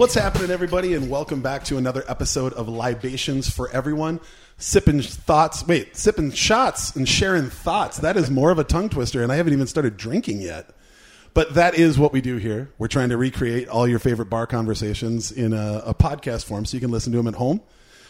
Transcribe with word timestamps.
What's 0.00 0.14
happening, 0.14 0.50
everybody, 0.50 0.94
and 0.94 1.10
welcome 1.10 1.42
back 1.42 1.64
to 1.64 1.76
another 1.76 2.04
episode 2.08 2.54
of 2.54 2.70
Libations 2.70 3.50
for 3.50 3.68
Everyone. 3.68 4.18
Sipping 4.56 5.02
thoughts, 5.02 5.66
wait, 5.66 5.94
sipping 5.94 6.30
shots 6.30 6.96
and 6.96 7.06
sharing 7.06 7.50
thoughts. 7.50 7.98
That 7.98 8.16
is 8.16 8.30
more 8.30 8.50
of 8.50 8.58
a 8.58 8.64
tongue 8.64 8.88
twister, 8.88 9.22
and 9.22 9.30
I 9.30 9.36
haven't 9.36 9.52
even 9.52 9.66
started 9.66 9.98
drinking 9.98 10.40
yet. 10.40 10.70
But 11.34 11.52
that 11.52 11.74
is 11.74 11.98
what 11.98 12.14
we 12.14 12.22
do 12.22 12.38
here. 12.38 12.70
We're 12.78 12.88
trying 12.88 13.10
to 13.10 13.18
recreate 13.18 13.68
all 13.68 13.86
your 13.86 13.98
favorite 13.98 14.30
bar 14.30 14.46
conversations 14.46 15.32
in 15.32 15.52
a, 15.52 15.82
a 15.84 15.94
podcast 15.94 16.46
form 16.46 16.64
so 16.64 16.78
you 16.78 16.80
can 16.80 16.90
listen 16.90 17.12
to 17.12 17.18
them 17.18 17.28
at 17.28 17.34
home. 17.34 17.60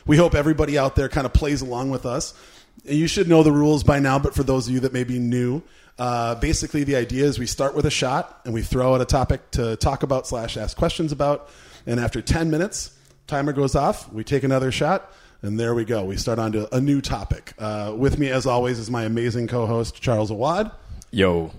We 0.07 0.17
hope 0.17 0.37
everybody 0.37 0.79
out 0.79 0.95
there 0.95 1.09
kind 1.09 1.27
of 1.27 1.33
plays 1.33 1.61
along 1.61 1.91
with 1.91 2.07
us. 2.07 2.35
You 2.85 3.09
should 3.09 3.29
know 3.29 3.43
the 3.43 3.51
rules 3.51 3.83
by 3.83 3.99
now, 3.99 4.21
but 4.21 4.37
for 4.37 4.45
those 4.45 4.69
of 4.69 4.75
you 4.75 4.79
that 4.81 4.93
may 4.93 5.03
be 5.03 5.19
new, 5.19 5.61
uh, 5.99 6.37
basically 6.37 6.85
the 6.85 6.95
idea 6.95 7.25
is 7.25 7.41
we 7.41 7.47
start 7.47 7.75
with 7.75 7.85
a 7.85 7.91
shot 7.91 8.43
and 8.45 8.55
we 8.55 8.63
throw 8.63 8.95
out 8.95 9.01
a 9.01 9.05
topic 9.05 9.51
to 9.51 9.75
talk 9.75 10.05
about 10.05 10.29
slash 10.29 10.57
ask 10.57 10.77
questions 10.77 11.11
about. 11.11 11.51
And 11.87 11.99
after 12.01 12.21
10 12.21 12.51
minutes, 12.51 12.97
timer 13.27 13.53
goes 13.53 13.75
off, 13.75 14.13
we 14.13 14.25
take 14.25 14.43
another 14.45 14.71
shot, 14.73 15.13
and 15.43 15.59
there 15.59 15.75
we 15.75 15.85
go. 15.85 16.05
We 16.05 16.17
start 16.17 16.39
on 16.39 16.53
to 16.53 16.75
a 16.75 16.81
new 16.81 17.01
topic. 17.01 17.53
Uh, 17.59 17.95
with 17.97 18.19
me, 18.19 18.29
as 18.29 18.47
always, 18.47 18.79
is 18.79 18.91
my 18.91 19.05
amazing 19.05 19.47
co-host, 19.49 20.01
Charles 20.01 20.31
Awad. 20.31 20.71
Yo. 21.11 21.53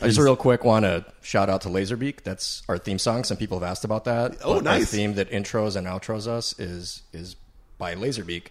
I 0.00 0.08
just 0.08 0.18
real 0.18 0.36
quick 0.36 0.62
want 0.64 0.84
to 0.84 1.06
shout 1.22 1.48
out 1.48 1.62
to 1.62 1.68
Laserbeak. 1.70 2.22
That's 2.22 2.62
our 2.68 2.76
theme 2.76 2.98
song. 2.98 3.24
Some 3.24 3.38
people 3.38 3.58
have 3.58 3.68
asked 3.68 3.84
about 3.84 4.04
that. 4.04 4.36
Oh, 4.44 4.56
But 4.56 4.64
nice. 4.64 4.80
Our 4.82 4.86
theme 4.98 5.14
that 5.14 5.30
intros 5.30 5.74
and 5.74 5.86
outros 5.86 6.26
us 6.26 6.58
is 6.58 7.02
is 7.14 7.36
by 7.78 7.94
Laserbeak. 7.94 8.48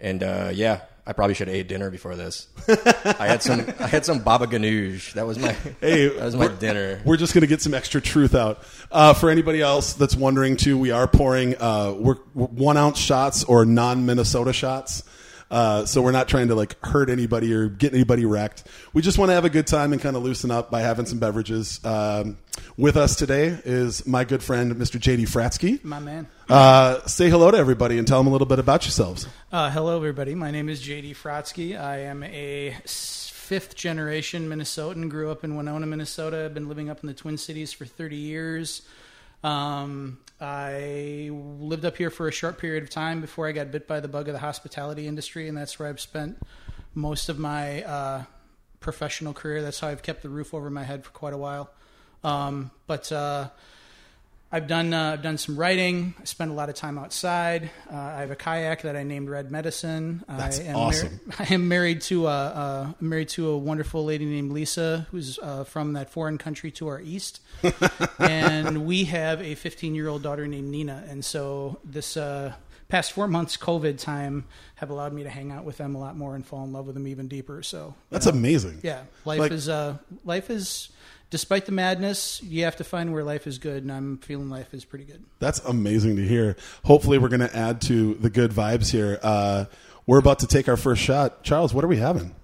And 0.00 0.24
uh, 0.24 0.50
yeah, 0.52 0.80
I 1.08 1.12
probably 1.12 1.34
should 1.34 1.46
have 1.46 1.56
ate 1.56 1.68
dinner 1.68 1.88
before 1.88 2.16
this. 2.16 2.48
I 2.68 3.26
had 3.28 3.40
some 3.42 3.60
I 3.78 3.86
had 3.86 4.04
some 4.04 4.20
baba 4.20 4.46
ganoush. 4.46 5.12
That 5.12 5.24
was 5.26 5.38
my 5.38 5.52
Hey, 5.80 6.08
that 6.08 6.24
was 6.24 6.34
my 6.34 6.48
dinner. 6.48 7.00
We're 7.04 7.16
just 7.16 7.32
going 7.32 7.42
to 7.42 7.46
get 7.46 7.62
some 7.62 7.74
extra 7.74 8.00
truth 8.00 8.34
out. 8.34 8.62
Uh, 8.90 9.14
for 9.14 9.30
anybody 9.30 9.62
else 9.62 9.92
that's 9.92 10.16
wondering, 10.16 10.56
too, 10.56 10.76
we 10.76 10.90
are 10.90 11.06
pouring 11.06 11.56
uh, 11.60 11.94
we're, 11.96 12.16
we're 12.34 12.46
one 12.46 12.76
ounce 12.76 12.98
shots 12.98 13.44
or 13.44 13.64
non 13.64 14.04
Minnesota 14.04 14.52
shots. 14.52 15.04
Uh, 15.50 15.84
so 15.84 16.02
we're 16.02 16.12
not 16.12 16.28
trying 16.28 16.48
to 16.48 16.54
like 16.54 16.76
hurt 16.84 17.08
anybody 17.08 17.52
or 17.54 17.68
get 17.68 17.94
anybody 17.94 18.24
wrecked. 18.24 18.64
We 18.92 19.02
just 19.02 19.18
want 19.18 19.30
to 19.30 19.34
have 19.34 19.44
a 19.44 19.50
good 19.50 19.66
time 19.66 19.92
and 19.92 20.02
kind 20.02 20.16
of 20.16 20.22
loosen 20.22 20.50
up 20.50 20.70
by 20.70 20.80
having 20.80 21.06
some 21.06 21.18
beverages. 21.18 21.84
Um, 21.84 22.38
with 22.76 22.96
us 22.96 23.16
today 23.16 23.58
is 23.64 24.06
my 24.06 24.24
good 24.24 24.42
friend, 24.42 24.74
Mr. 24.74 24.98
JD 25.00 25.22
Fratsky. 25.28 25.82
My 25.84 26.00
man. 26.00 26.26
Uh, 26.48 27.04
say 27.06 27.30
hello 27.30 27.50
to 27.50 27.56
everybody 27.56 27.98
and 27.98 28.06
tell 28.06 28.18
them 28.18 28.26
a 28.26 28.30
little 28.30 28.46
bit 28.46 28.58
about 28.58 28.84
yourselves. 28.84 29.28
Uh, 29.52 29.70
hello, 29.70 29.96
everybody. 29.96 30.34
My 30.34 30.50
name 30.50 30.68
is 30.68 30.82
JD 30.82 31.16
Fratsky. 31.16 31.78
I 31.78 31.98
am 31.98 32.22
a 32.22 32.76
fifth 32.84 33.76
generation 33.76 34.48
Minnesotan. 34.48 35.08
Grew 35.08 35.30
up 35.30 35.44
in 35.44 35.56
Winona, 35.56 35.86
Minnesota. 35.86 36.46
I've 36.46 36.54
been 36.54 36.68
living 36.68 36.90
up 36.90 37.00
in 37.02 37.06
the 37.06 37.14
Twin 37.14 37.38
Cities 37.38 37.72
for 37.72 37.84
30 37.84 38.16
years. 38.16 38.82
Um, 39.44 40.18
I 40.40 41.30
lived 41.32 41.84
up 41.84 41.96
here 41.96 42.10
for 42.10 42.28
a 42.28 42.32
short 42.32 42.58
period 42.58 42.82
of 42.82 42.90
time 42.90 43.20
before 43.20 43.48
I 43.48 43.52
got 43.52 43.70
bit 43.70 43.88
by 43.88 44.00
the 44.00 44.08
bug 44.08 44.28
of 44.28 44.34
the 44.34 44.40
hospitality 44.40 45.06
industry, 45.06 45.48
and 45.48 45.56
that's 45.56 45.78
where 45.78 45.88
I've 45.88 46.00
spent 46.00 46.38
most 46.94 47.28
of 47.28 47.38
my 47.38 47.82
uh, 47.82 48.24
professional 48.80 49.32
career. 49.32 49.62
That's 49.62 49.80
how 49.80 49.88
I've 49.88 50.02
kept 50.02 50.22
the 50.22 50.28
roof 50.28 50.52
over 50.52 50.68
my 50.68 50.84
head 50.84 51.04
for 51.04 51.10
quite 51.10 51.32
a 51.32 51.38
while. 51.38 51.70
Um, 52.22 52.70
but 52.86 53.10
uh, 53.12 53.48
I've 54.56 54.68
done 54.68 54.94
uh, 54.94 55.12
I've 55.12 55.22
done 55.22 55.36
some 55.36 55.56
writing. 55.56 56.14
I 56.18 56.24
spend 56.24 56.50
a 56.50 56.54
lot 56.54 56.70
of 56.70 56.74
time 56.76 56.98
outside. 56.98 57.70
Uh, 57.92 57.94
I 57.96 58.20
have 58.20 58.30
a 58.30 58.36
kayak 58.36 58.80
that 58.82 58.96
I 58.96 59.02
named 59.02 59.28
Red 59.28 59.50
Medicine. 59.50 60.24
That's 60.26 60.58
I 60.60 60.62
am 60.62 60.76
awesome. 60.76 61.20
I 61.38 61.52
am 61.52 61.68
married 61.68 62.00
to 62.02 62.26
a 62.26 62.30
uh, 62.30 62.92
married 62.98 63.28
to 63.36 63.50
a 63.50 63.58
wonderful 63.58 64.02
lady 64.06 64.24
named 64.24 64.52
Lisa, 64.52 65.06
who's 65.10 65.38
uh, 65.42 65.64
from 65.64 65.92
that 65.92 66.08
foreign 66.08 66.38
country 66.38 66.70
to 66.72 66.88
our 66.88 67.02
east, 67.02 67.40
and 68.18 68.86
we 68.86 69.04
have 69.04 69.42
a 69.42 69.54
15 69.56 69.94
year 69.94 70.08
old 70.08 70.22
daughter 70.22 70.46
named 70.46 70.70
Nina. 70.70 71.04
And 71.06 71.22
so 71.22 71.78
this 71.84 72.16
uh, 72.16 72.54
past 72.88 73.12
four 73.12 73.28
months 73.28 73.58
COVID 73.58 73.98
time 73.98 74.46
have 74.76 74.88
allowed 74.88 75.12
me 75.12 75.22
to 75.24 75.28
hang 75.30 75.52
out 75.52 75.64
with 75.66 75.76
them 75.76 75.94
a 75.94 75.98
lot 75.98 76.16
more 76.16 76.34
and 76.34 76.46
fall 76.46 76.64
in 76.64 76.72
love 76.72 76.86
with 76.86 76.94
them 76.94 77.06
even 77.08 77.28
deeper. 77.28 77.62
So 77.62 77.94
That's 78.10 78.24
amazing. 78.26 78.80
yeah, 78.82 79.02
life 79.26 79.38
Like- 79.38 79.52
is 79.52 79.68
uh, 79.68 79.98
life 80.24 80.48
is. 80.48 80.88
Despite 81.30 81.66
the 81.66 81.72
madness, 81.72 82.40
you 82.42 82.64
have 82.64 82.76
to 82.76 82.84
find 82.84 83.12
where 83.12 83.24
life 83.24 83.46
is 83.46 83.58
good, 83.58 83.82
and 83.82 83.92
I'm 83.92 84.18
feeling 84.18 84.48
life 84.48 84.72
is 84.72 84.84
pretty 84.84 85.04
good. 85.04 85.24
That's 85.40 85.58
amazing 85.60 86.16
to 86.16 86.26
hear. 86.26 86.56
Hopefully, 86.84 87.18
we're 87.18 87.28
going 87.28 87.40
to 87.40 87.56
add 87.56 87.80
to 87.82 88.14
the 88.14 88.30
good 88.30 88.52
vibes 88.52 88.90
here. 88.90 89.18
Uh, 89.22 89.64
we're 90.06 90.18
about 90.18 90.38
to 90.40 90.46
take 90.46 90.68
our 90.68 90.76
first 90.76 91.02
shot. 91.02 91.42
Charles, 91.42 91.74
what 91.74 91.84
are 91.84 91.88
we 91.88 91.96
having? 91.96 92.34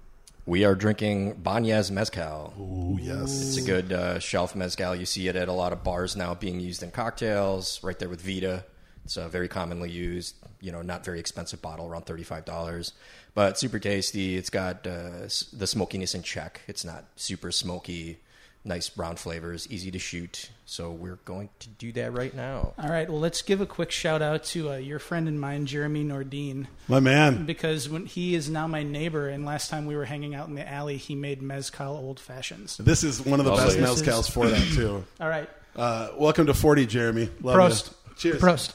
We 0.45 0.65
are 0.65 0.75
drinking 0.75 1.35
Banhez 1.35 1.89
Mezcal. 1.89 2.53
Oh, 2.59 2.97
yes. 3.01 3.41
It's 3.41 3.57
a 3.57 3.61
good 3.65 3.93
uh, 3.93 4.19
shelf 4.19 4.53
mezcal. 4.53 4.93
You 4.93 5.05
see 5.05 5.29
it 5.29 5.37
at 5.37 5.47
a 5.47 5.53
lot 5.53 5.71
of 5.71 5.85
bars 5.85 6.17
now 6.17 6.33
being 6.33 6.59
used 6.59 6.83
in 6.83 6.91
cocktails, 6.91 7.81
right 7.81 7.97
there 7.97 8.09
with 8.09 8.19
Vida. 8.19 8.65
It's 9.05 9.15
uh, 9.15 9.29
very 9.29 9.47
commonly 9.47 9.89
used, 9.89 10.35
you 10.59 10.73
know, 10.73 10.81
not 10.81 11.05
very 11.05 11.21
expensive 11.21 11.61
bottle, 11.61 11.87
around 11.87 12.05
$35. 12.05 12.91
But 13.33 13.57
super 13.57 13.79
tasty. 13.79 14.35
It's 14.35 14.49
got 14.49 14.85
uh, 14.85 15.27
the 15.53 15.67
smokiness 15.67 16.13
in 16.13 16.23
check. 16.23 16.61
It's 16.67 16.83
not 16.83 17.05
super 17.15 17.51
smoky, 17.51 18.19
nice 18.65 18.87
brown 18.89 19.15
flavors, 19.17 19.67
easy 19.69 19.91
to 19.91 19.99
shoot. 19.99 20.49
So 20.65 20.91
we're 20.91 21.17
going 21.25 21.49
to 21.59 21.67
do 21.69 21.91
that 21.93 22.13
right 22.13 22.33
now. 22.33 22.73
All 22.79 22.89
right, 22.89 23.09
well, 23.09 23.19
let's 23.19 23.41
give 23.41 23.59
a 23.61 23.65
quick 23.65 23.91
shout 23.91 24.21
out 24.21 24.43
to 24.45 24.71
uh, 24.71 24.75
your 24.77 24.99
friend 24.99 25.27
and 25.27 25.39
mine, 25.39 25.65
Jeremy 25.65 26.03
Nordine, 26.05 26.67
My 26.87 26.99
man. 27.01 27.45
because 27.45 27.89
when 27.89 28.05
he 28.05 28.33
is 28.35 28.49
now 28.49 28.65
my 28.67 28.81
neighbor, 28.83 29.27
and 29.27 29.45
last 29.45 29.69
time 29.69 29.85
we 29.85 29.95
were 29.95 30.05
hanging 30.05 30.33
out 30.33 30.47
in 30.47 30.55
the 30.55 30.67
alley, 30.67 30.97
he 30.97 31.13
made 31.15 31.41
mezcal 31.41 31.95
old 31.97 32.19
fashions. 32.19 32.77
This 32.77 33.03
is 33.03 33.19
one 33.23 33.39
of 33.39 33.45
the 33.45 33.51
Lovely. 33.51 33.81
best 33.81 33.97
This 33.99 34.01
is- 34.01 34.07
mezcals 34.07 34.31
for 34.31 34.47
that, 34.47 34.67
too. 34.73 35.03
All 35.19 35.27
right, 35.29 35.49
Uh, 35.75 36.09
welcome 36.17 36.45
to 36.45 36.53
40, 36.53 36.85
Jeremy. 36.85 37.29
Love 37.41 37.55
Prost. 37.57 37.87
ya. 37.87 37.93
Cheers. 38.17 38.41
Prost. 38.41 38.73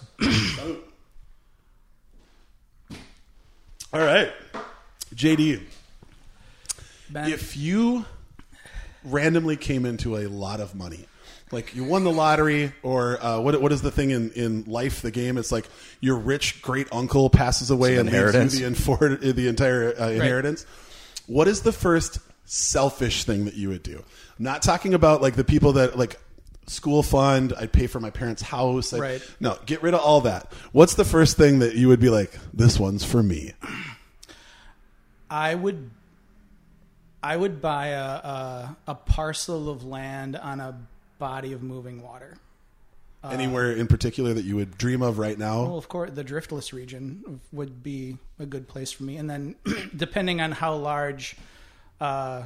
All 3.92 4.00
right. 4.00 4.30
JD, 5.14 5.62
Ben, 7.08 7.32
if 7.32 7.56
you 7.56 8.04
randomly 9.10 9.56
came 9.56 9.84
into 9.86 10.16
a 10.16 10.26
lot 10.28 10.60
of 10.60 10.74
money, 10.74 11.06
like 11.50 11.74
you 11.74 11.84
won 11.84 12.04
the 12.04 12.12
lottery, 12.12 12.72
or 12.82 13.22
uh, 13.22 13.40
what, 13.40 13.60
what 13.60 13.72
is 13.72 13.82
the 13.82 13.90
thing 13.90 14.10
in, 14.10 14.30
in 14.32 14.64
life, 14.64 15.02
the 15.02 15.10
game? 15.10 15.38
It's 15.38 15.50
like 15.52 15.68
your 16.00 16.16
rich 16.16 16.60
great 16.62 16.88
uncle 16.92 17.30
passes 17.30 17.70
away 17.70 17.96
Some 17.96 18.08
and 18.08 18.16
leaves 18.34 18.60
you 18.60 18.68
the, 18.68 18.74
infor- 18.74 19.34
the 19.34 19.48
entire 19.48 19.94
uh, 20.00 20.08
inheritance. 20.10 20.66
What 21.26 21.48
is 21.48 21.62
the 21.62 21.72
first 21.72 22.18
selfish 22.44 23.24
thing 23.24 23.44
that 23.44 23.54
you 23.54 23.68
would 23.68 23.82
do? 23.82 23.96
I'm 24.38 24.44
not 24.44 24.62
talking 24.62 24.94
about 24.94 25.20
like 25.22 25.34
the 25.36 25.44
people 25.44 25.74
that 25.74 25.98
like 25.98 26.18
school 26.66 27.02
fund, 27.02 27.54
I'd 27.58 27.72
pay 27.72 27.86
for 27.86 27.98
my 28.00 28.10
parents' 28.10 28.42
house. 28.42 28.92
I'd- 28.92 29.00
Right. 29.00 29.22
No, 29.40 29.58
get 29.66 29.82
rid 29.82 29.94
of 29.94 30.00
all 30.00 30.20
that. 30.22 30.52
What's 30.72 30.94
the 30.94 31.04
first 31.04 31.36
thing 31.36 31.60
that 31.60 31.74
you 31.74 31.88
would 31.88 32.00
be 32.00 32.10
like, 32.10 32.38
this 32.52 32.78
one's 32.78 33.04
for 33.04 33.22
me? 33.22 33.52
I 35.30 35.54
would, 35.54 35.90
I 37.22 37.36
would 37.36 37.60
buy 37.60 37.88
a, 37.88 38.04
a 38.04 38.76
a 38.88 38.94
parcel 38.94 39.68
of 39.68 39.84
land 39.84 40.36
on 40.36 40.60
a 40.60 40.78
body 41.18 41.52
of 41.52 41.62
moving 41.62 42.02
water. 42.02 42.36
Anywhere 43.24 43.72
in 43.72 43.88
particular 43.88 44.32
that 44.32 44.44
you 44.44 44.54
would 44.54 44.78
dream 44.78 45.02
of 45.02 45.18
right 45.18 45.36
now? 45.36 45.64
Well, 45.64 45.76
of 45.76 45.88
course, 45.88 46.12
the 46.14 46.24
driftless 46.24 46.72
region 46.72 47.40
would 47.50 47.82
be 47.82 48.16
a 48.38 48.46
good 48.46 48.68
place 48.68 48.92
for 48.92 49.02
me. 49.02 49.16
And 49.16 49.28
then, 49.28 49.56
depending 49.96 50.40
on 50.40 50.52
how 50.52 50.76
large, 50.76 51.36
uh, 52.00 52.44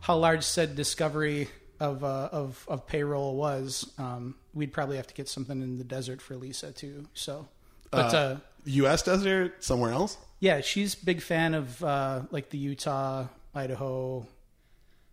how 0.00 0.16
large 0.16 0.44
said 0.44 0.74
discovery 0.76 1.48
of 1.78 2.02
uh, 2.02 2.30
of 2.32 2.64
of 2.68 2.86
payroll 2.86 3.36
was, 3.36 3.92
um, 3.98 4.34
we'd 4.54 4.72
probably 4.72 4.96
have 4.96 5.06
to 5.08 5.14
get 5.14 5.28
something 5.28 5.60
in 5.60 5.76
the 5.76 5.84
desert 5.84 6.22
for 6.22 6.36
Lisa 6.36 6.72
too. 6.72 7.06
So, 7.12 7.46
but 7.90 8.14
uh, 8.14 8.36
U.S. 8.64 9.02
desert, 9.02 9.62
somewhere 9.62 9.92
else? 9.92 10.16
yeah, 10.42 10.60
she's 10.60 10.96
big 10.96 11.22
fan 11.22 11.54
of 11.54 11.84
uh, 11.84 12.22
like 12.32 12.50
the 12.50 12.58
Utah, 12.58 13.26
Idaho, 13.54 14.26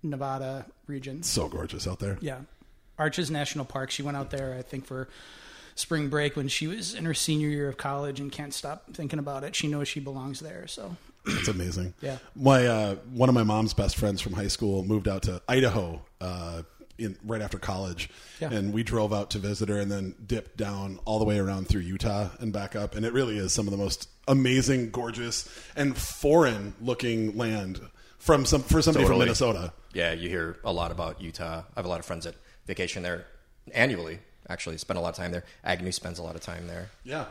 Nevada 0.04 0.66
regions. 0.88 1.28
So 1.28 1.48
gorgeous 1.48 1.88
out 1.88 2.00
there. 2.00 2.18
Yeah. 2.22 2.40
Arches 2.98 3.32
National 3.32 3.66
Park. 3.66 3.92
She 3.92 4.04
went 4.04 4.18
out 4.18 4.30
there, 4.32 4.56
I 4.58 4.62
think, 4.62 4.86
for 4.86 5.10
spring 5.76 6.10
break 6.10 6.36
when 6.36 6.48
she 6.48 6.68
was 6.68 6.94
in 6.94 7.06
her 7.06 7.14
senior 7.14 7.48
year 7.50 7.70
of 7.70 7.78
college 7.78 8.20
and 8.20 8.32
can't 8.32 8.54
stop 8.54 8.94
thinking 8.94 9.20
about 9.20 9.44
it. 9.44 9.56
She 9.56 9.68
knows 9.68 9.88
she 9.88 10.00
belongs 10.02 10.40
there. 10.42 10.68
So, 10.68 10.96
That's 11.26 11.48
amazing. 11.48 11.94
Yeah. 12.02 12.18
My 12.36 12.68
uh, 12.68 12.96
one 13.14 13.30
of 13.30 13.36
my 13.36 13.44
mom's 13.44 13.74
best 13.74 13.98
friends 13.98 14.20
from 14.22 14.34
high 14.34 14.48
school 14.50 14.84
moved 14.84 15.08
out 15.08 15.24
to 15.24 15.42
Idaho 15.48 16.02
uh, 16.20 16.64
in 16.98 17.18
right 17.26 17.42
after 17.42 17.58
college, 17.58 18.10
Yeah. 18.42 18.52
and 18.52 18.74
we 18.74 18.84
drove 18.84 19.14
out 19.14 19.30
to 19.32 19.40
visit 19.40 19.70
her, 19.70 19.80
and 19.80 19.90
then 19.90 20.16
dipped 20.26 20.58
down 20.58 21.00
all 21.06 21.18
the 21.20 21.26
way 21.26 21.40
around 21.40 21.70
through 21.70 21.82
Utah 21.82 22.28
and 22.40 22.52
back 22.52 22.76
up, 22.76 22.94
and 22.96 23.06
it 23.06 23.14
really 23.14 23.38
is 23.38 23.54
some 23.54 23.66
of 23.68 23.72
the 23.72 23.78
most 23.78 24.10
amazing, 24.28 24.92
gorgeous, 24.92 25.48
and 25.78 25.96
foreign 25.98 26.74
looking 26.82 27.38
land 27.38 27.80
from 28.20 28.46
some 28.46 28.62
for 28.62 28.82
somebody 28.82 29.06
from 29.06 29.14
Totally. 29.14 29.26
Minnesota. 29.26 29.74
Yeah, 29.94 30.14
you 30.14 30.30
hear 30.30 30.58
a 30.64 30.72
lot 30.72 30.92
about 30.92 31.22
Utah. 31.22 31.64
I 31.76 31.80
have 31.80 31.86
a 31.86 31.90
lot 31.90 32.00
of 32.00 32.06
friends 32.06 32.26
that 32.26 32.36
vacation 32.68 33.02
there 33.02 33.26
annually. 33.74 34.20
Actually, 34.48 34.78
spend 34.78 34.98
a 34.98 35.02
lot 35.02 35.10
of 35.10 35.16
time 35.16 35.32
there. 35.32 35.44
Agnew 35.64 35.92
spends 35.92 36.20
a 36.20 36.24
lot 36.24 36.36
of 36.36 36.42
time 36.42 36.68
there. 36.68 36.90
Yeah. 37.04 37.26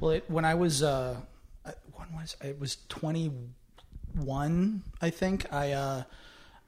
well, 0.00 0.12
it, 0.12 0.24
when 0.28 0.44
I 0.44 0.54
was, 0.54 0.82
uh, 0.82 1.16
when 1.64 2.08
was 2.14 2.36
it 2.42 2.60
was 2.60 2.78
21, 2.88 4.82
I 5.00 5.10
think. 5.10 5.52
I, 5.52 5.72
uh, 5.72 6.02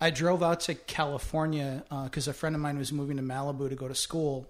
I 0.01 0.11
drove 0.11 0.43
out 0.43 0.61
to 0.61 0.75
California 0.75 1.83
because 2.05 2.29
a 2.29 2.33
friend 2.33 2.55
of 2.55 2.63
mine 2.63 2.79
was 2.79 2.93
moving 2.93 3.17
to 3.17 3.23
Malibu 3.23 3.69
to 3.69 3.75
go 3.75 3.89
to 3.89 3.95
school, 3.95 4.49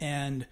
and 0.00 0.46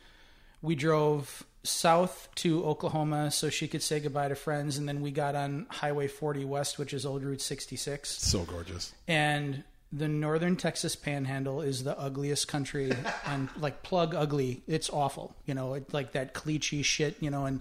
we 0.63 0.75
drove 0.75 1.45
south 1.65 2.29
to 2.37 2.65
Oklahoma 2.65 3.31
so 3.31 3.49
she 3.49 3.69
could 3.69 3.83
say 3.83 4.01
goodbye 4.01 4.29
to 4.29 4.35
friends, 4.35 4.79
and 4.79 4.89
then 4.89 5.01
we 5.01 5.11
got 5.11 5.35
on 5.35 5.67
Highway 5.71 6.09
40 6.09 6.45
West, 6.45 6.79
which 6.79 6.93
is 6.93 7.07
Old 7.07 7.23
Route 7.23 7.41
66. 7.41 8.09
So 8.09 8.45
gorgeous. 8.45 8.93
And 9.07 9.63
the 9.93 10.09
northern 10.09 10.57
Texas 10.57 10.97
Panhandle 10.97 11.61
is 11.61 11.85
the 11.85 11.99
ugliest 11.99 12.49
country, 12.49 12.93
and 13.27 13.49
like 13.59 13.83
plug 13.83 14.15
ugly. 14.15 14.63
It's 14.67 14.91
awful, 14.91 15.37
you 15.47 15.55
know, 15.55 15.75
it, 15.75 15.93
like 15.93 16.13
that 16.13 16.35
cliche 16.35 16.83
shit, 16.83 17.17
you 17.21 17.31
know. 17.31 17.47
And 17.47 17.61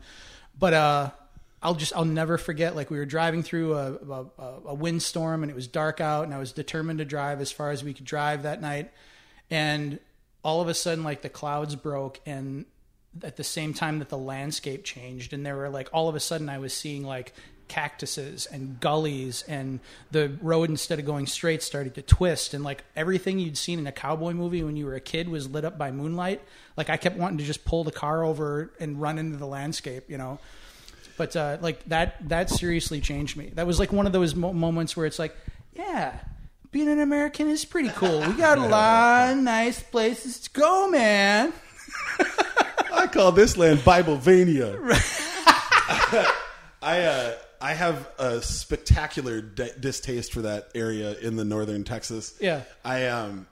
but 0.58 0.74
uh, 0.74 1.12
I'll 1.62 1.76
just 1.76 1.96
I'll 1.96 2.06
never 2.06 2.38
forget. 2.38 2.76
Like 2.76 2.90
we 2.90 2.98
were 2.98 3.06
driving 3.06 3.44
through 3.44 3.76
a, 3.76 3.94
a, 3.94 4.54
a 4.68 4.74
windstorm, 4.74 5.44
and 5.44 5.52
it 5.52 5.56
was 5.56 5.68
dark 5.68 6.02
out, 6.02 6.24
and 6.24 6.34
I 6.34 6.40
was 6.40 6.54
determined 6.54 7.00
to 7.00 7.06
drive 7.06 7.42
as 7.42 7.52
far 7.52 7.72
as 7.72 7.84
we 7.84 7.94
could 7.94 8.06
drive 8.06 8.44
that 8.44 8.62
night, 8.62 8.92
and 9.50 10.00
all 10.44 10.62
of 10.62 10.68
a 10.68 10.74
sudden, 10.74 11.04
like 11.04 11.22
the 11.22 11.30
clouds 11.30 11.76
broke, 11.76 12.20
and 12.26 12.66
at 13.24 13.36
the 13.36 13.44
same 13.44 13.74
time 13.74 14.00
that 14.00 14.10
the 14.10 14.18
landscape 14.18 14.84
changed 14.84 15.34
and 15.34 15.46
there 15.46 15.56
were 15.56 15.70
like 15.70 15.90
all 15.92 16.08
of 16.08 16.16
a 16.16 16.20
sudden 16.20 16.48
I 16.50 16.60
was 16.60 16.74
seeing 16.74 17.04
like 17.04 17.34
cactuses 17.68 18.46
and 18.48 18.80
gullies 18.82 19.44
and 19.48 19.80
the 20.12 20.30
road 20.42 20.70
instead 20.70 21.00
of 21.00 21.06
going 21.06 21.26
straight 21.26 21.64
started 21.64 21.96
to 21.96 22.02
twist 22.02 22.54
and 22.54 22.64
like 22.64 22.84
everything 22.96 23.40
you'd 23.40 23.58
seen 23.58 23.80
in 23.80 23.88
a 23.88 23.92
cowboy 23.92 24.34
movie 24.34 24.64
when 24.64 24.76
you 24.76 24.86
were 24.86 24.96
a 24.96 25.00
kid 25.02 25.30
was 25.30 25.50
lit 25.50 25.64
up 25.64 25.78
by 25.78 25.92
moonlight. 25.92 26.42
Like 26.76 26.90
I 26.90 26.98
kept 26.98 27.18
wanting 27.18 27.38
to 27.38 27.44
just 27.44 27.64
pull 27.66 27.84
the 27.84 27.92
car 27.92 28.24
over 28.24 28.74
and 28.80 29.02
run 29.02 29.18
into 29.18 29.38
the 29.38 29.48
landscape 29.48 30.06
you 30.10 30.18
know? 30.18 30.40
But 31.18 31.36
uh, 31.36 31.58
like 31.62 31.84
that 31.86 32.28
that 32.30 32.50
seriously 32.50 33.00
changed 33.00 33.38
me. 33.38 33.52
That 33.56 33.68
was 33.68 33.80
like 33.80 33.92
one 33.92 34.06
of 34.06 34.14
those 34.14 34.36
mo- 34.36 34.54
moments 34.54 34.96
where 34.96 35.06
it's 35.06 35.20
like 35.20 35.36
yeah 35.74 36.18
being 36.72 36.88
an 36.88 37.00
American 37.00 37.50
is 37.50 37.66
pretty 37.66 37.90
cool. 37.90 38.22
We 38.22 38.34
got 38.34 38.58
a 38.58 38.68
lot 38.68 39.32
of 39.32 39.38
nice 39.38 39.82
places 39.82 40.40
to 40.40 40.50
go 40.52 40.90
man 40.90 41.54
call 43.12 43.32
this 43.32 43.58
land 43.58 43.80
Biblevania. 43.80 44.78
I 46.82 47.02
uh, 47.02 47.34
I 47.62 47.74
have 47.74 48.10
a 48.18 48.42
spectacular 48.42 49.42
di- 49.42 49.70
distaste 49.80 50.34
for 50.34 50.42
that 50.44 50.70
area 50.74 51.18
in 51.20 51.36
the 51.36 51.46
northern 51.46 51.84
Texas. 51.84 52.34
Yeah. 52.40 52.62
I 52.84 53.08
um 53.08 53.48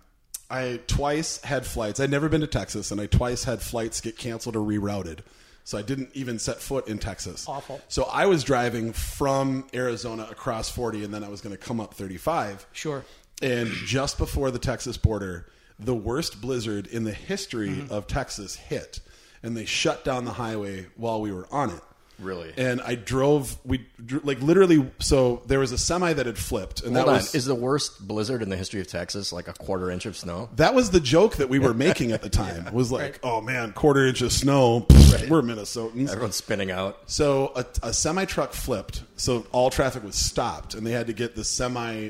I 0.50 0.80
twice 0.88 1.42
had 1.44 1.66
flights. 1.66 2.00
I'd 2.00 2.10
never 2.10 2.28
been 2.30 2.42
to 2.42 2.48
Texas, 2.48 2.92
and 2.92 3.00
I 3.00 3.06
twice 3.06 3.44
had 3.44 3.62
flights 3.62 4.02
get 4.02 4.18
canceled 4.18 4.56
or 4.56 4.62
rerouted. 4.66 5.20
So 5.64 5.78
I 5.78 5.84
didn't 5.84 6.10
even 6.16 6.40
set 6.40 6.58
foot 6.60 6.88
in 6.88 6.98
Texas. 6.98 7.48
Awful. 7.48 7.80
So 7.90 8.06
I 8.06 8.26
was 8.26 8.44
driving 8.44 8.92
from 8.92 9.68
Arizona 9.76 10.28
across 10.32 10.68
40, 10.72 11.04
and 11.04 11.14
then 11.14 11.24
I 11.24 11.30
was 11.30 11.42
going 11.42 11.56
to 11.56 11.62
come 11.62 11.80
up 11.80 11.94
35. 11.94 12.66
sure 12.72 13.04
And 13.44 13.68
just 13.86 14.18
before 14.18 14.50
the 14.50 14.58
Texas 14.58 14.98
border, 14.98 15.46
the 15.78 15.94
worst 15.94 16.42
blizzard 16.42 16.88
in 16.88 17.04
the 17.04 17.14
history 17.14 17.70
Mm-hmm. 17.70 17.94
of 17.94 18.08
Texas 18.08 18.56
hit, 18.56 19.00
and 19.44 19.56
they 19.56 19.66
shut 19.66 20.04
down 20.04 20.26
the 20.26 20.34
highway 20.34 20.88
while 20.96 21.22
we 21.22 21.32
were 21.32 21.48
on 21.52 21.70
it. 21.72 21.82
Really? 22.20 22.52
And 22.58 22.82
I 22.82 22.96
drove. 22.96 23.58
We 23.64 23.86
like 24.24 24.42
literally. 24.42 24.92
So 25.00 25.42
there 25.48 25.60
was 25.60 25.72
a 25.72 25.78
semi 25.78 26.12
that 26.12 26.26
had 26.26 26.38
flipped, 26.38 26.84
and 26.84 26.94
Hold 26.94 27.08
that 27.08 27.10
on. 27.10 27.16
was 27.16 27.34
Is 27.34 27.46
the 27.46 27.56
worst 27.56 28.06
blizzard 28.06 28.42
in 28.42 28.50
the 28.50 28.58
history 28.58 28.82
of 28.82 28.88
Texas 28.88 29.32
like 29.32 29.48
a 29.48 29.54
quarter 29.54 29.90
inch 29.90 30.06
of 30.06 30.18
snow? 30.18 30.50
that 30.58 30.74
was 30.76 30.92
the 30.92 31.00
joke 31.00 31.38
that 31.38 31.48
we 31.48 31.60
were 31.60 31.74
making 31.88 32.12
at 32.12 32.22
the 32.22 32.30
time. 32.30 32.74
Was 32.74 32.92
like, 32.92 33.02
Right. 33.02 33.20
oh 33.24 33.40
man, 33.40 33.72
quarter 33.72 34.06
inch 34.06 34.22
of 34.22 34.34
snow. 34.34 34.86
We're 35.30 35.42
Minnesotans. 35.42 36.10
Everyone's 36.10 36.36
spinning 36.36 36.72
out. 36.72 37.00
So 37.06 37.54
a, 37.56 37.66
a 37.84 37.94
semi 37.94 38.26
truck 38.26 38.52
flipped, 38.52 39.02
so 39.16 39.46
all 39.54 39.70
traffic 39.70 40.04
was 40.04 40.16
stopped, 40.16 40.74
and 40.74 40.86
they 40.86 40.92
had 40.92 41.08
to 41.08 41.14
get 41.14 41.38
the 41.38 41.46
semi 41.46 42.10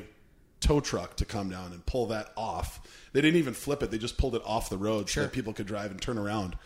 tow 0.59 0.79
truck 0.79 1.17
to 1.17 1.25
come 1.25 1.51
down 1.51 1.71
and 1.71 1.85
pull 1.85 2.07
that 2.07 2.31
off. 2.35 2.79
They 3.13 3.21
didn't 3.21 3.37
even 3.37 3.53
flip 3.53 3.83
it; 3.83 3.91
they 3.91 3.99
just 3.99 4.17
pulled 4.17 4.33
it 4.33 4.41
off 4.43 4.71
the 4.71 4.77
road 4.79 5.07
so 5.07 5.21
that 5.21 5.33
people 5.33 5.53
could 5.53 5.67
drive 5.67 5.91
and 5.91 6.01
turn 6.01 6.17
around. 6.17 6.57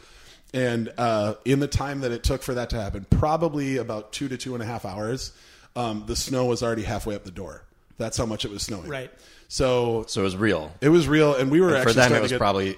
And 0.53 0.93
uh, 0.97 1.35
in 1.45 1.59
the 1.59 1.67
time 1.67 2.01
that 2.01 2.11
it 2.11 2.23
took 2.23 2.43
for 2.43 2.53
that 2.53 2.69
to 2.71 2.81
happen, 2.81 3.05
probably 3.09 3.77
about 3.77 4.13
two 4.13 4.27
to 4.29 4.37
two 4.37 4.53
and 4.53 4.61
a 4.61 4.65
half 4.65 4.85
hours, 4.85 5.31
um, 5.75 6.03
the 6.05 6.15
snow 6.15 6.45
was 6.45 6.61
already 6.61 6.83
halfway 6.83 7.15
up 7.15 7.23
the 7.23 7.31
door. 7.31 7.63
That's 7.97 8.17
how 8.17 8.25
much 8.25 8.45
it 8.45 8.51
was 8.51 8.63
snowing. 8.63 8.87
Right. 8.87 9.11
So 9.47 10.05
So 10.07 10.21
it 10.21 10.23
was 10.23 10.37
real. 10.37 10.71
it 10.81 10.89
was 10.89 11.07
real, 11.07 11.35
and 11.35 11.51
we 11.51 11.61
were 11.61 11.69
For 11.69 11.75
actually 11.77 11.93
them, 11.93 12.13
it 12.13 12.21
was 12.21 12.31
get, 12.31 12.39
probably 12.39 12.77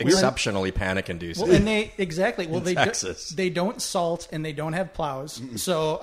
exceptionally 0.00 0.70
panic 0.70 1.10
inducing. 1.10 1.46
Well, 1.46 1.56
and 1.56 1.66
they 1.66 1.92
exactly. 1.98 2.46
Well, 2.46 2.60
they 2.60 2.74
Texas. 2.74 3.30
Do, 3.30 3.36
they 3.36 3.50
don't 3.50 3.80
salt 3.82 4.28
and 4.32 4.44
they 4.44 4.52
don't 4.52 4.72
have 4.74 4.92
plows. 4.94 5.40
So 5.56 6.00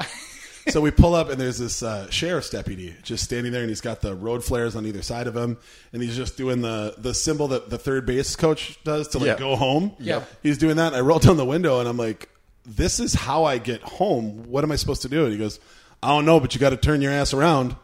So 0.70 0.82
we 0.82 0.90
pull 0.92 1.14
up 1.14 1.30
and 1.30 1.40
there's 1.40 1.60
this 1.60 1.84
uh, 1.84 2.10
sheriff's 2.10 2.50
deputy 2.50 2.96
just 3.04 3.24
standing 3.24 3.52
there, 3.52 3.62
and 3.62 3.70
he's 3.70 3.82
got 3.82 4.02
the 4.02 4.16
road 4.16 4.44
flares 4.44 4.76
on 4.76 4.86
either 4.86 5.02
side 5.04 5.28
of 5.28 5.36
him, 5.36 5.58
and 5.94 6.02
he's 6.02 6.16
just 6.16 6.38
doing 6.38 6.62
the 6.62 6.96
the 6.98 7.14
symbol 7.14 7.48
that 7.50 7.70
the 7.70 7.78
third 7.78 8.06
base 8.06 8.36
coach 8.36 8.78
does 8.84 9.08
to 9.10 9.20
like 9.20 9.28
Yeah. 9.28 9.36
go 9.38 9.56
home. 9.56 9.92
Yeah. 10.00 10.24
he's 10.42 10.58
doing 10.58 10.78
that. 10.78 10.88
And 10.88 10.96
I 10.96 11.02
roll 11.02 11.20
down 11.20 11.38
the 11.38 11.46
window, 11.46 11.80
and 11.80 11.88
I'm 11.88 11.98
like, 11.98 12.30
"This 12.66 13.00
is 13.00 13.14
how 13.14 13.44
I 13.44 13.60
get 13.60 13.82
home. 13.82 14.50
What 14.50 14.64
am 14.64 14.72
I 14.72 14.76
supposed 14.76 15.04
to 15.04 15.10
do?" 15.10 15.24
And 15.26 15.34
he 15.34 15.38
goes, 15.38 15.60
"I 16.02 16.10
don't 16.10 16.26
know, 16.26 16.40
but 16.40 16.56
you 16.56 16.60
got 16.60 16.72
to 16.72 16.78
turn 16.78 17.02
your 17.02 17.12
ass 17.12 17.34
around." 17.34 17.76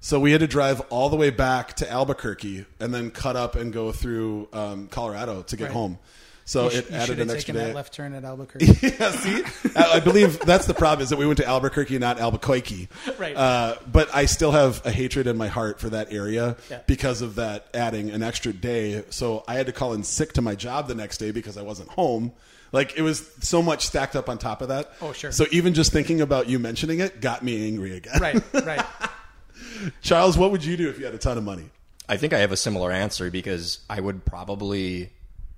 So 0.00 0.18
we 0.20 0.32
had 0.32 0.40
to 0.40 0.46
drive 0.46 0.80
all 0.90 1.08
the 1.08 1.16
way 1.16 1.30
back 1.30 1.74
to 1.76 1.90
Albuquerque 1.90 2.66
and 2.78 2.92
then 2.92 3.10
cut 3.10 3.36
up 3.36 3.54
and 3.54 3.72
go 3.72 3.90
through 3.90 4.48
um, 4.52 4.86
Colorado 4.88 5.42
to 5.42 5.56
get 5.56 5.64
Right. 5.64 5.72
home. 5.72 5.98
So 6.46 6.64
you, 6.64 6.70
sh- 6.70 6.74
it 6.74 6.90
you 6.90 6.96
added 6.96 7.06
should 7.06 7.18
an 7.20 7.28
have 7.28 7.36
extra 7.36 7.54
taken 7.54 7.66
day. 7.66 7.70
that 7.72 7.74
left 7.76 7.94
turn 7.94 8.14
at 8.14 8.24
Albuquerque. 8.30 8.66
yeah, 8.66 9.10
see, 9.12 9.42
I 9.76 9.92
I 9.94 10.00
believe 10.00 10.38
that's 10.40 10.66
the 10.66 10.74
problem 10.74 11.02
is 11.02 11.10
that 11.10 11.16
we 11.16 11.26
went 11.26 11.38
to 11.38 11.46
Albuquerque, 11.46 11.98
not 11.98 12.18
Albuquerque. 12.20 12.88
Right. 13.18 13.34
Uh, 13.36 13.76
but 13.90 14.14
I 14.14 14.26
still 14.26 14.52
have 14.52 14.84
a 14.84 14.90
hatred 14.90 15.26
in 15.26 15.36
my 15.38 15.48
heart 15.48 15.80
for 15.80 15.88
that 15.90 16.12
area 16.12 16.56
Yeah. 16.70 16.80
because 16.86 17.22
of 17.22 17.36
that 17.36 17.66
adding 17.72 18.10
an 18.10 18.22
extra 18.22 18.52
day. 18.52 19.04
So 19.10 19.42
I 19.48 19.54
had 19.54 19.66
to 19.66 19.72
call 19.72 19.94
in 19.94 20.02
sick 20.04 20.34
to 20.34 20.42
my 20.42 20.54
job 20.54 20.86
the 20.88 20.94
next 20.94 21.18
day 21.18 21.30
because 21.30 21.56
I 21.56 21.62
wasn't 21.62 21.88
home. 21.90 22.32
Like 22.72 22.98
it 22.98 23.02
was 23.02 23.30
so 23.40 23.62
much 23.62 23.86
stacked 23.86 24.16
up 24.16 24.28
on 24.28 24.36
top 24.36 24.60
of 24.60 24.68
that. 24.68 24.90
Oh, 25.00 25.12
sure. 25.12 25.30
So 25.32 25.46
even 25.52 25.74
just 25.74 25.92
thinking 25.92 26.20
about 26.20 26.48
you 26.48 26.58
mentioning 26.58 26.98
it 27.00 27.20
got 27.20 27.42
me 27.44 27.66
angry 27.68 27.96
again. 27.96 28.20
right, 28.20 28.42
right. 28.64 28.84
Charles, 30.02 30.36
what 30.36 30.50
would 30.50 30.64
you 30.64 30.76
do 30.76 30.88
if 30.88 30.98
you 30.98 31.04
had 31.04 31.14
a 31.14 31.18
ton 31.18 31.38
of 31.38 31.44
money? 31.44 31.70
I 32.08 32.16
think 32.16 32.32
I 32.32 32.38
have 32.38 32.52
a 32.52 32.56
similar 32.56 32.90
answer 32.92 33.30
because 33.30 33.78
I 33.88 34.00
would 34.00 34.24
probably 34.24 35.10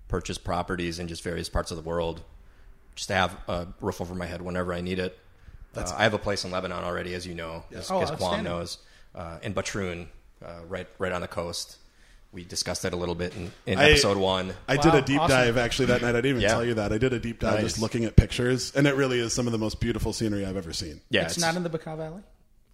purchase 0.08 0.38
properties 0.38 0.98
in 0.98 1.08
just 1.08 1.22
various 1.22 1.48
parts 1.48 1.70
of 1.70 1.76
the 1.76 1.82
world 1.82 2.22
just 2.94 3.08
to 3.08 3.14
have 3.14 3.36
a 3.48 3.66
roof 3.80 4.00
over 4.00 4.14
my 4.14 4.26
head 4.26 4.40
whenever 4.42 4.72
I 4.72 4.80
need 4.80 4.98
it. 4.98 5.18
Uh, 5.74 5.92
I 5.96 6.04
have 6.04 6.14
a 6.14 6.18
place 6.18 6.44
in 6.44 6.50
Lebanon 6.50 6.84
already, 6.84 7.12
as 7.12 7.26
you 7.26 7.34
know, 7.34 7.64
as, 7.72 7.90
Oh, 7.90 8.00
as 8.00 8.10
Kwame 8.10 8.12
outstanding. 8.14 8.44
knows, 8.44 8.78
uh, 9.14 9.38
in 9.42 9.52
Batroun, 9.52 10.06
uh, 10.44 10.60
right 10.68 10.86
right 10.98 11.12
on 11.12 11.20
the 11.20 11.28
coast. 11.28 11.76
We 12.32 12.44
discussed 12.44 12.82
that 12.82 12.92
a 12.92 12.96
little 12.96 13.14
bit 13.14 13.34
in, 13.36 13.52
in 13.66 13.78
I- 13.78 13.90
episode 13.90 14.16
one. 14.16 14.54
I 14.68 14.76
did 14.78 14.94
a 14.94 15.02
deep 15.02 15.20
awesome. 15.20 15.36
dive 15.36 15.56
actually 15.58 15.86
that 15.86 16.00
night. 16.02 16.10
I 16.10 16.20
didn't 16.20 16.30
even 16.30 16.42
Yeah. 16.42 16.48
tell 16.48 16.64
you 16.64 16.74
that. 16.74 16.92
I 16.92 16.98
did 16.98 17.12
a 17.12 17.18
deep 17.18 17.40
dive 17.40 17.54
Nice. 17.54 17.62
just 17.64 17.78
looking 17.80 18.04
at 18.06 18.16
pictures, 18.16 18.72
and 18.74 18.86
it 18.86 18.94
really 18.94 19.20
is 19.20 19.34
some 19.34 19.46
of 19.46 19.52
the 19.52 19.58
most 19.58 19.80
beautiful 19.80 20.12
scenery 20.14 20.44
I've 20.46 20.56
ever 20.56 20.72
seen. 20.72 21.00
yeah, 21.10 21.22
it's, 21.26 21.38
not 21.38 21.56
in 21.56 21.62
the 21.62 21.70
Bekaa 21.70 21.96
Valley. 21.96 22.22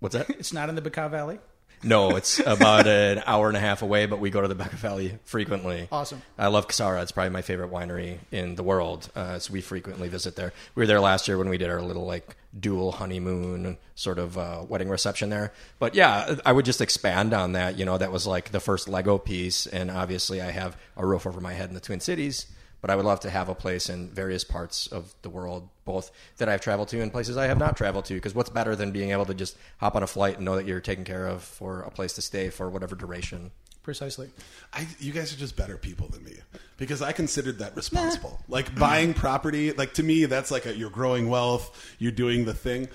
what's 0.01 0.15
that? 0.15 0.31
It's 0.31 0.53
not 0.53 0.69
in 0.69 0.75
the 0.77 0.83
Bekaa 0.83 1.11
Valley. 1.11 1.39
No, 1.83 2.17
it's 2.17 2.39
about 2.41 2.87
an 2.87 3.23
hour 3.27 3.49
and 3.49 3.57
a 3.57 3.61
half 3.61 3.83
away, 3.83 4.07
but 4.07 4.21
we 4.21 4.31
go 4.31 4.41
to 4.41 4.49
the 4.49 4.55
Bekaa 4.55 4.73
Valley 4.73 5.19
frequently. 5.25 5.89
Awesome. 5.91 6.23
I 6.39 6.47
love 6.49 6.69
Ksara. 6.69 7.03
It's 7.03 7.13
probably 7.13 7.31
my 7.31 7.43
favorite 7.43 7.71
winery 7.71 8.19
in 8.31 8.55
the 8.55 8.63
world. 8.63 9.11
Uh, 9.15 9.39
so 9.39 9.53
we 9.53 9.61
frequently 9.61 10.09
visit 10.09 10.37
there. 10.37 10.53
We 10.75 10.83
were 10.83 10.87
there 10.87 11.01
last 11.01 11.29
year 11.29 11.39
when 11.39 11.49
we 11.49 11.59
did 11.59 11.71
our 11.71 11.83
little 11.83 12.07
like 12.07 12.37
dual 12.59 12.93
honeymoon 12.93 13.79
sort 13.95 14.19
of 14.19 14.39
uh, 14.39 14.65
wedding 14.69 14.89
reception 14.89 15.31
there. 15.31 15.53
But 15.79 15.95
yeah, 15.95 16.37
I 16.45 16.53
would 16.53 16.65
just 16.65 16.81
expand 16.81 17.35
on 17.35 17.53
that. 17.53 17.79
You 17.79 17.85
know, 17.85 17.99
that 17.99 18.13
was 18.13 18.27
like 18.27 18.51
the 18.51 18.61
first 18.61 18.89
Lego 18.89 19.19
piece, 19.19 19.67
and 19.67 19.91
obviously 19.91 20.41
I 20.41 20.51
have 20.51 20.77
a 20.97 21.07
roof 21.07 21.27
over 21.27 21.41
my 21.41 21.53
head 21.53 21.69
in 21.69 21.75
the 21.75 21.81
Twin 21.81 22.01
Cities. 22.01 22.47
But 22.83 22.91
I 22.91 22.97
would 22.97 23.07
love 23.07 23.21
to 23.21 23.31
have 23.31 23.49
a 23.49 23.55
place 23.55 23.89
in 23.89 24.11
various 24.11 24.45
parts 24.45 24.89
of 24.89 25.15
the 25.23 25.31
world, 25.31 25.69
both 25.85 26.11
that 26.37 26.49
I've 26.49 26.61
traveled 26.61 26.89
to 26.89 27.01
and 27.01 27.11
places 27.11 27.37
I 27.37 27.47
have 27.47 27.59
not 27.59 27.77
traveled 27.77 28.05
to. 28.07 28.15
Because 28.15 28.35
what's 28.35 28.51
better 28.51 28.77
than 28.77 28.91
being 28.91 29.13
able 29.13 29.25
to 29.27 29.35
just 29.35 29.57
hop 29.79 29.95
on 29.95 30.03
a 30.03 30.07
flight 30.07 30.37
and 30.37 30.45
know 30.45 30.57
that 30.57 30.67
you're 30.67 30.81
taken 30.81 31.05
care 31.05 31.27
of 31.27 31.43
for 31.43 31.81
a 31.83 31.91
place 31.91 32.13
to 32.15 32.23
stay 32.23 32.51
for 32.51 32.69
whatever 32.69 32.95
duration? 32.95 33.53
Precisely. 33.83 34.31
I, 34.73 34.87
you 35.01 35.13
guys 35.13 35.33
are 35.33 35.37
just 35.37 35.57
better 35.57 35.77
people 35.77 36.09
than 36.09 36.25
me 36.25 36.35
because 36.77 37.03
I 37.03 37.13
considered 37.13 37.59
that 37.61 37.75
responsible. 37.75 38.41
Like 38.49 38.77
buying 38.77 39.15
property, 39.15 39.73
like 39.73 39.95
to 39.95 40.03
me, 40.03 40.25
that's 40.27 40.51
like 40.51 40.67
a, 40.67 40.77
you're 40.77 40.91
growing 40.91 41.29
wealth, 41.29 41.95
you're 41.99 42.13
doing 42.13 42.45
the 42.45 42.55
thing. 42.55 42.89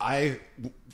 I 0.00 0.40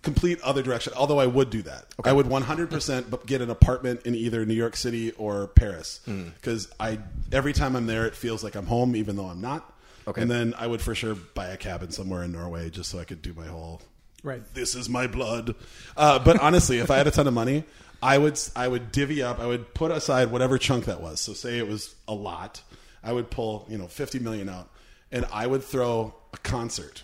complete 0.03 0.41
other 0.43 0.63
direction. 0.63 0.93
Although 0.97 1.19
I 1.21 1.27
would 1.27 1.51
do 1.51 1.63
that, 1.63 1.87
I 2.05 2.13
would 2.13 2.27
100% 2.27 3.11
bu- 3.11 3.19
get 3.27 3.41
an 3.41 3.51
apartment 3.51 4.03
in 4.05 4.15
either 4.15 4.45
New 4.47 4.55
York 4.55 4.77
City 4.77 5.13
or 5.13 5.47
Paris 5.49 6.01
because 6.07 6.69
I 6.79 6.99
every 7.33 7.53
time 7.53 7.77
I'm 7.77 7.87
there, 7.87 8.07
it 8.07 8.15
feels 8.15 8.43
like 8.45 8.55
I'm 8.55 8.67
home, 8.67 8.95
even 8.97 9.17
though 9.17 9.27
I'm 9.27 9.41
not. 9.41 9.73
Okay. 10.09 10.23
And 10.23 10.31
then 10.31 10.55
I 10.57 10.67
would 10.69 10.81
for 10.81 10.95
sure 10.95 11.15
buy 11.15 11.47
a 11.49 11.57
cabin 11.57 11.91
somewhere 11.91 12.23
in 12.23 12.31
Norway 12.33 12.71
just 12.71 12.91
so 12.91 12.99
I 13.01 13.05
could 13.05 13.23
do 13.23 13.35
my 13.35 13.47
whole 13.47 13.83
Right. 14.23 14.43
this 14.55 14.75
is 14.75 14.89
my 14.89 15.07
blood. 15.09 15.55
Uh, 15.97 16.19
but 16.21 16.41
honestly, 16.41 16.79
if 16.79 16.91
I 16.91 16.97
had 16.97 17.07
a 17.07 17.11
ton 17.11 17.27
of 17.27 17.35
money, 17.35 17.65
I 18.03 18.19
would 18.19 18.39
I 18.55 18.69
would 18.69 18.93
divvy 18.93 19.23
up. 19.23 19.41
I 19.41 19.47
would 19.47 19.73
put 19.75 19.91
aside 19.91 20.31
whatever 20.31 20.59
chunk 20.59 20.85
that 20.85 21.01
was. 21.01 21.21
So 21.21 21.33
say 21.33 21.59
it 21.59 21.67
was 21.67 21.95
a 22.07 22.15
lot, 22.15 22.63
I 23.03 23.13
would 23.13 23.31
pull 23.31 23.67
you 23.69 23.79
know 23.79 23.87
fifty 23.89 24.19
million 24.19 24.49
out, 24.49 24.69
and 25.11 25.27
I 25.33 25.47
would 25.47 25.63
throw 25.65 26.15
a 26.33 26.37
concert 26.39 27.03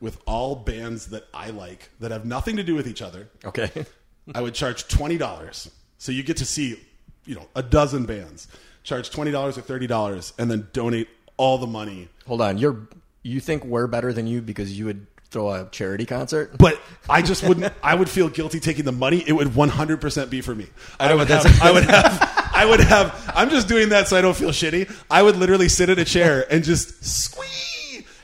with 0.00 0.18
all 0.26 0.56
bands 0.56 1.06
that 1.08 1.26
I 1.34 1.50
like 1.50 1.90
that 2.00 2.10
have 2.10 2.24
nothing 2.24 2.56
to 2.56 2.62
do 2.62 2.74
with 2.74 2.86
each 2.86 3.02
other. 3.02 3.28
Okay. 3.44 3.70
I 4.34 4.40
would 4.40 4.54
charge 4.54 4.86
twenty 4.88 5.18
dollars, 5.18 5.70
so 5.98 6.12
you 6.12 6.22
get 6.22 6.36
to 6.38 6.44
see 6.46 6.80
you 7.26 7.34
know 7.34 7.46
a 7.54 7.62
dozen 7.62 8.06
bands. 8.06 8.48
Charge 8.82 9.10
twenty 9.10 9.30
dollars 9.30 9.58
or 9.58 9.62
thirty 9.62 9.86
dollars, 9.86 10.32
and 10.38 10.50
then 10.50 10.68
donate 10.72 11.08
all 11.36 11.58
the 11.58 11.66
money. 11.66 12.08
Hold 12.26 12.40
on, 12.40 12.58
you're 12.58 12.86
you 13.22 13.40
think 13.40 13.64
we're 13.64 13.86
better 13.86 14.12
than 14.12 14.26
you 14.26 14.40
because 14.40 14.78
you 14.78 14.86
would 14.86 15.06
throw 15.30 15.52
a 15.52 15.68
charity 15.70 16.06
concert? 16.06 16.56
But 16.58 16.80
I 17.08 17.22
just 17.22 17.42
wouldn't. 17.46 17.72
I 17.82 17.94
would 17.94 18.08
feel 18.08 18.28
guilty 18.28 18.60
taking 18.60 18.84
the 18.84 18.92
money. 18.92 19.22
It 19.26 19.32
would 19.32 19.54
100 19.54 20.00
percent 20.00 20.30
be 20.30 20.40
for 20.40 20.54
me. 20.54 20.66
I 20.98 21.08
know, 21.08 21.18
would 21.18 21.28
have. 21.28 21.42
that's- 21.42 21.60
I 21.60 21.70
would 21.72 21.84
have. 21.84 22.50
I 22.52 22.66
would 22.66 22.80
have. 22.80 23.32
I'm 23.34 23.48
just 23.50 23.68
doing 23.68 23.88
that 23.90 24.08
so 24.08 24.16
I 24.16 24.20
don't 24.20 24.36
feel 24.36 24.50
shitty. 24.50 24.90
I 25.10 25.22
would 25.22 25.36
literally 25.36 25.68
sit 25.68 25.88
in 25.88 25.98
a 25.98 26.04
chair 26.04 26.46
and 26.52 26.62
just 26.62 27.04
squee 27.04 27.46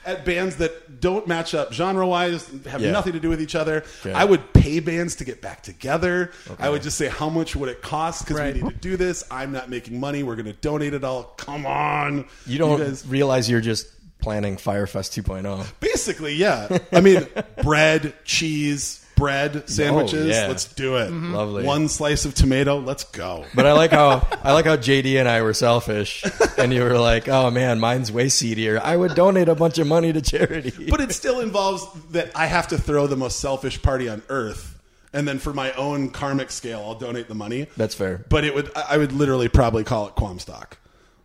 at 0.07 0.25
bands 0.25 0.57
that 0.57 1.01
don't 1.01 1.27
match 1.27 1.55
up 1.55 1.73
genre 1.73 2.07
wise, 2.07 2.49
have 2.69 2.81
Yeah. 2.81 2.93
nothing 2.93 3.13
to 3.15 3.21
do 3.21 3.29
with 3.29 3.41
each 3.41 3.55
other. 3.55 3.85
Okay. 4.01 4.13
I 4.13 4.25
would 4.25 4.53
pay 4.53 4.81
bands 4.81 5.17
to 5.17 5.25
get 5.25 5.43
back 5.43 5.63
together. 5.63 6.31
I 6.59 6.71
would 6.71 6.83
just 6.83 6.97
say 6.97 7.09
how 7.09 7.29
much 7.29 7.55
would 7.57 7.69
it 7.69 7.83
cost 7.83 8.25
because 8.25 8.39
Right. 8.39 8.55
we 8.55 8.63
need 8.63 8.71
to 8.71 8.77
do 8.77 8.97
this. 8.97 9.25
I'm 9.31 9.53
not 9.53 9.69
making 9.69 10.01
money. 10.01 10.23
We're 10.23 10.37
going 10.37 10.47
to 10.47 10.53
donate 10.53 10.95
it 10.95 11.05
all. 11.05 11.25
Come 11.37 11.67
on, 11.67 12.25
You 12.47 12.59
don't 12.59 12.79
guys- 12.79 13.05
realize 13.07 13.51
you're 13.51 13.61
just 13.61 13.87
planning 14.21 14.57
Fyre 14.57 14.87
Fest 14.87 15.13
2.0. 15.15 15.65
Basically, 15.81 16.35
yeah. 16.35 16.79
I 16.93 17.01
mean, 17.01 17.27
bread, 17.63 18.15
cheese, 18.25 19.05
bread, 19.17 19.57
oh, 19.57 19.63
sandwiches. 19.67 20.29
yeah. 20.29 20.47
Let's 20.47 20.73
do 20.73 20.97
it. 20.97 21.11
Mm-hmm. 21.11 21.35
Lovely. 21.35 21.65
One 21.65 21.89
slice 21.89 22.25
of 22.25 22.35
tomato. 22.35 22.79
Let's 22.79 23.05
go. 23.05 23.45
But 23.55 23.67
I 23.67 23.73
like 23.73 23.91
how 23.91 24.27
I 24.45 24.53
like 24.53 24.67
how 24.67 24.77
JD 24.77 25.19
and 25.19 25.29
I 25.29 25.43
were 25.43 25.55
selfish, 25.55 26.25
and 26.57 26.73
you 26.73 26.83
were 26.85 26.99
like, 26.99 27.29
"Oh 27.29 27.51
man, 27.51 27.81
mine's 27.81 28.13
way 28.13 28.29
seedier. 28.29 28.81
I 28.83 28.97
would 28.97 29.15
donate 29.15 29.49
a 29.49 29.55
bunch 29.55 29.79
of 29.79 29.87
money 29.87 30.13
to 30.13 30.23
charity." 30.23 30.87
But 30.89 31.01
it 31.01 31.13
still 31.13 31.41
involves 31.41 31.85
that 32.11 32.31
I 32.37 32.47
have 32.47 32.69
to 32.69 32.79
throw 32.79 33.07
the 33.07 33.17
most 33.17 33.41
selfish 33.41 33.83
party 33.83 34.09
on 34.09 34.23
earth, 34.29 34.79
and 35.13 35.27
then 35.27 35.39
for 35.39 35.53
my 35.53 35.73
own 35.73 36.11
karmic 36.11 36.51
scale, 36.51 36.83
I'll 36.87 36.95
donate 36.95 37.29
the 37.29 37.35
money. 37.35 37.67
That's 37.77 37.95
fair. 37.95 38.25
But 38.29 38.45
it 38.45 38.55
would, 38.55 38.71
I 38.77 38.85
I 38.91 38.97
would 38.99 39.13
literally 39.13 39.49
probably 39.49 39.83
call 39.83 40.07
it 40.07 40.15
Quamstock. 40.15 40.75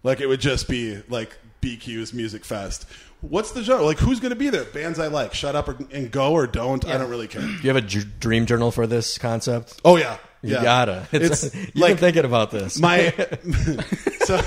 Like 0.03 0.19
it 0.19 0.27
would 0.27 0.41
just 0.41 0.67
be 0.67 1.01
like 1.09 1.37
BQ's 1.61 2.13
Music 2.13 2.43
Fest. 2.43 2.87
What's 3.21 3.51
the 3.51 3.63
genre? 3.63 3.85
Like 3.85 3.99
who's 3.99 4.19
going 4.19 4.31
to 4.31 4.35
be 4.35 4.49
there? 4.49 4.63
Bands 4.65 4.99
I 4.99 5.07
like. 5.07 5.33
Shut 5.33 5.55
up 5.55 5.67
or, 5.69 5.77
and 5.91 6.11
go 6.11 6.33
or 6.33 6.47
don't. 6.47 6.83
I 6.85 6.97
don't 6.97 7.09
really 7.09 7.27
care. 7.27 7.41
Do 7.41 7.47
you 7.47 7.69
have 7.69 7.75
a 7.75 7.81
j- 7.81 8.03
dream 8.19 8.45
journal 8.47 8.71
for 8.71 8.87
this 8.87 9.17
concept? 9.19 9.79
Oh 9.85 9.95
yeah, 9.97 10.17
You 10.41 10.53
yeah. 10.55 10.63
gotta. 10.63 11.07
It's, 11.11 11.43
It's 11.43 11.55
you've 11.55 11.75
like 11.75 11.89
been 11.91 11.97
thinking 11.97 12.25
about 12.25 12.49
this. 12.51 12.79
my 12.79 13.11
so 14.25 14.41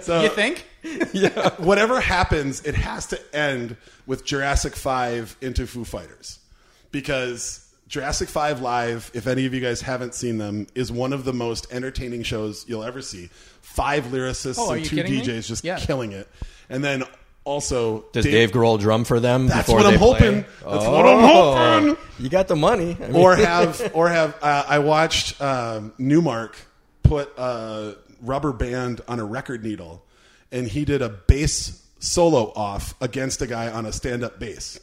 so 0.00 0.22
You 0.22 0.28
think? 0.30 0.64
yeah. 1.12 1.50
whatever 1.58 2.00
happens, 2.00 2.62
it 2.62 2.74
has 2.74 3.06
to 3.08 3.36
end 3.36 3.76
with 4.06 4.24
Jurassic 4.24 4.74
Five 4.76 5.36
into 5.42 5.66
Foo 5.66 5.84
Fighters, 5.84 6.38
because 6.92 7.68
Jurassic 7.88 8.28
Five 8.28 8.60
live, 8.62 9.10
if 9.14 9.26
any 9.26 9.46
of 9.46 9.52
you 9.54 9.60
guys 9.60 9.82
haven't 9.82 10.14
seen 10.14 10.38
them, 10.38 10.66
is 10.74 10.90
one 10.90 11.12
of 11.12 11.24
the 11.24 11.32
most 11.32 11.72
entertaining 11.72 12.22
shows 12.22 12.64
you'll 12.68 12.84
ever 12.84 13.02
see. 13.02 13.28
Five 13.60 14.04
lyricists 14.06 14.56
Oh, 14.58 14.70
are 14.70 14.76
and 14.76 14.84
you 14.84 14.88
two 14.90 14.96
kidding 14.96 15.12
me? 15.12 15.22
DJs 15.22 15.46
just 15.48 15.64
Yeah. 15.64 15.78
killing 15.78 16.12
it, 16.12 16.28
and 16.70 16.82
then 16.82 17.04
also 17.46 18.04
Does 18.12 18.24
Dave, 18.24 18.50
Grohl 18.50 18.78
drum 18.78 19.04
for 19.04 19.20
them? 19.20 19.46
That's 19.46 19.66
before 19.68 19.78
what 19.78 19.86
I'm 19.86 19.92
they 19.92 19.98
play? 19.98 20.08
hoping. 20.12 20.34
That's 20.42 20.86
what 20.86 21.06
I'm 21.06 21.24
Oh, 21.24 21.80
hoping. 21.86 22.04
You 22.18 22.28
got 22.28 22.48
the 22.48 22.56
money. 22.56 22.96
I 23.00 23.06
mean, 23.08 23.16
or 23.16 23.36
have 23.36 23.92
or 23.94 24.08
have 24.08 24.36
uh, 24.42 24.64
I 24.68 24.80
watched 24.80 25.40
um, 25.40 25.92
Nu-Mark 25.98 26.56
put 27.02 27.32
a 27.38 27.94
rubber 28.20 28.52
band 28.52 29.00
on 29.08 29.20
a 29.20 29.24
record 29.24 29.64
needle, 29.64 30.04
and 30.52 30.66
he 30.66 30.84
did 30.84 31.00
a 31.02 31.08
bass 31.08 31.82
solo 31.98 32.52
off 32.54 32.94
against 33.00 33.40
a 33.42 33.46
guy 33.46 33.70
on 33.70 33.86
a 33.86 33.92
stand-up 33.92 34.38
bass, 34.38 34.78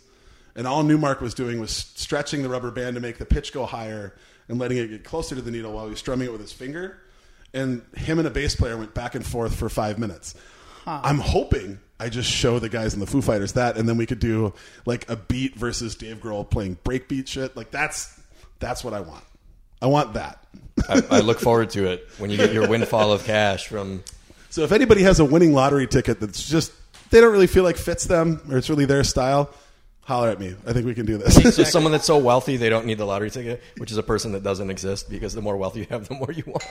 and 0.56 0.66
all 0.66 0.84
Nu-Mark 0.84 1.22
was 1.22 1.34
doing 1.34 1.60
was 1.60 1.72
stretching 1.72 2.42
the 2.44 2.50
rubber 2.50 2.72
band 2.72 2.96
to 2.96 3.02
make 3.02 3.18
the 3.18 3.26
pitch 3.26 3.52
go 3.54 3.66
higher 3.66 4.16
and 4.48 4.58
letting 4.60 4.78
it 4.78 4.88
get 4.90 5.04
closer 5.04 5.36
to 5.36 5.42
the 5.42 5.52
needle 5.52 5.74
while 5.74 5.86
he 5.86 5.90
was 5.92 6.00
strumming 6.00 6.28
it 6.28 6.32
with 6.32 6.42
his 6.42 6.52
finger, 6.54 6.98
and 7.54 7.82
him 7.96 8.20
and 8.20 8.28
a 8.28 8.32
bass 8.32 8.56
player 8.56 8.78
went 8.78 8.94
back 8.94 9.16
and 9.16 9.26
forth 9.26 9.56
for 9.56 9.70
five 9.70 10.00
minutes. 10.00 10.34
I'm 10.86 11.20
hoping 11.20 11.80
I 12.04 12.10
just 12.10 12.30
show 12.30 12.60
the 12.60 12.68
guys 12.68 12.94
in 12.94 13.00
the 13.00 13.08
Foo 13.08 13.22
Fighters 13.22 13.54
that, 13.54 13.78
and 13.78 13.88
then 13.88 13.96
we 13.96 14.06
could 14.06 14.20
do 14.20 14.54
like 14.86 15.10
a 15.10 15.16
beat 15.16 15.56
versus 15.56 15.96
Dave 15.96 16.18
Grohl 16.18 16.50
playing 16.50 16.78
breakbeat 16.84 17.28
shit. 17.28 17.56
Like 17.56 17.72
that's 17.72 18.20
that's 18.60 18.84
what 18.84 18.94
I 18.94 19.00
want. 19.00 19.24
I 19.82 19.86
want 19.86 20.16
that. 20.16 20.46
I, 20.90 21.02
I 21.10 21.20
look 21.22 21.40
forward 21.40 21.70
to 21.72 21.88
it 21.88 22.06
when 22.18 22.30
you 22.30 22.36
get 22.36 22.52
your 22.52 22.68
windfall 22.68 23.14
of 23.14 23.24
cash 23.24 23.68
from. 23.68 24.04
So 24.50 24.64
if 24.64 24.74
anybody 24.74 25.04
has 25.04 25.22
a 25.22 25.26
winning 25.26 25.54
lottery 25.54 25.88
ticket 25.88 26.20
that's 26.20 26.48
just 26.48 26.74
they 27.10 27.22
don't 27.22 27.32
really 27.32 27.48
feel 27.48 27.64
like 27.64 27.78
fits 27.78 28.04
them 28.04 28.42
or 28.52 28.58
it's 28.58 28.70
really 28.70 28.86
their 28.86 29.06
style, 29.06 29.50
holler 30.02 30.30
at 30.30 30.42
me. 30.42 30.56
I 30.68 30.74
think 30.74 30.86
we 30.86 30.96
can 30.96 31.06
do 31.06 31.18
this. 31.18 31.56
So 31.56 31.64
someone 31.64 31.94
that's 31.94 32.06
so 32.06 32.18
wealthy 32.18 32.58
they 32.58 32.68
don't 32.68 32.86
need 32.86 32.98
the 32.98 33.06
lottery 33.06 33.32
ticket, 33.32 33.64
which 33.78 33.92
is 33.92 33.98
a 33.98 34.04
person 34.04 34.34
that 34.34 34.44
doesn't 34.44 34.70
exist 34.70 35.10
because 35.10 35.34
the 35.34 35.42
more 35.42 35.56
wealth 35.56 35.78
you 35.78 35.88
have, 35.90 36.10
the 36.10 36.16
more 36.16 36.32
you 36.34 36.44
want. 36.48 36.66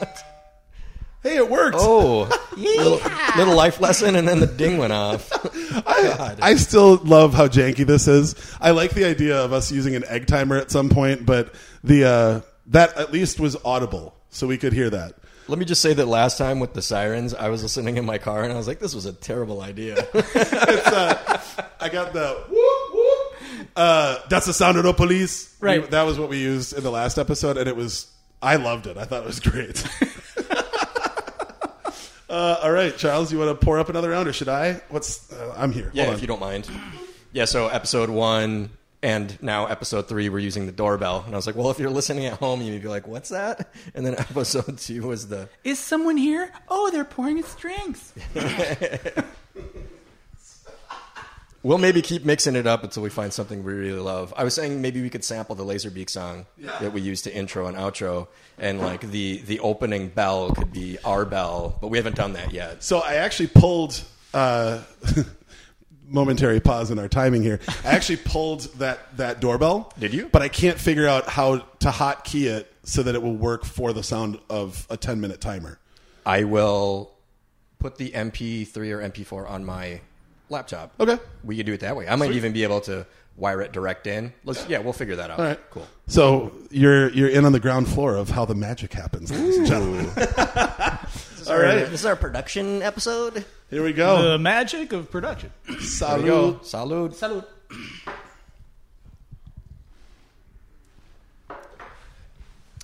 Hey, 1.23 1.37
it 1.37 1.49
worked. 1.51 1.77
Oh, 1.79 2.29
little, 2.57 3.01
little 3.37 3.57
life 3.57 3.81
lesson, 3.81 4.17
and 4.17 4.27
then 4.27 4.41
the 4.41 4.47
ding 4.47 4.79
went 4.79 4.93
off. 4.93 5.31
I, 5.87 6.37
I 6.43 6.55
still 6.57 6.97
love 6.97 7.35
how 7.35 7.49
janky 7.49 7.87
this 7.87 8.09
is. 8.09 8.35
I 8.61 8.71
like 8.73 8.93
the 8.93 9.05
idea 9.05 9.39
of 9.39 9.53
us 9.53 9.71
using 9.73 9.95
an 9.95 10.05
egg 10.09 10.27
timer 10.27 10.57
at 10.57 10.71
some 10.71 10.89
point, 10.89 11.25
but 11.27 11.55
the 11.85 12.05
uh, 12.05 12.41
that 12.69 12.97
at 12.99 13.13
least 13.13 13.41
was 13.41 13.57
audible, 13.65 14.15
so 14.31 14.47
we 14.47 14.59
could 14.59 14.73
hear 14.73 14.91
that. 14.91 15.15
Let 15.49 15.59
me 15.59 15.65
just 15.65 15.83
say 15.83 15.93
that 15.93 16.07
last 16.07 16.39
time 16.39 16.61
with 16.61 16.73
the 16.73 16.81
sirens, 16.83 17.35
I 17.35 17.49
was 17.49 17.63
listening 17.65 17.97
in 17.97 18.05
my 18.07 18.17
car 18.19 18.45
and 18.45 18.53
I 18.53 18.57
was 18.57 18.69
like, 18.69 18.79
"This 18.79 18.95
was 18.95 19.07
a 19.07 19.13
terrible 19.13 19.61
idea." 19.61 19.97
I 20.15 21.89
got 21.91 22.13
the 22.13 22.45
whoop 22.49 22.95
whoop. 22.95 23.69
Uh, 23.75 24.19
that's 24.29 24.47
the 24.47 24.53
sound 24.53 24.79
of 24.79 24.85
the 24.85 24.93
police. 24.93 25.55
Right. 25.61 25.83
We- 25.83 25.89
that 25.89 26.03
was 26.03 26.19
what 26.19 26.29
we 26.29 26.39
used 26.39 26.73
in 26.77 26.83
the 26.85 26.91
last 26.93 27.19
episode, 27.19 27.57
and 27.57 27.69
it 27.69 27.77
was. 27.77 28.07
I 28.41 28.57
loved 28.57 28.87
it. 28.89 28.97
I 28.97 29.05
thought 29.05 29.23
it 29.23 29.27
was 29.27 29.39
great. 29.41 29.85
Uh, 32.33 32.61
all 32.63 32.73
right, 32.73 32.97
Charles, 32.97 33.31
you 33.33 33.39
want 33.39 33.51
to 33.61 33.65
pour 33.65 33.79
up 33.79 33.89
another 33.89 34.11
round, 34.11 34.27
or 34.27 34.33
should 34.33 34.49
I? 34.49 34.81
What's? 34.89 35.31
Uh, 35.33 35.55
I'm 35.57 35.71
here. 35.73 35.91
yeah, 35.95 36.05
Hold 36.05 36.13
on. 36.13 36.17
if 36.17 36.21
you 36.23 36.27
don't 36.27 36.41
mind. 36.41 36.69
Yeah, 37.33 37.45
so 37.45 37.69
episode 37.69 38.11
one 38.11 38.71
and 39.03 39.41
now 39.43 39.67
episode 39.67 40.09
three, 40.09 40.29
we're 40.29 40.39
using 40.39 40.67
the 40.67 40.73
doorbell, 40.73 41.23
and 41.27 41.35
I 41.35 41.37
was 41.37 41.47
like, 41.47 41.57
"Well, 41.57 41.71
if 41.71 41.79
you're 41.79 41.91
listening 41.91 42.25
at 42.27 42.35
home, 42.39 42.63
you'd 42.63 42.81
be 42.83 42.89
like, 42.89 43.07
what's 43.07 43.29
that?" 43.31 43.73
And 43.95 44.05
then 44.07 44.15
episode 44.19 44.79
two 44.79 45.09
was 45.09 45.29
the 45.29 45.49
Is 45.65 45.79
someone 45.79 46.17
here? 46.17 46.51
Oh, 46.69 46.91
they're 46.91 47.05
pouring 47.05 47.43
us 47.43 47.55
drinks. 47.55 48.13
We'll 51.63 51.79
maybe 51.79 52.03
keep 52.03 52.25
mixing 52.25 52.57
it 52.57 52.67
up 52.67 52.83
until 52.83 53.05
we 53.05 53.11
find 53.11 53.33
something 53.33 53.63
we 53.63 53.73
really 53.73 54.01
love. 54.01 54.35
I 54.37 54.43
was 54.43 54.55
saying 54.55 54.83
maybe 54.83 55.01
we 55.01 55.11
could 55.11 55.23
sample 55.23 55.55
the 55.55 55.65
Laserbeak 55.65 56.11
song 56.11 56.47
that 56.59 56.93
we 56.93 57.01
use 57.01 57.23
to 57.23 57.35
intro 57.35 57.67
and 57.67 57.77
outro, 57.77 58.27
and 58.59 58.81
like 58.81 59.01
the 59.01 59.39
the 59.43 59.61
opening 59.61 60.09
bell 60.09 60.51
could 60.53 60.73
be 60.73 60.99
our 61.05 61.25
bell, 61.25 61.79
but 61.81 61.89
we 61.89 61.99
haven't 61.99 62.17
done 62.17 62.33
that 62.33 62.53
yet. 62.53 62.83
So 62.83 62.99
I 62.99 63.15
actually 63.15 63.49
pulled. 63.49 64.03
Uh, 64.35 64.83
momentary 66.13 66.61
pause 66.61 66.91
in 66.91 66.99
our 66.99 67.09
timing 67.09 67.43
here. 67.43 67.59
I 67.85 67.95
actually 67.95 68.19
pulled 68.19 68.63
that 68.79 69.17
that 69.17 69.41
doorbell. 69.41 69.93
Did 69.99 70.13
you? 70.13 70.29
But 70.31 70.43
I 70.43 70.49
can't 70.49 70.79
figure 70.79 71.07
out 71.07 71.29
how 71.29 71.59
to 71.59 71.89
hotkey 71.89 72.45
it 72.45 72.73
so 72.85 73.03
that 73.03 73.15
it 73.15 73.23
will 73.23 73.37
work 73.37 73.65
for 73.65 73.93
the 73.93 74.03
sound 74.03 74.39
of 74.51 74.87
a 74.91 74.97
10 74.97 75.21
minute 75.21 75.41
timer. 75.41 75.79
I 76.27 76.45
will 76.45 77.13
put 77.79 77.97
the 77.97 78.11
MP3 78.11 78.77
or 78.77 79.09
MP4 79.09 79.49
on 79.49 79.65
my 79.65 80.01
laptop. 80.53 80.93
Okay. 81.01 81.19
we 81.43 81.57
could 81.57 81.67
do 81.67 81.73
it 81.73 81.81
that 81.81 81.97
way. 81.97 82.07
I 82.09 82.15
might 82.15 82.31
even 82.33 82.53
be 82.53 82.63
able 82.63 82.81
to 82.83 83.05
wire 83.37 83.61
it 83.63 83.73
direct 83.73 84.07
in. 84.07 84.33
Let's 84.45 84.69
yeah, 84.69 84.79
we'll 84.79 84.93
figure 84.93 85.17
that 85.17 85.31
out. 85.31 85.39
All 85.41 85.45
right, 85.45 85.59
cool. 85.71 85.87
So 86.07 86.53
you're 86.71 87.09
you're 87.11 87.29
in 87.29 87.45
on 87.45 87.53
the 87.53 87.61
ground 87.61 87.89
floor 87.89 88.17
of 88.17 88.31
how 88.31 88.45
the 88.45 88.55
magic 88.55 88.93
happens, 88.93 89.33
ladies 89.33 89.57
and 89.59 89.67
gentlemen. 89.67 90.07
All 91.49 91.59
right, 91.59 91.81
This 91.91 92.01
is 92.01 92.07
our 92.07 92.15
production 92.15 92.83
episode. 92.83 93.45
here 93.69 93.83
we 93.83 93.93
go. 93.93 94.23
The 94.23 94.39
magic 94.39 94.93
of 94.93 95.11
production. 95.11 95.51
There 95.67 95.77
we 95.77 95.83
Salud. 95.83 96.61
Salud. 96.61 97.19
Salud. 97.19 97.45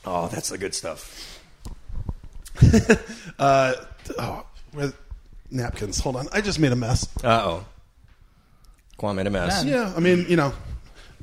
Oh, 0.04 0.28
that's 0.28 0.48
the 0.48 0.58
good 0.58 0.74
stuff. 0.74 1.34
Uh, 3.38 3.72
oh, 4.18 4.44
where, 4.72 4.92
napkins. 5.50 5.98
Hold 6.00 6.16
on, 6.16 6.28
I 6.32 6.40
just 6.40 6.58
made 6.58 6.72
a 6.72 6.76
mess. 6.76 7.06
Uh 7.24 7.28
oh. 7.44 7.66
Kwame 8.98 9.16
made 9.16 9.26
a 9.26 9.30
mess. 9.30 9.64
Man. 9.64 9.72
Yeah, 9.72 9.92
I 9.96 10.00
mean, 10.00 10.26
you 10.28 10.36
know, 10.36 10.52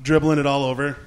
dribbling 0.01 0.39
it 0.39 0.46
all 0.46 0.63
over 0.63 0.98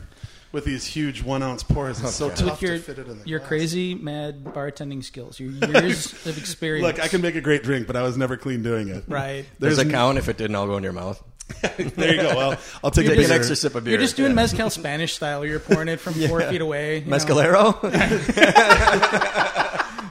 with 0.52 0.64
these 0.64 0.84
huge 0.86 1.22
one 1.22 1.42
ounce 1.42 1.62
pours. 1.62 2.00
It's 2.00 2.14
so 2.14 2.26
Okay. 2.26 2.36
tough 2.36 2.60
With 2.60 2.62
your 2.62 2.76
to 2.78 2.82
fit 2.82 2.98
it 2.98 3.06
in 3.08 3.18
the 3.20 3.28
your 3.28 3.38
glass. 3.38 3.48
crazy 3.48 3.94
mad 3.94 4.44
bartending 4.44 5.02
skills, 5.04 5.38
your 5.40 5.50
years 5.52 6.12
of 6.26 6.36
experience. 6.38 6.86
Look, 6.86 7.00
I 7.02 7.08
can 7.08 7.20
make 7.22 7.34
a 7.36 7.40
great 7.40 7.62
drink, 7.62 7.86
but 7.86 7.96
I 7.96 8.02
was 8.02 8.16
never 8.16 8.36
clean 8.36 8.62
doing 8.62 8.88
it. 8.88 9.04
Right. 9.08 9.44
Does 9.60 9.76
There's 9.76 9.78
a 9.78 9.90
count 9.90 10.18
if 10.18 10.28
it 10.28 10.36
didn't 10.36 10.56
all 10.56 10.66
go 10.66 10.76
in 10.76 10.82
your 10.84 10.92
mouth? 10.92 11.22
There 11.96 12.14
you 12.14 12.20
go. 12.22 12.36
Well, 12.36 12.58
I'll 12.84 12.90
take 12.90 13.06
a 13.06 13.08
Take 13.08 13.16
an 13.18 13.22
bigger- 13.24 13.32
extra 13.34 13.56
sip 13.56 13.74
of 13.74 13.82
beer. 13.84 13.92
You're 13.94 14.00
just 14.02 14.16
doing 14.16 14.30
Yeah. 14.32 14.34
mezcal 14.36 14.68
Spanish 14.68 15.14
style. 15.14 15.46
You're 15.46 15.58
pouring 15.60 15.88
it 15.88 15.98
from 15.98 16.12
four 16.14 16.42
feet 16.50 16.60
away. 16.60 16.98
you 16.98 17.04
know. 17.06 17.16
Mescalero? 17.16 17.74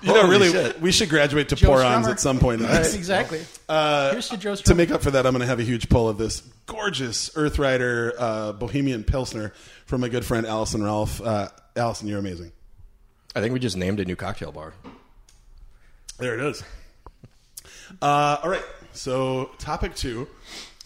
You 0.08 0.14
know, 0.14 0.30
really, 0.30 0.50
shit. 0.52 0.80
we 0.82 0.92
should 0.92 1.10
graduate 1.10 1.50
to 1.50 1.56
Joe 1.56 1.68
pour-ons 1.68 2.08
Strummer. 2.08 2.12
at 2.12 2.20
some 2.20 2.40
point. 2.40 2.62
in 2.62 2.68
this. 2.68 2.96
Exactly. 3.08 3.44
Uh, 3.70 4.12
Here's 4.12 4.30
to 4.30 4.38
Joe 4.38 4.56
to 4.56 4.76
make 4.76 4.92
up 4.92 5.02
for 5.02 5.12
that, 5.12 5.26
I'm 5.26 5.34
going 5.34 5.42
to 5.42 5.48
have 5.48 5.60
a 5.60 5.64
huge 5.64 5.90
pull 5.90 6.08
of 6.10 6.18
this 6.18 6.42
gorgeous 6.66 7.30
Earth 7.36 7.60
Rider 7.60 8.14
uh, 8.18 8.52
Bohemian 8.54 9.04
Pilsner 9.04 9.54
from 9.86 10.02
my 10.02 10.10
good 10.10 10.26
friend 10.26 10.46
Allison 10.46 10.84
Ralph. 10.84 11.22
Uh, 11.22 11.50
Allison, 11.76 12.08
you're 12.08 12.20
amazing. 12.20 12.52
I 13.36 13.42
think 13.42 13.54
we 13.54 13.60
just 13.60 13.78
named 13.78 14.00
a 14.00 14.06
new 14.06 14.16
cocktail 14.16 14.52
bar. 14.52 14.74
There 16.18 16.34
it 16.34 16.42
is. 16.42 16.64
Uh, 18.02 18.38
all 18.44 18.50
right. 18.50 18.64
So, 18.94 19.52
topic 19.60 19.96
two, 19.96 20.28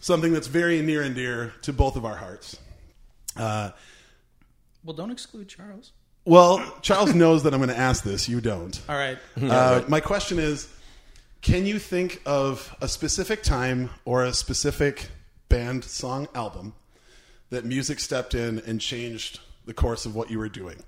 something 0.01 0.33
that's 0.33 0.47
very 0.47 0.81
near 0.81 1.01
and 1.01 1.15
dear 1.15 1.53
to 1.63 1.71
both 1.73 1.95
of 1.95 2.03
our 2.05 2.15
hearts. 2.17 2.57
Uh, 3.37 3.71
Well, 4.83 4.95
don't 4.95 5.11
exclude 5.11 5.47
Charles. 5.47 5.91
Well, 6.25 6.63
Charles 6.81 7.13
knows 7.13 7.43
that 7.43 7.53
I'm 7.53 7.59
going 7.59 7.69
to 7.69 7.77
ask 7.77 8.03
this. 8.03 8.29
You 8.29 8.41
don't. 8.41 8.79
All 8.87 8.95
right. 8.95 9.17
Uh, 9.41 9.83
my 9.87 9.99
question 9.99 10.39
is 10.39 10.67
Can 11.41 11.65
you 11.65 11.79
think 11.79 12.21
of 12.25 12.75
a 12.81 12.87
specific 12.87 13.43
time 13.43 13.89
or 14.05 14.23
a 14.23 14.33
specific 14.33 15.09
band, 15.49 15.83
song, 15.83 16.27
album 16.35 16.73
that 17.49 17.65
music 17.65 17.99
stepped 17.99 18.35
in 18.35 18.59
and 18.59 18.79
changed 18.79 19.39
the 19.65 19.73
course 19.73 20.05
of 20.05 20.15
what 20.15 20.29
you 20.29 20.39
were 20.39 20.49
doing? 20.49 20.83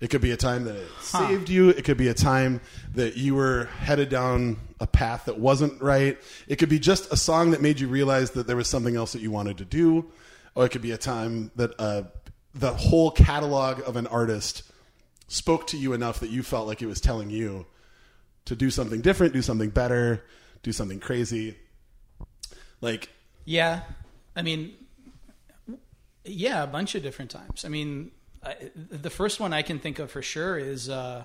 It 0.00 0.10
could 0.10 0.20
be 0.20 0.30
a 0.30 0.36
time 0.36 0.64
that 0.64 0.76
it 0.76 0.88
saved 1.00 1.48
you. 1.48 1.70
It 1.70 1.84
could 1.84 1.96
be 1.96 2.06
a 2.06 2.14
time 2.14 2.60
that 2.94 3.16
you 3.16 3.34
were 3.34 3.64
headed 3.80 4.08
down 4.08 4.58
a 4.78 4.86
path 4.86 5.24
that 5.24 5.40
wasn't 5.40 5.82
right. 5.82 6.16
It 6.46 6.56
could 6.56 6.68
be 6.68 6.78
just 6.78 7.12
a 7.12 7.16
song 7.16 7.50
that 7.50 7.60
made 7.60 7.80
you 7.80 7.88
realize 7.88 8.30
that 8.32 8.46
there 8.46 8.54
was 8.54 8.68
something 8.68 8.94
else 8.94 9.12
that 9.12 9.22
you 9.22 9.32
wanted 9.32 9.58
to 9.58 9.64
do. 9.64 10.06
Or 10.54 10.66
it 10.66 10.68
could 10.70 10.82
be 10.82 10.92
a 10.92 10.98
time 10.98 11.50
that 11.56 11.72
uh, 11.80 12.02
the 12.58 12.72
whole 12.74 13.10
catalog 13.10 13.80
of 13.86 13.96
an 13.96 14.06
artist 14.08 14.64
spoke 15.28 15.66
to 15.68 15.76
you 15.76 15.92
enough 15.92 16.20
that 16.20 16.30
you 16.30 16.42
felt 16.42 16.66
like 16.66 16.82
it 16.82 16.86
was 16.86 17.00
telling 17.00 17.30
you 17.30 17.66
to 18.46 18.56
do 18.56 18.70
something 18.70 19.00
different, 19.00 19.32
do 19.32 19.42
something 19.42 19.70
better, 19.70 20.24
do 20.62 20.72
something 20.72 20.98
crazy. 20.98 21.56
Like, 22.80 23.10
Yeah, 23.44 23.82
I 24.34 24.42
mean, 24.42 24.74
yeah, 26.24 26.62
a 26.62 26.66
bunch 26.66 26.94
of 26.94 27.02
different 27.02 27.30
times. 27.30 27.64
I 27.64 27.68
mean, 27.68 28.10
I, 28.42 28.56
the 28.74 29.10
first 29.10 29.38
one 29.38 29.52
I 29.52 29.62
can 29.62 29.78
think 29.78 29.98
of 29.98 30.10
for 30.10 30.22
sure 30.22 30.58
is 30.58 30.88
uh, 30.88 31.24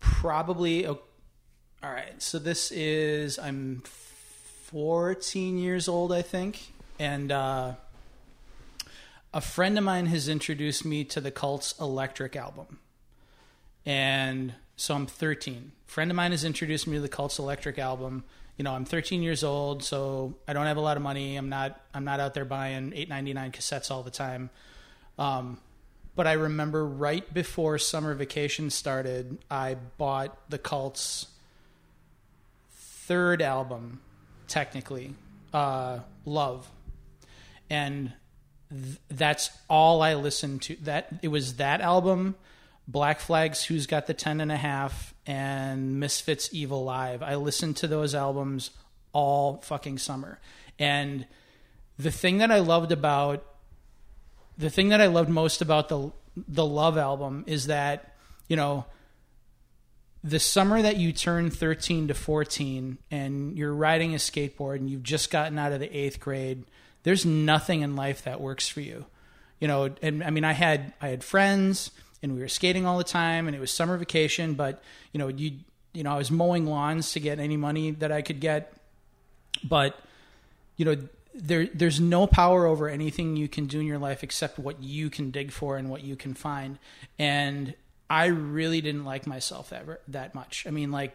probably. 0.00 0.86
All 0.86 0.98
right, 1.82 2.20
so 2.20 2.38
this 2.38 2.70
is 2.72 3.38
I'm 3.38 3.82
14 4.66 5.56
years 5.58 5.88
old, 5.88 6.12
I 6.12 6.22
think, 6.22 6.72
and 7.00 7.32
uh, 7.32 7.72
a 9.34 9.40
friend 9.40 9.76
of 9.76 9.82
mine 9.82 10.06
has 10.06 10.28
introduced 10.28 10.84
me 10.84 11.02
to 11.04 11.20
the 11.20 11.32
Cult's 11.32 11.74
Electric 11.80 12.36
album 12.36 12.78
and 13.86 14.54
so 14.76 14.94
I'm 14.94 15.06
13. 15.06 15.72
friend 15.86 16.10
of 16.10 16.16
mine 16.16 16.30
has 16.30 16.44
introduced 16.44 16.86
me 16.86 16.96
to 16.96 17.02
the 17.02 17.08
Cults 17.08 17.38
Electric 17.38 17.78
album. 17.78 18.24
You 18.56 18.64
know, 18.64 18.72
I'm 18.72 18.84
13 18.84 19.22
years 19.22 19.42
old, 19.42 19.82
so 19.82 20.34
I 20.46 20.52
don't 20.52 20.66
have 20.66 20.76
a 20.76 20.80
lot 20.80 20.96
of 20.96 21.02
money. 21.02 21.36
I'm 21.36 21.48
not 21.48 21.80
I'm 21.94 22.04
not 22.04 22.20
out 22.20 22.34
there 22.34 22.44
buying 22.44 22.92
8.99 22.92 23.52
cassettes 23.52 23.90
all 23.90 24.02
the 24.02 24.10
time. 24.10 24.50
Um, 25.18 25.58
but 26.14 26.26
I 26.26 26.32
remember 26.32 26.84
right 26.86 27.32
before 27.32 27.78
summer 27.78 28.14
vacation 28.14 28.70
started, 28.70 29.38
I 29.50 29.76
bought 29.96 30.38
the 30.50 30.58
Cults' 30.58 31.26
third 32.70 33.42
album, 33.42 34.00
technically, 34.48 35.14
uh, 35.54 36.00
Love, 36.24 36.70
and 37.70 38.12
th- 38.70 38.98
that's 39.08 39.50
all 39.68 40.02
I 40.02 40.14
listened 40.14 40.62
to. 40.62 40.76
That 40.82 41.08
it 41.22 41.28
was 41.28 41.54
that 41.56 41.80
album. 41.80 42.36
Black 42.88 43.20
Flags, 43.20 43.64
Who's 43.64 43.86
Got 43.86 44.08
the 44.08 44.14
Ten 44.14 44.40
and 44.40 44.50
a 44.50 44.56
Half, 44.56 45.14
and 45.24 46.00
Misfits 46.00 46.50
Evil 46.52 46.82
Live. 46.82 47.22
I 47.22 47.36
listened 47.36 47.76
to 47.78 47.86
those 47.86 48.16
albums 48.16 48.70
all 49.12 49.58
fucking 49.58 49.98
summer. 49.98 50.40
And 50.76 51.26
the 51.98 52.10
thing 52.10 52.38
that 52.38 52.50
I 52.50 52.58
loved 52.58 52.90
about 52.90 53.46
the 54.58 54.70
thing 54.70 54.90
that 54.90 55.00
I 55.00 55.06
loved 55.06 55.30
most 55.30 55.62
about 55.62 55.88
the 55.88 56.12
the 56.36 56.64
Love 56.64 56.96
album 56.96 57.44
is 57.46 57.66
that, 57.66 58.14
you 58.48 58.56
know, 58.56 58.84
the 60.22 60.38
summer 60.38 60.80
that 60.82 60.96
you 60.96 61.12
turn 61.12 61.50
13 61.50 62.08
to 62.08 62.14
14 62.14 62.98
and 63.10 63.56
you're 63.56 63.74
riding 63.74 64.14
a 64.14 64.18
skateboard 64.18 64.76
and 64.76 64.88
you've 64.88 65.02
just 65.02 65.30
gotten 65.30 65.58
out 65.58 65.72
of 65.72 65.80
the 65.80 65.88
8th 65.88 66.20
grade, 66.20 66.64
there's 67.02 67.24
nothing 67.24 67.82
in 67.82 67.96
life 67.96 68.22
that 68.24 68.40
works 68.40 68.68
for 68.68 68.80
you. 68.80 69.06
You 69.58 69.68
know, 69.68 69.90
and 70.02 70.24
I 70.24 70.30
mean 70.30 70.44
I 70.44 70.52
had 70.52 70.94
I 71.00 71.08
had 71.08 71.22
friends 71.22 71.90
and 72.22 72.34
we 72.34 72.40
were 72.40 72.48
skating 72.48 72.86
all 72.86 72.98
the 72.98 73.04
time 73.04 73.46
and 73.46 73.56
it 73.56 73.60
was 73.60 73.70
summer 73.70 73.96
vacation 73.96 74.54
but 74.54 74.82
you 75.12 75.18
know 75.18 75.28
you 75.28 75.52
you 75.92 76.02
know 76.02 76.12
I 76.12 76.18
was 76.18 76.30
mowing 76.30 76.66
lawns 76.66 77.12
to 77.12 77.20
get 77.20 77.38
any 77.38 77.56
money 77.56 77.90
that 77.92 78.12
I 78.12 78.22
could 78.22 78.40
get. 78.40 78.72
But 79.64 79.98
you 80.76 80.84
know 80.84 80.96
there 81.34 81.66
there's 81.66 82.00
no 82.00 82.26
power 82.26 82.66
over 82.66 82.88
anything 82.88 83.36
you 83.36 83.48
can 83.48 83.66
do 83.66 83.80
in 83.80 83.86
your 83.86 83.98
life 83.98 84.22
except 84.22 84.58
what 84.58 84.82
you 84.82 85.10
can 85.10 85.30
dig 85.30 85.52
for 85.52 85.76
and 85.76 85.90
what 85.90 86.02
you 86.02 86.16
can 86.16 86.34
find. 86.34 86.78
And 87.18 87.74
I 88.08 88.26
really 88.26 88.80
didn't 88.80 89.04
like 89.04 89.26
myself 89.26 89.70
that 89.70 89.84
that 90.08 90.34
much. 90.34 90.66
I 90.66 90.70
mean 90.70 90.90
like 90.90 91.14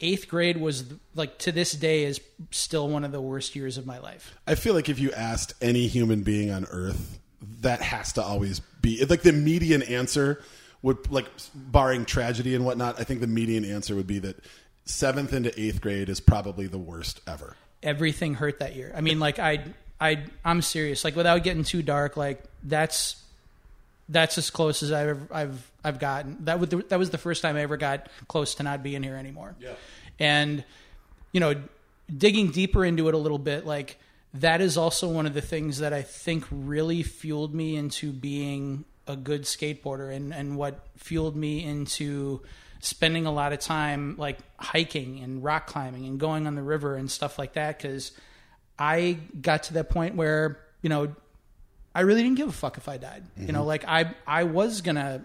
eighth 0.00 0.28
grade 0.28 0.58
was 0.58 0.84
like 1.14 1.38
to 1.38 1.52
this 1.52 1.72
day 1.72 2.04
is 2.04 2.20
still 2.50 2.88
one 2.88 3.04
of 3.04 3.12
the 3.12 3.20
worst 3.20 3.56
years 3.56 3.78
of 3.78 3.86
my 3.86 3.98
life 3.98 4.34
I 4.46 4.54
feel 4.54 4.74
like 4.74 4.88
if 4.88 4.98
you 4.98 5.12
asked 5.12 5.54
any 5.62 5.86
human 5.86 6.22
being 6.22 6.50
on 6.50 6.66
earth, 6.70 7.18
that 7.60 7.80
has 7.80 8.12
to 8.14 8.22
always 8.22 8.60
be 8.80 9.04
like 9.04 9.22
the 9.22 9.32
median 9.32 9.82
answer 9.82 10.42
would 10.82 11.10
like 11.10 11.26
barring 11.54 12.04
tragedy 12.04 12.54
and 12.54 12.64
whatnot. 12.64 13.00
I 13.00 13.04
think 13.04 13.20
the 13.20 13.26
median 13.26 13.64
answer 13.64 13.94
would 13.94 14.06
be 14.06 14.18
that 14.20 14.36
seventh 14.84 15.32
into 15.32 15.58
eighth 15.60 15.80
grade 15.80 16.08
is 16.08 16.20
probably 16.20 16.66
the 16.66 16.78
worst 16.78 17.20
ever. 17.26 17.56
everything 17.82 18.34
hurt 18.34 18.58
that 18.58 18.74
year. 18.76 18.92
I 18.94 19.00
mean, 19.00 19.20
like 19.20 19.38
I, 19.38 19.64
I, 20.00 20.24
I'm 20.44 20.62
serious. 20.62 21.04
Like 21.04 21.16
without 21.16 21.42
getting 21.44 21.64
too 21.64 21.82
dark, 21.82 22.16
like 22.16 22.42
that's 22.64 23.22
that's 24.08 24.38
as 24.38 24.50
close 24.50 24.82
as 24.82 24.92
I've 24.92 25.08
ever, 25.08 25.28
I've 25.30 25.70
I've 25.84 25.98
gotten. 25.98 26.38
That 26.44 26.60
was 26.60 26.68
the, 26.68 26.76
that 26.88 26.98
was 26.98 27.10
the 27.10 27.18
first 27.18 27.42
time 27.42 27.56
I 27.56 27.62
ever 27.62 27.76
got 27.76 28.08
close 28.28 28.54
to 28.56 28.62
not 28.62 28.82
being 28.82 29.02
here 29.02 29.16
anymore. 29.16 29.54
Yeah. 29.60 29.74
And 30.18 30.64
you 31.32 31.40
know, 31.40 31.54
digging 32.14 32.50
deeper 32.50 32.84
into 32.84 33.08
it 33.08 33.14
a 33.14 33.18
little 33.18 33.38
bit, 33.38 33.66
like 33.66 33.98
that 34.34 34.60
is 34.60 34.76
also 34.76 35.08
one 35.08 35.26
of 35.26 35.34
the 35.34 35.40
things 35.40 35.78
that 35.78 35.92
I 35.92 36.02
think 36.02 36.44
really 36.50 37.02
fueled 37.02 37.54
me 37.54 37.76
into 37.76 38.12
being 38.12 38.84
a 39.06 39.16
good 39.16 39.42
skateboarder 39.42 40.14
and 40.14 40.32
and 40.32 40.56
what 40.56 40.86
fueled 40.96 41.36
me 41.36 41.64
into 41.64 42.40
spending 42.80 43.26
a 43.26 43.32
lot 43.32 43.52
of 43.52 43.58
time 43.58 44.16
like 44.16 44.38
hiking 44.58 45.20
and 45.20 45.42
rock 45.42 45.66
climbing 45.66 46.06
and 46.06 46.18
going 46.18 46.46
on 46.46 46.54
the 46.54 46.62
river 46.62 46.96
and 46.96 47.10
stuff 47.10 47.38
like 47.38 47.54
that 47.54 47.78
because 47.78 48.12
I 48.78 49.18
got 49.40 49.64
to 49.64 49.74
that 49.74 49.90
point 49.90 50.14
where 50.14 50.60
you 50.82 50.88
know 50.88 51.14
I 51.94 52.02
really 52.02 52.22
didn't 52.22 52.38
give 52.38 52.48
a 52.48 52.52
fuck 52.52 52.78
if 52.78 52.88
I 52.88 52.96
died. 52.96 53.22
You 53.36 53.52
know, 53.52 53.60
mm-hmm. 53.60 53.68
like 53.68 53.84
I 53.86 54.14
I 54.26 54.44
was 54.44 54.80
gonna 54.80 55.24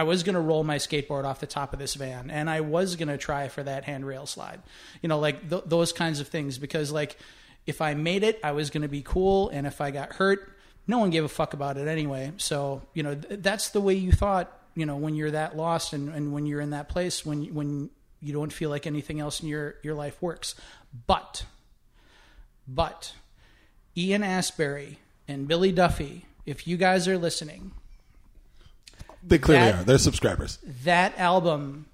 I 0.00 0.02
was 0.02 0.22
gonna 0.22 0.40
roll 0.40 0.64
my 0.64 0.76
skateboard 0.76 1.24
off 1.24 1.40
the 1.40 1.46
top 1.46 1.74
of 1.74 1.78
this 1.78 1.92
van 1.92 2.30
and 2.30 2.48
I 2.48 2.62
was 2.62 2.96
gonna 2.96 3.18
try 3.18 3.48
for 3.48 3.62
that 3.62 3.84
handrail 3.84 4.24
slide. 4.24 4.62
You 5.02 5.10
know, 5.10 5.18
like 5.18 5.50
th- 5.50 5.64
those 5.66 5.92
kinds 5.92 6.20
of 6.20 6.28
things 6.28 6.56
because 6.56 6.90
like 6.90 7.18
if 7.66 7.82
I 7.82 7.92
made 7.92 8.22
it, 8.22 8.40
I 8.42 8.52
was 8.52 8.70
gonna 8.70 8.88
be 8.88 9.02
cool, 9.02 9.50
and 9.50 9.66
if 9.66 9.82
I 9.82 9.90
got 9.90 10.14
hurt, 10.14 10.56
no 10.86 10.98
one 10.98 11.10
gave 11.10 11.22
a 11.22 11.28
fuck 11.28 11.52
about 11.52 11.76
it 11.76 11.86
anyway. 11.86 12.32
So 12.38 12.80
you 12.94 13.02
know 13.02 13.14
th- 13.14 13.42
that's 13.42 13.68
the 13.68 13.80
way 13.82 13.92
you 13.92 14.10
thought. 14.10 14.50
You 14.74 14.86
know, 14.86 14.96
when 14.96 15.16
you're 15.16 15.32
that 15.32 15.54
lost 15.54 15.92
and, 15.92 16.08
and 16.08 16.32
when 16.32 16.46
you're 16.46 16.62
in 16.62 16.70
that 16.70 16.88
place 16.88 17.26
when 17.26 17.52
when 17.54 17.90
you 18.22 18.32
don't 18.32 18.54
feel 18.54 18.70
like 18.70 18.86
anything 18.86 19.20
else 19.20 19.40
in 19.40 19.48
your 19.48 19.74
your 19.82 19.94
life 19.94 20.16
works, 20.22 20.54
but 21.06 21.44
but 22.66 23.12
Ian 23.94 24.22
Astbury 24.22 24.96
and 25.28 25.46
Billy 25.46 25.72
Duffy, 25.72 26.24
if 26.46 26.66
you 26.66 26.78
guys 26.78 27.06
are 27.06 27.18
listening, 27.18 27.72
They 29.22 29.38
clearly 29.38 29.70
That- 29.72 29.80
are. 29.80 29.84
They're 29.84 29.98
subscribers. 29.98 30.58
that 30.84 31.18
album 31.18 31.86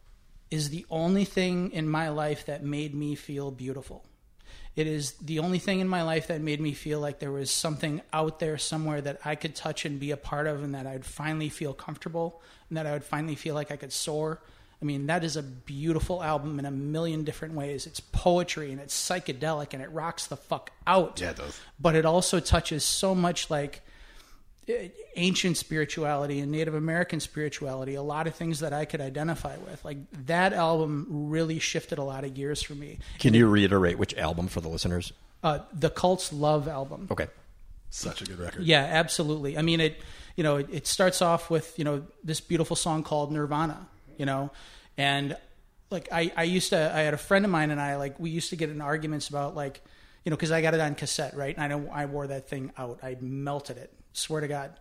is 0.51 0.71
the 0.71 0.87
only 0.91 1.25
thing 1.25 1.73
in 1.73 1.89
my 1.89 2.09
life 2.09 2.47
that 2.47 2.63
made 2.63 2.95
me 2.95 3.15
feel 3.15 3.51
beautiful. 3.51 4.05
It 4.77 4.87
is 4.87 5.13
the 5.23 5.39
only 5.39 5.59
thing 5.59 5.81
in 5.81 5.89
my 5.89 6.03
life 6.03 6.27
that 6.29 6.41
made 6.41 6.61
me 6.61 6.73
feel 6.75 7.01
like 7.01 7.19
there 7.19 7.33
was 7.33 7.51
something 7.51 8.03
out 8.13 8.39
there 8.41 8.59
somewhere 8.59 9.01
that 9.01 9.19
I 9.25 9.35
could 9.35 9.55
touch 9.57 9.85
and 9.87 9.99
be 9.99 10.11
a 10.11 10.17
part 10.19 10.47
of, 10.47 10.63
and 10.63 10.75
that 10.75 10.87
I'd 10.87 11.05
finally 11.07 11.49
feel 11.49 11.73
comfortable, 11.73 12.43
and 12.69 12.77
that 12.77 12.87
I 12.87 12.93
would 12.93 13.03
finally 13.05 13.35
feel 13.37 13.55
like 13.55 13.71
I 13.71 13.77
could 13.77 13.93
soar. 13.93 14.41
I 14.81 14.85
mean, 14.85 15.07
that 15.07 15.25
is 15.25 15.35
a 15.37 15.43
beautiful 15.43 16.23
album 16.23 16.59
in 16.59 16.67
a 16.67 16.71
million 16.71 17.25
different 17.25 17.55
ways. 17.55 17.87
It's 17.87 18.01
poetry 18.01 18.71
and 18.71 18.79
it's 18.79 18.95
psychedelic 18.95 19.73
and 19.73 19.83
it 19.83 19.91
rocks 19.91 20.27
the 20.27 20.37
fuck 20.37 20.71
out. 20.87 21.19
Yeah, 21.19 21.31
it 21.31 21.37
does. 21.37 21.59
But 21.81 21.95
it 21.97 22.05
also 22.05 22.41
touches 22.41 22.85
so 22.85 23.15
much 23.15 23.49
like 23.49 23.81
ancient 25.17 25.57
spirituality 25.57 26.41
and 26.41 26.51
Native 26.51 26.75
American 26.75 27.21
spirituality, 27.21 27.95
a 27.95 28.03
lot 28.03 28.27
of 28.27 28.35
things 28.35 28.61
that 28.61 28.73
I 28.73 28.85
could 28.85 29.01
identify 29.01 29.57
with. 29.59 29.85
Like 29.85 29.99
that 30.27 30.53
album 30.53 31.07
really 31.09 31.59
shifted 31.59 31.99
a 31.99 32.03
lot 32.03 32.25
of 32.25 32.35
gears 32.35 32.63
for 32.63 32.75
me. 32.75 32.99
Can 33.19 33.35
you 33.35 33.49
reiterate 33.49 33.99
which 33.99 34.15
album 34.15 34.49
for 34.49 34.61
the 34.61 34.69
listeners? 34.69 35.13
Uh, 35.43 35.61
the 35.73 35.91
Cult's 35.91 36.33
Love 36.33 36.67
album. 36.69 37.09
Okay. 37.11 37.29
Such 37.91 38.23
a 38.23 38.25
good 38.25 38.39
record. 38.39 38.65
Yeah, 38.65 38.83
absolutely. 38.83 39.57
I 39.57 39.63
mean, 39.63 39.81
it 39.81 40.01
you 40.37 40.43
know 40.43 40.57
it, 40.57 40.69
it 40.71 40.87
starts 40.87 41.23
off 41.23 41.49
with 41.49 41.79
you 41.79 41.85
know 41.85 42.05
this 42.25 42.41
beautiful 42.41 42.77
song 42.77 43.03
called 43.03 43.33
Nirvana, 43.33 43.87
you 44.19 44.27
know, 44.27 44.51
and 44.99 45.37
like 45.91 46.09
I 46.13 46.33
I 46.37 46.43
used 46.45 46.71
to 46.71 46.93
I 46.95 47.01
had 47.01 47.15
a 47.15 47.19
friend 47.19 47.45
of 47.45 47.51
mine 47.51 47.71
and 47.71 47.81
I 47.81 47.97
like 47.97 48.19
we 48.19 48.31
used 48.31 48.51
to 48.51 48.57
get 48.57 48.71
in 48.71 48.81
arguments 48.81 49.29
about 49.29 49.55
like 49.55 49.81
you 50.25 50.31
know 50.31 50.37
because 50.37 50.51
I 50.51 50.61
got 50.63 50.75
it 50.75 50.81
on 50.81 50.95
cassette 50.95 51.37
right 51.37 51.55
and 51.57 51.65
I 51.65 51.69
know 51.69 51.89
I 51.93 52.07
wore 52.07 52.27
that 52.27 52.49
thing 52.49 52.73
out 52.77 52.99
I 53.03 53.17
melted 53.21 53.79
it 53.79 53.93
swear 54.17 54.41
to 54.41 54.49
God, 54.49 54.73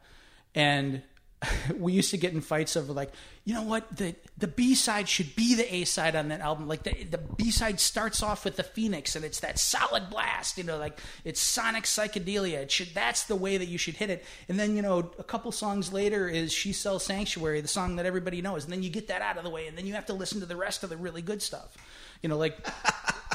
and 0.53 1.01
we 1.77 1.93
used 1.93 2.11
to 2.11 2.17
get 2.17 2.33
in 2.33 2.41
fights 2.41 2.75
over 2.77 2.93
like, 2.93 3.11
you 3.43 3.53
know 3.53 3.63
what, 3.63 3.95
the 3.95 4.15
the 4.37 4.47
B 4.47 4.75
side 4.75 5.07
should 5.07 5.35
be 5.35 5.55
the 5.55 5.75
A 5.75 5.83
side 5.85 6.15
on 6.15 6.29
that 6.29 6.41
album. 6.41 6.67
Like 6.67 6.83
the 6.83 7.03
the 7.03 7.17
B 7.17 7.51
side 7.51 7.79
starts 7.79 8.23
off 8.23 8.45
with 8.45 8.55
the 8.55 8.63
Phoenix 8.63 9.15
and 9.15 9.23
it's 9.23 9.39
that 9.41 9.59
solid 9.59 10.09
blast, 10.09 10.57
you 10.57 10.63
know, 10.63 10.77
like 10.77 10.99
it's 11.23 11.39
sonic 11.39 11.83
psychedelia. 11.83 12.59
It 12.59 12.71
should 12.71 12.93
that's 12.93 13.25
the 13.25 13.35
way 13.35 13.57
that 13.57 13.67
you 13.67 13.77
should 13.77 13.95
hit 13.95 14.09
it. 14.09 14.25
And 14.49 14.59
then, 14.59 14.75
you 14.75 14.81
know, 14.81 15.11
a 15.19 15.23
couple 15.23 15.51
songs 15.51 15.93
later 15.93 16.27
is 16.27 16.51
She 16.51 16.73
Sells 16.73 17.03
Sanctuary, 17.03 17.61
the 17.61 17.67
song 17.67 17.97
that 17.97 18.05
everybody 18.05 18.41
knows. 18.41 18.63
And 18.63 18.73
then 18.73 18.83
you 18.83 18.89
get 18.89 19.07
that 19.09 19.21
out 19.21 19.37
of 19.37 19.43
the 19.43 19.49
way 19.49 19.67
and 19.67 19.77
then 19.77 19.85
you 19.85 19.93
have 19.93 20.07
to 20.07 20.13
listen 20.13 20.39
to 20.39 20.45
the 20.45 20.55
rest 20.55 20.83
of 20.83 20.89
the 20.89 20.97
really 20.97 21.21
good 21.21 21.41
stuff. 21.41 21.77
You 22.21 22.29
know, 22.29 22.37
like 22.37 22.57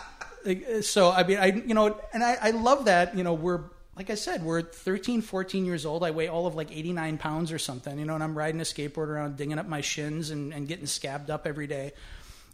so 0.82 1.10
I 1.10 1.22
mean 1.22 1.38
I 1.38 1.46
you 1.46 1.74
know 1.74 2.00
and 2.12 2.24
I, 2.24 2.36
I 2.40 2.50
love 2.50 2.86
that, 2.86 3.16
you 3.16 3.22
know, 3.22 3.34
we're 3.34 3.60
like 4.00 4.08
I 4.08 4.14
said, 4.14 4.42
we're 4.42 4.62
13, 4.62 5.20
14 5.20 5.66
years 5.66 5.84
old. 5.84 6.02
I 6.02 6.10
weigh 6.10 6.28
all 6.28 6.46
of 6.46 6.54
like 6.54 6.74
89 6.74 7.18
pounds 7.18 7.52
or 7.52 7.58
something, 7.58 7.98
you 7.98 8.06
know, 8.06 8.14
and 8.14 8.24
I'm 8.24 8.34
riding 8.34 8.58
a 8.58 8.64
skateboard 8.64 9.08
around, 9.08 9.36
dinging 9.36 9.58
up 9.58 9.66
my 9.66 9.82
shins 9.82 10.30
and, 10.30 10.54
and 10.54 10.66
getting 10.66 10.86
scabbed 10.86 11.28
up 11.28 11.46
every 11.46 11.66
day, 11.66 11.92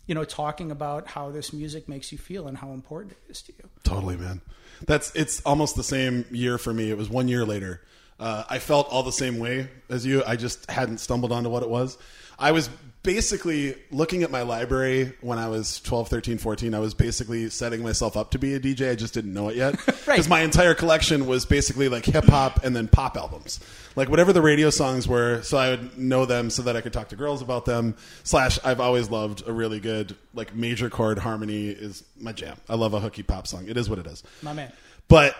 you 0.09 0.17
know, 0.17 0.25
talking 0.25 0.73
about 0.73 1.07
how 1.07 1.31
this 1.31 1.53
music 1.53 1.89
makes 1.89 2.11
you 2.11 2.19
feel 2.19 2.49
and 2.49 2.59
how 2.59 2.73
important 2.73 3.13
it 3.13 3.31
is 3.31 3.43
to 3.43 3.53
you. 3.53 3.69
Totally, 3.85 4.17
man. 4.17 4.41
That's 4.89 5.15
it's 5.15 5.41
almost 5.43 5.77
the 5.77 5.85
same 5.85 6.25
year 6.33 6.59
for 6.59 6.75
me. 6.75 6.91
It 6.91 6.99
was 6.99 7.09
one 7.09 7.29
year 7.29 7.45
later. 7.45 7.81
Uh, 8.19 8.43
I 8.51 8.59
felt 8.59 8.89
all 8.89 9.05
the 9.05 9.13
same 9.13 9.39
way 9.39 9.69
as 9.89 10.05
you. 10.05 10.25
I 10.27 10.35
just 10.35 10.69
hadn't 10.69 10.99
stumbled 10.99 11.31
onto 11.31 11.49
what 11.49 11.63
it 11.63 11.69
was. 11.69 11.97
I 12.38 12.53
was 12.53 12.68
basically 13.03 13.77
looking 13.92 14.25
at 14.25 14.33
my 14.33 14.42
library 14.42 15.12
when 15.20 15.38
I 15.38 15.49
was 15.49 15.81
12, 15.83 16.09
13, 16.09 16.38
14. 16.38 16.75
I 16.75 16.81
was 16.81 16.92
basically 16.92 17.49
setting 17.51 17.81
myself 17.81 18.16
up 18.16 18.33
to 18.33 18.38
be 18.38 18.55
a 18.55 18.61
DJ. 18.61 18.90
I 18.90 18.94
just 18.96 19.14
didn't 19.14 19.33
know 19.33 19.49
it 19.49 19.57
yet. 19.57 19.72
Because 19.87 20.07
Right. 20.09 20.29
my 20.29 20.40
entire 20.40 20.75
collection 20.75 21.27
was 21.27 21.46
basically 21.46 21.88
like 21.88 22.05
hip 22.05 22.25
hop 22.25 22.64
and 22.64 22.75
then 22.75 22.88
pop 22.88 23.16
albums. 23.16 23.61
Like 23.94 24.09
whatever 24.09 24.33
the 24.33 24.42
radio 24.42 24.70
songs 24.70 25.07
were, 25.07 25.40
so 25.42 25.57
I 25.57 25.70
would 25.70 25.96
know 25.96 26.27
them 26.27 26.51
so 26.51 26.62
that 26.62 26.75
I 26.77 26.81
could 26.81 26.92
talk 26.92 27.09
to 27.11 27.16
girls 27.16 27.42
about 27.42 27.64
them. 27.64 27.94
Slash, 28.25 28.59
I've 28.64 28.81
always 28.81 29.09
loved 29.09 29.46
a 29.46 29.53
really 29.53 29.79
good, 29.79 30.16
like 30.35 30.55
major 30.55 30.90
chord 30.90 31.18
harmony 31.18 31.68
is 31.68 32.03
my 32.20 32.33
jam. 32.33 32.57
I 32.68 32.75
love 32.75 32.92
a 32.92 32.99
hooky 33.01 33.22
pop 33.22 33.46
song. 33.46 33.68
It 33.68 33.77
is 33.77 33.88
what 33.88 34.01
it 34.01 34.07
is. 34.09 34.25
My 34.42 34.53
man. 34.53 34.72
But 35.07 35.37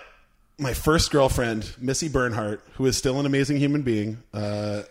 my 0.57 0.73
first 0.73 1.11
girlfriend, 1.11 1.69
Missy 1.81 2.09
Bernhardt, 2.09 2.63
who 2.75 2.87
is 2.87 2.97
still 2.97 3.19
an 3.19 3.27
amazing 3.27 3.57
human 3.59 3.83
being, 3.83 4.23
uh, 4.33 4.83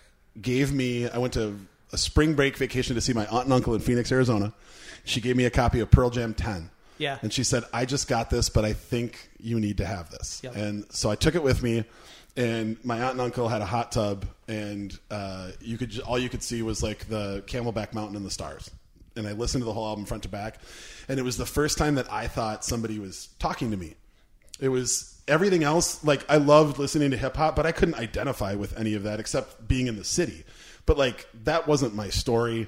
gave 0.41 0.73
me. 0.73 1.09
I 1.09 1.17
went 1.19 1.33
to 1.35 1.57
a 1.95 1.97
spring 1.97 2.33
break 2.33 2.57
vacation 2.57 2.93
to 2.93 3.01
see 3.01 3.13
my 3.13 3.25
aunt 3.27 3.45
and 3.45 3.53
uncle 3.53 3.73
in 3.73 3.79
Phoenix, 3.79 4.11
Arizona. 4.11 4.53
She 5.05 5.21
gave 5.21 5.37
me 5.37 5.45
a 5.45 5.49
copy 5.49 5.79
of 5.79 5.89
Pearl 5.89 6.09
Jam 6.09 6.33
10. 6.33 6.69
Yeah. 6.97 7.19
And 7.21 7.31
she 7.31 7.45
said, 7.45 7.63
I 7.73 7.85
just 7.85 8.09
got 8.09 8.29
this, 8.29 8.49
but 8.49 8.65
I 8.65 8.73
think 8.73 9.29
you 9.39 9.61
need 9.61 9.77
to 9.77 9.85
have 9.85 10.09
this. 10.09 10.41
Yep. 10.43 10.55
And 10.57 10.85
so 10.89 11.09
I 11.09 11.15
took 11.15 11.35
it 11.35 11.43
with 11.43 11.63
me. 11.63 11.85
And 12.35 12.77
my 12.83 13.01
aunt 13.01 13.13
and 13.13 13.21
uncle 13.21 13.47
had 13.47 13.61
a 13.61 13.65
hot 13.65 13.93
tub, 13.93 14.25
and 14.49 14.97
uh, 15.09 15.51
you 15.61 15.77
could 15.77 15.97
all 16.01 16.19
you 16.19 16.27
could 16.27 16.43
see 16.43 16.61
was 16.63 16.83
like 16.83 17.07
the 17.07 17.41
Camelback 17.47 17.93
Mountain 17.93 18.17
and 18.17 18.25
the 18.25 18.29
stars. 18.29 18.69
And 19.15 19.25
I 19.25 19.31
listened 19.31 19.61
to 19.61 19.65
the 19.65 19.71
whole 19.71 19.87
album 19.87 20.03
front 20.03 20.23
to 20.23 20.29
back, 20.29 20.59
and 21.07 21.17
it 21.17 21.23
was 21.23 21.37
the 21.37 21.45
first 21.45 21.77
time 21.77 21.95
that 21.95 22.11
I 22.11 22.27
thought 22.27 22.65
somebody 22.65 22.99
was 22.99 23.29
talking 23.39 23.71
to 23.71 23.77
me. 23.77 23.93
It 24.59 24.67
was 24.67 25.17
everything 25.29 25.63
else. 25.63 26.03
Like 26.03 26.29
I 26.29 26.35
loved 26.35 26.77
listening 26.77 27.11
to 27.11 27.17
hip 27.17 27.37
hop, 27.37 27.55
but 27.55 27.65
I 27.65 27.71
couldn't 27.71 27.95
identify 27.95 28.55
with 28.55 28.77
any 28.77 28.95
of 28.95 29.03
that 29.03 29.21
except 29.21 29.65
being 29.65 29.87
in 29.87 29.95
the 29.95 30.03
city. 30.03 30.43
But 30.85 30.97
like 30.97 31.27
that 31.45 31.67
wasn't 31.67 31.95
my 31.95 32.09
story. 32.09 32.67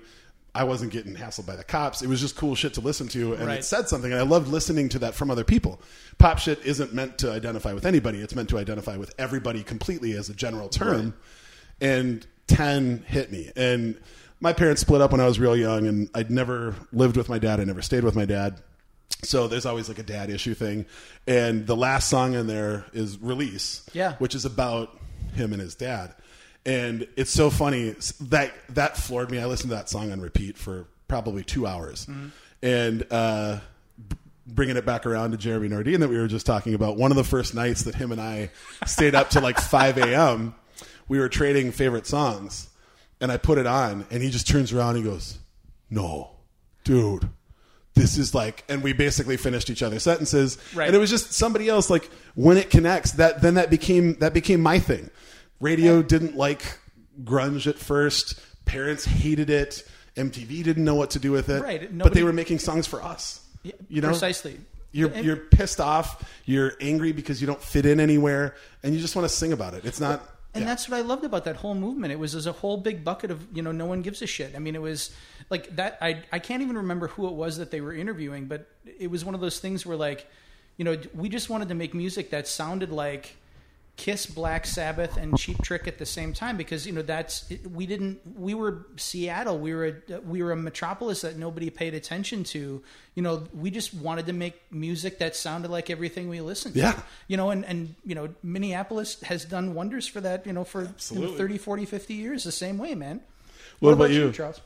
I 0.55 0.63
wasn't 0.63 0.91
getting 0.91 1.15
hassled 1.15 1.45
by 1.45 1.55
the 1.55 1.63
cops. 1.63 2.01
It 2.01 2.07
was 2.07 2.19
just 2.19 2.35
cool 2.35 2.55
shit 2.55 2.73
to 2.75 2.81
listen 2.81 3.07
to, 3.09 3.33
and 3.33 3.45
Right. 3.45 3.59
it 3.59 3.63
said 3.63 3.87
something. 3.89 4.11
And 4.11 4.19
I 4.19 4.23
loved 4.23 4.47
listening 4.47 4.89
to 4.89 4.99
that 4.99 5.13
from 5.13 5.29
other 5.29 5.43
people. 5.43 5.79
Pop 6.17 6.39
shit 6.39 6.59
isn't 6.65 6.93
meant 6.95 7.19
to 7.19 7.31
identify 7.31 7.73
with 7.73 7.85
anybody. 7.85 8.19
It's 8.21 8.33
meant 8.33 8.49
to 8.49 8.57
identify 8.57 8.97
with 8.97 9.13
everybody 9.19 9.61
completely 9.61 10.13
as 10.13 10.29
a 10.29 10.33
general 10.33 10.67
term. 10.67 11.13
And 11.79 12.25
ten 12.47 13.03
hit 13.07 13.31
me, 13.31 13.51
and 13.55 13.99
my 14.39 14.51
parents 14.53 14.81
split 14.81 14.99
up 15.01 15.11
when 15.11 15.21
I 15.21 15.25
was 15.27 15.39
real 15.39 15.55
young, 15.55 15.85
and 15.85 16.09
I'd 16.15 16.31
never 16.31 16.73
lived 16.91 17.17
with 17.17 17.29
my 17.29 17.37
dad. 17.37 17.59
I 17.59 17.63
never 17.65 17.83
stayed 17.83 18.03
with 18.03 18.15
my 18.15 18.25
dad. 18.25 18.59
So 19.23 19.47
there's 19.47 19.65
always 19.65 19.87
like 19.89 19.99
a 19.99 20.03
dad 20.03 20.29
issue 20.31 20.53
thing. 20.55 20.85
And 21.27 21.67
the 21.67 21.75
last 21.75 22.09
song 22.09 22.33
in 22.33 22.47
there 22.47 22.85
is 22.93 23.19
Release, 23.19 23.81
Yeah. 23.93 24.13
which 24.17 24.33
is 24.35 24.45
about 24.45 24.97
him 25.33 25.53
and 25.53 25.61
his 25.61 25.75
dad. 25.75 26.13
And 26.67 27.07
it's 27.15 27.31
so 27.31 27.49
funny 27.49 27.95
that 28.21 28.51
that 28.75 28.97
floored 28.97 29.31
me. 29.31 29.39
I 29.39 29.45
listened 29.45 29.69
to 29.69 29.75
that 29.77 29.89
song 29.89 30.11
on 30.11 30.19
repeat 30.21 30.57
for 30.57 30.85
probably 31.07 31.43
two 31.43 31.65
hours. 31.65 32.07
And 32.61 33.07
uh, 33.09 33.59
b- 34.09 34.17
bringing 34.45 34.75
it 34.75 34.85
back 34.85 35.05
around 35.05 35.31
to 35.31 35.37
Jeremy 35.37 35.69
Nardine 35.69 36.01
that 36.01 36.09
we 36.09 36.17
were 36.17 36.27
just 36.27 36.45
talking 36.45 36.73
about, 36.73 36.97
one 36.97 37.09
of 37.11 37.17
the 37.17 37.23
first 37.23 37.55
nights 37.55 37.83
that 37.83 37.95
him 37.95 38.11
and 38.11 38.19
I 38.19 38.49
stayed 38.85 39.15
up 39.15 39.29
to 39.31 39.39
like 39.39 39.57
5 39.59 39.97
a.m., 39.97 40.55
we 41.07 41.19
were 41.19 41.29
trading 41.29 41.71
favorite 41.71 42.05
songs. 42.05 42.67
And 43.21 43.31
I 43.31 43.37
put 43.37 43.57
it 43.57 43.65
on, 43.65 44.05
and 44.11 44.21
he 44.21 44.29
just 44.29 44.47
turns 44.47 44.73
around 44.73 44.97
and 44.97 45.05
he 45.05 45.09
goes, 45.09 45.39
No, 45.89 46.31
dude 46.83 47.29
this 47.95 48.15
is 48.19 48.35
like 48.35 48.63
and 48.69 48.83
we 48.83 48.93
basically 48.93 49.37
finished 49.37 49.71
each 49.71 49.81
other's 49.81 50.03
sentences 50.03 50.59
Right. 50.75 50.85
and 50.85 50.95
it 50.95 50.99
was 50.99 51.09
just 51.09 51.33
somebody 51.33 51.67
else 51.67 51.89
like 51.89 52.07
when 52.35 52.55
it 52.57 52.69
connects 52.69 53.13
that 53.13 53.41
then 53.41 53.55
that 53.55 53.71
became 53.71 54.13
that 54.19 54.35
became 54.35 54.61
my 54.61 54.77
thing 54.77 55.09
radio 55.59 56.01
didn't 56.01 56.35
like 56.35 56.77
grunge 57.23 57.67
at 57.67 57.77
first 57.77 58.39
parents 58.65 59.05
hated 59.05 59.49
it 59.49 59.87
mtv 60.15 60.63
didn't 60.63 60.83
know 60.83 60.95
what 60.95 61.11
to 61.11 61.19
do 61.19 61.31
with 61.31 61.49
it 61.49 61.61
Right. 61.63 61.97
but 61.97 62.13
they 62.13 62.23
were 62.23 62.33
making 62.33 62.59
songs 62.59 62.85
for 62.87 63.01
us 63.03 63.41
you 63.63 64.01
know 64.01 64.09
Precisely. 64.09 64.59
you're 64.91 65.09
And- 65.09 65.25
you're 65.25 65.35
pissed 65.37 65.79
off 65.81 66.29
you're 66.45 66.73
angry 66.81 67.11
because 67.11 67.41
you 67.41 67.47
don't 67.47 67.61
fit 67.61 67.85
in 67.85 67.99
anywhere 67.99 68.55
and 68.83 68.93
you 68.93 68.99
just 68.99 69.15
want 69.15 69.27
to 69.27 69.33
sing 69.33 69.51
about 69.53 69.73
it 69.73 69.85
it's 69.85 69.99
not 69.99 70.21
and 70.53 70.63
yeah. 70.63 70.71
that's 70.71 70.89
what 70.89 70.97
I 70.97 71.01
loved 71.01 71.23
about 71.23 71.43
that 71.43 71.57
whole 71.57 71.75
movement. 71.75 72.11
It 72.11 72.17
was 72.17 72.33
as 72.33 72.47
a 72.47 72.51
whole 72.51 72.77
big 72.77 73.03
bucket 73.03 73.29
of 73.29 73.45
you 73.55 73.61
know 73.61 73.71
no 73.71 73.85
one 73.85 74.01
gives 74.01 74.23
a 74.23 74.25
shit. 74.25 74.55
I 74.55 74.59
mean, 74.59 74.73
it 74.75 74.81
was 74.81 75.11
like 75.51 75.75
that. 75.75 75.99
I 76.01 76.23
I 76.31 76.39
can't 76.39 76.63
even 76.63 76.77
remember 76.77 77.09
who 77.09 77.27
it 77.27 77.33
was 77.33 77.57
that 77.57 77.69
they 77.69 77.79
were 77.79 77.93
interviewing, 77.93 78.45
but 78.47 78.65
it 78.97 79.11
was 79.11 79.23
one 79.23 79.35
of 79.35 79.41
those 79.41 79.59
things 79.59 79.85
where 79.85 79.97
like, 79.97 80.25
you 80.77 80.85
know, 80.85 80.97
we 81.13 81.29
just 81.29 81.47
wanted 81.51 81.67
to 81.67 81.75
make 81.75 81.93
music 81.93 82.31
that 82.31 82.47
sounded 82.47 82.91
like 82.91 83.35
Kiss, 83.97 84.27
Black 84.27 84.67
Sabbath, 84.67 85.17
and 85.17 85.37
Cheap 85.37 85.61
Trick 85.63 85.87
at 85.87 85.97
the 85.97 86.05
same 86.05 86.31
time 86.31 86.55
because 86.55 86.85
you 86.85 86.93
know 86.93 87.01
that's 87.01 87.51
we 87.69 87.87
didn't 87.87 88.19
we 88.37 88.53
were 88.53 88.85
Seattle. 88.95 89.57
We 89.57 89.73
were 89.73 90.03
a, 90.07 90.21
we 90.21 90.43
were 90.43 90.51
a 90.51 90.55
metropolis 90.55 91.21
that 91.21 91.35
nobody 91.35 91.71
paid 91.71 91.95
attention 91.95 92.43
to. 92.45 92.83
You 93.15 93.23
know 93.23 93.47
we 93.53 93.71
just 93.71 93.95
wanted 93.95 94.27
to 94.27 94.33
make 94.33 94.71
music 94.71 95.17
that 95.17 95.35
sounded 95.35 95.71
like 95.71 95.89
everything 95.89 96.29
we 96.29 96.39
listened 96.41 96.75
to. 96.75 96.79
Yeah. 96.79 97.01
you 97.27 97.37
know 97.37 97.49
and 97.49 97.65
and 97.65 97.95
you 98.05 98.13
know 98.13 98.29
Minneapolis 98.43 99.19
has 99.21 99.43
done 99.45 99.73
wonders 99.73 100.07
for 100.07 100.21
that 100.21 100.45
you 100.45 100.53
know 100.53 100.63
for 100.63 100.83
you 101.11 101.19
know, 101.19 101.31
30 101.33 101.57
40 101.57 101.85
50 101.85 102.13
years 102.13 102.43
the 102.43 102.51
same 102.51 102.77
way 102.77 102.93
man. 102.93 103.21
What 103.79 103.93
about 103.93 104.11
you? 104.11 104.31
Charles 104.31 104.61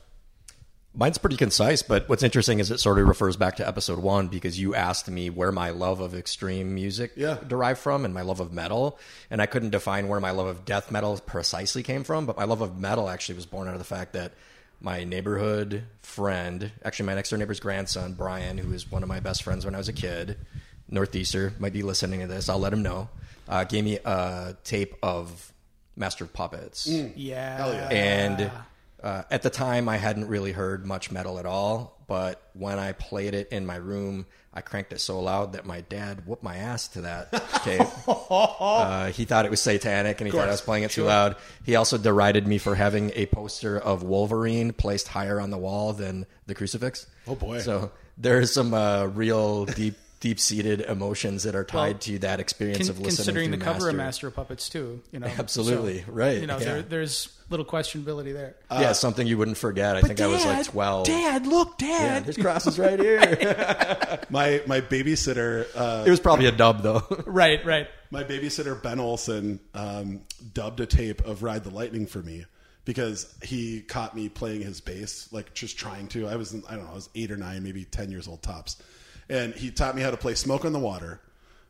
Mine's 0.94 1.16
pretty 1.16 1.36
concise, 1.38 1.80
but 1.82 2.06
what's 2.08 2.22
interesting 2.22 2.58
is 2.58 2.70
it 2.70 2.78
sort 2.78 2.98
of 2.98 3.08
refers 3.08 3.34
back 3.36 3.56
to 3.56 3.66
episode 3.66 3.98
one 3.98 4.28
because 4.28 4.60
you 4.60 4.74
asked 4.74 5.08
me 5.08 5.30
where 5.30 5.50
my 5.50 5.70
love 5.70 6.00
of 6.00 6.14
extreme 6.14 6.74
music 6.74 7.12
Yeah. 7.16 7.38
derived 7.48 7.80
from 7.80 8.04
and 8.04 8.12
my 8.12 8.20
love 8.20 8.40
of 8.40 8.52
metal. 8.52 8.98
And 9.30 9.40
I 9.40 9.46
couldn't 9.46 9.70
define 9.70 10.08
where 10.08 10.20
my 10.20 10.32
love 10.32 10.48
of 10.48 10.66
death 10.66 10.90
metal 10.90 11.18
precisely 11.24 11.82
came 11.82 12.04
from, 12.04 12.26
but 12.26 12.36
my 12.36 12.44
love 12.44 12.60
of 12.60 12.78
metal 12.78 13.08
actually 13.08 13.36
was 13.36 13.46
born 13.46 13.68
out 13.68 13.72
of 13.74 13.78
the 13.80 13.86
fact 13.86 14.12
that 14.12 14.32
my 14.82 15.02
neighborhood 15.04 15.84
friend, 16.02 16.72
actually 16.84 17.06
my 17.06 17.14
next 17.14 17.30
door 17.30 17.38
neighbor's 17.38 17.60
grandson, 17.60 18.12
Brian, 18.12 18.58
who 18.58 18.68
was 18.68 18.90
one 18.90 19.02
of 19.02 19.08
my 19.08 19.20
best 19.20 19.42
friends 19.44 19.64
when 19.64 19.74
I 19.74 19.78
was 19.78 19.88
a 19.88 19.92
kid, 19.94 20.36
Northeaster, 20.90 21.54
might 21.58 21.72
be 21.72 21.82
listening 21.82 22.20
to 22.20 22.26
this. 22.26 22.50
I'll 22.50 22.58
let 22.58 22.72
him 22.72 22.82
know. 22.82 23.08
Uh, 23.48 23.64
gave 23.64 23.84
me 23.84 23.98
a 24.04 24.56
tape 24.62 24.94
of 25.02 25.52
Master 25.96 26.24
of 26.24 26.34
Puppets. 26.34 26.86
yeah 26.86 27.56
Hell 27.56 27.72
yeah. 27.72 27.88
And 27.88 28.50
uh, 29.02 29.22
at 29.30 29.42
the 29.42 29.50
time, 29.50 29.88
I 29.88 29.96
hadn't 29.96 30.28
really 30.28 30.52
heard 30.52 30.86
much 30.86 31.10
metal 31.10 31.38
at 31.38 31.46
all. 31.46 31.98
But 32.06 32.42
when 32.52 32.78
I 32.78 32.92
played 32.92 33.34
it 33.34 33.48
in 33.50 33.64
my 33.64 33.76
room, 33.76 34.26
I 34.52 34.60
cranked 34.60 34.92
it 34.92 35.00
so 35.00 35.20
loud 35.20 35.54
that 35.54 35.64
my 35.64 35.80
dad 35.80 36.26
whooped 36.26 36.42
my 36.42 36.56
ass 36.56 36.88
to 36.88 37.02
that 37.02 37.32
tape. 37.64 37.86
uh, 38.06 39.06
he 39.06 39.24
thought 39.24 39.46
it 39.46 39.50
was 39.50 39.62
satanic 39.62 40.20
and 40.20 40.26
he 40.28 40.32
thought 40.32 40.48
I 40.48 40.50
was 40.50 40.60
playing 40.60 40.84
it 40.84 40.90
too 40.90 41.04
loud. 41.04 41.36
He 41.64 41.74
also 41.76 41.96
derided 41.96 42.46
me 42.46 42.58
for 42.58 42.74
having 42.74 43.12
a 43.14 43.24
poster 43.26 43.78
of 43.78 44.02
Wolverine 44.02 44.72
placed 44.74 45.08
higher 45.08 45.40
on 45.40 45.50
the 45.50 45.56
wall 45.58 45.94
than 45.94 46.26
the 46.46 46.54
crucifix. 46.54 47.06
Oh, 47.26 47.34
boy. 47.34 47.60
So 47.60 47.92
there's 48.18 48.52
some 48.52 48.74
uh, 48.74 49.06
real 49.06 49.64
deep. 49.64 49.96
Deep 50.22 50.38
seated 50.38 50.80
emotions 50.82 51.42
that 51.42 51.54
are 51.56 51.64
tied 51.64 51.76
Well, 51.94 51.98
to 51.98 52.18
that 52.20 52.38
experience 52.38 52.86
Con- 52.86 52.90
of 52.90 53.00
listening 53.00 53.10
to 53.10 53.16
considering 53.16 53.50
the 53.50 53.56
through 53.56 53.64
cover 53.64 53.88
of 53.88 53.96
Master. 53.96 54.06
Master 54.06 54.26
of 54.28 54.34
Puppets 54.36 54.68
too 54.68 55.02
you 55.10 55.18
know 55.18 55.26
Absolutely, 55.38 56.02
So, 56.02 56.12
right, 56.12 56.40
you 56.40 56.46
know 56.46 56.58
yeah. 56.58 56.64
there, 56.64 56.82
there's 56.82 57.28
little 57.50 57.66
questionability 57.66 58.32
there 58.32 58.54
yeah, 58.70 58.92
something 58.92 59.26
you 59.26 59.36
wouldn't 59.36 59.58
forget. 59.58 59.96
I 59.96 60.00
think 60.00 60.20
I 60.20 60.28
was 60.28 60.44
like 60.46 60.64
12. 60.64 61.06
Dad 61.06 61.46
look 61.46 61.76
Dad 61.76 62.24
his 62.24 62.36
cross 62.36 62.66
is 62.68 62.78
right 62.78 62.98
here. 63.00 63.20
my 64.30 64.62
my 64.68 64.80
babysitter 64.80 65.66
uh, 65.74 66.04
it 66.06 66.10
was 66.10 66.20
probably 66.20 66.46
a 66.46 66.52
dub 66.52 66.82
though. 66.84 67.02
right 67.26 67.62
right 67.66 67.88
My 68.12 68.22
babysitter 68.22 68.80
Ben 68.80 69.00
Olson 69.00 69.58
um, 69.74 70.20
dubbed 70.54 70.78
a 70.80 70.86
tape 70.86 71.20
of 71.26 71.42
"Ride 71.42 71.64
the 71.64 71.70
Lightning" 71.70 72.06
for 72.06 72.22
me 72.22 72.46
because 72.84 73.32
he 73.42 73.80
caught 73.82 74.14
me 74.16 74.28
playing 74.28 74.62
his 74.62 74.80
bass, 74.80 75.28
like 75.32 75.52
just 75.54 75.78
trying 75.78 76.08
to. 76.08 76.26
I 76.28 76.36
was 76.36 76.54
I 76.68 76.76
don't 76.76 76.84
know, 76.84 76.90
I 76.90 76.94
was 76.94 77.08
eight 77.14 77.30
or 77.30 77.36
nine, 77.36 77.62
maybe 77.62 77.84
ten 77.84 78.10
years 78.10 78.28
old 78.28 78.42
tops, 78.42 78.76
and 79.32 79.54
he 79.54 79.70
taught 79.70 79.96
me 79.96 80.02
how 80.02 80.10
to 80.10 80.16
play 80.16 80.34
"Smoke 80.34 80.64
on 80.64 80.72
the 80.72 80.78
Water." 80.78 81.20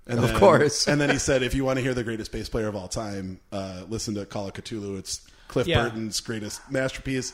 And 0.07 0.19
Of 0.19 0.31
then, 0.31 0.39
course. 0.39 0.89
and 0.89 1.01
then 1.01 1.11
he 1.11 1.19
said, 1.19 1.43
"If 1.45 1.55
you 1.55 1.65
want 1.65 1.77
to 1.79 1.83
hear 1.83 1.95
the 1.95 2.03
greatest 2.05 2.33
bass 2.33 2.49
player 2.49 2.67
of 2.67 2.75
all 2.75 2.89
time, 2.89 3.41
uh, 3.53 3.85
listen 3.89 4.15
to 4.17 4.27
Call 4.27 4.49
of 4.49 4.55
Cthulhu. 4.55 4.99
It's 4.99 5.21
Cliff 5.49 5.67
Yeah. 5.69 5.85
Burton's 5.85 6.19
greatest 6.21 6.61
masterpiece. 6.71 7.33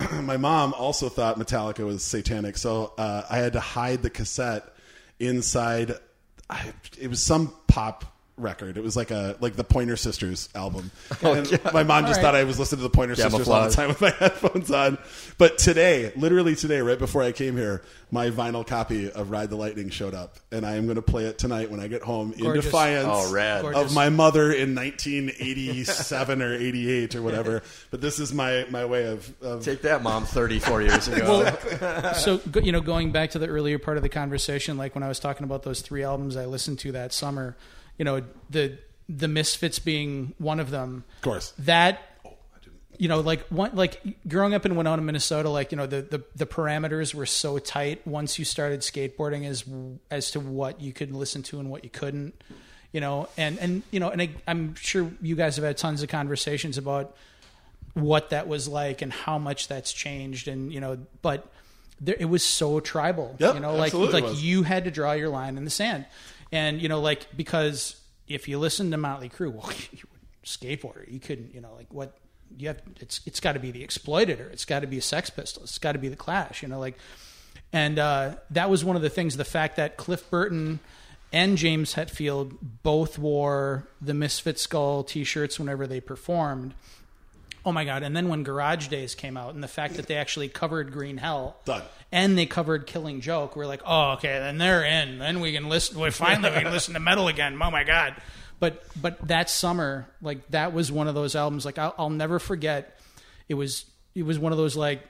My 0.22 0.36
mom 0.36 0.72
also 0.74 1.08
thought 1.08 1.38
Metallica 1.38 1.84
was 1.84 2.02
satanic, 2.04 2.56
so 2.56 2.94
uh, 2.98 3.24
I 3.28 3.36
had 3.38 3.52
to 3.54 3.60
hide 3.60 4.02
the 4.02 4.10
cassette 4.10 4.64
inside. 5.20 5.92
I, 6.48 6.72
it 6.98 7.08
was 7.08 7.20
some 7.22 7.52
pop 7.66 8.04
record. 8.38 8.76
It 8.76 8.82
was 8.82 8.96
like 8.96 9.10
a 9.10 9.36
like 9.40 9.56
the 9.56 9.64
Pointer 9.64 9.96
Sisters 9.96 10.48
album. 10.54 10.90
Oh, 11.22 11.32
and 11.34 11.50
my 11.74 11.82
mom 11.82 12.04
just 12.06 12.18
All 12.20 12.22
right. 12.22 12.22
thought 12.22 12.34
I 12.36 12.44
was 12.44 12.58
listening 12.58 12.78
to 12.78 12.82
the 12.84 12.90
Pointer 12.90 13.16
Sisters 13.16 13.48
all 13.48 13.68
the 13.68 13.74
Camouflage. 13.74 13.74
time 13.74 13.88
with 13.88 14.00
my 14.00 14.10
headphones 14.18 14.70
on. 14.70 14.98
But 15.36 15.58
today, 15.58 16.12
literally 16.16 16.54
today, 16.54 16.80
right 16.80 16.98
before 16.98 17.22
I 17.22 17.32
came 17.32 17.56
here, 17.56 17.82
my 18.12 18.30
vinyl 18.30 18.64
copy 18.66 19.10
of 19.10 19.30
Ride 19.30 19.50
the 19.50 19.56
Lightning 19.56 19.90
showed 19.90 20.14
up, 20.14 20.36
and 20.52 20.64
I 20.64 20.76
am 20.76 20.84
going 20.84 20.96
to 20.96 21.02
play 21.02 21.24
it 21.24 21.38
tonight 21.38 21.70
when 21.70 21.80
I 21.80 21.88
get 21.88 22.02
home 22.02 22.32
in 22.36 22.52
defiance 22.52 23.08
Oh, 23.10 23.32
rad. 23.32 23.64
of 23.64 23.92
my 23.94 24.08
mother 24.10 24.52
in 24.52 24.74
1987 24.74 26.42
or 26.42 26.54
88 26.54 27.14
or 27.16 27.22
whatever. 27.22 27.62
But 27.90 28.00
this 28.02 28.18
is 28.20 28.32
my 28.34 28.66
my 28.70 28.84
way 28.84 29.06
of, 29.06 29.32
of 29.42 29.64
Take 29.64 29.82
that, 29.82 30.02
mom. 30.02 30.24
Thirty-four 30.26 30.82
years 30.82 31.08
ago. 31.08 31.50
so 32.14 32.40
you 32.62 32.70
know 32.72 32.80
going 32.80 33.12
back 33.12 33.30
to 33.30 33.38
the 33.38 33.46
earlier 33.48 33.78
part 33.78 33.96
of 33.96 34.02
the 34.02 34.08
conversation 34.08 34.76
like 34.76 34.94
when 34.94 35.02
i 35.02 35.08
was 35.08 35.18
talking 35.18 35.44
about 35.44 35.62
those 35.62 35.80
three 35.80 36.02
albums 36.02 36.36
i 36.36 36.44
listened 36.44 36.78
to 36.80 36.92
that 36.92 37.12
summer 37.12 37.56
you 37.98 38.04
know 38.04 38.22
the 38.50 38.78
the 39.08 39.28
misfits 39.28 39.78
being 39.78 40.34
one 40.38 40.60
of 40.60 40.70
them. 40.70 41.04
Of 41.16 41.22
course. 41.22 41.52
that 41.58 42.02
you 42.98 43.08
know 43.08 43.20
like 43.20 43.46
one 43.48 43.74
like 43.74 44.00
growing 44.26 44.54
up 44.54 44.66
in 44.66 44.74
winona 44.74 45.00
minnesota 45.00 45.48
like 45.48 45.70
you 45.70 45.76
know 45.76 45.86
the, 45.86 46.02
the 46.02 46.24
the 46.34 46.46
parameters 46.46 47.14
were 47.14 47.26
so 47.26 47.58
tight 47.58 48.04
once 48.04 48.40
you 48.40 48.44
started 48.44 48.80
skateboarding 48.80 49.46
as 49.46 49.64
as 50.10 50.32
to 50.32 50.40
what 50.40 50.80
you 50.80 50.92
could 50.92 51.12
listen 51.12 51.44
to 51.44 51.60
and 51.60 51.70
what 51.70 51.84
you 51.84 51.90
couldn't 51.90 52.34
you 52.92 53.00
know? 53.00 53.28
And 53.36 53.58
and 53.58 53.82
you 53.90 54.00
know 54.00 54.10
and 54.10 54.22
I, 54.22 54.30
i'm 54.46 54.74
sure 54.74 55.10
you 55.20 55.36
guys 55.36 55.56
have 55.56 55.64
had 55.64 55.76
tons 55.76 56.02
of 56.02 56.08
conversations 56.08 56.78
about 56.78 57.16
what 57.94 58.30
that 58.30 58.48
was 58.48 58.68
like 58.68 59.02
and 59.02 59.12
how 59.12 59.38
much 59.38 59.68
that's 59.68 59.92
changed 59.92 60.48
and 60.48 60.72
you 60.72 60.80
know 60.80 60.98
but 61.22 61.50
there, 62.00 62.16
it 62.18 62.26
was 62.26 62.44
so 62.44 62.80
tribal 62.80 63.34
Yep, 63.38 63.54
you 63.54 63.60
know? 63.60 63.74
Like 63.74 63.92
like 63.92 64.40
you 64.40 64.62
had 64.62 64.84
to 64.84 64.90
draw 64.90 65.12
your 65.12 65.28
line 65.28 65.56
in 65.56 65.64
the 65.64 65.70
sand 65.70 66.06
and 66.52 66.80
you 66.80 66.88
know 66.88 67.00
like 67.00 67.26
because 67.36 68.00
if 68.26 68.48
you 68.48 68.58
listen 68.58 68.90
to 68.90 68.96
motley 68.96 69.28
crue 69.28 69.52
well 69.54 69.70
you 69.92 70.04
a 70.42 70.46
skateboarder 70.46 71.10
you 71.10 71.20
couldn't 71.20 71.54
you 71.54 71.60
know 71.60 71.72
like 71.76 71.92
what 71.92 72.18
you 72.56 72.68
have 72.68 72.80
it's 73.00 73.20
it's 73.26 73.40
got 73.40 73.52
to 73.52 73.58
be 73.58 73.70
the 73.70 73.86
exploitator 73.86 74.50
it's 74.52 74.64
got 74.64 74.80
to 74.80 74.86
be 74.86 74.98
a 74.98 75.02
sex 75.02 75.30
pistol 75.30 75.62
it's 75.62 75.78
got 75.78 75.92
to 75.92 75.98
be 75.98 76.08
the 76.08 76.16
clash 76.16 76.62
you 76.62 76.68
know 76.68 76.78
like 76.78 76.96
and 77.70 77.98
uh, 77.98 78.34
that 78.50 78.70
was 78.70 78.82
one 78.82 78.96
of 78.96 79.02
the 79.02 79.10
things 79.10 79.36
the 79.36 79.44
fact 79.44 79.76
that 79.76 79.96
cliff 79.96 80.28
burton 80.30 80.80
and 81.32 81.58
james 81.58 81.94
hetfield 81.94 82.56
both 82.82 83.18
wore 83.18 83.86
the 84.00 84.14
misfit 84.14 84.58
skull 84.58 85.04
t-shirts 85.04 85.58
whenever 85.58 85.86
they 85.86 86.00
performed 86.00 86.72
Oh 87.68 87.72
my 87.72 87.84
god! 87.84 88.02
And 88.02 88.16
then 88.16 88.30
when 88.30 88.44
Garage 88.44 88.88
Days 88.88 89.14
came 89.14 89.36
out, 89.36 89.52
and 89.52 89.62
the 89.62 89.68
fact 89.68 89.96
that 89.96 90.06
they 90.06 90.14
actually 90.14 90.48
covered 90.48 90.90
Green 90.90 91.18
Hell, 91.18 91.54
Done. 91.66 91.82
and 92.10 92.38
they 92.38 92.46
covered 92.46 92.86
Killing 92.86 93.20
Joke, 93.20 93.56
we're 93.56 93.66
like, 93.66 93.82
oh, 93.84 94.12
okay, 94.12 94.38
then 94.38 94.56
they're 94.56 94.82
in. 94.82 95.18
Then 95.18 95.40
we 95.40 95.52
can 95.52 95.68
listen. 95.68 96.00
We 96.00 96.10
finally 96.10 96.50
we 96.50 96.62
can 96.62 96.72
listen 96.72 96.94
to 96.94 97.00
metal 97.00 97.28
again. 97.28 97.60
Oh 97.62 97.70
my 97.70 97.84
god! 97.84 98.14
But 98.58 98.82
but 98.98 99.28
that 99.28 99.50
summer, 99.50 100.08
like 100.22 100.48
that 100.48 100.72
was 100.72 100.90
one 100.90 101.08
of 101.08 101.14
those 101.14 101.36
albums. 101.36 101.66
Like 101.66 101.76
I'll, 101.76 101.94
I'll 101.98 102.08
never 102.08 102.38
forget. 102.38 102.98
It 103.50 103.54
was 103.54 103.84
it 104.14 104.22
was 104.22 104.38
one 104.38 104.52
of 104.52 104.56
those 104.56 104.74
like 104.74 105.02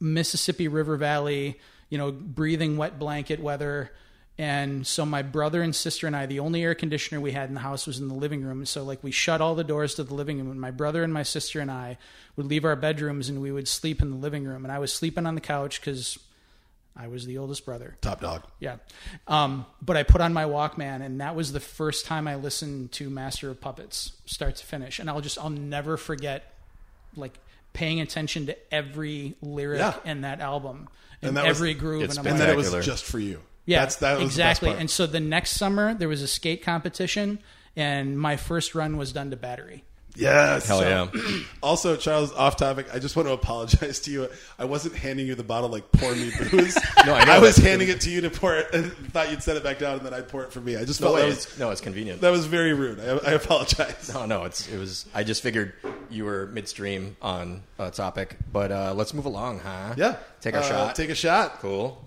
Mississippi 0.00 0.66
River 0.66 0.96
Valley, 0.96 1.60
you 1.90 1.98
know, 1.98 2.10
breathing 2.10 2.76
wet 2.76 2.98
blanket 2.98 3.38
weather. 3.38 3.92
And 4.40 4.86
so 4.86 5.04
my 5.04 5.22
brother 5.22 5.62
and 5.62 5.74
sister 5.74 6.06
and 6.06 6.14
I, 6.14 6.26
the 6.26 6.38
only 6.38 6.62
air 6.62 6.74
conditioner 6.76 7.20
we 7.20 7.32
had 7.32 7.48
in 7.48 7.54
the 7.54 7.60
house 7.60 7.86
was 7.88 7.98
in 7.98 8.06
the 8.06 8.14
living 8.14 8.42
room. 8.42 8.64
So 8.66 8.84
like 8.84 9.02
we 9.02 9.10
shut 9.10 9.40
all 9.40 9.56
the 9.56 9.64
doors 9.64 9.96
to 9.96 10.04
the 10.04 10.14
living 10.14 10.38
room. 10.38 10.50
And 10.52 10.60
my 10.60 10.70
brother 10.70 11.02
and 11.02 11.12
my 11.12 11.24
sister 11.24 11.58
and 11.60 11.70
I 11.70 11.98
would 12.36 12.46
leave 12.46 12.64
our 12.64 12.76
bedrooms 12.76 13.28
and 13.28 13.42
we 13.42 13.50
would 13.50 13.66
sleep 13.66 14.00
in 14.00 14.10
the 14.10 14.16
living 14.16 14.44
room. 14.44 14.64
And 14.64 14.70
I 14.70 14.78
was 14.78 14.92
sleeping 14.92 15.26
on 15.26 15.34
the 15.34 15.40
couch 15.40 15.80
because 15.80 16.18
I 16.96 17.08
was 17.08 17.26
the 17.26 17.38
oldest 17.38 17.64
brother. 17.64 17.96
Top 18.00 18.20
dog. 18.20 18.44
Yeah. 18.60 18.76
Um, 19.26 19.66
but 19.82 19.96
I 19.96 20.02
put 20.04 20.20
on 20.20 20.32
my 20.32 20.44
Walkman, 20.44 21.00
and 21.00 21.20
that 21.20 21.36
was 21.36 21.52
the 21.52 21.60
first 21.60 22.06
time 22.06 22.26
I 22.26 22.34
listened 22.34 22.90
to 22.92 23.08
Master 23.08 23.50
of 23.50 23.60
Puppets, 23.60 24.12
start 24.26 24.56
to 24.56 24.64
finish. 24.66 24.98
And 24.98 25.08
I'll 25.08 25.20
just, 25.20 25.38
I'll 25.38 25.48
never 25.50 25.96
forget, 25.96 26.54
like, 27.14 27.38
paying 27.72 28.00
attention 28.00 28.46
to 28.46 28.74
every 28.74 29.36
lyric 29.42 29.78
Yeah. 29.78 29.94
in 30.04 30.22
that 30.22 30.40
album 30.40 30.88
and, 31.22 31.28
And 31.28 31.36
that 31.36 31.46
was- 31.46 31.56
every 31.58 31.74
groove. 31.74 32.02
it's 32.02 32.16
and 32.16 32.26
I'm 32.26 32.32
And 32.32 32.38
like, 32.40 32.48
then 32.48 32.58
it 32.58 32.76
was 32.76 32.84
just 32.86 33.04
for 33.04 33.20
you. 33.20 33.40
Yeah, 33.68 33.80
That's, 33.80 33.96
that 33.96 34.16
was 34.18 34.24
exactly. 34.26 34.70
The 34.70 34.70
best 34.72 34.76
part. 34.76 34.80
And 34.80 34.90
so 34.90 35.06
the 35.06 35.20
next 35.20 35.50
summer, 35.52 35.94
there 35.94 36.08
was 36.08 36.22
a 36.22 36.28
skate 36.28 36.62
competition, 36.64 37.38
and 37.76 38.18
my 38.18 38.36
first 38.36 38.74
run 38.74 38.96
was 38.96 39.12
done 39.12 39.30
to 39.30 39.36
battery. 39.36 39.84
yes. 40.16 40.66
Hell 40.66 40.80
So- 40.80 40.88
yeah. 41.14 41.40
Also, 41.62 41.96
Charles, 41.96 42.32
off 42.32 42.56
topic. 42.56 42.86
I 42.94 42.98
just 42.98 43.14
want 43.16 43.28
to 43.28 43.34
apologize 43.34 44.00
to 44.04 44.10
you. 44.10 44.28
I 44.58 44.64
wasn't 44.64 44.94
handing 44.94 45.26
you 45.26 45.34
the 45.34 45.42
bottle 45.44 45.68
like 45.68 45.90
pour 45.92 46.14
me 46.14 46.30
booze. 46.50 46.78
No, 47.06 47.14
I 47.14 47.24
know 47.24 47.40
was 47.40 47.56
that. 47.56 47.64
handing 47.64 47.88
it 47.88 48.00
to 48.02 48.10
you 48.10 48.20
to 48.22 48.30
pour 48.30 48.56
it, 48.56 48.72
and 48.74 48.90
thought 49.12 49.30
you'd 49.30 49.42
set 49.42 49.56
it 49.56 49.62
back 49.64 49.78
down, 49.78 49.98
and 49.98 50.06
then 50.06 50.14
I'd 50.14 50.28
pour 50.28 50.44
it 50.44 50.52
for 50.52 50.60
me. 50.60 50.76
I 50.76 50.84
just 50.84 51.00
No 51.00 51.08
felt 51.08 51.18
that 51.18 51.26
was 51.26 51.58
no, 51.58 51.70
it's 51.70 51.80
convenient. 51.80 52.20
that 52.22 52.30
was 52.30 52.46
very 52.46 52.72
rude. 52.74 53.00
I, 53.00 53.30
I 53.30 53.32
apologize. 53.34 54.10
No, 54.14 54.24
no, 54.26 54.44
it's 54.44 54.68
it 54.68 54.78
was. 54.78 55.06
I 55.14 55.24
just 55.24 55.42
figured 55.42 55.72
you 56.10 56.24
were 56.24 56.46
midstream 56.46 57.16
on 57.22 57.62
a 57.78 57.90
topic, 57.90 58.36
but 58.52 58.72
uh, 58.72 58.94
let's 58.96 59.12
move 59.14 59.26
along, 59.26 59.60
huh? 59.60 59.94
Yeah. 59.96 60.16
Take 60.40 60.54
a 60.54 60.58
Uh, 60.58 60.62
shot. 60.62 60.94
Take 60.96 61.10
a 61.10 61.14
shot. 61.14 61.58
cool. 61.60 62.02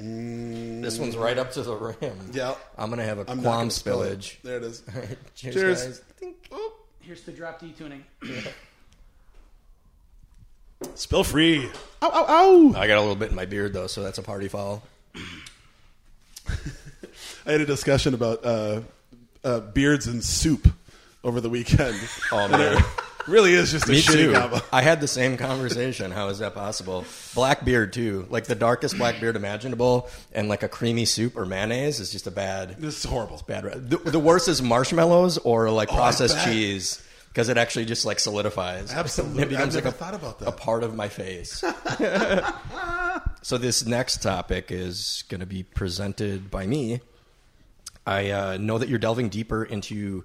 This 0.00 0.98
one's 0.98 1.16
right 1.16 1.36
up 1.36 1.52
to 1.52 1.62
the 1.62 1.74
rim. 1.74 2.30
Yeah. 2.32 2.54
I'm 2.78 2.88
gonna 2.88 3.04
have 3.04 3.18
a 3.18 3.30
I'm 3.30 3.42
qualm 3.42 3.42
gonna 3.42 3.70
spill 3.70 3.98
spillage. 4.00 4.40
There 4.42 4.56
it 4.56 4.62
is. 4.62 4.82
Cheers, 5.34 5.54
Cheers. 5.54 5.82
guys. 5.84 6.02
Oh, 6.50 6.72
Here's 7.00 7.22
the 7.22 7.32
drop 7.32 7.60
D 7.60 7.72
tuning. 7.76 8.04
spill 10.94 11.24
free. 11.24 11.68
Ow, 12.02 12.10
ow, 12.10 12.26
ow. 12.28 12.74
I 12.78 12.86
got 12.86 12.96
a 12.96 13.00
little 13.00 13.14
bit 13.16 13.30
in 13.30 13.36
my 13.36 13.44
beard 13.44 13.72
though, 13.74 13.86
so 13.88 14.02
that's 14.02 14.16
a 14.18 14.22
party 14.22 14.48
foul. 14.48 14.82
I 17.46 17.52
had 17.52 17.60
a 17.60 17.66
discussion 17.66 18.14
about 18.14 18.44
uh, 18.44 18.80
uh, 19.44 19.60
beards 19.60 20.06
and 20.06 20.24
soup 20.24 20.66
over 21.24 21.40
the 21.40 21.50
weekend. 21.50 21.96
Oh 22.32 22.48
man. 22.48 22.82
really 23.30 23.54
is 23.54 23.70
just 23.70 23.88
a 23.88 23.92
Me 23.92 24.00
shitty 24.00 24.12
too. 24.12 24.32
combo. 24.32 24.60
I 24.72 24.82
had 24.82 25.00
the 25.00 25.08
same 25.08 25.36
conversation. 25.36 26.10
How 26.10 26.28
is 26.28 26.40
that 26.40 26.54
possible? 26.54 27.04
Black 27.34 27.64
beard 27.64 27.92
too, 27.92 28.26
like 28.30 28.44
the 28.44 28.54
darkest 28.54 28.98
black 28.98 29.20
beard 29.20 29.36
imaginable, 29.36 30.08
and 30.32 30.48
like 30.48 30.62
a 30.62 30.68
creamy 30.68 31.04
soup 31.04 31.36
or 31.36 31.46
mayonnaise 31.46 32.00
is 32.00 32.10
just 32.12 32.26
a 32.26 32.30
bad, 32.30 32.76
This 32.78 32.98
is 32.98 33.04
horrible. 33.10 33.34
It's 33.34 33.42
bad. 33.42 33.64
re- 33.64 33.74
The, 33.76 33.96
the 33.98 34.18
worst 34.20 34.48
is 34.48 34.60
marshmallows 34.60 35.38
or 35.38 35.70
like 35.70 35.90
Oh, 35.90 35.94
I 35.94 35.98
processed 35.98 36.36
bet. 36.36 36.44
cheese 36.46 37.02
because 37.28 37.48
it 37.48 37.56
actually 37.56 37.84
just 37.84 38.04
like 38.04 38.18
solidifies. 38.18 38.92
Absolutely. 38.94 39.44
it 39.44 39.48
becomes 39.50 39.76
I've 39.76 39.84
like 39.84 39.84
never 39.84 39.96
a, 39.96 39.98
thought 39.98 40.14
about 40.14 40.38
that. 40.40 40.48
a 40.48 40.52
part 40.52 40.82
of 40.82 40.94
my 40.96 41.08
face. 41.08 41.62
so 43.42 43.58
this 43.58 43.86
next 43.86 44.22
topic 44.22 44.70
is 44.70 45.24
going 45.28 45.40
to 45.40 45.46
be 45.46 45.62
presented 45.62 46.50
by 46.50 46.66
me. 46.66 47.00
I 48.06 48.30
uh, 48.30 48.56
know 48.58 48.78
that 48.78 48.88
you're 48.88 48.98
delving 48.98 49.28
deeper 49.28 49.62
into 49.64 50.24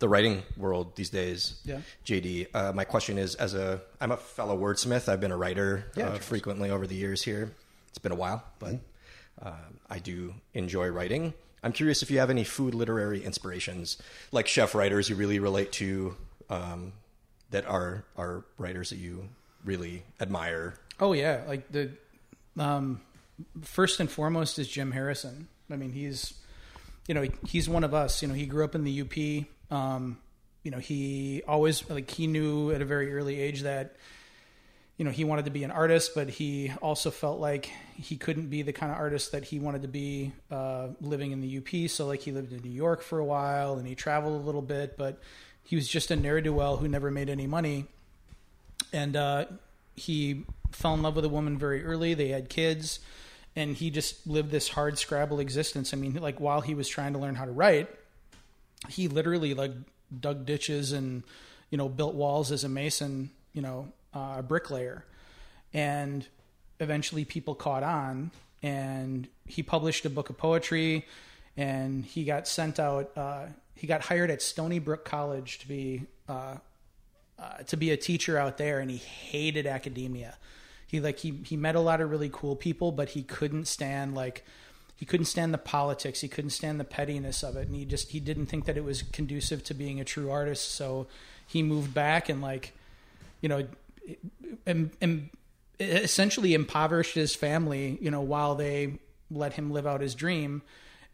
the 0.00 0.08
writing 0.08 0.42
world 0.56 0.96
these 0.96 1.10
days. 1.10 1.60
Yeah. 1.64 1.80
JD, 2.04 2.48
uh, 2.54 2.72
my 2.72 2.84
question 2.84 3.16
is: 3.18 3.34
as 3.36 3.54
a, 3.54 3.80
I'm 4.00 4.12
a 4.12 4.16
fellow 4.16 4.56
wordsmith. 4.58 5.08
I've 5.08 5.20
been 5.20 5.30
a 5.32 5.36
writer 5.36 5.84
Yeah, 5.96 6.08
uh, 6.08 6.14
frequently 6.18 6.70
over 6.70 6.86
the 6.86 6.94
years. 6.96 7.22
Here, 7.22 7.52
it's 7.88 7.98
been 7.98 8.12
a 8.12 8.16
while, 8.16 8.42
but 8.58 8.74
Mm-hmm. 8.74 9.48
uh, 9.48 9.52
I 9.90 9.98
do 9.98 10.34
enjoy 10.54 10.88
writing. 10.88 11.34
I'm 11.62 11.72
curious 11.72 12.02
if 12.02 12.10
you 12.10 12.18
have 12.18 12.28
any 12.30 12.44
food 12.44 12.74
literary 12.74 13.24
inspirations, 13.24 13.96
like 14.32 14.46
chef 14.48 14.74
writers 14.74 15.08
you 15.08 15.16
really 15.16 15.38
relate 15.38 15.72
to, 15.72 16.16
um, 16.50 16.92
that 17.50 17.66
are 17.66 18.04
are 18.16 18.44
writers 18.58 18.90
that 18.90 18.96
you 18.98 19.28
really 19.64 20.02
admire. 20.20 20.74
Oh 21.00 21.12
yeah, 21.14 21.42
like 21.48 21.70
the 21.72 21.90
um, 22.58 23.00
first 23.62 23.98
and 24.00 24.10
foremost 24.10 24.58
is 24.58 24.68
Jim 24.68 24.90
Harrison. 24.92 25.48
I 25.70 25.76
mean, 25.76 25.92
he's 25.92 26.34
you 27.08 27.14
know 27.14 27.26
he's 27.46 27.68
one 27.68 27.82
of 27.84 27.94
us. 27.94 28.20
You 28.22 28.28
know, 28.28 28.34
he 28.34 28.46
grew 28.46 28.64
up 28.64 28.74
in 28.74 28.84
the 28.84 29.00
UP. 29.00 29.46
Um, 29.70 30.18
you 30.62 30.70
know, 30.70 30.78
he 30.78 31.42
always 31.46 31.88
like 31.90 32.10
he 32.10 32.26
knew 32.26 32.70
at 32.70 32.80
a 32.80 32.84
very 32.84 33.14
early 33.14 33.38
age 33.40 33.62
that 33.62 33.96
you 34.96 35.04
know 35.04 35.10
he 35.10 35.24
wanted 35.24 35.44
to 35.46 35.50
be 35.50 35.64
an 35.64 35.70
artist, 35.70 36.12
but 36.14 36.28
he 36.28 36.72
also 36.80 37.10
felt 37.10 37.40
like 37.40 37.70
he 37.96 38.16
couldn't 38.16 38.48
be 38.48 38.62
the 38.62 38.72
kind 38.72 38.92
of 38.92 38.98
artist 38.98 39.32
that 39.32 39.44
he 39.44 39.58
wanted 39.58 39.82
to 39.82 39.88
be 39.88 40.32
uh, 40.50 40.88
living 41.00 41.32
in 41.32 41.40
the 41.40 41.58
UP. 41.58 41.90
So 41.90 42.06
like 42.06 42.20
he 42.20 42.32
lived 42.32 42.52
in 42.52 42.62
New 42.62 42.70
York 42.70 43.02
for 43.02 43.18
a 43.18 43.24
while 43.24 43.74
and 43.74 43.86
he 43.86 43.94
traveled 43.94 44.40
a 44.40 44.44
little 44.44 44.62
bit, 44.62 44.96
but 44.96 45.20
he 45.62 45.76
was 45.76 45.88
just 45.88 46.10
a 46.10 46.16
ne'er 46.16 46.40
do 46.40 46.52
well 46.52 46.76
who 46.76 46.88
never 46.88 47.10
made 47.10 47.28
any 47.28 47.46
money 47.46 47.86
and 48.94 49.16
uh, 49.16 49.46
he 49.96 50.44
fell 50.72 50.94
in 50.94 51.02
love 51.02 51.16
with 51.16 51.24
a 51.24 51.28
woman 51.28 51.58
very 51.58 51.84
early. 51.84 52.14
They 52.14 52.28
had 52.28 52.48
kids, 52.48 53.00
and 53.56 53.76
he 53.76 53.90
just 53.90 54.26
lived 54.26 54.50
this 54.50 54.68
hard 54.68 54.98
scrabble 54.98 55.40
existence. 55.40 55.92
I 55.92 55.96
mean, 55.96 56.14
like 56.14 56.40
while 56.40 56.60
he 56.60 56.74
was 56.74 56.88
trying 56.88 57.12
to 57.14 57.18
learn 57.18 57.34
how 57.34 57.44
to 57.44 57.52
write, 57.52 57.88
he 58.88 59.08
literally 59.08 59.54
like 59.54 59.72
dug 60.20 60.46
ditches 60.46 60.92
and 60.92 61.22
you 61.70 61.78
know 61.78 61.88
built 61.88 62.14
walls 62.14 62.52
as 62.52 62.64
a 62.64 62.68
mason, 62.68 63.30
you 63.52 63.62
know, 63.62 63.88
uh, 64.14 64.36
a 64.38 64.42
bricklayer, 64.42 65.04
and 65.72 66.26
eventually 66.80 67.24
people 67.24 67.54
caught 67.54 67.82
on, 67.82 68.30
and 68.62 69.28
he 69.46 69.62
published 69.62 70.04
a 70.04 70.10
book 70.10 70.30
of 70.30 70.36
poetry, 70.36 71.06
and 71.56 72.04
he 72.04 72.24
got 72.24 72.46
sent 72.48 72.78
out. 72.78 73.10
Uh, 73.16 73.46
he 73.74 73.86
got 73.86 74.02
hired 74.02 74.30
at 74.30 74.40
Stony 74.40 74.78
Brook 74.78 75.04
College 75.04 75.58
to 75.58 75.68
be 75.68 76.02
uh, 76.28 76.56
uh, 77.38 77.58
to 77.66 77.76
be 77.76 77.90
a 77.90 77.96
teacher 77.96 78.38
out 78.38 78.58
there, 78.58 78.78
and 78.78 78.90
he 78.90 78.98
hated 78.98 79.66
academia. 79.66 80.36
He 80.86 81.00
like 81.00 81.18
he 81.18 81.32
he 81.44 81.56
met 81.56 81.74
a 81.74 81.80
lot 81.80 82.00
of 82.00 82.10
really 82.10 82.30
cool 82.32 82.56
people, 82.56 82.92
but 82.92 83.10
he 83.10 83.22
couldn't 83.22 83.66
stand 83.66 84.14
like 84.14 84.44
he 84.96 85.04
couldn't 85.04 85.26
stand 85.26 85.52
the 85.52 85.58
politics. 85.58 86.20
He 86.20 86.28
couldn't 86.28 86.50
stand 86.50 86.78
the 86.78 86.84
pettiness 86.84 87.42
of 87.42 87.56
it, 87.56 87.66
and 87.66 87.76
he 87.76 87.84
just 87.84 88.10
he 88.10 88.20
didn't 88.20 88.46
think 88.46 88.66
that 88.66 88.76
it 88.76 88.84
was 88.84 89.02
conducive 89.02 89.64
to 89.64 89.74
being 89.74 90.00
a 90.00 90.04
true 90.04 90.30
artist. 90.30 90.72
So 90.72 91.06
he 91.46 91.62
moved 91.62 91.92
back 91.92 92.28
and 92.28 92.40
like 92.40 92.72
you 93.40 93.48
know, 93.48 93.66
and, 94.64 94.90
and 95.00 95.28
essentially 95.78 96.54
impoverished 96.54 97.14
his 97.14 97.34
family. 97.34 97.98
You 98.00 98.10
know, 98.10 98.20
while 98.20 98.54
they 98.54 98.98
let 99.30 99.54
him 99.54 99.70
live 99.70 99.86
out 99.86 100.00
his 100.00 100.14
dream. 100.14 100.62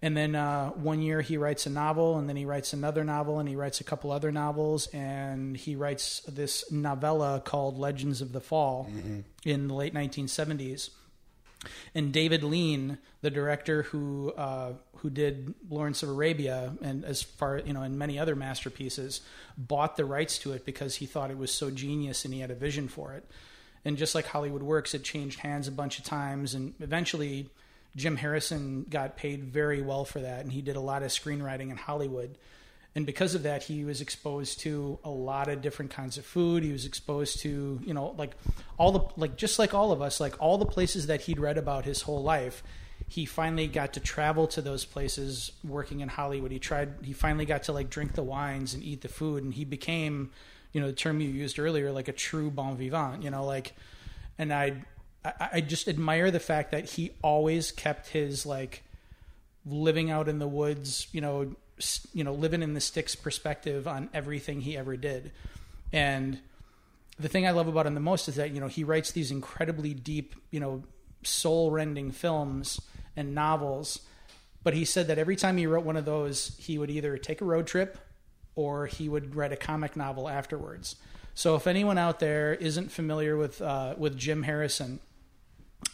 And 0.03 0.17
then 0.17 0.35
uh, 0.35 0.71
one 0.71 1.03
year 1.03 1.21
he 1.21 1.37
writes 1.37 1.67
a 1.67 1.71
novel, 1.71 2.19
and 2.19 2.29
then 2.29 2.37
he 2.37 2.47
writes 2.47 2.73
another 2.73 3.05
novel, 3.05 3.39
and 3.39 3.49
he 3.49 3.55
writes 3.55 3.81
a 3.81 3.85
couple 3.85 4.11
other 4.11 4.33
novels, 4.33 4.87
and 4.89 5.57
he 5.57 5.77
writes 5.77 6.21
this 6.21 6.71
novella 6.73 7.43
called 7.45 7.79
Legends 7.79 8.23
of 8.23 8.33
the 8.33 8.41
Fall 8.41 8.89
mm-hmm. 8.91 9.21
in 9.45 9.69
the 9.69 9.75
late 9.75 9.93
1970s. 9.93 10.91
And 11.95 12.13
David 12.13 12.43
Lean, 12.43 12.99
the 13.21 13.31
director 13.31 13.83
who 13.83 14.33
uh, 14.33 14.73
who 14.97 15.11
did 15.11 15.55
Lawrence 15.69 16.03
of 16.03 16.09
Arabia, 16.09 16.75
and 16.83 17.05
as 17.05 17.23
far 17.23 17.59
you 17.59 17.73
know, 17.73 17.83
and 17.83 17.99
many 17.99 18.19
other 18.19 18.35
masterpieces, 18.35 19.21
bought 19.57 19.97
the 19.97 20.05
rights 20.05 20.39
to 20.39 20.53
it 20.53 20.65
because 20.65 20.97
he 20.97 21.07
thought 21.07 21.31
it 21.31 21.39
was 21.39 21.53
so 21.53 21.71
genius 21.71 22.25
and 22.25 22.33
he 22.33 22.41
had 22.41 22.51
a 22.51 22.55
vision 22.55 22.89
for 22.89 23.13
it. 23.13 23.25
And 23.85 23.97
just 23.97 24.15
like 24.15 24.27
Hollywood 24.27 24.63
works, 24.63 24.95
it 24.95 25.05
changed 25.05 25.41
hands 25.41 25.69
a 25.69 25.73
bunch 25.73 25.99
of 25.99 26.05
times, 26.05 26.55
and 26.55 26.75
eventually 26.81 27.49
Jim 27.97 28.17
Harrison 28.17 28.87
got 28.89 29.17
paid 29.17 29.45
very 29.45 29.81
well 29.81 30.05
for 30.05 30.21
that, 30.21 30.41
and 30.41 30.53
he 30.53 30.63
did 30.63 30.77
a 30.77 30.81
lot 30.81 31.03
of 31.03 31.11
screenwriting 31.11 31.71
in 31.71 31.77
Hollywood. 31.77 32.37
And 32.95 33.07
because 33.07 33.35
of 33.35 33.45
that, 33.45 33.63
he 33.63 33.85
was 33.85 34.01
exposed 34.01 34.61
to 34.61 34.99
a 35.05 35.11
lot 35.11 35.49
of 35.49 35.63
different 35.63 35.93
kinds 35.93 36.19
of 36.19 36.27
food. 36.27 36.65
He 36.65 36.73
was 36.73 36.85
exposed 36.85 37.39
to, 37.41 37.81
you 37.85 37.95
know, 37.95 38.15
like 38.19 38.33
all 38.79 38.91
the, 38.91 39.01
like 39.17 39.37
just 39.37 39.59
like 39.59 39.75
all 39.75 39.93
of 39.93 40.03
us, 40.03 40.19
like 40.19 40.35
all 40.41 40.59
the 40.59 40.67
places 40.67 41.07
that 41.07 41.23
he'd 41.23 41.39
read 41.39 41.57
about 41.57 41.85
his 41.85 42.03
whole 42.03 42.23
life. 42.23 42.65
He 43.07 43.25
finally 43.27 43.69
got 43.69 43.93
to 43.95 44.01
travel 44.01 44.47
to 44.49 44.61
those 44.61 44.85
places 44.85 45.53
working 45.65 46.01
in 46.01 46.09
Hollywood. 46.09 46.51
He 46.51 46.59
tried, 46.59 46.95
he 47.03 47.13
finally 47.13 47.45
got 47.47 47.65
to 47.65 47.73
like 47.73 47.91
drink 47.91 48.15
the 48.15 48.23
wines 48.23 48.75
and 48.75 48.83
eat 48.83 49.03
the 49.03 49.09
food, 49.09 49.45
and 49.45 49.55
he 49.55 49.65
became, 49.65 50.31
you 50.73 50.81
know, 50.81 50.89
the 50.89 50.93
term 50.93 51.21
you 51.21 51.29
used 51.29 51.59
earlier, 51.59 51.93
like 51.93 52.09
a 52.09 52.13
true 52.13 52.51
bon 52.51 52.77
vivant, 52.77 53.23
you 53.23 53.31
know, 53.31 53.45
like, 53.45 53.75
and 54.39 54.53
I 54.53 54.85
I, 55.25 55.61
just 55.61 55.87
admire 55.87 56.31
the 56.31 56.41
fact 56.41 56.71
that 56.71 56.91
he 56.91 57.13
always 57.23 57.73
kept 57.73 58.09
his 58.09 58.47
like 58.47 58.83
living 59.67 60.11
out 60.11 60.29
in 60.29 60.39
the 60.39 60.49
woods, 60.49 61.09
you 61.13 61.21
know, 61.21 61.55
you 62.13 62.25
know, 62.25 62.33
living 62.33 62.63
in 62.63 62.75
the 62.75 62.81
sticks 62.81 63.15
perspective 63.15 63.87
on 63.87 64.09
everything 64.13 64.61
he 64.61 64.77
ever 64.77 64.97
did. 64.97 65.33
And 65.93 66.39
the 67.19 67.29
thing 67.29 67.47
I 67.47 67.51
love 67.51 67.69
about 67.69 67.87
him 67.87 67.95
the 67.95 68.01
most 68.01 68.29
is 68.29 68.37
that, 68.37 68.51
you 68.51 68.61
know, 68.61 68.69
he 68.69 68.85
writes 68.85 69.13
these 69.13 69.31
incredibly 69.31 69.95
deep, 69.95 70.35
you 70.51 70.61
know, 70.61 70.85
soul 71.23 71.71
rending 71.71 72.13
films 72.13 72.81
and 73.17 73.35
novels. 73.35 74.01
But 74.63 74.75
he 74.75 74.85
said 74.85 75.07
that 75.09 75.19
every 75.19 75.37
time 75.37 75.57
he 75.57 75.67
wrote 75.67 75.85
one 75.85 75.97
of 75.97 76.05
those, 76.05 76.57
he 76.59 76.79
would 76.79 76.91
either 76.91 77.17
take 77.19 77.41
a 77.41 77.45
road 77.45 77.67
trip 77.67 77.99
or 78.55 78.87
he 78.87 79.09
would 79.09 79.35
write 79.35 79.53
a 79.53 79.57
comic 79.57 79.97
novel 79.97 80.29
afterwards. 80.29 80.97
So 81.35 81.55
if 81.55 81.67
anyone 81.67 81.99
out 81.99 82.21
there 82.21 82.55
isn't 82.55 82.91
familiar 82.91 83.37
with 83.37 83.63
uh, 83.63 83.95
with 83.97 84.19
Jim 84.19 84.43
Harrison, 84.43 85.01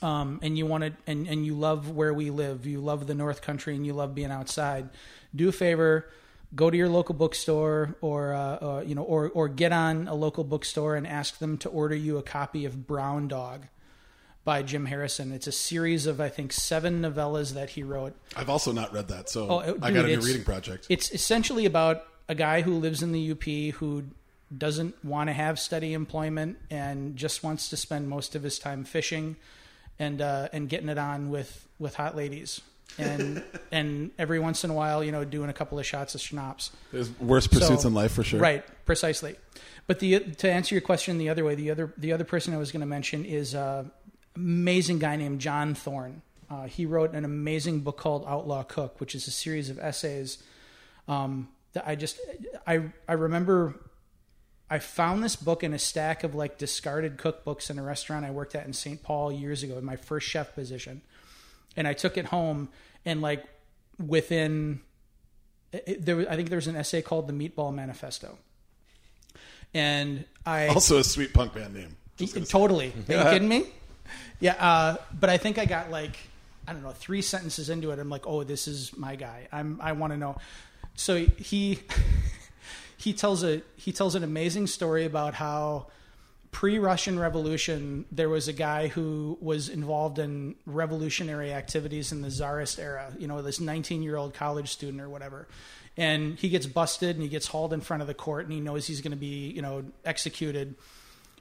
um, 0.03 0.41
and 0.43 0.57
you 0.59 0.67
want 0.67 0.85
to 0.85 0.93
and, 1.07 1.27
and 1.27 1.45
you 1.47 1.55
love 1.55 1.91
where 1.91 2.13
we 2.13 2.31
live. 2.31 2.67
You 2.67 2.81
love 2.81 3.07
the 3.07 3.15
north 3.15 3.43
country 3.43 3.75
and 3.75 3.87
you 3.87 3.93
love 3.93 4.15
being 4.15 4.31
outside. 4.31 4.91
Do 5.35 5.49
a 5.49 5.53
favor 5.53 6.07
go 6.55 6.71
to 6.71 6.77
your 6.77 6.89
local 6.89 7.15
bookstore 7.15 7.97
or 8.01 8.35
uh, 8.35 8.39
uh, 8.39 8.85
you 8.87 8.95
know 8.95 9.03
or 9.03 9.29
or 9.31 9.49
get 9.49 9.73
on 9.73 10.09
a 10.09 10.15
local 10.15 10.45
bookstore 10.45 10.95
and 10.95 11.07
ask 11.07 11.39
them 11.39 11.59
to 11.59 11.69
order 11.69 11.95
you 11.95 12.19
a 12.19 12.23
copy 12.23 12.65
of 12.65 12.87
brown 12.87 13.29
dog 13.29 13.67
by 14.45 14.63
jim 14.63 14.87
harrison. 14.87 15.33
It's 15.33 15.47
a 15.47 15.53
series 15.53 16.07
of 16.07 16.21
i 16.21 16.29
think 16.29 16.53
seven 16.53 17.03
novellas 17.03 17.55
that 17.55 17.71
he 17.71 17.83
wrote. 17.83 18.15
I've 18.37 18.51
also 18.51 18.73
not 18.73 18.93
read 18.93 19.09
that 19.09 19.29
so 19.29 19.49
oh, 19.49 19.73
dude, 19.73 19.85
i 19.85 19.91
got 19.91 20.05
a 20.05 20.09
new 20.09 20.21
reading 20.21 20.45
project 20.45 20.87
it's 20.89 21.11
essentially 21.11 21.67
about 21.67 22.05
a 22.29 22.35
guy 22.35 22.63
who 22.63 22.75
lives 22.75 23.03
in 23.03 23.13
the 23.13 23.31
up 23.31 23.43
who 23.79 24.05
doesn't 24.57 25.05
want 25.05 25.29
to 25.29 25.33
have 25.33 25.59
steady 25.59 25.93
employment 25.93 26.57
and 26.71 27.17
just 27.17 27.43
wants 27.43 27.69
to 27.69 27.77
spend 27.77 28.09
most 28.09 28.37
of 28.37 28.45
his 28.45 28.59
time 28.59 28.85
fishing 28.85 29.37
and 29.99 30.21
uh, 30.21 30.49
and 30.53 30.69
getting 30.69 30.89
it 30.89 30.99
on 30.99 31.31
with 31.31 31.67
with 31.79 31.95
hot 31.95 32.17
ladies. 32.17 32.61
and 32.99 33.43
and 33.73 34.11
every 34.19 34.39
once 34.39 34.65
in 34.65 34.71
a 34.71 34.75
while, 34.75 35.03
you 35.03 35.13
know, 35.13 35.25
doing 35.25 35.51
a 35.51 35.53
couple 35.53 35.79
of 35.79 35.87
shots 35.87 36.15
of 36.15 36.21
schnapps. 36.21 36.71
There's 36.93 37.11
worse 37.19 37.47
pursuits 37.47 37.83
so, 37.83 37.89
in 37.89 37.95
life 37.95 38.13
for 38.13 38.25
sure. 38.25 38.41
Right, 38.41 38.65
precisely. 38.85 39.37
But 39.87 40.01
the 40.01 40.21
to 40.21 40.51
answer 40.51 40.75
your 40.75 40.83
question 40.83 41.19
the 41.19 41.29
other 41.29 41.45
way, 41.45 41.55
the 41.55 41.71
other 41.71 41.93
the 41.97 42.13
other 42.13 42.25
person 42.25 42.55
I 42.55 42.57
was 42.57 42.73
going 42.73 42.81
to 42.81 42.87
mention 42.87 43.25
is 43.25 43.55
an 43.55 43.61
uh, 43.61 43.85
amazing 44.35 44.99
guy 44.99 45.17
named 45.17 45.41
John 45.41 45.75
Thorne. 45.75 46.23
Uh, 46.49 46.65
he 46.65 46.87
wrote 46.87 47.13
an 47.13 47.25
amazing 47.25 47.81
book 47.81 47.97
called 47.97 48.25
Outlaw 48.27 48.63
Cook, 48.63 49.01
which 49.01 49.15
is 49.15 49.27
a 49.27 49.33
series 49.33 49.69
of 49.69 49.79
essays 49.79 50.43
um, 51.09 51.49
that 51.73 51.87
I 51.87 51.95
just 51.95 52.21
I 52.67 52.83
I 53.09 53.13
remember 53.13 53.75
I 54.69 54.79
found 54.81 55.23
this 55.23 55.37
book 55.37 55.63
in 55.63 55.73
a 55.73 55.79
stack 55.79 56.25
of 56.25 56.35
like 56.35 56.59
discarded 56.59 57.19
cookbooks 57.19 57.71
in 57.71 57.79
a 57.79 57.83
restaurant 57.83 58.25
I 58.25 58.31
worked 58.31 58.55
at 58.55 58.67
in 58.67 58.73
St. 58.73 59.03
Paul 59.03 59.31
years 59.31 59.63
ago 59.63 59.79
in 59.79 59.85
my 59.85 59.97
first 59.97 60.27
chef 60.27 60.55
position. 60.55 61.03
And 61.77 61.87
I 61.87 61.93
took 61.93 62.17
it 62.17 62.27
home 62.27 62.69
and 63.05 63.23
like 63.23 63.45
within 64.05 64.81
it, 65.73 66.05
there 66.05 66.31
I 66.31 66.37
think 66.37 66.49
there 66.49 66.57
was 66.57 66.67
an 66.67 66.77
essay 66.77 67.03
called 67.03 67.29
the 67.29 67.33
Meatball 67.33 67.73
Manifesto. 67.75 68.39
And 69.73 70.25
I 70.45 70.69
also 70.69 70.99
a 70.99 71.05
sweet 71.05 71.33
punk 71.33 71.55
band 71.55 71.75
name. 71.75 71.97
Totally. 72.49 72.93
Are 73.09 73.15
you 73.15 73.23
kidding 73.31 73.49
me? 73.49 73.67
Yeah, 74.41 74.53
uh, 74.53 74.97
but 75.19 75.31
I 75.31 75.37
think 75.37 75.59
I 75.59 75.65
got 75.65 75.91
like 75.91 76.17
I 76.67 76.73
don't 76.73 76.83
know, 76.83 76.91
three 76.91 77.23
sentences 77.23 77.71
into 77.71 77.93
it. 77.93 77.99
I'm 77.99 78.09
like, 78.09 78.27
oh, 78.27 78.43
this 78.43 78.67
is 78.67 78.97
my 78.97 79.15
guy. 79.17 79.49
I'm 79.53 79.81
I 79.81 79.93
want 79.93 80.13
to 80.13 80.17
know. 80.17 80.39
So 80.95 81.17
he 81.17 81.79
he 82.97 83.13
tells 83.13 83.45
a 83.45 83.63
he 83.77 83.93
tells 83.93 84.15
an 84.15 84.25
amazing 84.25 84.67
story 84.67 85.05
about 85.05 85.35
how 85.35 85.87
pre-Russian 86.51 87.19
Revolution 87.19 88.07
there 88.11 88.31
was 88.31 88.49
a 88.49 88.53
guy 88.53 88.89
who 88.89 89.37
was 89.43 89.69
involved 89.69 90.19
in 90.19 90.55
revolutionary 90.65 91.53
activities 91.53 92.13
in 92.13 92.23
the 92.23 92.31
Tsarist 92.31 92.79
era. 92.79 93.13
You 93.19 93.29
know, 93.29 93.43
this 93.43 93.59
19-year-old 93.59 94.33
college 94.33 94.71
student 94.73 95.03
or 95.03 95.11
whatever. 95.11 95.47
And 95.99 96.39
he 96.39 96.49
gets 96.49 96.67
busted 96.67 97.17
and 97.17 97.23
he 97.23 97.29
gets 97.29 97.47
hauled 97.47 97.75
in 97.75 97.83
front 97.83 98.01
of 98.01 98.07
the 98.07 98.15
court 98.15 98.45
and 98.45 98.53
he 98.53 98.61
knows 98.61 98.87
he's 98.87 99.03
going 99.03 99.11
to 99.11 99.19
be, 99.19 99.51
you 99.51 99.61
know, 99.61 99.85
executed. 100.05 100.77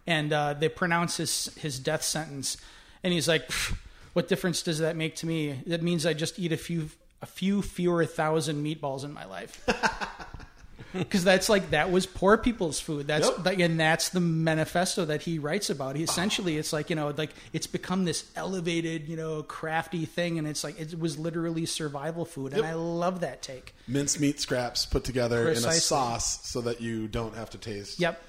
And 0.06 0.34
uh, 0.34 0.54
they 0.54 0.68
pronounce 0.68 1.16
his 1.16 1.54
his 1.56 1.80
death 1.80 2.04
sentence. 2.04 2.58
And 3.02 3.14
he's 3.14 3.28
like, 3.28 3.50
"What 4.14 4.28
difference 4.28 4.62
does 4.64 4.80
that 4.80 4.98
make 4.98 5.16
to 5.18 5.26
me? 5.26 5.62
That 5.66 5.82
means 5.82 6.06
I 6.06 6.14
just 6.14 6.38
eat 6.38 6.52
a 6.52 6.58
few 6.58 6.90
a 7.22 7.26
few 7.26 7.62
fewer 7.62 8.06
thousand 8.06 8.66
meatballs 8.66 9.06
in 9.06 9.14
my 9.14 9.26
life." 9.26 9.66
because 10.98 11.24
that's 11.24 11.50
like 11.50 11.72
that 11.72 11.92
was 11.92 12.06
poor 12.06 12.38
people's 12.38 12.80
food. 12.80 13.08
That's 13.08 13.28
yep. 13.28 13.46
like, 13.46 13.60
and 13.60 13.80
that's 13.80 14.10
the 14.10 14.20
manifesto 14.20 15.06
that 15.06 15.22
he 15.22 15.40
writes 15.40 15.70
about. 15.70 15.96
He 15.96 16.04
essentially, 16.04 16.58
it's 16.58 16.74
like 16.74 16.90
you 16.90 16.96
know, 16.96 17.14
like 17.16 17.32
it's 17.54 17.68
become 17.68 18.06
this 18.06 18.30
elevated, 18.36 19.08
you 19.08 19.16
know, 19.16 19.44
crafty 19.44 20.06
thing, 20.06 20.38
and 20.38 20.48
it's 20.48 20.64
like 20.64 20.80
it 20.80 21.00
was 21.00 21.18
literally 21.18 21.66
survival 21.66 22.26
food, 22.26 22.52
yep. 22.52 22.60
and 22.60 22.68
I 22.68 22.74
love 22.74 23.22
that 23.22 23.42
take. 23.42 23.76
Minced 23.88 24.20
meat 24.20 24.40
scraps 24.40 24.86
put 24.86 25.04
together 25.04 25.46
Precisely. 25.46 25.70
in 25.70 25.78
a 25.78 25.80
sauce 25.80 26.48
so 26.48 26.62
that 26.62 26.82
you 26.82 27.08
don't 27.08 27.36
have 27.36 27.50
to 27.52 27.58
taste. 27.58 28.00
Yep. 28.00 28.22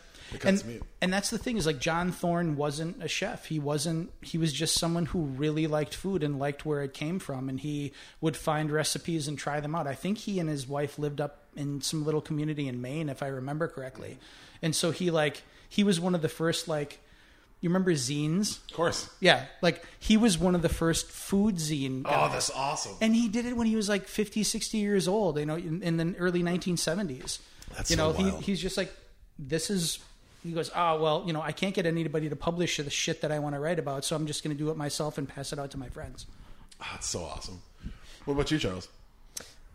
And, 0.45 0.83
and 1.01 1.13
that's 1.13 1.31
the 1.31 1.39
thing 1.39 1.57
is 1.57 1.67
like 1.67 1.79
John 1.79 2.13
Thorne 2.13 2.57
wasn't 2.57 3.03
a 3.03 3.09
chef. 3.09 3.47
He 3.47 3.59
wasn't. 3.59 4.11
He 4.23 4.39
was 4.39 4.53
just 4.53 4.75
someone 4.75 5.07
who 5.07 5.21
really 5.21 5.67
liked 5.67 5.95
food 5.95 6.23
and 6.23 6.39
liked 6.39 6.67
where 6.67 6.83
it 6.83 6.95
came 6.95 7.19
from, 7.19 7.49
and 7.49 7.61
he 7.61 7.93
would 8.21 8.37
find 8.37 8.71
recipes 8.71 9.29
and 9.29 9.39
try 9.39 9.61
them 9.61 9.75
out. 9.75 9.87
I 9.87 9.95
think 9.95 10.19
he 10.19 10.39
and 10.41 10.49
his 10.49 10.67
wife 10.67 10.99
lived 10.99 11.21
up 11.21 11.45
in 11.55 11.81
some 11.81 12.05
little 12.05 12.21
community 12.21 12.69
in 12.69 12.81
Maine, 12.81 13.09
if 13.09 13.23
I 13.23 13.29
remember 13.29 13.69
correctly. 13.69 14.11
Mm-hmm. 14.11 14.67
And 14.67 14.77
so 14.77 14.91
he 14.91 15.11
like 15.11 15.43
he 15.69 15.85
was 15.85 16.01
one 16.01 16.15
of 16.15 16.23
the 16.23 16.29
first 16.29 16.69
like 16.69 17.01
you 17.61 17.71
remember 17.71 17.93
zines? 17.93 18.59
Of 18.71 18.77
course. 18.77 19.09
Yeah, 19.21 19.47
like 19.63 19.83
he 19.99 20.17
was 20.17 20.39
one 20.39 20.55
of 20.55 20.63
the 20.63 20.69
first 20.69 21.11
food 21.11 21.57
zine. 21.57 22.03
Oh, 22.05 22.11
guys. 22.11 22.19
Oh, 22.19 22.33
that's 22.33 22.51
awesome. 22.51 22.97
And 23.01 23.15
he 23.15 23.29
did 23.29 23.47
it 23.47 23.57
when 23.57 23.67
he 23.67 23.77
was 23.77 23.89
like 23.89 24.07
50, 24.07 24.43
60 24.43 24.79
years 24.79 25.09
old, 25.09 25.39
you 25.39 25.47
know, 25.47 25.57
in, 25.57 25.83
in 25.83 25.97
the 25.97 26.15
early 26.19 26.43
1970s. 26.43 27.41
That's 27.75 27.91
you 27.91 27.97
know, 27.97 28.13
so 28.13 28.19
he, 28.23 28.31
he's 28.43 28.61
just 28.61 28.77
like 28.77 28.93
this 29.39 29.71
is 29.71 29.99
he 30.47 30.53
goes, 30.53 30.71
"Oh, 30.75 31.01
well, 31.01 31.25
you 31.27 31.33
know, 31.33 31.43
I 31.43 31.53
can't 31.53 31.75
get 31.75 31.87
anybody 31.87 32.29
to 32.29 32.37
publish 32.37 32.77
the 32.77 32.89
shit 32.91 33.21
that 33.23 33.33
I 33.33 33.39
want 33.39 33.55
to 33.55 33.61
write 33.61 33.79
about, 33.79 34.05
so 34.05 34.17
I'm 34.17 34.27
just 34.27 34.43
going 34.45 34.57
to 34.57 34.63
do 34.63 34.71
it 34.71 34.77
myself 34.77 35.19
and 35.19 35.29
pass 35.29 35.53
it 35.53 35.59
out 35.59 35.71
to 35.73 35.79
my 35.79 35.89
friends." 35.89 36.27
Oh, 36.81 36.87
that's 36.93 37.09
so 37.09 37.25
awesome. 37.25 37.61
What 38.25 38.35
about 38.35 38.51
you, 38.51 38.59
Charles? 38.59 38.89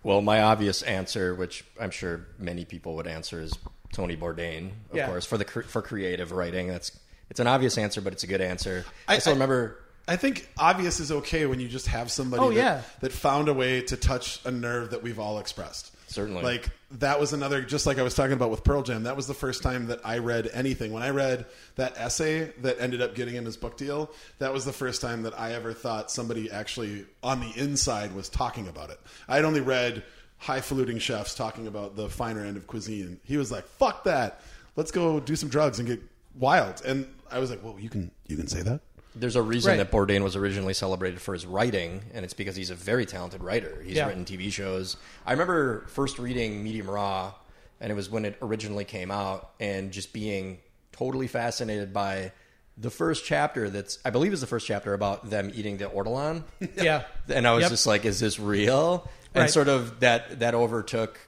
Well, 0.03 0.21
my 0.21 0.41
obvious 0.41 0.81
answer, 0.81 1.35
which 1.35 1.63
I'm 1.79 1.91
sure 1.91 2.25
many 2.39 2.65
people 2.65 2.95
would 2.95 3.07
answer, 3.07 3.41
is 3.41 3.53
Tony 3.93 4.17
Bourdain, 4.17 4.71
of 4.89 4.97
yeah. 4.97 5.07
course, 5.07 5.25
for 5.25 5.37
the 5.37 5.45
for 5.45 5.81
creative 5.81 6.31
writing. 6.31 6.67
That's 6.67 6.97
it's 7.29 7.39
an 7.39 7.47
obvious 7.47 7.77
answer, 7.77 8.01
but 8.01 8.13
it's 8.13 8.23
a 8.23 8.27
good 8.27 8.41
answer. 8.41 8.85
I, 9.07 9.15
I 9.15 9.19
still 9.19 9.33
remember. 9.33 9.77
I 10.07 10.15
think 10.15 10.49
obvious 10.57 10.99
is 10.99 11.11
okay 11.11 11.45
when 11.45 11.59
you 11.59 11.67
just 11.67 11.87
have 11.87 12.11
somebody 12.11 12.43
oh, 12.43 12.49
that, 12.49 12.55
yeah. 12.55 12.81
that 13.01 13.11
found 13.11 13.47
a 13.47 13.53
way 13.53 13.81
to 13.83 13.95
touch 13.95 14.41
a 14.45 14.51
nerve 14.51 14.91
that 14.91 15.03
we've 15.03 15.19
all 15.19 15.37
expressed. 15.39 15.95
Certainly. 16.11 16.43
Like 16.43 16.69
that 16.91 17.21
was 17.21 17.31
another, 17.31 17.61
just 17.61 17.87
like 17.87 17.97
I 17.97 18.03
was 18.03 18.15
talking 18.15 18.33
about 18.33 18.51
with 18.51 18.65
Pearl 18.65 18.83
Jam. 18.83 19.03
That 19.03 19.15
was 19.15 19.27
the 19.27 19.33
first 19.33 19.63
time 19.63 19.87
that 19.87 20.01
I 20.03 20.17
read 20.17 20.49
anything. 20.53 20.91
When 20.91 21.03
I 21.03 21.09
read 21.09 21.45
that 21.75 21.97
essay 21.97 22.51
that 22.61 22.81
ended 22.81 23.01
up 23.01 23.15
getting 23.15 23.33
him 23.33 23.45
his 23.45 23.55
book 23.55 23.77
deal, 23.77 24.11
that 24.39 24.51
was 24.51 24.65
the 24.65 24.73
first 24.73 25.01
time 25.01 25.23
that 25.23 25.39
I 25.39 25.53
ever 25.53 25.73
thought 25.73 26.11
somebody 26.11 26.51
actually 26.51 27.05
on 27.23 27.39
the 27.39 27.53
inside 27.55 28.13
was 28.13 28.27
talking 28.27 28.67
about 28.67 28.89
it. 28.89 28.99
I 29.29 29.37
had 29.37 29.45
only 29.45 29.61
read 29.61 30.03
highfalutin 30.37 30.99
chefs 30.99 31.33
talking 31.33 31.65
about 31.65 31.95
the 31.95 32.09
finer 32.09 32.43
end 32.43 32.57
of 32.57 32.67
cuisine. 32.67 33.21
He 33.23 33.37
was 33.37 33.49
like, 33.49 33.65
"Fuck 33.65 34.03
that, 34.03 34.41
let's 34.75 34.91
go 34.91 35.21
do 35.21 35.37
some 35.37 35.47
drugs 35.47 35.79
and 35.79 35.87
get 35.87 36.01
wild." 36.37 36.81
And 36.85 37.07
I 37.31 37.39
was 37.39 37.49
like, 37.49 37.63
"Well, 37.63 37.79
you 37.79 37.89
can 37.89 38.11
you 38.27 38.35
can 38.35 38.47
say 38.47 38.61
that." 38.63 38.81
There's 39.15 39.35
a 39.35 39.41
reason 39.41 39.71
Right. 39.71 39.77
that 39.77 39.91
Bourdain 39.91 40.23
was 40.23 40.35
originally 40.35 40.73
celebrated 40.73 41.21
for 41.21 41.33
his 41.33 41.45
writing, 41.45 42.03
and 42.13 42.23
it's 42.23 42.33
because 42.33 42.55
he's 42.55 42.69
a 42.69 42.75
very 42.75 43.05
talented 43.05 43.43
writer. 43.43 43.81
He's 43.85 43.97
Yeah. 43.97 44.07
written 44.07 44.23
TV 44.25 44.49
shows. 44.51 44.95
I 45.25 45.31
remember 45.33 45.85
first 45.87 46.17
reading 46.17 46.63
Medium 46.63 46.89
Raw, 46.89 47.33
and 47.81 47.91
it 47.91 47.95
was 47.95 48.09
when 48.09 48.23
it 48.25 48.37
originally 48.41 48.85
came 48.85 49.11
out, 49.11 49.49
and 49.59 49.91
just 49.91 50.13
being 50.13 50.59
totally 50.93 51.27
fascinated 51.27 51.91
by 51.93 52.31
the 52.77 52.89
first 52.89 53.25
chapter. 53.25 53.69
That's 53.69 53.99
I 54.05 54.11
believe 54.11 54.31
is 54.33 54.39
the 54.41 54.47
first 54.47 54.65
chapter 54.65 54.93
about 54.93 55.29
them 55.29 55.51
eating 55.53 55.77
the 55.77 55.85
ortolan, 55.85 56.43
Yeah. 56.77 57.03
and 57.27 57.45
I 57.47 57.51
was 57.53 57.63
Yep. 57.63 57.69
just 57.71 57.85
like, 57.85 58.05
"Is 58.05 58.19
this 58.21 58.39
real?" 58.39 59.09
And 59.35 59.43
Right. 59.43 59.49
sort 59.51 59.67
of 59.67 59.99
that 59.99 60.39
that 60.39 60.55
overtook 60.55 61.19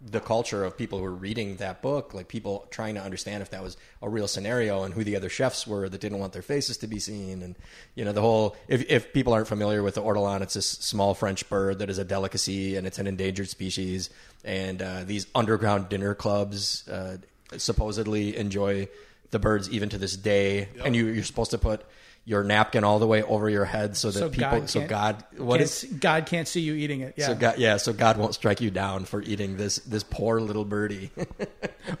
the 0.00 0.20
culture 0.20 0.64
of 0.64 0.76
people 0.76 0.98
who 0.98 1.04
were 1.04 1.10
reading 1.10 1.56
that 1.56 1.82
book, 1.82 2.14
like 2.14 2.28
people 2.28 2.66
trying 2.70 2.94
to 2.94 3.02
understand 3.02 3.42
if 3.42 3.50
that 3.50 3.62
was 3.62 3.76
a 4.00 4.08
real 4.08 4.28
scenario 4.28 4.84
and 4.84 4.94
who 4.94 5.02
the 5.02 5.16
other 5.16 5.28
chefs 5.28 5.66
were 5.66 5.88
that 5.88 6.00
didn't 6.00 6.20
want 6.20 6.32
their 6.32 6.42
faces 6.42 6.76
to 6.78 6.86
be 6.86 7.00
seen. 7.00 7.42
And, 7.42 7.56
you 7.96 8.04
know, 8.04 8.12
the 8.12 8.20
whole, 8.20 8.54
if, 8.68 8.88
if 8.88 9.12
people 9.12 9.32
aren't 9.32 9.48
familiar 9.48 9.82
with 9.82 9.94
the 9.94 10.02
ortolan, 10.02 10.40
it's 10.40 10.54
this 10.54 10.68
small 10.68 11.14
French 11.14 11.48
bird 11.48 11.80
that 11.80 11.90
is 11.90 11.98
a 11.98 12.04
delicacy 12.04 12.76
and 12.76 12.86
it's 12.86 12.98
an 12.98 13.08
endangered 13.08 13.48
species. 13.48 14.10
And 14.44 14.80
uh, 14.80 15.02
these 15.04 15.26
underground 15.34 15.88
dinner 15.88 16.14
clubs 16.14 16.86
uh, 16.88 17.16
supposedly 17.56 18.36
enjoy 18.36 18.88
the 19.30 19.40
birds 19.40 19.68
even 19.70 19.88
to 19.88 19.98
this 19.98 20.16
day. 20.16 20.68
And 20.84 20.94
you, 20.94 21.06
you're 21.06 21.24
supposed 21.24 21.50
to 21.50 21.58
put 21.58 21.84
your 22.28 22.44
napkin 22.44 22.84
all 22.84 22.98
the 22.98 23.06
way 23.06 23.22
over 23.22 23.48
your 23.48 23.64
head 23.64 23.96
so 23.96 24.10
that 24.10 24.18
So 24.18 24.28
people, 24.28 24.50
God 24.60 24.68
so 24.68 24.86
God, 24.86 25.24
what 25.38 25.58
Can't 25.58 25.70
see- 25.70 25.88
God 25.88 26.26
can't 26.26 26.46
see 26.46 26.60
you 26.60 26.74
eating 26.74 27.00
it. 27.00 27.14
Yeah. 27.16 27.28
so 27.28 27.34
God, 27.34 27.56
yeah, 27.58 27.78
so 27.78 27.94
God 27.94 28.18
won't 28.18 28.34
strike 28.34 28.60
you 28.60 28.70
down 28.70 29.06
for 29.06 29.22
eating 29.22 29.56
this 29.56 29.76
this 29.76 30.02
poor 30.02 30.40
little 30.40 30.64
birdie. 30.64 31.10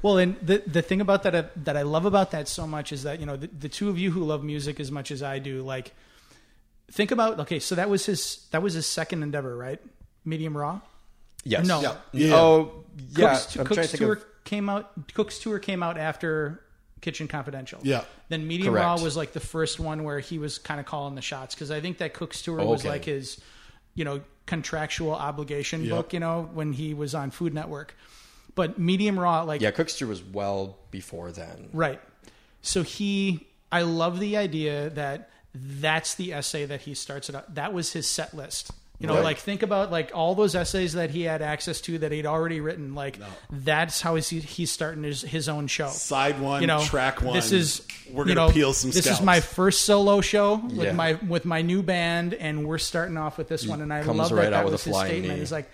Well, 0.02 0.18
and 0.18 0.36
the 0.42 0.62
the 0.66 0.82
thing 0.82 1.00
about 1.00 1.22
that 1.22 1.34
uh, 1.34 1.44
that 1.64 1.76
I 1.78 1.82
love 1.82 2.04
about 2.04 2.32
that 2.32 2.46
so 2.46 2.66
much 2.66 2.92
is 2.92 3.04
that 3.04 3.20
you 3.20 3.26
know 3.26 3.36
the, 3.36 3.46
the 3.46 3.70
two 3.70 3.88
of 3.88 3.98
you 3.98 4.10
who 4.10 4.22
love 4.22 4.44
music 4.44 4.80
as 4.80 4.92
much 4.92 5.10
as 5.10 5.22
I 5.22 5.38
do, 5.38 5.62
like 5.62 5.94
think 6.92 7.10
about 7.10 7.40
okay, 7.40 7.58
so 7.58 7.74
that 7.74 7.88
was 7.88 8.04
his 8.04 8.46
that 8.50 8.60
was 8.62 8.74
his 8.74 8.84
second 8.86 9.22
endeavor, 9.22 9.56
right? 9.56 9.80
Medium 10.26 10.54
raw. 10.54 10.80
yes. 11.42 11.66
No. 11.66 11.80
Yeah. 11.80 11.94
Yeah. 12.12 12.34
Oh, 12.36 12.84
yeah. 13.16 13.30
Cook's, 13.30 13.56
I'm 13.56 13.64
Cook's 13.64 13.90
to 13.92 13.96
tour 13.96 14.12
of- 14.14 14.24
came 14.44 14.68
out. 14.68 15.14
Cook's 15.14 15.38
tour 15.38 15.58
came 15.58 15.82
out 15.82 15.96
after 15.96 16.60
Kitchen 17.00 17.28
Confidential. 17.28 17.80
Yeah. 17.82 18.04
Then 18.28 18.46
Medium 18.46 18.72
Correct. 18.74 18.84
Raw 18.84 19.02
was 19.02 19.16
like 19.16 19.32
the 19.32 19.40
first 19.40 19.78
one 19.78 20.04
where 20.04 20.20
he 20.20 20.38
was 20.38 20.58
kind 20.58 20.80
of 20.80 20.86
calling 20.86 21.14
the 21.14 21.22
shots 21.22 21.54
because 21.54 21.70
I 21.70 21.80
think 21.80 21.98
that 21.98 22.14
Cook's 22.14 22.42
tour 22.42 22.60
oh, 22.60 22.66
was 22.66 22.80
Okay. 22.80 22.88
like 22.88 23.04
his, 23.04 23.40
you 23.94 24.04
know, 24.04 24.20
contractual 24.46 25.12
obligation 25.14 25.82
Yep. 25.84 25.90
book. 25.90 26.12
You 26.12 26.20
know, 26.20 26.48
when 26.52 26.72
he 26.72 26.94
was 26.94 27.14
on 27.14 27.30
Food 27.30 27.54
Network. 27.54 27.94
But 28.54 28.78
Medium 28.78 29.18
Raw, 29.18 29.42
like 29.42 29.60
Yeah, 29.60 29.70
Cook's 29.70 29.96
Tour 29.96 30.08
was 30.08 30.22
well 30.22 30.78
before 30.90 31.30
then. 31.30 31.68
Right. 31.72 32.00
So 32.60 32.82
he, 32.82 33.46
I 33.70 33.82
love 33.82 34.18
the 34.18 34.36
idea 34.36 34.90
that 34.90 35.30
that's 35.54 36.14
the 36.16 36.32
essay 36.32 36.64
that 36.64 36.80
he 36.80 36.94
starts 36.94 37.28
it 37.28 37.34
out. 37.36 37.54
That 37.54 37.72
was 37.72 37.92
his 37.92 38.08
set 38.08 38.34
list. 38.34 38.72
You 39.00 39.06
know, 39.06 39.14
Right. 39.14 39.22
like 39.22 39.38
think 39.38 39.62
about 39.62 39.92
like 39.92 40.10
all 40.12 40.34
those 40.34 40.56
essays 40.56 40.94
that 40.94 41.10
he 41.10 41.22
had 41.22 41.40
access 41.40 41.80
to 41.82 41.98
that 41.98 42.10
he'd 42.10 42.26
already 42.26 42.60
written. 42.60 42.96
Like 42.96 43.20
that's 43.48 44.00
how 44.00 44.16
he's, 44.16 44.28
he's 44.28 44.72
starting 44.72 45.04
his, 45.04 45.22
his 45.22 45.48
own 45.48 45.68
show. 45.68 45.86
Side 45.88 46.40
one, 46.40 46.62
You 46.62 46.66
know, 46.66 46.82
track 46.82 47.22
one. 47.22 47.32
This 47.34 47.52
is 47.52 47.86
we're 48.10 48.24
gonna 48.24 48.46
know, 48.46 48.50
peel 48.50 48.72
some. 48.72 48.90
This 48.90 49.04
scalps. 49.04 49.20
is 49.20 49.24
my 49.24 49.38
first 49.40 49.82
solo 49.82 50.20
show 50.20 50.56
with 50.56 50.72
Yeah. 50.86 50.92
my 50.94 51.12
with 51.28 51.44
my 51.44 51.62
new 51.62 51.82
band, 51.84 52.34
and 52.34 52.66
we're 52.66 52.78
starting 52.78 53.16
off 53.16 53.38
with 53.38 53.46
this 53.48 53.66
one. 53.68 53.82
And 53.82 53.92
I 53.94 54.02
love 54.02 54.32
right 54.32 54.44
that 54.44 54.52
out 54.52 54.58
that 54.58 54.64
with 54.64 54.72
was 54.72 54.86
a 54.86 54.90
his 54.90 54.98
statement. 54.98 55.32
knee. 55.34 55.38
He's 55.38 55.52
like, 55.52 55.70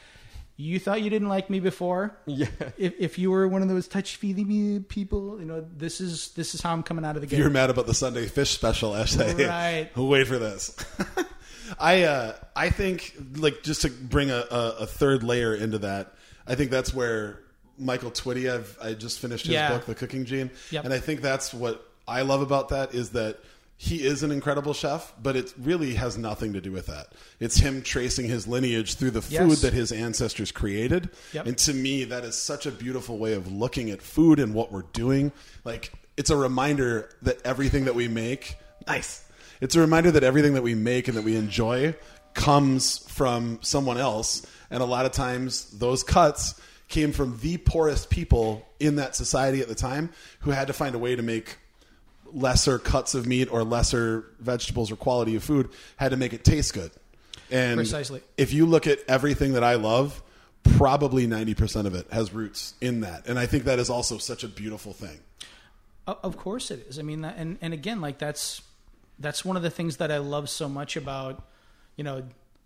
"You 0.58 0.78
thought 0.78 1.00
you 1.00 1.08
didn't 1.08 1.28
like 1.30 1.48
me 1.48 1.60
before." 1.60 2.14
Yeah. 2.26 2.48
If, 2.76 2.92
if 2.98 3.18
you 3.18 3.30
were 3.30 3.48
one 3.48 3.62
of 3.62 3.68
those 3.68 3.88
touch 3.88 4.16
feely 4.16 4.80
people, 4.80 5.38
you 5.40 5.46
know 5.46 5.64
this 5.74 6.00
is 6.02 6.28
this 6.32 6.54
is 6.54 6.60
how 6.60 6.72
I'm 6.74 6.82
coming 6.82 7.06
out 7.06 7.16
of 7.16 7.22
the 7.22 7.26
gate. 7.26 7.38
You're 7.38 7.48
mad 7.48 7.70
about 7.70 7.86
the 7.86 7.94
Sunday 7.94 8.26
fish 8.26 8.50
special 8.50 8.94
essay. 8.94 9.46
Right. 9.46 9.90
Wait 9.96 10.26
for 10.26 10.38
this. 10.38 10.76
I 11.78 12.02
uh, 12.04 12.36
I 12.56 12.70
think 12.70 13.14
like 13.36 13.62
just 13.62 13.82
to 13.82 13.90
bring 13.90 14.30
a, 14.30 14.44
a, 14.50 14.76
a 14.80 14.86
third 14.86 15.22
layer 15.22 15.54
into 15.54 15.78
that, 15.78 16.12
I 16.46 16.54
think 16.54 16.70
that's 16.70 16.94
where 16.94 17.40
Michael 17.78 18.10
Twitty. 18.10 18.52
I've 18.52 18.76
I 18.82 18.94
just 18.94 19.18
finished 19.18 19.46
his 19.46 19.54
Yeah. 19.54 19.70
book, 19.70 19.86
The 19.86 19.94
Cooking 19.94 20.24
Gene, 20.24 20.50
Yep. 20.70 20.84
and 20.84 20.94
I 20.94 20.98
think 20.98 21.20
that's 21.20 21.52
what 21.54 21.88
I 22.06 22.22
love 22.22 22.42
about 22.42 22.68
that 22.68 22.94
is 22.94 23.10
that 23.10 23.38
he 23.76 24.04
is 24.06 24.22
an 24.22 24.30
incredible 24.30 24.72
chef, 24.72 25.12
but 25.20 25.34
it 25.34 25.52
really 25.58 25.94
has 25.94 26.16
nothing 26.16 26.52
to 26.52 26.60
do 26.60 26.70
with 26.70 26.86
that. 26.86 27.08
It's 27.40 27.56
him 27.56 27.82
tracing 27.82 28.26
his 28.26 28.46
lineage 28.46 28.94
through 28.94 29.10
the 29.10 29.20
food 29.20 29.32
Yes. 29.32 29.60
that 29.62 29.72
his 29.72 29.90
ancestors 29.90 30.52
created. 30.52 31.10
Yep. 31.32 31.46
And 31.46 31.58
to 31.58 31.74
me, 31.74 32.04
that 32.04 32.24
is 32.24 32.36
such 32.36 32.66
a 32.66 32.70
beautiful 32.70 33.18
way 33.18 33.32
of 33.32 33.50
looking 33.50 33.90
at 33.90 34.00
food 34.00 34.38
and 34.38 34.54
what 34.54 34.70
we're 34.70 34.84
doing. 34.92 35.32
Like, 35.64 35.92
it's 36.16 36.30
a 36.30 36.36
reminder 36.36 37.10
that 37.22 37.38
everything 37.44 37.86
that 37.86 37.96
we 37.96 38.06
make, 38.06 38.56
nice. 38.86 39.23
It's 39.64 39.76
a 39.76 39.80
reminder 39.80 40.10
that 40.10 40.22
everything 40.22 40.52
that 40.54 40.62
we 40.62 40.74
make 40.74 41.08
and 41.08 41.16
that 41.16 41.24
we 41.24 41.36
enjoy 41.36 41.94
comes 42.34 42.98
from 43.08 43.60
someone 43.62 43.96
else. 43.96 44.46
And 44.70 44.82
a 44.82 44.84
lot 44.84 45.06
of 45.06 45.12
times, 45.12 45.70
those 45.78 46.02
cuts 46.04 46.60
came 46.88 47.12
from 47.12 47.38
the 47.38 47.56
poorest 47.56 48.10
people 48.10 48.68
in 48.78 48.96
that 48.96 49.16
society 49.16 49.62
at 49.62 49.68
the 49.68 49.74
time 49.74 50.10
who 50.40 50.50
had 50.50 50.66
to 50.66 50.74
find 50.74 50.94
a 50.94 50.98
way 50.98 51.16
to 51.16 51.22
make 51.22 51.56
lesser 52.26 52.78
cuts 52.78 53.14
of 53.14 53.26
meat 53.26 53.50
or 53.50 53.64
lesser 53.64 54.26
vegetables 54.38 54.90
or 54.92 54.96
quality 54.96 55.34
of 55.34 55.42
food 55.42 55.70
had 55.96 56.10
to 56.10 56.18
make 56.18 56.34
it 56.34 56.44
taste 56.44 56.74
good. 56.74 56.90
And 57.50 57.78
Precisely. 57.78 58.20
if 58.36 58.52
you 58.52 58.66
look 58.66 58.86
at 58.86 58.98
everything 59.08 59.54
that 59.54 59.64
I 59.64 59.76
love, 59.76 60.22
probably 60.62 61.26
90% 61.26 61.86
of 61.86 61.94
it 61.94 62.06
has 62.12 62.34
roots 62.34 62.74
in 62.82 63.00
that. 63.00 63.26
And 63.28 63.38
I 63.38 63.46
think 63.46 63.64
that 63.64 63.78
is 63.78 63.88
also 63.88 64.18
such 64.18 64.44
a 64.44 64.48
beautiful 64.48 64.92
thing. 64.92 65.20
Of 66.06 66.36
course 66.36 66.70
it 66.70 66.86
is. 66.86 66.98
I 66.98 67.02
mean, 67.02 67.24
and 67.24 67.56
and 67.62 67.72
again, 67.72 68.02
like 68.02 68.18
that's 68.18 68.60
that's 69.18 69.44
one 69.44 69.56
of 69.56 69.62
the 69.62 69.70
things 69.70 69.98
that 69.98 70.10
I 70.10 70.18
love 70.18 70.48
so 70.48 70.68
much 70.68 70.96
about 70.96 71.46
you 71.96 72.04
know 72.04 72.24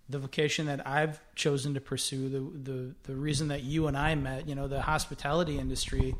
the 0.08 0.18
vocation 0.18 0.66
that 0.66 0.86
I've 0.86 1.20
chosen 1.34 1.74
to 1.74 1.80
pursue. 1.80 2.28
The 2.28 2.72
the 2.72 2.94
the 3.04 3.14
reason 3.14 3.48
that 3.48 3.62
you 3.62 3.86
and 3.86 3.96
I 3.96 4.14
met, 4.14 4.48
you 4.48 4.54
know, 4.54 4.68
the 4.68 4.82
hospitality 4.82 5.58
industry. 5.58 6.14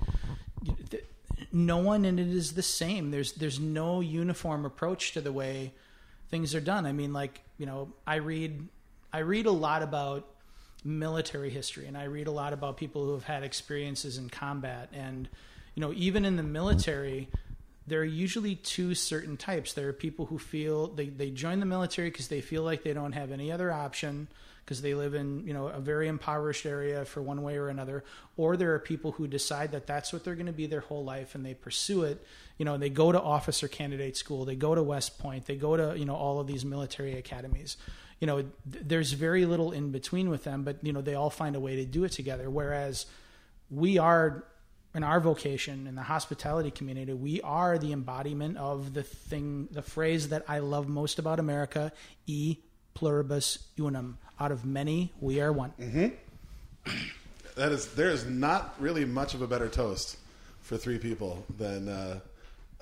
No 1.53 1.79
one 1.79 2.05
in 2.05 2.19
it 2.19 2.29
is 2.29 2.53
the 2.53 2.63
same. 2.63 3.11
There's 3.11 3.33
there's 3.33 3.61
no 3.61 4.01
uniform 4.01 4.65
approach 4.65 5.13
to 5.13 5.21
the 5.21 5.33
way 5.33 5.73
things 6.31 6.55
are 6.55 6.61
done. 6.61 6.85
I 6.85 6.93
mean, 6.93 7.13
like 7.13 7.41
you 7.57 7.67
know, 7.67 7.93
I 8.07 8.17
read 8.17 8.69
I 9.13 9.21
read 9.21 9.47
a 9.47 9.53
lot 9.53 9.83
about 9.83 10.29
military 10.85 11.51
history 11.51 11.87
and 11.87 11.97
I 11.97 12.05
read 12.05 12.27
a 12.27 12.31
lot 12.31 12.53
about 12.53 12.77
people 12.77 13.05
who 13.05 13.13
have 13.13 13.25
had 13.25 13.43
experiences 13.43 14.17
in 14.17 14.31
combat 14.31 14.89
and 14.93 15.29
you 15.75 15.81
know 15.81 15.93
even 15.93 16.25
in 16.25 16.37
the 16.37 16.43
military 16.43 17.29
there 17.89 18.01
are 18.01 18.05
usually 18.05 18.55
two 18.57 18.95
certain 18.95 19.37
types. 19.37 19.73
There 19.73 19.89
are 19.89 19.93
people 19.93 20.27
who 20.27 20.39
feel 20.39 20.89
they, 20.89 21.09
they 21.09 21.31
join 21.31 21.61
the 21.61 21.67
military 21.67 22.11
because 22.11 22.29
they 22.29 22.41
feel 22.41 22.63
like 22.63 22.83
they 22.83 22.93
don't 22.93 23.13
have 23.13 23.33
any 23.33 23.51
other 23.51 23.73
option 23.73 24.29
because 24.65 24.83
they 24.83 24.93
live 24.93 25.15
in 25.15 25.47
you 25.47 25.55
know 25.55 25.69
a 25.69 25.81
very 25.81 26.09
impoverished 26.09 26.67
area 26.67 27.05
for 27.07 27.23
one 27.23 27.43
way 27.43 27.57
or 27.57 27.69
another 27.69 28.05
or 28.37 28.55
there 28.55 28.75
are 28.75 28.79
people 28.79 29.13
who 29.13 29.27
decide 29.27 29.73
that 29.73 29.87
that's 29.87 30.13
what 30.13 30.25
they're 30.25 30.35
going 30.35 30.45
to 30.45 30.53
be 30.53 30.67
their 30.67 30.81
whole 30.81 31.03
life 31.03 31.35
and 31.35 31.45
they 31.45 31.55
pursue 31.55 32.03
it. 32.03 32.23
You 32.59 32.67
know 32.67 32.77
they 32.77 32.91
go 32.91 33.11
to 33.11 33.21
officer 33.21 33.67
candidate 33.67 34.17
school 34.17 34.45
they 34.45 34.57
go 34.57 34.75
to 34.75 34.83
west 34.83 35.19
point 35.19 35.47
they 35.47 35.57
go 35.57 35.77
to 35.77 35.99
you 35.99 36.05
know 36.05 36.15
all 36.15 36.39
of 36.39 36.47
these 36.47 36.65
military 36.65 37.17
academies. 37.17 37.79
You 38.21 38.27
know 38.27 38.43
th- 38.43 38.85
there's 38.87 39.13
very 39.13 39.47
little 39.47 39.73
in 39.73 39.91
between 39.91 40.29
with 40.29 40.45
them 40.45 40.65
but 40.65 40.85
you 40.85 40.93
know 40.93 41.01
they 41.01 41.15
all 41.15 41.31
find 41.31 41.57
a 41.57 41.61
way 41.61 41.77
to 41.77 41.87
do 41.87 42.05
it 42.05 42.13
together. 42.13 42.51
Whereas 42.51 43.07
we 43.71 43.97
are 43.97 44.45
in 44.99 45.05
our 45.05 45.21
vocation 45.21 45.87
in 45.87 45.95
the 45.95 46.03
hospitality 46.03 46.73
community 46.73 47.13
we 47.13 47.41
are 47.43 47.79
the 47.79 47.93
embodiment 47.93 48.57
of 48.59 48.95
the 48.95 49.03
thing 49.05 49.69
the 49.71 49.81
phrase 49.81 50.31
that 50.31 50.43
i 50.49 50.59
love 50.59 50.89
most 50.89 51.21
about 51.21 51.39
america 51.39 51.93
e 52.27 52.57
pluribus 52.95 53.59
unum 53.79 54.19
out 54.41 54.51
of 54.51 54.65
many 54.65 55.13
we 55.21 55.41
are 55.41 55.53
one 55.53 55.73
That 57.55 57.71
is, 57.73 57.87
there 57.95 58.11
is 58.11 58.25
not 58.27 58.75
really 58.81 59.05
much 59.05 59.35
of 59.35 59.43
a 59.43 59.47
better 59.47 59.69
toast 59.69 60.17
for 60.63 60.77
three 60.77 60.99
people 60.99 61.45
than 61.59 61.89
uh, 61.89 62.21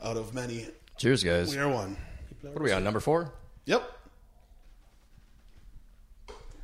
out 0.02 0.16
of 0.16 0.34
many, 0.34 0.66
Cheers, 0.98 1.24
guys. 1.24 1.50
we 1.50 1.58
are 1.58 1.68
one. 1.68 1.96
What 2.42 2.60
are 2.60 2.62
we 2.62 2.72
on? 2.72 2.84
Number 2.84 3.00
four? 3.00 3.32
Yep. 3.64 3.82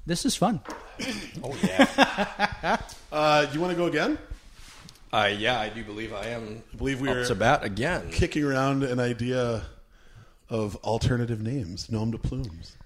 this 0.04 0.26
is 0.26 0.36
fun 0.36 0.60
Oh, 1.44 1.56
yeah. 1.62 2.76
Uh, 3.12 3.46
you 3.52 3.60
want 3.60 3.70
to 3.72 3.76
go 3.76 3.86
again? 3.86 4.16
Uh, 5.12 5.30
yeah, 5.36 5.60
I 5.60 5.68
do 5.68 5.84
believe 5.84 6.12
I 6.12 6.26
am 6.28 6.62
I 6.72 6.76
believe 6.76 7.00
we 7.00 7.08
up 7.08 7.16
are 7.16 7.24
to 7.26 7.34
bat 7.34 7.64
again. 7.64 8.10
kicking 8.10 8.44
around 8.44 8.82
an 8.82 8.98
idea 9.00 9.62
of 10.48 10.76
alternative 10.76 11.40
names, 11.40 11.90
nom 11.90 12.10
de 12.10 12.18
plumes. 12.18 12.76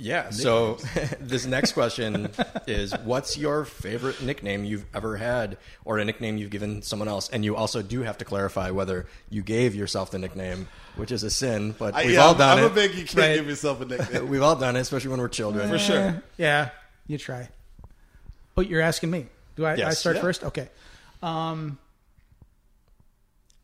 Yeah. 0.00 0.30
So 0.30 0.74
this 1.20 1.44
next 1.44 1.72
question 1.72 2.30
is 2.68 2.92
what's 2.98 3.36
your 3.36 3.64
favorite 3.64 4.22
nickname 4.22 4.64
you've 4.64 4.84
ever 4.94 5.16
had 5.16 5.58
or 5.84 5.98
a 5.98 6.04
nickname 6.04 6.36
you've 6.38 6.50
given 6.50 6.82
someone 6.82 7.08
else? 7.08 7.28
And 7.30 7.44
you 7.44 7.56
also 7.56 7.82
do 7.82 8.02
have 8.02 8.16
to 8.18 8.24
clarify 8.24 8.70
whether 8.70 9.06
you 9.28 9.42
gave 9.42 9.74
yourself 9.74 10.12
the 10.12 10.18
nickname, 10.20 10.68
which 10.94 11.10
is 11.10 11.24
a 11.24 11.30
sin, 11.30 11.74
but 11.76 11.94
I, 11.94 12.04
we've 12.04 12.14
yeah, 12.14 12.20
all 12.20 12.32
I'm, 12.32 12.38
done 12.38 12.58
I'm 12.58 12.64
it. 12.64 12.70
a 12.70 12.74
big. 12.74 12.90
You 12.94 13.04
can't 13.04 13.16
Right. 13.16 13.34
give 13.36 13.48
yourself 13.48 13.80
a 13.80 13.86
nickname. 13.86 14.28
We've 14.28 14.42
all 14.42 14.54
done 14.56 14.76
it, 14.76 14.80
especially 14.80 15.10
when 15.10 15.20
we're 15.20 15.28
children. 15.28 15.68
For 15.68 15.78
sure. 15.78 16.22
Yeah, 16.36 16.70
you 17.08 17.18
try. 17.18 17.48
But 18.54 18.68
you're 18.68 18.80
asking 18.82 19.10
me. 19.10 19.26
Do 19.56 19.64
I, 19.66 19.72
I 19.88 19.90
start 19.90 20.16
Yeah. 20.16 20.22
first? 20.22 20.44
Okay. 20.44 20.68
Um, 21.22 21.78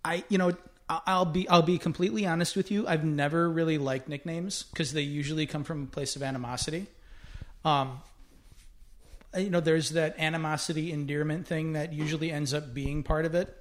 I 0.05 0.25
you 0.29 0.39
know 0.39 0.53
I'll 0.89 1.25
be 1.25 1.49
I'll 1.49 1.63
be 1.63 1.79
completely 1.79 2.27
honest 2.27 2.57
with 2.57 2.71
you. 2.71 2.87
I've 2.87 3.05
never 3.05 3.49
really 3.49 3.79
liked 3.79 4.09
nicknames 4.09 4.65
because 4.65 4.93
they 4.93 5.03
usually 5.03 5.47
come 5.47 5.65
from 5.65 5.85
a 5.85 5.87
place 5.87 6.15
of 6.15 6.23
animosity. 6.23 6.87
Um, 7.65 8.01
you 9.37 9.51
know, 9.51 9.61
there's 9.61 9.91
that 9.91 10.17
animosity 10.19 10.93
endearment 10.93 11.47
thing 11.47 11.73
that 11.73 11.93
usually 11.93 12.31
ends 12.31 12.53
up 12.55 12.75
being 12.75 13.03
part 13.03 13.25
of 13.25 13.35
it. 13.35 13.55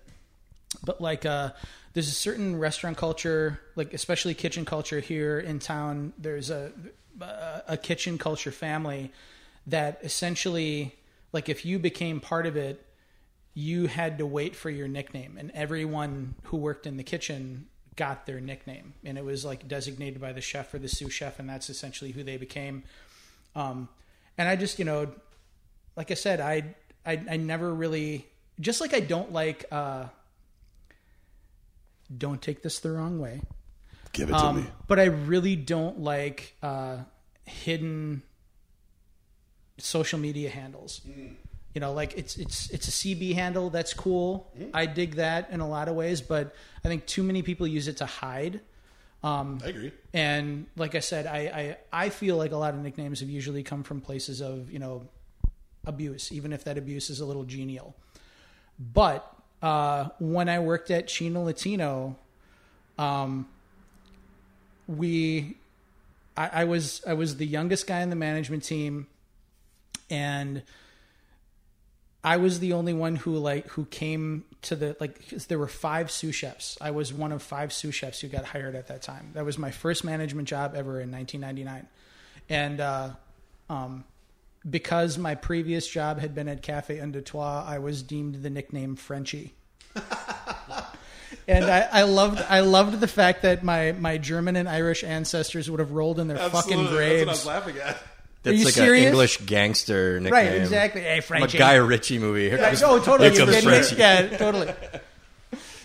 But 0.83 1.01
like, 1.01 1.25
uh, 1.25 1.51
there's 1.93 2.09
a 2.09 2.11
certain 2.11 2.59
restaurant 2.59 2.97
culture, 2.97 3.59
like 3.75 3.93
especially 3.93 4.33
kitchen 4.33 4.65
culture 4.65 4.99
here 4.99 5.39
in 5.39 5.59
town. 5.59 6.13
There's 6.17 6.49
a, 6.49 6.71
a 7.67 7.77
kitchen 7.77 8.17
culture 8.17 8.51
family 8.51 9.11
that 9.67 9.99
essentially, 10.03 10.95
like, 11.31 11.47
if 11.47 11.65
you 11.65 11.79
became 11.79 12.19
part 12.19 12.45
of 12.45 12.57
it, 12.57 12.85
you 13.53 13.87
had 13.87 14.17
to 14.17 14.25
wait 14.25 14.55
for 14.55 14.69
your 14.69 14.87
nickname, 14.87 15.37
and 15.37 15.51
everyone 15.51 16.35
who 16.45 16.57
worked 16.57 16.87
in 16.87 16.97
the 16.97 17.03
kitchen 17.03 17.67
got 17.95 18.25
their 18.25 18.39
nickname, 18.39 18.93
and 19.03 19.17
it 19.17 19.23
was 19.23 19.45
like 19.45 19.67
designated 19.67 20.19
by 20.19 20.33
the 20.33 20.41
chef 20.41 20.73
or 20.73 20.79
the 20.79 20.87
sous 20.87 21.13
chef, 21.13 21.39
and 21.39 21.47
that's 21.49 21.69
essentially 21.69 22.11
who 22.11 22.23
they 22.23 22.37
became. 22.37 22.83
Um, 23.55 23.87
and 24.37 24.49
I 24.49 24.55
just, 24.55 24.79
you 24.79 24.85
know, 24.85 25.11
like 25.95 26.09
I 26.09 26.15
said, 26.15 26.39
I, 26.39 26.73
I, 27.05 27.21
I 27.29 27.37
never 27.37 27.71
really, 27.71 28.25
just 28.59 28.81
like 28.81 28.95
I 28.95 28.99
don't 28.99 29.31
like, 29.31 29.65
uh, 29.71 30.05
don't 32.15 32.41
take 32.41 32.63
this 32.63 32.79
the 32.79 32.91
wrong 32.91 33.19
way, 33.19 33.41
Give 34.11 34.29
it 34.29 34.33
to 34.33 34.53
me. 34.53 34.61
um, 34.61 34.67
but 34.87 34.99
I 34.99 35.05
really 35.05 35.55
don't 35.55 35.99
like 35.99 36.55
uh, 36.63 36.97
hidden 37.45 38.23
social 39.77 40.19
media 40.19 40.49
handles. 40.49 41.01
You 41.73 41.81
know, 41.81 41.93
like 41.93 42.13
it's 42.15 42.37
it's 42.37 42.69
it's 42.69 42.87
a 42.87 42.91
CB 42.91 43.33
handle 43.33 43.69
that's 43.69 43.93
cool. 43.93 44.51
I 44.73 44.85
dig 44.85 45.15
that 45.15 45.49
in 45.49 45.59
a 45.59 45.67
lot 45.67 45.87
of 45.87 45.95
ways, 45.95 46.21
but 46.21 46.55
I 46.85 46.87
think 46.87 47.05
too 47.07 47.23
many 47.23 47.41
people 47.41 47.65
use 47.65 47.87
it 47.87 47.97
to 47.97 48.05
hide. 48.05 48.61
Um, 49.23 49.59
I 49.63 49.69
agree. 49.69 49.91
And 50.13 50.67
like 50.75 50.95
I 50.95 50.99
said, 50.99 51.25
I, 51.25 51.77
I 51.93 52.05
I 52.05 52.09
feel 52.09 52.37
like 52.37 52.51
a 52.51 52.57
lot 52.57 52.73
of 52.73 52.81
nicknames 52.81 53.21
have 53.21 53.29
usually 53.29 53.63
come 53.63 53.83
from 53.83 54.01
places 54.01 54.41
of 54.41 54.71
you 54.71 54.79
know 54.79 55.07
abuse, 55.85 56.31
even 56.31 56.53
if 56.53 56.63
that 56.65 56.77
abuse 56.77 57.09
is 57.09 57.21
a 57.21 57.25
little 57.25 57.43
genial. 57.43 57.95
But 58.77 59.27
uh, 59.61 60.09
when 60.19 60.49
I 60.49 60.59
worked 60.59 60.91
at 60.91 61.07
Chino 61.07 61.43
Latino, 61.43 62.17
um, 62.97 63.47
we 64.87 65.57
I, 66.35 66.49
I 66.53 66.63
was 66.65 67.01
I 67.07 67.13
was 67.13 67.37
the 67.37 67.45
youngest 67.45 67.87
guy 67.87 68.01
in 68.01 68.09
the 68.09 68.15
management 68.15 68.63
team, 68.63 69.07
and 70.09 70.63
I 72.23 72.37
was 72.37 72.59
the 72.59 72.73
only 72.73 72.93
one 72.93 73.17
who 73.17 73.37
like 73.37 73.67
who 73.67 73.85
came 73.85 74.45
to 74.63 74.75
the 74.75 74.95
like 74.99 75.29
'cause 75.29 75.47
there 75.47 75.59
were 75.59 75.67
five 75.67 76.09
sous 76.09 76.33
chefs. 76.33 76.77
I 76.79 76.91
was 76.91 77.11
one 77.13 77.31
of 77.31 77.43
five 77.43 77.73
sous 77.73 77.93
chefs 77.93 78.21
who 78.21 78.29
got 78.29 78.45
hired 78.45 78.75
at 78.75 78.87
that 78.87 79.01
time. 79.01 79.31
That 79.33 79.45
was 79.45 79.57
my 79.57 79.71
first 79.71 80.03
management 80.03 80.47
job 80.47 80.73
ever 80.75 81.01
in 81.01 81.11
1999, 81.11 81.87
and 82.49 82.79
uh, 82.79 83.09
um, 83.69 84.05
because 84.69 85.17
my 85.17 85.35
previous 85.35 85.87
job 85.87 86.19
had 86.19 86.33
been 86.33 86.47
at 86.47 86.61
Cafe 86.61 86.99
Un 86.99 87.11
Deux 87.11 87.21
Trois, 87.21 87.65
I 87.67 87.79
was 87.79 88.01
deemed 88.03 88.35
the 88.35 88.49
nickname 88.49 88.95
Frenchie. 88.95 89.53
and 91.47 91.65
I, 91.65 91.81
I 91.91 92.03
loved 92.03 92.41
I 92.47 92.61
loved 92.61 92.99
the 92.99 93.07
fact 93.07 93.41
that 93.41 93.63
my, 93.63 93.91
my 93.91 94.17
German 94.17 94.55
and 94.55 94.69
Irish 94.69 95.03
ancestors 95.03 95.69
would 95.69 95.79
have 95.79 95.91
rolled 95.91 96.19
in 96.19 96.27
their 96.27 96.37
fucking 96.37 96.87
graves. 96.87 97.25
That's 97.25 97.45
what 97.45 97.55
I 97.55 97.59
was 97.59 97.65
laughing 97.65 97.81
at. 97.81 98.01
That's 98.43 98.57
you 98.59 98.65
like 98.65 98.73
serious? 98.73 99.03
an 99.03 99.07
English 99.09 99.37
gangster 99.39 100.19
nickname. 100.19 100.33
Right, 100.33 100.53
exactly. 100.55 101.01
Hey, 101.01 101.21
From 101.21 101.37
a 101.37 101.39
Frenchie. 101.41 101.57
Guy 101.57 101.75
Ritchie 101.75 102.19
movie. 102.19 102.49
Here 102.49 102.57
Yeah, 102.59 102.67
comes- 102.67 102.83
oh, 102.83 102.99
totally. 102.99 103.29
here 103.29 103.39
You 103.39 103.45
comes 103.45 103.55
kidding 103.55 103.69
me? 103.69 103.75
Frenchie. 103.77 103.95
Yeah, 103.95 104.37
totally. 104.37 104.73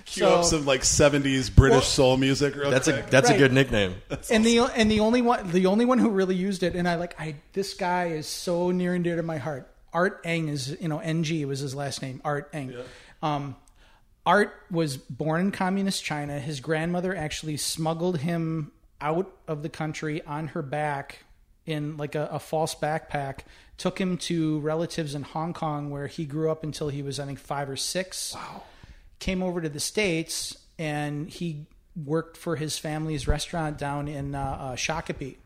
Cue 0.07 0.25
up 0.27 0.45
some 0.45 0.65
like 0.65 0.81
'70s 0.81 1.55
British 1.55 1.87
soul 1.87 2.17
music. 2.17 2.57
Real 2.57 2.71
That's 2.71 2.89
a 2.89 2.95
quick. 2.95 3.11
that's 3.11 3.29
Right. 3.29 3.37
a 3.37 3.39
good 3.39 3.53
nickname. 3.53 3.97
and 4.31 4.45
the 4.45 4.61
and 4.61 4.91
the 4.91 5.01
only 5.01 5.21
one 5.21 5.51
the 5.53 5.67
only 5.67 5.85
one 5.85 5.99
who 5.99 6.09
really 6.09 6.35
used 6.35 6.63
it, 6.63 6.75
and 6.75 6.89
I 6.89 6.95
like 6.95 7.15
I 7.21 7.37
this 7.53 7.75
guy 7.75 8.07
is 8.07 8.27
so 8.27 8.71
near 8.71 8.95
and 8.95 9.05
dear 9.05 9.17
to 9.17 9.23
my 9.23 9.37
heart. 9.37 9.71
Art 9.93 10.21
Eng 10.25 10.49
is 10.49 10.75
you 10.81 10.89
know 10.89 10.99
Ng 11.01 11.47
was 11.47 11.61
his 11.61 11.75
last 11.75 12.01
name. 12.01 12.23
Art 12.25 12.49
Eng. 12.55 12.75
Um, 13.23 13.55
Art 14.25 14.55
was 14.71 14.97
born 14.97 15.43
in 15.43 15.51
communist 15.53 16.03
China. 16.05 16.41
His 16.41 16.61
grandmother 16.61 17.15
actually 17.15 17.59
smuggled 17.59 18.19
him 18.19 18.73
out 19.03 19.31
of 19.47 19.63
the 19.63 19.69
country 19.69 20.23
on 20.25 20.49
her 20.49 20.63
back 20.63 21.19
in 21.69 21.97
like 21.97 22.15
a, 22.15 22.29
a 22.33 22.39
false 22.39 22.75
backpack. 22.75 23.41
Took 23.77 24.01
him 24.01 24.17
to 24.19 24.59
relatives 24.61 25.15
in 25.15 25.23
Hong 25.23 25.53
Kong 25.53 25.91
where 25.91 26.09
he 26.09 26.25
grew 26.25 26.51
up 26.51 26.65
until 26.65 26.89
he 26.89 27.03
was 27.03 27.21
I 27.21 27.27
think 27.27 27.39
five 27.39 27.69
or 27.69 27.77
six. 27.77 28.35
Wow. 28.35 28.63
Came 29.19 29.43
over 29.43 29.61
to 29.61 29.69
the 29.69 29.81
states 29.81 30.57
and 30.79 31.29
he 31.29 31.67
worked 32.05 32.37
for 32.37 32.57
his 32.57 32.79
family's 32.79 33.27
restaurant 33.27 33.79
down 33.79 34.09
in 34.09 34.35
uh, 34.35 34.41
uh, 34.41 34.77
Shakopee. 34.77 35.37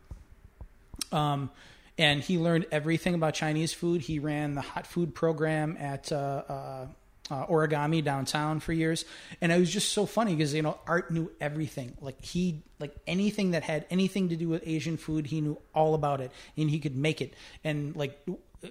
Um, 1.11 1.51
and 1.99 2.20
he 2.20 2.39
learned 2.39 2.66
everything 2.70 3.14
about 3.14 3.35
Chinese 3.35 3.73
food. 3.73 4.01
He 4.03 4.18
ran 4.18 4.55
the 4.55 4.61
hot 4.61 4.87
food 4.87 5.14
program 5.14 5.77
at 5.79 6.11
uh, 6.11 6.43
uh, 6.49 6.87
uh, 7.33 7.47
Origami 7.47 8.05
downtown 8.05 8.61
for 8.61 8.72
years, 8.72 9.05
and 9.41 9.51
it 9.51 9.59
was 9.59 9.70
just 9.70 9.93
so 9.93 10.05
funny 10.05 10.35
because 10.35 10.53
you 10.53 10.62
know 10.62 10.78
Art 10.87 11.11
knew 11.11 11.30
everything. 11.41 11.97
Like 12.01 12.22
he, 12.22 12.62
like 12.78 12.95
anything 13.07 13.53
that 13.53 13.62
had 13.62 13.87
anything 13.91 14.28
to 14.28 14.37
do 14.37 14.49
with 14.49 14.62
Asian 14.66 14.97
food, 14.99 15.26
he 15.26 15.41
knew 15.41 15.59
all 15.74 15.95
about 15.95 16.20
it, 16.20 16.30
and 16.57 16.68
he 16.68 16.78
could 16.78 16.97
make 16.97 17.20
it. 17.22 17.35
And 17.64 17.97
like 17.97 18.20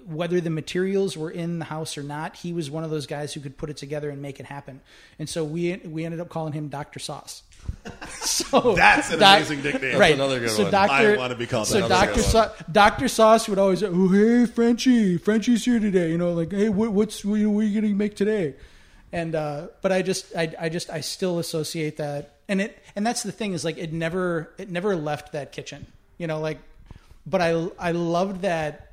whether 0.06 0.40
the 0.40 0.50
materials 0.50 1.18
were 1.18 1.32
in 1.32 1.60
the 1.60 1.66
house 1.66 1.98
or 1.98 2.04
not, 2.04 2.38
he 2.38 2.54
was 2.54 2.72
one 2.72 2.84
of 2.84 2.92
those 2.92 3.08
guys 3.08 3.34
who 3.34 3.42
could 3.42 3.58
put 3.58 3.70
it 3.70 3.78
together 3.78 4.10
and 4.10 4.22
make 4.22 4.40
it 4.40 4.46
happen. 4.46 4.80
And 5.20 5.28
so 5.28 5.44
we 5.44 5.76
we 5.78 6.06
ended 6.06 6.20
up 6.20 6.30
calling 6.30 6.54
him 6.54 6.70
Doctor 6.70 7.00
Sauce. 7.00 7.44
so 8.10 8.74
That's 8.76 9.12
an 9.12 9.20
Doc- 9.20 9.38
amazing 9.38 9.64
nickname. 9.64 9.98
Right. 9.98 10.14
another 10.14 10.40
good 10.40 10.52
so 10.52 10.64
one. 10.64 10.72
Doctor, 10.72 11.14
I 11.14 11.18
wanna 11.18 11.36
be 11.36 11.48
called 11.48 11.68
so 11.68 11.82
that. 11.82 11.90
Doctor 11.90 12.22
good 12.22 12.52
Doctor 12.72 13.08
Sauce 13.08 13.50
would 13.50 13.58
always, 13.58 13.80
say, 13.80 13.88
oh 13.88 14.08
hey 14.10 14.46
Frenchie, 14.46 15.18
Frenchie's 15.18 15.66
here 15.66 15.80
today. 15.80 16.12
You 16.12 16.18
know, 16.18 16.34
like 16.34 16.52
hey, 16.52 16.70
what, 16.70 16.92
what's 16.92 17.26
what, 17.26 17.36
are 17.36 17.64
you 17.64 17.82
gonna 17.82 17.94
make 17.94 18.16
today? 18.16 18.56
And 19.12 19.36
uh, 19.36 19.68
but 19.82 19.92
I 19.92 20.02
just 20.02 20.36
I, 20.36 20.54
I 20.60 20.70
just 20.70 20.90
I 20.90 21.02
still 21.02 21.40
associate 21.40 21.98
that, 21.98 22.36
and 22.48 22.62
it 22.62 22.78
and 22.96 23.06
that's 23.06 23.24
the 23.24 23.32
thing 23.32 23.54
is 23.54 23.66
like 23.66 23.78
it 23.78 23.92
never 23.92 24.54
it 24.58 24.70
never 24.70 24.96
left 24.96 25.34
that 25.34 25.52
kitchen. 25.52 25.88
You 26.18 26.28
know, 26.28 26.40
like, 26.40 26.60
but 27.26 27.42
I 27.42 27.68
I 27.80 27.92
loved 27.92 28.44
that 28.44 28.92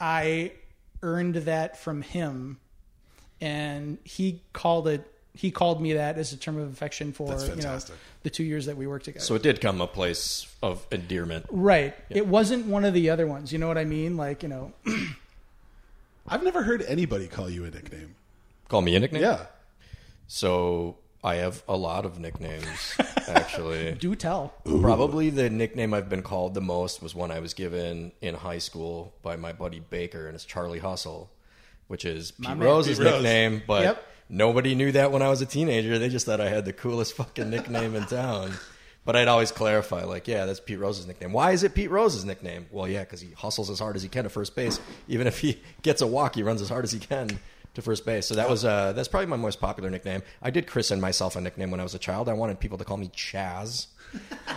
I 0.00 0.52
earned 1.02 1.36
that 1.36 1.78
from 1.78 2.02
him, 2.02 2.58
and 3.40 3.98
he 4.04 4.42
called 4.52 4.88
it. 4.88 5.10
He 5.36 5.50
called 5.50 5.82
me 5.82 5.92
that 5.92 6.16
as 6.16 6.32
a 6.32 6.36
term 6.36 6.58
of 6.58 6.72
affection 6.72 7.12
for 7.12 7.28
That's 7.28 7.46
you 7.48 7.56
know 7.56 7.78
the 8.22 8.30
two 8.30 8.42
years 8.42 8.66
that 8.66 8.76
we 8.76 8.86
worked 8.86 9.04
together. 9.04 9.22
So 9.24 9.34
it 9.34 9.42
did 9.42 9.60
come 9.60 9.80
a 9.82 9.86
place 9.86 10.46
of 10.62 10.86
endearment. 10.90 11.46
Right. 11.50 11.94
It 12.08 12.26
wasn't 12.26 12.66
one 12.66 12.84
of 12.86 12.94
the 12.94 13.10
other 13.10 13.26
ones. 13.26 13.52
You 13.52 13.58
know 13.58 13.68
what 13.68 13.76
I 13.76 13.84
mean? 13.84 14.16
Like, 14.16 14.42
you 14.42 14.48
know, 14.48 14.72
I've 16.28 16.42
never 16.42 16.62
heard 16.62 16.82
anybody 16.82 17.28
call 17.28 17.48
you 17.50 17.64
a 17.64 17.70
nickname. 17.70 18.14
Call 18.68 18.80
me 18.80 18.96
a 18.96 19.00
nickname. 19.00 19.22
Yeah. 19.22 19.46
So 20.26 20.96
I 21.22 21.36
have 21.36 21.62
a 21.68 21.76
lot 21.76 22.04
of 22.06 22.18
nicknames 22.18 22.96
actually. 23.28 23.92
do 23.92 24.14
tell. 24.14 24.54
Probably 24.64 25.30
the 25.30 25.50
nickname 25.50 25.92
I've 25.94 26.08
been 26.08 26.22
called 26.22 26.54
the 26.54 26.60
most 26.60 27.02
was 27.02 27.14
one 27.14 27.30
I 27.30 27.40
was 27.40 27.54
given 27.54 28.12
in 28.20 28.34
high 28.34 28.58
school 28.58 29.12
by 29.22 29.36
my 29.36 29.52
buddy 29.52 29.80
Baker, 29.80 30.26
and 30.26 30.34
it's 30.34 30.44
Charlie 30.44 30.78
Hustle, 30.80 31.30
which 31.88 32.04
is 32.04 32.32
Pete. 32.32 32.56
Rose's 32.56 32.98
Pete 32.98 33.06
Rose. 33.06 33.22
nickname. 33.22 33.62
But 33.66 33.82
Yep. 33.82 34.06
Nobody 34.28 34.74
knew 34.74 34.92
that 34.92 35.12
when 35.12 35.22
I 35.22 35.28
was 35.28 35.40
a 35.40 35.46
teenager. 35.46 35.98
They 35.98 36.08
just 36.08 36.26
thought 36.26 36.40
I 36.40 36.48
had 36.48 36.64
the 36.64 36.72
coolest 36.72 37.14
fucking 37.14 37.50
nickname 37.50 37.94
in 37.94 38.04
town. 38.04 38.52
But 39.04 39.14
I'd 39.14 39.28
always 39.28 39.52
clarify, 39.52 40.02
like, 40.02 40.26
yeah, 40.26 40.46
that's 40.46 40.58
Pete 40.58 40.80
Rose's 40.80 41.06
nickname. 41.06 41.32
Why 41.32 41.52
is 41.52 41.62
it 41.62 41.74
Pete 41.74 41.90
Rose's 41.92 42.24
nickname? 42.24 42.66
Well, 42.72 42.88
yeah, 42.88 43.04
because 43.04 43.20
he 43.20 43.30
hustles 43.30 43.70
as 43.70 43.78
hard 43.78 43.94
as 43.94 44.02
he 44.02 44.08
can 44.08 44.24
to 44.24 44.28
first 44.28 44.56
base. 44.56 44.80
Even 45.06 45.28
if 45.28 45.38
he 45.38 45.60
gets 45.82 46.02
a 46.02 46.06
walk, 46.06 46.34
he 46.34 46.42
runs 46.42 46.60
as 46.60 46.68
hard 46.68 46.84
as 46.84 46.90
he 46.90 46.98
can 46.98 47.38
to 47.76 47.82
first 47.82 48.04
base. 48.04 48.26
So 48.26 48.34
that 48.34 48.50
was 48.50 48.64
uh, 48.64 48.92
that's 48.94 49.06
probably 49.06 49.28
my 49.28 49.36
most 49.36 49.60
popular 49.60 49.90
nickname. 49.90 50.22
I 50.42 50.50
did 50.50 50.66
christen 50.66 51.00
myself 51.00 51.36
a 51.36 51.40
nickname 51.40 51.70
when 51.70 51.78
I 51.78 51.84
was 51.84 51.94
a 51.94 51.98
child. 51.98 52.28
I 52.28 52.32
wanted 52.32 52.58
people 52.58 52.78
to 52.78 52.84
call 52.84 52.96
me 52.96 53.08
Chaz. 53.08 53.86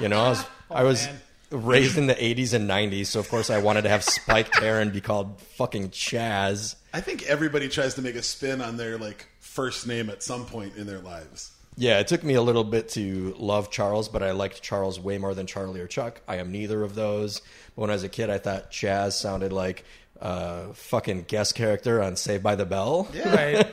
You 0.02 0.10
know, 0.10 0.20
I 0.20 0.30
was 0.30 0.46
I 0.72 0.84
was 0.84 1.08
raised 1.52 1.98
in 1.98 2.08
the 2.08 2.16
'80s 2.16 2.54
and 2.54 2.68
'90s, 2.68 3.08
so 3.08 3.20
of 3.20 3.30
course 3.30 3.50
I 3.50 3.60
wanted 3.60 3.84
to 3.84 3.90
have 3.90 4.04
spiked 4.04 4.58
hair 4.58 4.82
and 4.82 4.92
be 4.92 5.02
called 5.02 5.40
fucking 5.58 5.90
Chaz. 5.90 6.76
I 6.94 7.02
think 7.02 7.24
everybody 7.24 7.70
tries 7.70 7.94
to 7.96 8.02
make 8.02 8.16
a 8.16 8.24
spin 8.24 8.62
on 8.62 8.78
their 8.78 8.98
like 8.98 9.28
first 9.60 9.86
name 9.88 10.10
at 10.10 10.24
some 10.24 10.46
point 10.46 10.78
in 10.78 10.88
their 10.88 11.00
lives. 11.00 11.52
Yeah, 11.76 12.00
it 12.00 12.08
took 12.08 12.24
me 12.24 12.34
a 12.36 12.42
little 12.42 12.64
bit 12.64 12.88
to 12.90 13.36
love 13.38 13.70
Charles, 13.72 14.08
but 14.10 14.24
I 14.24 14.32
liked 14.32 14.62
Charles 14.62 15.00
way 15.00 15.18
more 15.18 15.34
than 15.34 15.48
Charlie 15.48 15.82
or 15.82 15.88
Chuck. 15.88 16.22
I 16.30 16.38
am 16.38 16.50
neither 16.52 16.82
of 16.84 16.96
those. 16.96 17.42
But 17.76 17.82
when 17.82 17.90
I 17.90 17.94
was 17.94 18.04
a 18.04 18.10
kid, 18.10 18.30
I 18.30 18.38
thought 18.38 18.72
Chaz 18.72 19.14
sounded 19.14 19.52
like 19.52 19.84
a 20.22 20.74
fucking 20.74 21.24
guest 21.28 21.56
character 21.56 22.02
on 22.02 22.16
Saved 22.16 22.42
by 22.44 22.56
the 22.56 22.66
Bell. 22.66 23.08
Right. 23.26 23.66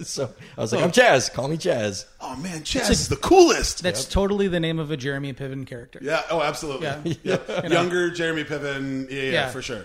so 0.06 0.30
I 0.56 0.60
was 0.60 0.72
like, 0.72 0.82
I'm 0.84 0.92
Chaz. 0.92 1.32
Call 1.32 1.48
me 1.48 1.56
Chaz. 1.56 2.04
Oh 2.20 2.36
man, 2.36 2.60
Chaz 2.60 2.90
is 2.90 3.08
the 3.08 3.16
coolest. 3.16 3.82
That's 3.82 4.04
totally 4.06 4.48
the 4.48 4.60
name 4.60 4.78
of 4.78 4.90
a 4.90 4.96
Jeremy 4.98 5.32
Piven 5.34 5.66
character. 5.66 5.98
yeah. 6.02 6.22
Oh, 6.30 6.40
absolutely. 6.42 6.86
Yeah. 6.86 7.14
Yep. 7.22 7.48
You 7.64 7.68
know. 7.70 7.80
Younger 7.80 8.10
Jeremy 8.10 8.44
Piven. 8.44 9.10
Yeah, 9.10 9.16
yeah, 9.22 9.30
Yeah. 9.32 9.48
for 9.50 9.62
sure. 9.62 9.84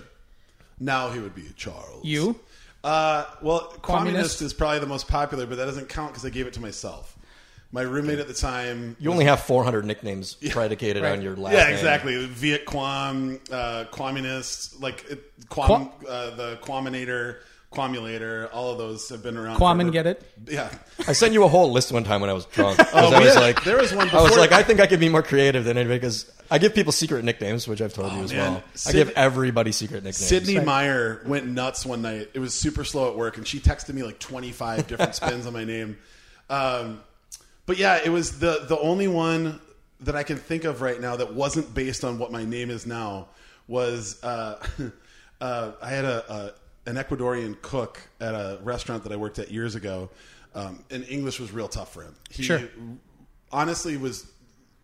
Now 0.80 1.10
he 1.10 1.20
would 1.20 1.34
be 1.36 1.44
Charles. 1.56 2.06
You? 2.06 2.40
Uh, 2.88 3.26
well, 3.42 3.60
communist? 3.60 3.84
Communist? 3.84 4.42
is 4.42 4.54
probably 4.54 4.80
the 4.80 4.86
most 4.88 5.08
popular, 5.08 5.46
but 5.46 5.58
that 5.58 5.66
doesn't 5.66 5.90
count 5.90 6.12
because 6.12 6.26
I 6.26 6.30
gave 6.30 6.48
it 6.48 6.54
to 6.54 6.62
myself. 6.62 7.16
My 7.74 7.82
roommate 7.82 8.20
at 8.20 8.30
the 8.30 8.34
time. 8.34 8.96
You 8.98 9.12
only 9.12 9.26
have 9.26 9.42
400 9.42 9.86
nicknames 9.86 10.36
predicated 10.52 11.04
Right. 11.04 11.12
on 11.12 11.22
your 11.22 11.36
last 11.36 11.54
yeah, 11.54 11.66
name. 11.66 11.74
exactly. 11.74 12.26
Viet 12.28 12.66
Quam, 12.66 13.42
uh, 13.52 13.84
Communist, 13.92 14.82
like 14.82 15.04
it, 15.10 15.24
Quam, 15.50 15.68
Qua- 15.90 16.10
uh, 16.10 16.36
the 16.36 16.56
Quaminator, 16.64 17.40
Quamulator. 17.72 18.50
All 18.54 18.72
of 18.72 18.78
those 18.78 19.10
have 19.10 19.22
been 19.22 19.38
around. 19.38 19.58
Quam 19.58 19.80
and 19.80 19.92
get 19.92 20.08
it? 20.08 20.22
Yeah. 20.48 20.70
I 21.08 21.14
sent 21.14 21.34
you 21.34 21.44
a 21.44 21.48
whole 21.48 21.72
list 21.72 21.92
one 21.92 22.04
time 22.04 22.22
when 22.22 22.30
I 22.30 22.34
was 22.34 22.46
drunk. 22.46 22.78
'Cause 22.78 22.88
Oh, 22.94 23.14
I 23.14 23.20
was 23.20 23.34
yeah. 23.36 23.40
like, 23.42 23.64
There 23.64 23.78
was 23.78 23.94
one 23.94 24.10
I 24.10 24.16
was 24.16 24.24
before- 24.30 24.38
like, 24.40 24.52
I 24.52 24.64
think 24.64 24.80
I 24.80 24.88
could 24.88 25.00
be 25.00 25.10
more 25.10 25.22
creative 25.22 25.66
than 25.66 25.78
anybody 25.78 26.00
because 26.00 26.32
I 26.50 26.60
give 26.60 26.74
people 26.74 26.92
secret 26.94 27.26
nicknames, 27.26 27.68
which 27.68 27.82
I've 27.82 27.94
told 27.94 28.14
you 28.14 28.24
as 28.24 28.32
Oh, 28.32 28.36
man. 28.36 28.54
well. 28.54 28.64
I 28.88 28.92
give 28.94 29.10
everybody 29.12 29.72
secret 29.74 29.98
nicknames. 29.98 30.18
Sydney 30.18 30.60
Meyer 30.60 31.22
went 31.26 31.46
nuts 31.48 31.86
one 31.86 32.02
night. 32.02 32.30
It 32.34 32.40
was 32.40 32.54
super 32.54 32.84
slow 32.86 33.10
at 33.10 33.18
work, 33.18 33.38
and 33.38 33.46
she 33.46 33.60
texted 33.60 33.94
me 33.94 34.04
like 34.04 34.20
25 34.20 34.88
different 34.88 35.14
spins 35.16 35.46
on 35.46 35.54
my 35.54 35.66
name. 35.66 35.98
Um, 36.50 37.02
but 37.66 37.78
yeah, 37.78 38.00
it 38.04 38.10
was 38.10 38.40
the 38.40 38.66
the 38.70 38.80
only 38.80 39.10
one 39.10 39.60
that 40.02 40.16
I 40.16 40.24
can 40.24 40.38
think 40.38 40.64
of 40.64 40.82
right 40.82 41.02
now 41.02 41.18
that 41.18 41.34
wasn't 41.34 41.74
based 41.74 42.06
on 42.06 42.18
what 42.18 42.32
my 42.32 42.46
name 42.46 42.70
is 42.70 42.86
now. 42.88 43.28
Was 43.68 44.24
uh, 44.24 44.56
uh, 45.42 45.72
I 45.82 45.90
had 45.90 46.06
a, 46.06 46.34
a 46.34 46.52
an 46.88 46.96
Ecuadorian 46.96 47.62
cook 47.62 48.02
at 48.20 48.34
a 48.34 48.60
restaurant 48.64 49.04
that 49.04 49.12
I 49.12 49.16
worked 49.18 49.38
at 49.38 49.52
years 49.52 49.76
ago, 49.76 50.10
um, 50.56 50.84
and 50.90 51.06
English 51.08 51.40
was 51.40 51.52
real 51.52 51.68
tough 51.68 51.94
for 51.94 52.02
him. 52.02 52.16
He 52.32 52.42
Sure. 52.44 52.62
honestly 53.52 53.98
was 53.98 54.26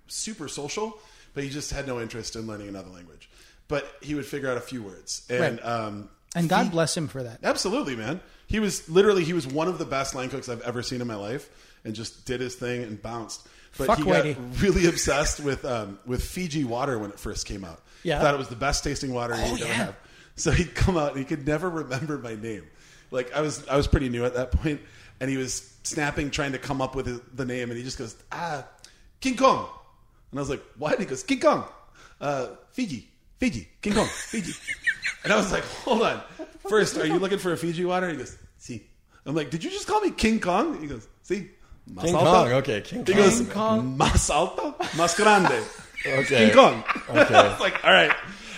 super 0.08 0.48
social, 0.48 0.98
but 1.34 1.44
he 1.44 1.50
just 1.50 1.72
had 1.72 1.88
no 1.88 2.00
interest 2.00 2.36
in 2.36 2.46
learning 2.48 2.68
another 2.68 2.90
language. 2.90 3.30
But 3.68 3.90
he 4.02 4.14
would 4.16 4.26
figure 4.26 4.50
out 4.52 4.58
a 4.58 4.62
few 4.62 4.84
words, 4.84 5.24
and 5.30 5.58
Right. 5.60 5.66
um, 5.66 6.10
And 6.36 6.50
God 6.50 6.72
bless 6.72 6.96
him 6.98 7.08
for 7.08 7.24
that. 7.24 7.40
Absolutely, 7.44 7.96
man. 7.96 8.20
He 8.48 8.60
was 8.60 8.90
literally 8.90 9.24
he 9.24 9.34
was 9.34 9.48
one 9.48 9.68
of 9.68 9.78
the 9.78 9.86
best 9.86 10.14
line 10.16 10.30
cooks 10.30 10.50
I've 10.50 10.62
ever 10.62 10.82
seen 10.84 11.00
in 11.02 11.08
my 11.08 11.16
life, 11.16 11.50
and 11.86 11.96
just 11.96 12.26
did 12.26 12.42
his 12.42 12.56
thing 12.56 12.84
and 12.84 13.02
bounced. 13.02 13.48
But 13.78 13.88
Fuck 13.88 13.98
he 14.00 14.04
got 14.04 14.26
really 14.62 14.86
obsessed 14.90 15.40
with 15.40 15.64
um, 15.66 16.00
with 16.06 16.24
Fiji 16.24 16.64
water 16.64 17.00
when 17.00 17.10
it 17.12 17.20
first 17.20 17.46
came 17.48 17.64
out. 17.64 17.82
Yeah. 18.04 18.20
thought 18.20 18.34
it 18.34 18.38
was 18.38 18.50
the 18.50 18.56
best 18.56 18.84
tasting 18.84 19.14
water 19.14 19.36
he 19.36 19.52
would 19.52 19.62
ever 19.62 19.74
have. 19.74 19.96
So 20.36 20.52
he'd 20.52 20.74
come 20.76 20.98
out 20.98 21.10
and 21.12 21.20
he 21.20 21.26
could 21.26 21.46
never 21.46 21.70
remember 21.70 22.18
my 22.18 22.36
name. 22.36 22.64
Like 23.12 23.34
I 23.34 23.42
was 23.42 23.68
I 23.68 23.78
was 23.78 23.88
pretty 23.88 24.10
new 24.10 24.26
at 24.26 24.34
that 24.34 24.52
point, 24.52 24.82
and 25.20 25.30
he 25.30 25.38
was 25.38 25.72
snapping 25.84 26.32
trying 26.32 26.54
to 26.54 26.58
come 26.58 26.82
up 26.82 26.96
with 26.96 27.06
his, 27.06 27.20
the 27.34 27.46
name, 27.46 27.70
and 27.70 27.78
he 27.78 27.84
just 27.84 27.98
goes 27.98 28.16
ah 28.32 28.66
King 29.22 29.38
Kong, 29.38 29.68
and 30.32 30.40
I 30.40 30.42
was 30.42 30.50
like 30.50 30.64
what? 30.78 30.94
And 30.94 31.02
he 31.02 31.06
goes 31.06 31.24
King 31.24 31.40
Kong, 31.40 31.66
uh, 32.20 32.48
Fiji, 32.72 33.08
Fiji, 33.40 33.68
King 33.82 33.94
Kong, 33.94 34.08
Fiji. 34.08 34.54
And 35.24 35.32
I 35.32 35.38
was 35.38 35.52
like, 35.54 35.64
hold 35.64 36.02
on. 36.02 36.22
First, 36.68 36.98
are 36.98 37.06
you 37.06 37.18
looking 37.20 37.38
for 37.38 37.54
a 37.54 37.58
Fiji 37.58 37.86
water? 37.86 38.10
He 38.10 38.18
goes, 38.18 38.38
see. 38.58 38.88
I'm 39.26 39.36
like, 39.36 39.50
did 39.52 39.64
you 39.64 39.70
just 39.70 39.88
call 39.88 40.02
me 40.02 40.12
King 40.12 40.40
Kong? 40.42 40.82
He 40.82 40.88
goes, 40.88 41.08
see. 41.22 41.50
Mas 41.88 42.06
King 42.06 42.16
alto." 42.16 42.26
Kong, 42.32 42.52
okay, 42.54 42.82
King 42.82 43.06
He 43.06 43.14
Kong. 43.14 43.22
goes, 43.22 43.38
King 43.40 43.50
Kong. 43.50 43.98
mas 43.98 44.30
alto, 44.30 44.76
mas 44.98 45.16
grande. 45.16 45.64
Okay. 46.06 46.48
King 46.48 46.54
Kong. 46.54 46.84
Okay. 47.10 47.34
I 47.36 47.48
was 47.48 47.60
like, 47.62 47.82
all 47.86 47.94
right. 47.94 48.12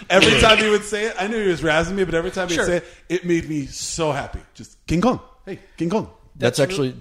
Every 0.09 0.39
time 0.41 0.57
he 0.57 0.69
would 0.69 0.83
say 0.83 1.05
it, 1.05 1.15
I 1.19 1.27
knew 1.27 1.41
he 1.43 1.49
was 1.49 1.61
razzing 1.61 1.93
me, 1.93 2.03
but 2.03 2.13
every 2.13 2.31
time 2.31 2.47
he'd 2.49 2.55
Sure. 2.55 2.65
say 2.65 2.77
it, 2.77 2.85
it 3.09 3.25
made 3.25 3.47
me 3.49 3.65
so 3.65 4.11
happy. 4.11 4.39
Just 4.53 4.77
King 4.87 5.01
Kong. 5.01 5.19
Hey, 5.45 5.59
King 5.77 5.89
Kong. 5.89 6.09
That's, 6.35 6.57
That's 6.57 6.71
actually 6.71 6.95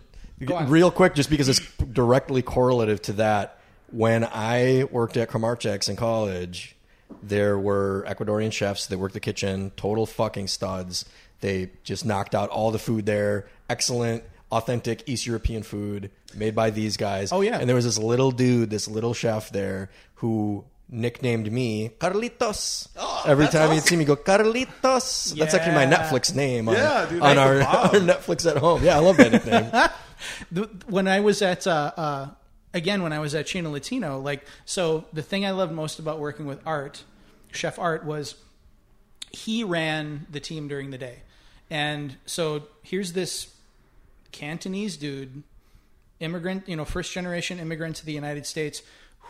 Go 0.45 0.55
on. 0.57 0.69
real 0.69 0.91
quick, 0.91 1.15
just 1.15 1.31
because 1.31 1.49
it's 1.49 1.61
directly 1.93 2.43
correlative 2.43 3.01
to 3.03 3.13
that. 3.15 3.59
When 3.91 4.25
I 4.25 4.85
worked 4.91 5.17
at 5.17 5.31
Kramarczuk's 5.31 5.89
in 5.89 5.97
college, 5.97 6.77
there 7.23 7.59
were 7.59 8.05
Ecuadorian 8.09 8.53
chefs 8.53 8.87
that 8.87 8.99
worked 8.99 9.15
the 9.15 9.21
kitchen, 9.21 9.71
total 9.77 10.05
fucking 10.07 10.49
studs. 10.49 11.05
They 11.41 11.71
just 11.85 12.05
knocked 12.05 12.35
out 12.35 12.49
all 12.51 12.71
the 12.71 12.79
food 12.79 13.07
there. 13.07 13.47
Excellent, 13.69 14.25
authentic 14.51 15.03
East 15.07 15.27
European 15.27 15.63
food 15.63 16.11
made 16.35 16.55
by 16.55 16.71
these 16.71 16.97
guys. 16.97 17.33
Oh, 17.33 17.41
yeah. 17.41 17.59
And 17.59 17.69
there 17.69 17.77
was 17.77 17.85
this 17.85 17.99
little 17.99 18.31
dude, 18.31 18.71
this 18.71 18.89
little 18.89 19.15
chef 19.15 19.51
there, 19.51 19.91
who 20.17 20.65
nicknamed 20.89 21.51
me 21.51 21.91
Carlitos. 21.99 22.89
Every 23.26 23.45
Oh, 23.47 23.49
that's 23.51 23.55
time 23.55 23.72
he'd 23.72 23.82
see 23.82 23.97
me 23.97 24.05
go 24.05 24.16
Carlitos. 24.16 25.35
That's 25.37 25.55
actually 25.55 25.74
my 25.74 25.87
Netflix 25.87 26.35
name 26.35 26.68
on, 26.68 26.74
Yeah, 26.74 27.07
dude, 27.09 27.22
on 27.22 27.39
our, 27.39 27.62
our 27.62 27.91
Netflix 27.95 28.49
at 28.51 28.59
home. 28.59 28.85
Yeah, 28.85 28.97
I 28.97 29.01
love 29.01 29.16
that 29.16 29.32
nickname. 29.32 29.70
When 30.87 31.07
I 31.09 31.20
was 31.20 31.43
at 31.43 31.66
uh, 31.66 31.93
uh, 31.97 32.28
again 32.72 33.03
when 33.03 33.12
I 33.12 33.18
was 33.18 33.35
at 33.35 33.47
Chino 33.47 33.70
Latino, 33.70 34.20
like 34.20 34.47
so 34.64 35.05
the 35.12 35.20
thing 35.22 35.45
I 35.45 35.51
loved 35.51 35.72
most 35.72 35.99
about 35.99 36.18
working 36.18 36.47
with 36.47 36.61
Art, 36.66 37.05
Chef 37.53 37.78
Art, 37.78 38.05
was 38.05 38.37
he 39.32 39.64
ran 39.64 40.26
the 40.30 40.41
team 40.41 40.66
during 40.68 40.91
the 40.91 40.99
day, 40.99 41.18
and 41.68 42.16
so 42.24 42.62
here's 42.82 43.12
this 43.12 43.53
Cantonese 44.32 44.97
dude, 44.97 45.43
immigrant, 46.20 46.68
you 46.68 46.76
know, 46.76 46.85
first 46.87 47.12
generation 47.12 47.59
immigrant 47.59 47.97
to 47.97 48.07
the 48.07 48.12
United 48.12 48.47
States, 48.47 48.82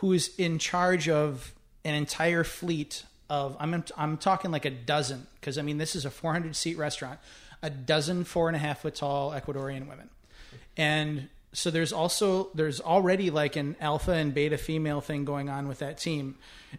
who's 0.05 0.35
in 0.37 0.59
charge 0.59 1.09
of 1.09 1.51
an 1.83 1.95
entire 1.95 2.43
fleet 2.43 3.03
of 3.27 3.57
I'm 3.59 3.83
I'm 3.97 4.17
talking 4.17 4.51
like 4.51 4.65
a 4.65 4.69
dozen 4.69 5.25
because 5.39 5.57
I 5.57 5.63
mean 5.63 5.79
this 5.79 5.95
is 5.95 6.05
a 6.05 6.11
400 6.11 6.55
seat 6.55 6.77
restaurant, 6.77 7.19
a 7.63 7.71
dozen 7.71 8.23
four 8.23 8.47
and 8.47 8.55
a 8.55 8.59
half 8.59 8.81
foot 8.81 8.95
tall 8.95 9.31
Ecuadorian 9.31 9.87
women, 9.87 10.09
and 10.77 11.29
so 11.53 11.71
there's 11.71 11.91
also 11.91 12.49
there's 12.53 12.79
already 12.81 13.31
like 13.31 13.55
an 13.55 13.75
alpha 13.81 14.11
and 14.11 14.31
beta 14.31 14.59
female 14.59 15.01
thing 15.01 15.25
going 15.25 15.49
on 15.49 15.67
with 15.67 15.79
that 15.79 15.97
team, 15.97 16.35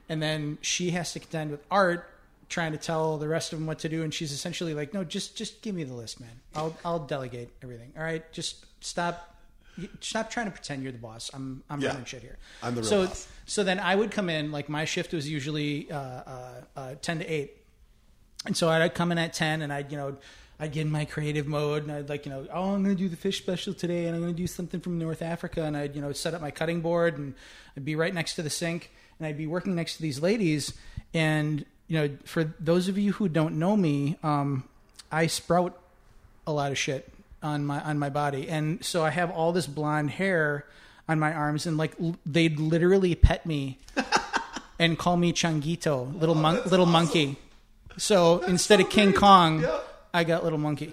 and 0.08 0.22
then 0.22 0.58
she 0.60 0.90
has 0.90 1.12
to 1.14 1.18
contend 1.18 1.50
with 1.50 1.64
Art 1.68 2.08
trying 2.48 2.70
to 2.70 2.78
tell 2.78 3.18
the 3.18 3.26
rest 3.26 3.52
of 3.52 3.58
them 3.58 3.66
what 3.66 3.80
to 3.80 3.88
do, 3.88 4.04
and 4.04 4.14
she's 4.14 4.30
essentially 4.30 4.72
like, 4.72 4.94
no, 4.94 5.02
just 5.02 5.36
just 5.36 5.62
give 5.62 5.74
me 5.74 5.82
the 5.82 5.94
list, 5.94 6.20
man. 6.20 6.40
I'll 6.54 6.76
I'll 6.84 7.00
delegate 7.00 7.48
everything. 7.60 7.92
All 7.96 8.04
right, 8.04 8.30
just 8.30 8.66
stop. 8.80 9.35
Stop 10.00 10.30
trying 10.30 10.46
to 10.46 10.52
pretend 10.52 10.82
you're 10.82 10.92
the 10.92 10.98
boss. 10.98 11.30
I'm 11.34 11.62
I'm 11.68 11.80
Yeah. 11.80 11.88
running 11.88 12.04
shit 12.04 12.22
here. 12.22 12.38
I'm 12.62 12.74
the 12.74 12.80
real 12.80 12.88
so 12.90 13.06
boss. 13.06 13.28
so 13.44 13.62
then 13.64 13.78
I 13.78 13.94
would 13.94 14.10
come 14.10 14.30
in 14.30 14.50
like 14.52 14.68
my 14.68 14.84
shift 14.84 15.12
was 15.12 15.28
usually 15.28 15.90
uh, 15.90 15.98
uh, 15.98 16.50
uh, 16.76 16.94
ten 17.02 17.18
to 17.18 17.26
eight, 17.26 17.56
and 18.46 18.56
so 18.56 18.68
I'd 18.68 18.94
come 18.94 19.12
in 19.12 19.18
at 19.18 19.32
ten, 19.34 19.62
and 19.62 19.72
I'd 19.72 19.90
you 19.92 19.98
know 19.98 20.16
I'd 20.58 20.72
get 20.72 20.82
in 20.82 20.90
my 20.90 21.04
creative 21.04 21.46
mode, 21.46 21.82
and 21.82 21.92
I'd 21.92 22.08
like 22.08 22.24
you 22.26 22.32
know 22.32 22.46
oh 22.52 22.74
I'm 22.74 22.82
going 22.82 22.96
to 22.96 23.02
do 23.02 23.08
the 23.08 23.16
fish 23.16 23.38
special 23.38 23.74
today, 23.74 24.06
and 24.06 24.14
I'm 24.14 24.22
going 24.22 24.32
to 24.34 24.36
do 24.36 24.46
something 24.46 24.80
from 24.80 24.98
North 24.98 25.20
Africa, 25.22 25.62
and 25.64 25.76
I'd 25.76 25.94
you 25.94 26.00
know 26.00 26.12
set 26.12 26.32
up 26.32 26.40
my 26.40 26.50
cutting 26.50 26.80
board, 26.80 27.18
and 27.18 27.34
I'd 27.76 27.84
be 27.84 27.96
right 27.96 28.14
next 28.14 28.34
to 28.36 28.42
the 28.42 28.50
sink, 28.50 28.90
and 29.18 29.26
I'd 29.26 29.36
be 29.36 29.46
working 29.46 29.74
next 29.74 29.96
to 29.96 30.02
these 30.02 30.20
ladies, 30.22 30.72
and 31.12 31.64
you 31.88 31.98
know 31.98 32.16
for 32.24 32.54
those 32.58 32.88
of 32.88 32.96
you 32.96 33.12
who 33.12 33.28
don't 33.28 33.58
know 33.58 33.76
me, 33.76 34.16
um, 34.22 34.64
I 35.12 35.26
sprout 35.26 35.78
a 36.46 36.52
lot 36.52 36.72
of 36.72 36.78
shit 36.78 37.12
on 37.46 37.64
my 37.64 37.80
on 37.80 37.98
my 37.98 38.10
body, 38.10 38.48
and 38.48 38.84
so 38.84 39.04
I 39.04 39.10
have 39.10 39.30
all 39.30 39.52
this 39.52 39.66
blonde 39.66 40.10
hair 40.10 40.66
on 41.08 41.18
my 41.18 41.32
arms, 41.32 41.66
and 41.66 41.76
like 41.78 41.92
l- 42.00 42.16
they'd 42.26 42.58
literally 42.58 43.14
pet 43.14 43.46
me 43.46 43.78
and 44.78 44.98
call 44.98 45.16
me 45.16 45.32
Changuito, 45.32 46.18
little 46.20 46.36
oh, 46.36 46.40
mon- 46.40 46.62
little 46.66 46.84
monkey. 46.86 47.36
So 47.96 48.40
instead 48.40 48.80
of 48.80 48.90
King 48.90 49.10
great. 49.12 49.20
Kong, 49.20 49.60
Yeah. 49.62 49.78
I 50.12 50.24
got 50.24 50.44
little 50.44 50.58
monkey. 50.58 50.92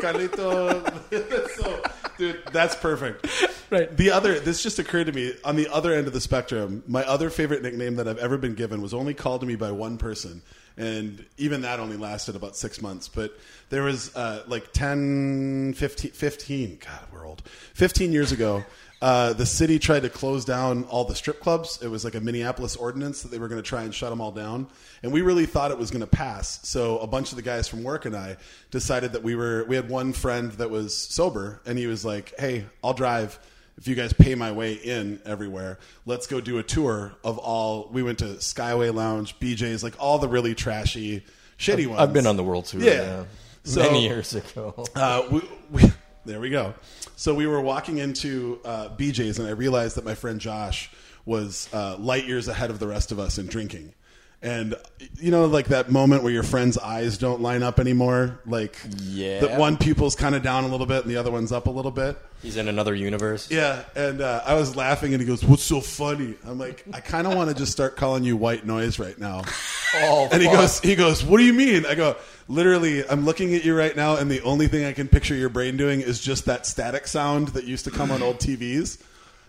Carlito. 0.00 0.86
So, 1.60 1.82
dude, 2.16 2.42
that's 2.52 2.74
perfect. 2.76 3.26
Right. 3.70 3.96
The 3.96 4.10
other, 4.10 4.40
this 4.40 4.62
just 4.62 4.80
occurred 4.80 5.06
to 5.06 5.12
me 5.12 5.32
on 5.44 5.54
the 5.54 5.68
other 5.72 5.94
end 5.94 6.08
of 6.08 6.12
the 6.12 6.20
spectrum. 6.20 6.82
My 6.88 7.04
other 7.04 7.30
favorite 7.30 7.62
nickname 7.62 7.96
that 7.96 8.08
I've 8.08 8.18
ever 8.18 8.36
been 8.36 8.54
given 8.54 8.82
was 8.82 8.92
only 8.92 9.14
called 9.14 9.42
to 9.42 9.46
me 9.46 9.54
by 9.54 9.70
one 9.70 9.96
person. 9.96 10.42
And 10.76 11.24
even 11.38 11.62
that 11.62 11.78
only 11.78 11.96
lasted 11.96 12.34
about 12.34 12.56
six 12.56 12.82
months. 12.82 13.06
But 13.06 13.38
there 13.68 13.82
was 13.82 14.14
uh, 14.16 14.42
like 14.48 14.72
10, 14.72 15.74
15, 15.74 16.10
15, 16.10 16.78
God, 16.84 17.00
we're 17.12 17.26
old. 17.26 17.42
15 17.74 18.12
years 18.12 18.32
ago, 18.32 18.64
uh, 19.02 19.34
the 19.34 19.46
city 19.46 19.78
tried 19.78 20.02
to 20.02 20.10
close 20.10 20.44
down 20.44 20.84
all 20.84 21.04
the 21.04 21.14
strip 21.14 21.40
clubs. 21.40 21.80
It 21.80 21.88
was 21.88 22.04
like 22.04 22.16
a 22.16 22.20
Minneapolis 22.20 22.74
ordinance 22.76 23.22
that 23.22 23.30
they 23.30 23.38
were 23.38 23.48
going 23.48 23.62
to 23.62 23.68
try 23.68 23.82
and 23.82 23.94
shut 23.94 24.10
them 24.10 24.20
all 24.20 24.32
down. 24.32 24.66
And 25.02 25.12
we 25.12 25.22
really 25.22 25.46
thought 25.46 25.70
it 25.70 25.78
was 25.78 25.90
going 25.92 26.00
to 26.00 26.08
pass. 26.08 26.60
So 26.66 26.98
a 26.98 27.06
bunch 27.06 27.30
of 27.30 27.36
the 27.36 27.42
guys 27.42 27.68
from 27.68 27.84
work 27.84 28.04
and 28.04 28.16
I 28.16 28.36
decided 28.70 29.12
that 29.12 29.22
we 29.22 29.36
were, 29.36 29.64
we 29.68 29.76
had 29.76 29.88
one 29.88 30.12
friend 30.12 30.50
that 30.52 30.70
was 30.70 30.96
sober 30.96 31.60
and 31.64 31.78
he 31.78 31.86
was 31.86 32.04
like, 32.04 32.34
hey, 32.38 32.66
I'll 32.82 32.94
drive 32.94 33.38
if 33.80 33.88
you 33.88 33.94
guys 33.94 34.12
pay 34.12 34.34
my 34.34 34.52
way 34.52 34.74
in 34.74 35.20
everywhere, 35.24 35.78
let's 36.06 36.26
go 36.26 36.40
do 36.40 36.58
a 36.58 36.62
tour 36.62 37.12
of 37.24 37.38
all. 37.38 37.88
We 37.90 38.02
went 38.02 38.18
to 38.18 38.26
Skyway 38.36 38.92
Lounge, 38.94 39.38
BJ's, 39.40 39.82
like 39.82 39.94
all 39.98 40.18
the 40.18 40.28
really 40.28 40.54
trashy, 40.54 41.24
shitty 41.58 41.86
ones. 41.86 42.00
I've 42.00 42.12
been 42.12 42.26
on 42.26 42.36
the 42.36 42.44
world 42.44 42.66
tour. 42.66 42.80
Yeah. 42.82 42.90
Yeah. 42.92 43.24
So- 43.64 43.80
Many 43.82 44.04
years 44.04 44.34
ago. 44.34 44.84
Uh, 44.94 45.22
we, 45.30 45.40
we 45.70 45.82
There 46.26 46.38
we 46.38 46.50
go. 46.50 46.74
So 47.16 47.34
we 47.34 47.46
were 47.46 47.62
walking 47.62 47.96
into 47.96 48.60
uh, 48.64 48.90
BJ's, 48.90 49.38
and 49.38 49.48
I 49.48 49.52
realized 49.52 49.96
that 49.96 50.04
my 50.04 50.14
friend 50.14 50.38
Josh 50.38 50.90
was 51.24 51.66
uh, 51.72 51.96
light 51.98 52.26
years 52.26 52.46
ahead 52.46 52.68
of 52.68 52.78
the 52.78 52.86
rest 52.86 53.10
of 53.10 53.18
us 53.18 53.38
in 53.38 53.46
drinking. 53.46 53.94
And 54.42 54.74
you 55.18 55.30
know, 55.30 55.44
like 55.44 55.66
that 55.68 55.90
moment 55.90 56.22
where 56.22 56.32
your 56.32 56.42
friend's 56.42 56.78
eyes 56.78 57.18
don't 57.18 57.42
line 57.42 57.62
up 57.62 57.78
anymore. 57.78 58.40
Like, 58.46 58.78
Yeah. 59.02 59.40
that 59.40 59.58
one 59.58 59.76
pupil's 59.76 60.14
kind 60.16 60.34
of 60.34 60.42
down 60.42 60.64
a 60.64 60.68
little 60.68 60.86
bit, 60.86 61.02
and 61.02 61.10
the 61.10 61.18
other 61.18 61.30
one's 61.30 61.52
up 61.52 61.66
a 61.66 61.70
little 61.70 61.90
bit. 61.90 62.16
He's 62.40 62.56
in 62.56 62.66
another 62.68 62.94
universe. 62.94 63.50
Yeah, 63.50 63.82
and 63.94 64.22
uh, 64.22 64.40
I 64.46 64.54
was 64.54 64.74
laughing, 64.76 65.12
and 65.12 65.20
he 65.20 65.26
goes, 65.26 65.44
"What's 65.44 65.62
so 65.62 65.82
funny?" 65.82 66.36
I'm 66.46 66.58
like, 66.58 66.86
"I 66.90 67.00
kind 67.00 67.26
of 67.26 67.34
want 67.34 67.50
to 67.50 67.54
just 67.54 67.70
start 67.70 67.96
calling 67.98 68.24
you 68.24 68.34
white 68.34 68.64
noise 68.64 68.98
right 68.98 69.18
now." 69.18 69.42
Oh, 69.92 70.28
And 70.30 70.40
he 70.40 70.46
fuck. 70.46 70.56
goes, 70.56 70.78
he 70.82 70.94
goes, 70.94 71.24
what 71.24 71.38
do 71.38 71.44
you 71.44 71.52
mean? 71.52 71.84
I 71.84 71.96
go, 71.96 72.14
literally, 72.46 73.04
I'm 73.08 73.24
looking 73.24 73.52
at 73.56 73.64
you 73.64 73.76
right 73.76 73.96
now, 73.96 74.14
and 74.14 74.30
the 74.30 74.40
only 74.42 74.68
thing 74.68 74.84
I 74.84 74.92
can 74.92 75.08
picture 75.08 75.34
your 75.34 75.48
brain 75.48 75.76
doing 75.76 76.00
is 76.00 76.20
just 76.20 76.44
that 76.44 76.64
static 76.64 77.08
sound 77.08 77.48
that 77.48 77.64
used 77.64 77.86
to 77.86 77.90
come 77.90 78.12
on 78.12 78.22
old 78.22 78.38
TVs. 78.38 79.02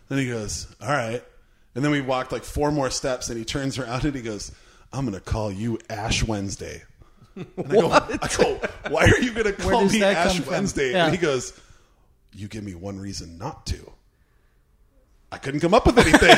Then 0.09 0.17
he 0.17 0.27
goes, 0.27 0.65
all 0.81 0.89
right. 0.89 1.23
And 1.75 1.83
then 1.85 1.91
we 1.91 2.01
walked 2.01 2.31
like 2.31 2.43
four 2.43 2.71
more 2.71 2.89
steps, 2.89 3.29
and 3.29 3.37
he 3.37 3.45
turns 3.45 3.77
around 3.77 4.03
and 4.03 4.15
he 4.15 4.21
goes, 4.23 4.51
I'm 4.93 5.05
going 5.05 5.17
to 5.17 5.21
call 5.21 5.51
you 5.51 5.79
Ash 5.89 6.23
Wednesday. 6.23 6.83
And 7.35 7.47
I 7.57 7.63
go, 7.63 7.91
I 7.91 8.29
go, 8.37 8.59
why 8.89 9.05
are 9.05 9.19
you 9.19 9.31
going 9.31 9.45
to 9.45 9.53
call 9.53 9.85
me 9.85 10.03
Ash? 10.03 10.45
Wednesday? 10.45 10.91
Yeah. 10.91 11.05
And 11.05 11.15
he 11.15 11.21
goes, 11.21 11.59
you 12.33 12.47
give 12.47 12.63
me 12.63 12.75
one 12.75 12.99
reason 12.99 13.37
not 13.37 13.65
to. 13.67 13.91
I 15.31 15.37
couldn't 15.37 15.61
come 15.61 15.73
up 15.73 15.85
with 15.85 15.97
anything. 15.97 16.35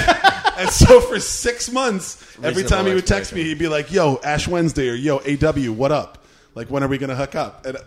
and 0.58 0.70
so 0.70 1.02
for 1.02 1.20
six 1.20 1.72
months, 1.72 2.38
every 2.44 2.64
time 2.64 2.86
he 2.86 2.94
would 2.94 3.08
text 3.08 3.34
me, 3.34 3.44
he'd 3.44 3.58
be 3.58 3.68
like, 3.68 3.92
"Yo, 3.92 4.20
Ash 4.24 4.48
Wednesday," 4.48 4.88
or 4.88 4.94
"Yo, 4.94 5.18
AW, 5.18 5.72
what 5.72 5.92
up? 5.92 6.24
Like, 6.54 6.70
when 6.70 6.84
are 6.84 6.88
we 6.88 7.00
going 7.00 7.10
to 7.10 7.16
hook 7.16 7.34
up?" 7.34 7.66
And 7.66 7.78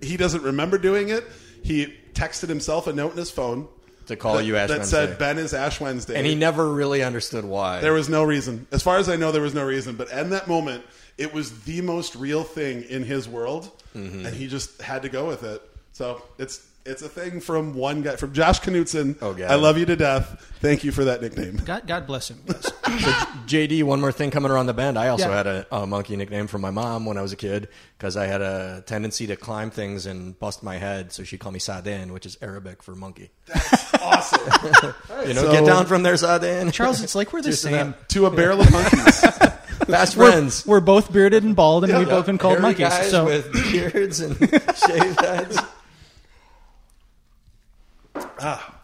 he 0.00 0.16
doesn't 0.16 0.42
remember 0.42 0.76
doing 0.76 1.08
it. 1.08 1.24
He 1.62 1.94
texted 2.14 2.48
himself 2.48 2.88
a 2.88 2.92
note 2.92 3.12
in 3.12 3.18
his 3.18 3.30
phone 3.30 3.68
To 4.06 4.16
call 4.16 4.36
that, 4.36 4.44
you 4.44 4.56
Ash 4.56 4.68
that 4.68 4.78
Wednesday. 4.78 5.06
said, 5.06 5.18
"Ben 5.18 5.38
is 5.38 5.52
Ash 5.54 5.80
Wednesday," 5.80 6.16
and 6.16 6.26
he 6.26 6.34
never 6.34 6.68
really 6.72 7.02
understood 7.02 7.44
why. 7.44 7.80
there 7.80 7.92
was 7.92 8.08
no 8.08 8.22
reason, 8.24 8.66
as 8.70 8.82
far 8.82 8.98
as 8.98 9.08
I 9.08 9.16
know, 9.16 9.32
there 9.32 9.42
was 9.42 9.54
no 9.54 9.64
reason. 9.64 9.96
But 9.96 10.10
in 10.10 10.30
that 10.30 10.46
moment, 10.48 10.84
it 11.18 11.32
was 11.34 11.62
the 11.62 11.80
most 11.80 12.14
real 12.16 12.44
thing 12.44 12.82
in 12.88 13.02
his 13.04 13.28
world, 13.28 13.70
Mm-hmm. 13.96 14.26
and 14.26 14.34
he 14.36 14.46
just 14.46 14.80
had 14.82 15.02
to 15.02 15.08
go 15.08 15.26
with 15.26 15.42
it. 15.42 15.62
So 15.92 16.22
it's. 16.38 16.60
It's 16.86 17.02
a 17.02 17.08
thing 17.08 17.40
from 17.40 17.74
one 17.74 18.02
guy, 18.02 18.16
from 18.16 18.32
Josh 18.32 18.60
Knutson. 18.60 19.16
Oh, 19.20 19.34
God. 19.34 19.50
I 19.50 19.56
love 19.56 19.76
you 19.76 19.86
to 19.86 19.96
death. 19.96 20.52
Thank 20.60 20.84
you 20.84 20.92
for 20.92 21.04
that 21.06 21.20
nickname. 21.20 21.56
God, 21.64 21.86
God 21.86 22.06
bless 22.06 22.30
him. 22.30 22.38
Yes. 22.88 23.26
JD, 23.48 23.82
one 23.82 24.00
more 24.00 24.12
thing 24.12 24.30
coming 24.30 24.50
around 24.52 24.66
the 24.66 24.72
bend. 24.72 24.96
I 24.96 25.08
also 25.08 25.28
Yeah. 25.28 25.36
had 25.36 25.46
a, 25.48 25.66
a 25.72 25.86
monkey 25.88 26.14
nickname 26.16 26.46
from 26.46 26.60
my 26.60 26.70
mom 26.70 27.04
when 27.04 27.18
I 27.18 27.22
was 27.22 27.32
a 27.32 27.36
kid 27.36 27.66
because 27.98 28.16
I 28.16 28.26
had 28.26 28.40
a 28.42 28.84
tendency 28.86 29.26
to 29.26 29.34
climb 29.34 29.70
things 29.70 30.06
and 30.06 30.38
bust 30.38 30.62
my 30.62 30.76
head. 30.76 31.12
So 31.12 31.24
she 31.24 31.36
called 31.36 31.52
me 31.54 31.58
Sadin, 31.58 32.12
which 32.12 32.26
is 32.26 32.38
Arabic 32.40 32.84
for 32.84 32.94
monkey. 32.94 33.30
That's 33.46 33.94
awesome. 33.94 34.94
You 35.26 35.34
know, 35.34 35.42
So- 35.42 35.52
get 35.52 35.66
down 35.66 35.86
from 35.86 36.04
there, 36.04 36.16
Sadin. 36.16 36.70
Charles, 36.72 37.02
it's 37.02 37.16
like 37.16 37.32
we're 37.32 37.42
the 37.42 37.52
same. 37.52 37.94
to 38.08 38.26
a 38.26 38.30
barrel 38.30 38.60
of 38.60 38.70
monkeys. 38.70 39.20
Fast 39.86 40.16
We're, 40.16 40.30
friends. 40.30 40.64
we're 40.64 40.80
both 40.80 41.12
bearded 41.12 41.42
and 41.44 41.54
bald, 41.56 41.84
and 41.84 41.92
we've 41.98 42.06
Yeah. 42.08 42.14
both 42.14 42.26
been 42.26 42.38
called 42.38 42.52
Hairy 42.54 42.62
monkeys. 42.62 42.88
guys 42.88 43.10
So 43.10 43.24
with 43.26 43.52
beards 43.52 44.20
and 44.20 44.38
shaved 44.38 45.20
heads. 45.20 45.58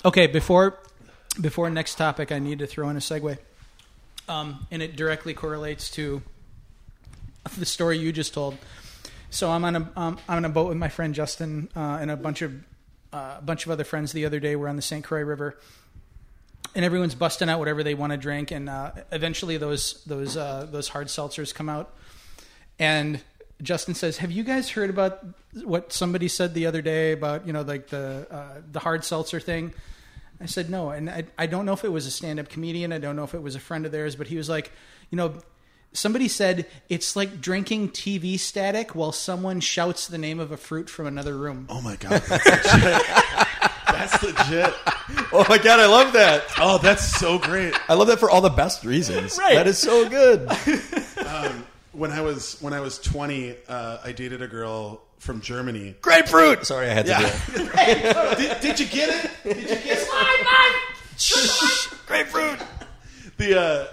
Okay, 0.04 0.26
before 0.26 0.78
before 1.40 1.70
next 1.70 1.96
topic, 1.96 2.32
I 2.32 2.38
need 2.38 2.58
to 2.60 2.66
throw 2.66 2.88
in 2.88 2.96
a 2.96 3.00
segue, 3.00 3.38
um, 4.28 4.66
and 4.70 4.82
it 4.82 4.96
directly 4.96 5.34
correlates 5.34 5.90
to 5.92 6.22
the 7.58 7.66
story 7.66 7.98
you 7.98 8.12
just 8.12 8.34
told. 8.34 8.56
So 9.30 9.50
I'm 9.50 9.64
on 9.64 9.76
a 9.76 9.92
um, 9.96 10.18
I'm 10.28 10.38
on 10.38 10.44
a 10.44 10.48
boat 10.48 10.68
with 10.68 10.76
my 10.76 10.88
friend 10.88 11.14
Justin 11.14 11.68
uh, 11.76 11.98
and 12.00 12.10
a 12.10 12.16
bunch 12.16 12.42
of 12.42 12.52
uh, 13.12 13.36
a 13.38 13.42
bunch 13.42 13.66
of 13.66 13.72
other 13.72 13.84
friends. 13.84 14.12
The 14.12 14.26
other 14.26 14.40
day, 14.40 14.56
we're 14.56 14.68
on 14.68 14.76
the 14.76 14.82
St. 14.82 15.04
Croix 15.04 15.22
River, 15.22 15.58
and 16.74 16.84
everyone's 16.84 17.14
busting 17.14 17.48
out 17.48 17.58
whatever 17.58 17.82
they 17.82 17.94
want 17.94 18.12
to 18.12 18.16
drink, 18.16 18.50
and 18.50 18.68
uh, 18.68 18.92
eventually 19.10 19.56
those 19.56 20.02
those 20.04 20.36
uh, 20.36 20.66
those 20.70 20.88
hard 20.88 21.08
seltzers 21.08 21.54
come 21.54 21.68
out, 21.68 21.94
and 22.78 23.20
Justin 23.62 23.94
says, 23.94 24.18
"Have 24.18 24.32
you 24.32 24.42
guys 24.42 24.70
heard 24.70 24.90
about 24.90 25.24
what 25.64 25.92
somebody 25.92 26.28
said 26.28 26.54
the 26.54 26.66
other 26.66 26.82
day 26.82 27.12
about 27.12 27.46
you 27.46 27.52
know 27.52 27.62
like 27.62 27.88
the 27.88 28.26
uh, 28.30 28.60
the 28.70 28.80
hard 28.80 29.04
seltzer 29.04 29.40
thing?" 29.40 29.72
I 30.40 30.46
said 30.46 30.68
no, 30.68 30.90
and 30.90 31.08
I, 31.08 31.24
I 31.38 31.46
don't 31.46 31.64
know 31.64 31.72
if 31.72 31.84
it 31.84 31.92
was 31.92 32.06
a 32.06 32.10
stand 32.10 32.40
up 32.40 32.48
comedian. 32.48 32.92
I 32.92 32.98
don't 32.98 33.14
know 33.14 33.22
if 33.22 33.34
it 33.34 33.42
was 33.42 33.54
a 33.54 33.60
friend 33.60 33.86
of 33.86 33.92
theirs, 33.92 34.16
but 34.16 34.26
he 34.26 34.36
was 34.36 34.48
like, 34.48 34.72
you 35.10 35.16
know, 35.16 35.34
somebody 35.92 36.26
said 36.26 36.66
it's 36.88 37.14
like 37.14 37.40
drinking 37.40 37.90
TV 37.90 38.38
static 38.38 38.96
while 38.96 39.12
someone 39.12 39.60
shouts 39.60 40.08
the 40.08 40.18
name 40.18 40.40
of 40.40 40.50
a 40.50 40.56
fruit 40.56 40.90
from 40.90 41.06
another 41.06 41.36
room. 41.36 41.66
Oh 41.68 41.80
my 41.80 41.94
god, 41.96 42.22
that's 42.22 42.74
legit. 42.74 43.02
that's 43.86 44.22
legit. 44.22 44.74
Oh 45.32 45.46
my 45.48 45.58
god, 45.58 45.78
I 45.78 45.86
love 45.86 46.12
that. 46.14 46.42
Oh, 46.58 46.78
that's 46.78 47.04
so 47.18 47.38
great. 47.38 47.74
I 47.88 47.94
love 47.94 48.08
that 48.08 48.18
for 48.18 48.30
all 48.30 48.40
the 48.40 48.50
best 48.50 48.84
reasons. 48.84 49.38
Right. 49.38 49.54
That 49.54 49.68
is 49.68 49.78
so 49.78 50.08
good. 50.08 50.50
When 51.92 52.10
I 52.10 52.20
was 52.22 52.56
when 52.60 52.72
I 52.72 52.80
was 52.80 52.98
20, 52.98 53.54
uh, 53.68 53.98
I 54.04 54.12
dated 54.12 54.40
a 54.42 54.48
girl 54.48 55.02
from 55.18 55.40
Germany. 55.40 55.94
Grapefruit. 56.00 56.64
Sorry, 56.66 56.88
I 56.90 56.94
had 56.94 57.06
to 57.06 57.14
do 57.14 57.62
it. 57.62 58.38
did, 58.38 58.60
did 58.60 58.80
you 58.80 58.86
get 58.86 59.08
it? 59.24 59.30
Did 59.44 59.56
you 59.58 59.76
get 59.76 59.98
it? 59.98 60.08
Grapefruit. 62.06 62.58
The 63.36 63.60
uh, 63.60 63.86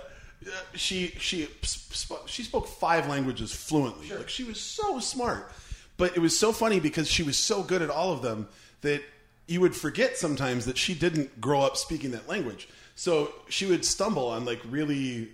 she 0.75 1.07
she 1.19 1.47
sp- 1.63 2.25
she 2.27 2.43
spoke 2.43 2.67
five 2.67 3.07
languages 3.07 3.53
fluently. 3.53 4.09
Like 4.15 4.29
she 4.29 4.43
was 4.43 4.59
so 4.59 4.99
smart, 4.99 5.51
but 5.97 6.15
it 6.15 6.19
was 6.19 6.37
so 6.37 6.51
funny 6.51 6.79
because 6.79 7.09
she 7.09 7.23
was 7.23 7.37
so 7.37 7.63
good 7.63 7.81
at 7.81 7.89
all 7.89 8.11
of 8.11 8.21
them 8.21 8.47
that 8.81 9.01
you 9.47 9.61
would 9.61 9.75
forget 9.75 10.17
sometimes 10.17 10.65
that 10.65 10.77
she 10.77 10.93
didn't 10.93 11.41
grow 11.41 11.61
up 11.61 11.75
speaking 11.77 12.11
that 12.11 12.27
language. 12.29 12.69
So 12.95 13.33
she 13.49 13.65
would 13.65 13.83
stumble 13.85 14.27
on 14.27 14.45
like 14.45 14.59
really 14.69 15.29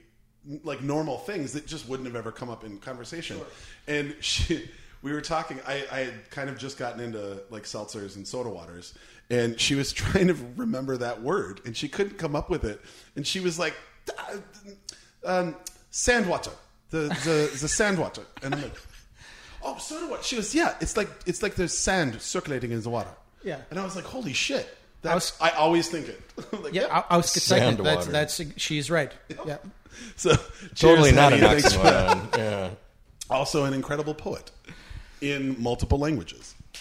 like 0.64 0.82
normal 0.82 1.18
things 1.20 1.54
that 1.54 1.66
just 1.66 1.88
wouldn't 1.88 2.08
have 2.08 2.16
ever 2.16 2.32
come 2.32 2.50
up 2.50 2.64
in 2.64 2.78
conversation. 2.78 3.40
And 3.88 4.16
she 4.22 4.70
we 5.02 5.12
were 5.12 5.22
talking 5.22 5.60
I, 5.68 5.86
I 5.92 6.00
had 6.00 6.30
kind 6.30 6.50
of 6.50 6.58
just 6.58 6.78
gotten 6.78 7.00
into 7.00 7.42
like 7.50 7.64
seltzers 7.64 8.16
and 8.16 8.28
soda 8.28 8.50
waters 8.50 8.94
and 9.30 9.60
she 9.60 9.76
was 9.76 9.92
trying 10.02 10.28
to 10.28 10.36
remember 10.56 10.98
that 10.98 11.22
word 11.22 11.62
and 11.66 11.76
she 11.76 11.88
couldn't 11.88 12.18
come 12.18 12.36
up 12.36 12.50
with 12.50 12.64
it. 12.64 12.82
And 13.16 13.26
she 13.26 13.40
was 13.40 13.60
like 13.60 13.76
um, 15.24 15.56
sand 15.92 16.28
water. 16.28 16.52
The, 16.92 17.10
the 17.26 17.58
the 17.60 17.68
sand 17.68 17.98
water. 17.98 18.22
And 18.44 18.54
I'm 18.56 18.62
like 18.62 18.76
oh 19.64 19.78
soda 19.80 20.08
water 20.08 20.22
she 20.22 20.36
goes 20.36 20.54
yeah 20.54 20.76
it's 20.80 20.96
like 20.96 21.10
it's 21.26 21.42
like 21.42 21.56
there's 21.56 21.76
sand 21.76 22.22
circulating 22.22 22.72
in 22.72 22.82
the 22.82 22.90
water. 22.90 23.10
Yeah. 23.44 23.60
and 23.70 23.80
I 23.80 23.84
was 23.84 23.96
like 23.96 24.06
holy 24.06 24.34
shit 24.34 24.76
that's, 25.06 25.40
was- 25.40 25.54
I 25.54 25.56
always 25.58 25.88
think 25.90 26.10
it 26.10 26.22
like, 26.62 26.74
Yeah, 26.74 26.82
yep. 26.84 26.92
I, 26.92 27.04
I 27.12 27.18
was 27.18 27.32
Sand 27.32 27.78
that's, 27.80 27.98
water. 28.08 28.12
that's 28.12 28.42
she's 28.58 28.90
right. 28.92 29.12
Yeah. 29.46 29.58
so 30.16 30.34
Totally 30.76 31.12
not 31.12 31.34
an 31.34 31.40
honey. 31.40 31.62
Thanks 31.62 31.76
oxymoron. 31.78 32.38
Yeah. 32.38 32.70
Also, 33.28 33.64
an 33.66 33.74
incredible 33.74 34.14
poet 34.14 34.52
in 35.20 35.60
multiple 35.60 35.98
languages. 35.98 36.54
I 36.76 36.80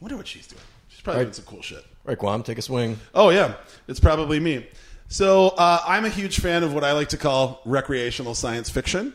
wonder 0.00 0.16
what 0.16 0.26
she's 0.26 0.46
doing. 0.46 0.62
She's 0.88 1.02
probably 1.02 1.18
Right. 1.18 1.24
doing 1.24 1.32
some 1.34 1.44
cool 1.44 1.60
shit. 1.60 1.84
Right, 2.04 2.18
Guam, 2.18 2.42
take 2.42 2.56
a 2.56 2.62
swing. 2.62 2.98
Oh 3.14 3.28
yeah, 3.28 3.52
it's 3.86 4.00
probably 4.00 4.40
me. 4.40 4.66
So 5.08 5.48
uh, 5.48 5.80
I'm 5.86 6.06
a 6.06 6.08
huge 6.08 6.40
fan 6.40 6.62
of 6.62 6.72
what 6.72 6.84
I 6.84 6.92
like 6.92 7.10
to 7.10 7.18
call 7.18 7.60
recreational 7.66 8.34
science 8.34 8.70
fiction, 8.70 9.12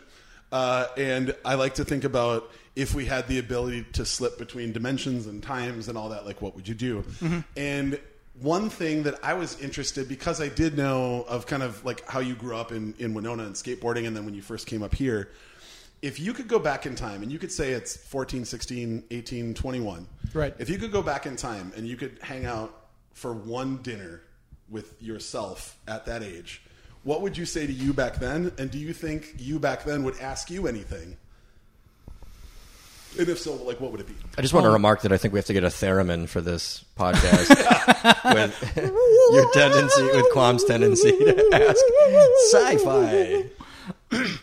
uh, 0.52 0.86
and 0.96 1.36
I 1.44 1.56
like 1.56 1.74
to 1.76 1.86
think 1.86 2.04
about 2.04 2.52
if 2.76 2.94
we 2.94 3.06
had 3.08 3.28
the 3.28 3.40
ability 3.40 3.86
to 3.94 4.06
slip 4.06 4.38
between 4.38 4.72
dimensions 4.72 5.26
and 5.26 5.42
times 5.42 5.88
and 5.88 5.98
all 5.98 6.10
that. 6.10 6.24
Like, 6.28 6.40
what 6.40 6.56
would 6.56 6.68
you 6.68 6.76
do? 6.76 7.04
And 7.58 8.00
one 8.42 8.70
thing 8.70 9.04
that 9.04 9.20
I 9.24 9.34
was 9.34 9.60
interested 9.60 10.08
because 10.08 10.42
I 10.42 10.48
did 10.50 10.78
know 10.78 11.26
of 11.28 11.46
kind 11.46 11.64
of 11.64 11.84
like 11.84 12.08
how 12.08 12.20
you 12.20 12.36
grew 12.36 12.56
up 12.56 12.72
in, 12.72 12.94
in 13.00 13.14
Winona 13.14 13.44
and 13.44 13.56
skateboarding, 13.56 14.08
and 14.08 14.16
then 14.16 14.26
when 14.26 14.34
you 14.34 14.42
first 14.42 14.68
came 14.68 14.84
up 14.84 14.96
here. 14.96 15.30
If 16.02 16.20
you 16.20 16.34
could 16.34 16.48
go 16.48 16.60
back 16.60 16.86
in 16.86 16.96
time 16.96 17.24
and 17.24 17.32
you 17.32 17.38
could 17.38 17.52
say 17.52 17.72
it's 17.72 17.98
14, 17.98 18.46
16, 18.46 19.04
18, 19.12 19.54
21. 19.54 20.08
Right. 20.34 20.56
If 20.58 20.70
you 20.70 20.78
could 20.78 20.94
go 20.94 21.02
back 21.02 21.26
in 21.26 21.36
time 21.36 21.74
and 21.76 21.86
you 21.86 21.98
could 21.98 22.18
hang 22.22 22.46
out 22.46 22.88
for 23.12 23.34
one 23.34 23.78
dinner 23.82 24.22
with 24.70 25.02
yourself 25.02 25.78
at 25.90 26.06
that 26.06 26.24
age, 26.24 26.62
what 27.04 27.22
would 27.22 27.38
you 27.38 27.46
say 27.46 27.68
to 27.68 27.74
you 27.74 27.94
back 27.94 28.16
then? 28.16 28.54
And 28.58 28.72
do 28.72 28.78
you 28.78 28.94
think 28.94 29.36
you 29.38 29.60
back 29.60 29.84
then 29.84 30.04
would 30.04 30.18
ask 30.20 30.50
you 30.50 30.68
anything? 30.68 31.18
And 33.18 33.28
if 33.28 33.40
so, 33.40 33.56
like, 33.56 33.80
what 33.82 33.92
would 33.92 34.02
it 34.02 34.08
be? 34.08 34.14
I 34.38 34.42
just 34.42 34.54
want 34.54 34.66
to 34.66 34.70
remark 34.70 35.02
that 35.02 35.12
I 35.12 35.18
think 35.18 35.34
we 35.34 35.40
have 35.40 35.46
to 35.48 35.54
get 35.54 35.64
a 35.64 35.68
theremin 35.68 36.30
for 36.30 36.42
this 36.42 36.86
podcast 36.98 37.50
with 38.34 38.78
your 39.32 39.52
tendency, 39.52 40.04
with 40.04 40.32
Quam's 40.32 40.64
tendency 40.64 41.12
to 41.12 41.50
ask 41.54 41.84
sci-fi. 42.52 43.46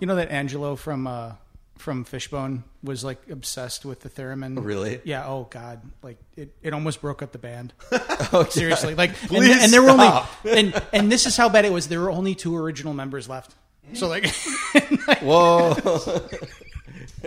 You 0.00 0.06
know 0.06 0.16
that 0.16 0.32
Angelo 0.32 0.74
from 0.74 1.06
uh, 1.06 1.34
from 1.78 2.02
Fishbone 2.02 2.64
was 2.82 3.04
like 3.04 3.30
obsessed 3.30 3.84
with 3.84 4.00
the 4.00 4.08
theremin. 4.08 4.58
Really? 4.64 5.00
Yeah. 5.04 5.24
Oh 5.26 5.46
God, 5.48 5.80
like 6.02 6.18
it, 6.36 6.52
it 6.60 6.72
almost 6.74 7.00
broke 7.00 7.22
up 7.22 7.30
the 7.30 7.38
band. 7.38 7.72
Oh, 8.34 8.44
Seriously, 8.44 8.94
like, 8.94 9.10
and, 9.10 9.28
Please 9.28 9.62
and 9.62 9.72
there 9.72 9.82
were 9.82 9.90
stop. 9.90 10.28
only 10.44 10.58
and 10.58 10.82
and 10.92 11.12
this 11.12 11.26
is 11.26 11.36
how 11.36 11.48
bad 11.50 11.64
it 11.66 11.72
was. 11.72 11.86
There 11.86 12.00
were 12.00 12.10
only 12.10 12.34
two 12.34 12.56
original 12.56 12.94
members 12.94 13.28
left. 13.28 13.54
So 13.94 14.08
like, 14.08 14.26
Whoa. 15.20 15.74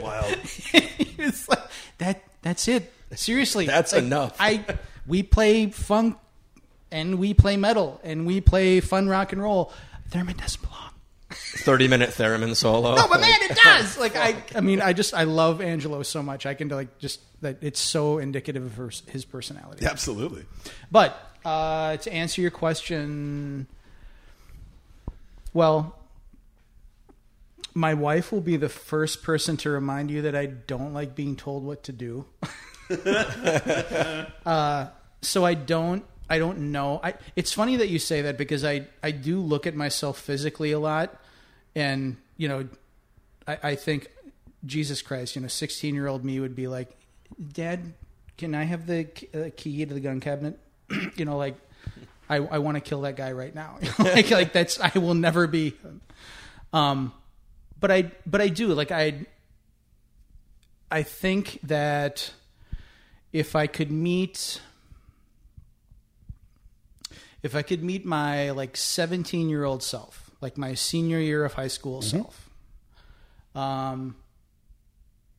Wild. 0.01 0.37
it's 0.43 1.49
like 1.49 1.59
that. 1.97 2.23
That's 2.41 2.67
it. 2.67 2.91
Seriously, 3.15 3.65
That's 3.67 3.93
like, 3.93 4.03
enough. 4.03 4.35
I 4.39 4.63
we 5.07 5.23
play 5.23 5.67
funk 5.67 6.17
and 6.91 7.19
we 7.19 7.33
play 7.33 7.57
metal 7.57 7.99
and 8.03 8.25
we 8.25 8.41
play 8.41 8.79
fun 8.79 9.07
rock 9.07 9.31
and 9.31 9.41
roll. 9.41 9.71
Theremin 10.09 10.37
doesn't 10.37 10.61
belong. 10.61 10.91
Thirty 11.31 11.87
minute 11.87 12.11
theremin 12.11 12.55
solo. 12.55 12.95
No, 12.95 13.07
but 13.07 13.19
man, 13.19 13.37
it 13.41 13.57
does. 13.57 13.97
Like 14.05 14.15
I, 14.15 14.35
I 14.53 14.61
mean, 14.61 14.81
I 14.81 14.93
just 14.93 15.13
I 15.13 15.23
love 15.23 15.61
Angelo 15.61 16.03
so 16.03 16.21
much. 16.21 16.45
I 16.45 16.53
can 16.53 16.67
like 16.69 16.99
just 16.99 17.19
that 17.41 17.57
it's 17.61 17.79
so 17.79 18.19
indicative 18.19 18.63
of 18.63 18.75
her, 18.75 18.91
his 19.07 19.25
personality. 19.25 19.85
Absolutely. 19.85 20.45
But 20.91 21.17
uh, 21.43 21.97
to 21.97 22.13
answer 22.13 22.41
your 22.41 22.51
question, 22.51 23.67
well, 25.53 25.97
my 27.75 27.93
wife 27.93 28.31
will 28.31 28.41
be 28.41 28.55
the 28.55 28.69
first 28.69 29.21
person 29.21 29.57
to 29.57 29.69
remind 29.69 30.09
you 30.09 30.23
that 30.23 30.35
I 30.35 30.45
don't 30.45 30.93
like 30.93 31.13
being 31.13 31.35
told 31.35 31.63
what 31.65 31.83
to 31.83 31.91
do. 31.91 32.25
uh, 34.45 34.87
so 35.21 35.45
I 35.45 35.53
don't. 35.53 36.03
I 36.27 36.39
don't 36.39 36.71
know. 36.71 36.99
I, 37.03 37.13
it's 37.35 37.53
funny 37.53 37.75
that 37.75 37.89
you 37.89 37.99
say 37.99 38.23
that 38.23 38.37
because 38.37 38.65
I, 38.65 38.87
I 39.03 39.11
do 39.11 39.39
look 39.39 39.67
at 39.67 39.75
myself 39.75 40.17
physically 40.17 40.71
a 40.71 40.79
lot, 40.79 41.21
and 41.75 42.17
you 42.37 42.47
know, 42.47 42.67
I, 43.47 43.59
I 43.61 43.75
think 43.75 44.09
Jesus 44.65 45.03
Christ, 45.03 45.35
you 45.35 45.41
know, 45.41 45.47
sixteen 45.49 45.93
year 45.93 46.07
old 46.07 46.23
me 46.23 46.39
would 46.39 46.55
be 46.55 46.67
like, 46.67 46.89
Dad, 47.53 47.93
can 48.37 48.55
I 48.55 48.63
have 48.63 48.87
the 48.87 49.07
uh, 49.35 49.49
key 49.55 49.85
to 49.85 49.93
the 49.93 49.99
gun 49.99 50.19
cabinet? 50.19 50.57
you 51.15 51.25
know, 51.25 51.37
like 51.37 51.57
I, 52.29 52.37
I 52.37 52.57
want 52.59 52.75
to 52.75 52.81
kill 52.81 53.01
that 53.01 53.17
guy 53.17 53.33
right 53.33 53.53
now. 53.53 53.77
like, 53.99 54.31
like 54.31 54.53
that's 54.53 54.79
I 54.79 54.97
will 54.97 55.13
never 55.13 55.45
be. 55.45 55.75
Um, 56.73 57.13
but 57.79 57.91
I 57.91 58.11
but 58.25 58.41
I 58.41 58.47
do 58.49 58.73
like 58.73 58.91
I. 58.91 59.25
I 60.91 61.01
think 61.01 61.59
that 61.63 62.31
if 63.33 63.55
I 63.55 63.67
could 63.67 63.91
meet 63.91 64.61
if 67.45 67.53
I 67.53 67.61
could 67.61 67.83
meet 67.83 68.03
my 68.07 68.49
like 68.49 68.75
17 68.75 69.49
year 69.49 69.65
old 69.65 69.83
self, 69.83 70.31
like 70.41 70.57
my 70.57 70.73
senior 70.73 71.19
year 71.19 71.45
of 71.45 71.53
high 71.53 71.67
school 71.67 72.01
self, 72.01 72.49
um, 73.53 74.15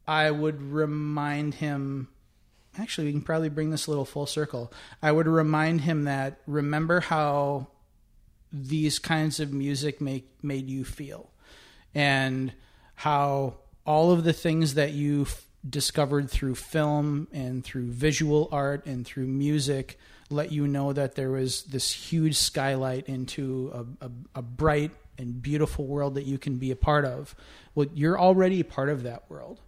I 0.06 0.30
would 0.30 0.62
remind 0.62 1.54
him. 1.54 2.06
Actually, 2.78 3.08
we 3.08 3.12
can 3.12 3.22
probably 3.22 3.48
bring 3.48 3.70
this 3.70 3.88
a 3.88 3.90
little 3.90 4.04
full 4.04 4.26
circle. 4.26 4.72
I 5.02 5.10
would 5.10 5.26
remind 5.26 5.80
him 5.80 6.04
that 6.04 6.38
remember 6.46 7.00
how 7.00 7.66
these 8.52 9.00
kinds 9.00 9.40
of 9.40 9.52
music 9.52 10.00
make 10.00 10.28
made 10.44 10.68
you 10.70 10.84
feel, 10.84 11.32
and 11.96 12.52
how 12.94 13.54
all 13.86 14.12
of 14.12 14.22
the 14.22 14.34
things 14.34 14.74
that 14.74 14.92
you 14.92 15.22
f- 15.22 15.46
discovered 15.68 16.30
through 16.30 16.54
film 16.54 17.26
and 17.32 17.64
through 17.64 17.90
visual 17.90 18.50
art 18.52 18.84
and 18.84 19.06
through 19.06 19.26
music 19.26 19.98
let 20.28 20.52
you 20.52 20.68
know 20.68 20.92
that 20.92 21.14
there 21.14 21.30
was 21.30 21.62
this 21.62 21.90
huge 21.90 22.36
skylight 22.36 23.08
into 23.08 23.70
a, 23.72 24.06
a, 24.06 24.10
a 24.36 24.42
bright 24.42 24.90
and 25.16 25.40
beautiful 25.40 25.86
world 25.86 26.16
that 26.16 26.24
you 26.24 26.36
can 26.36 26.56
be 26.56 26.70
a 26.70 26.76
part 26.76 27.06
of. 27.06 27.34
Well, 27.74 27.86
you're 27.94 28.20
already 28.20 28.60
a 28.60 28.64
part 28.64 28.90
of 28.90 29.02
that 29.04 29.22
world. 29.30 29.60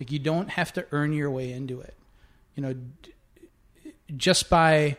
Like 0.00 0.10
you 0.10 0.18
don't 0.18 0.48
have 0.50 0.72
to 0.72 0.86
earn 0.90 1.12
your 1.12 1.30
way 1.30 1.52
into 1.52 1.80
it. 1.80 1.94
You 2.56 2.62
know, 2.64 2.74
just 4.16 4.50
by 4.50 4.96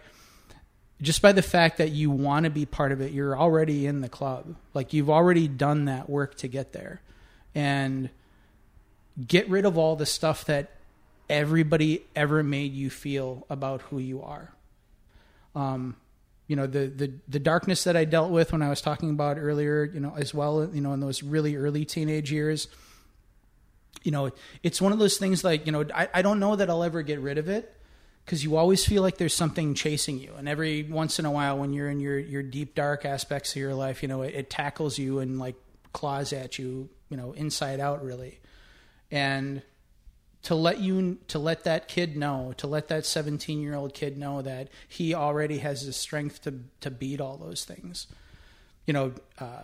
just 1.01 1.21
by 1.21 1.31
the 1.31 1.41
fact 1.41 1.77
that 1.77 1.91
you 1.91 2.09
want 2.09 2.45
to 2.45 2.49
be 2.49 2.65
part 2.65 2.91
of 2.91 3.01
it, 3.01 3.11
you're 3.11 3.37
already 3.37 3.85
in 3.85 4.01
the 4.01 4.09
club. 4.09 4.55
Like 4.73 4.93
you've 4.93 5.09
already 5.09 5.47
done 5.47 5.85
that 5.85 6.09
work 6.09 6.35
to 6.35 6.47
get 6.47 6.73
there. 6.73 7.01
And 7.53 8.09
get 9.25 9.49
rid 9.49 9.65
of 9.65 9.77
all 9.77 9.95
the 9.95 10.05
stuff 10.05 10.45
that 10.45 10.71
everybody 11.29 12.03
ever 12.15 12.43
made 12.43 12.73
you 12.73 12.89
feel 12.89 13.45
about 13.49 13.81
who 13.83 13.99
you 13.99 14.21
are. 14.21 14.53
Um, 15.55 15.95
you 16.47 16.55
know 16.55 16.65
the, 16.65 16.87
the 16.87 17.11
the 17.27 17.39
darkness 17.39 17.83
that 17.83 17.97
I 17.97 18.05
dealt 18.05 18.31
with 18.31 18.53
when 18.53 18.61
I 18.61 18.69
was 18.69 18.79
talking 18.79 19.09
about 19.09 19.37
earlier, 19.37 19.83
you 19.83 19.99
know, 19.99 20.13
as 20.15 20.33
well, 20.33 20.69
you 20.71 20.79
know, 20.79 20.93
in 20.93 21.01
those 21.01 21.21
really 21.21 21.55
early 21.57 21.83
teenage 21.83 22.31
years. 22.31 22.67
You 24.03 24.11
know, 24.11 24.31
it's 24.63 24.81
one 24.81 24.93
of 24.93 24.99
those 24.99 25.17
things 25.17 25.43
like 25.43 25.65
you 25.65 25.71
know 25.73 25.85
I, 25.93 26.07
I 26.13 26.21
don't 26.21 26.39
know 26.39 26.55
that 26.55 26.69
I'll 26.69 26.83
ever 26.83 27.01
get 27.01 27.19
rid 27.19 27.37
of 27.37 27.49
it 27.49 27.76
because 28.27 28.43
you 28.43 28.57
always 28.57 28.85
feel 28.85 29.01
like 29.01 29.15
there's 29.15 29.33
something 29.33 29.73
chasing 29.73 30.19
you, 30.19 30.33
and 30.37 30.49
every 30.49 30.83
once 30.83 31.17
in 31.17 31.23
a 31.23 31.31
while 31.31 31.57
when 31.57 31.71
you're 31.71 31.89
in 31.89 32.01
your 32.01 32.19
your 32.19 32.43
deep 32.43 32.75
dark 32.75 33.05
aspects 33.05 33.51
of 33.51 33.61
your 33.61 33.73
life, 33.73 34.01
you 34.01 34.09
know, 34.09 34.21
it, 34.21 34.35
it 34.35 34.49
tackles 34.49 34.99
you 34.99 35.19
and 35.19 35.39
like 35.39 35.55
claws 35.93 36.33
at 36.33 36.59
you, 36.59 36.89
you 37.07 37.15
know, 37.15 37.31
inside 37.31 37.79
out 37.79 38.03
really, 38.03 38.41
and 39.11 39.61
to 40.43 40.55
let 40.55 40.79
you 40.79 41.17
to 41.29 41.39
let 41.39 41.63
that 41.63 41.87
kid 41.87 42.17
know 42.17 42.53
to 42.57 42.67
let 42.67 42.89
that 42.89 43.05
17 43.05 43.61
year 43.61 43.75
old 43.75 43.93
kid 43.93 44.17
know 44.17 44.41
that 44.41 44.67
he 44.89 45.13
already 45.13 45.59
has 45.59 45.85
the 45.85 45.93
strength 45.93 46.41
to 46.41 46.65
to 46.81 46.91
beat 46.91 47.21
all 47.21 47.37
those 47.37 47.63
things. 47.63 48.07
You 48.85 48.93
know 48.93 49.13
uh, 49.39 49.63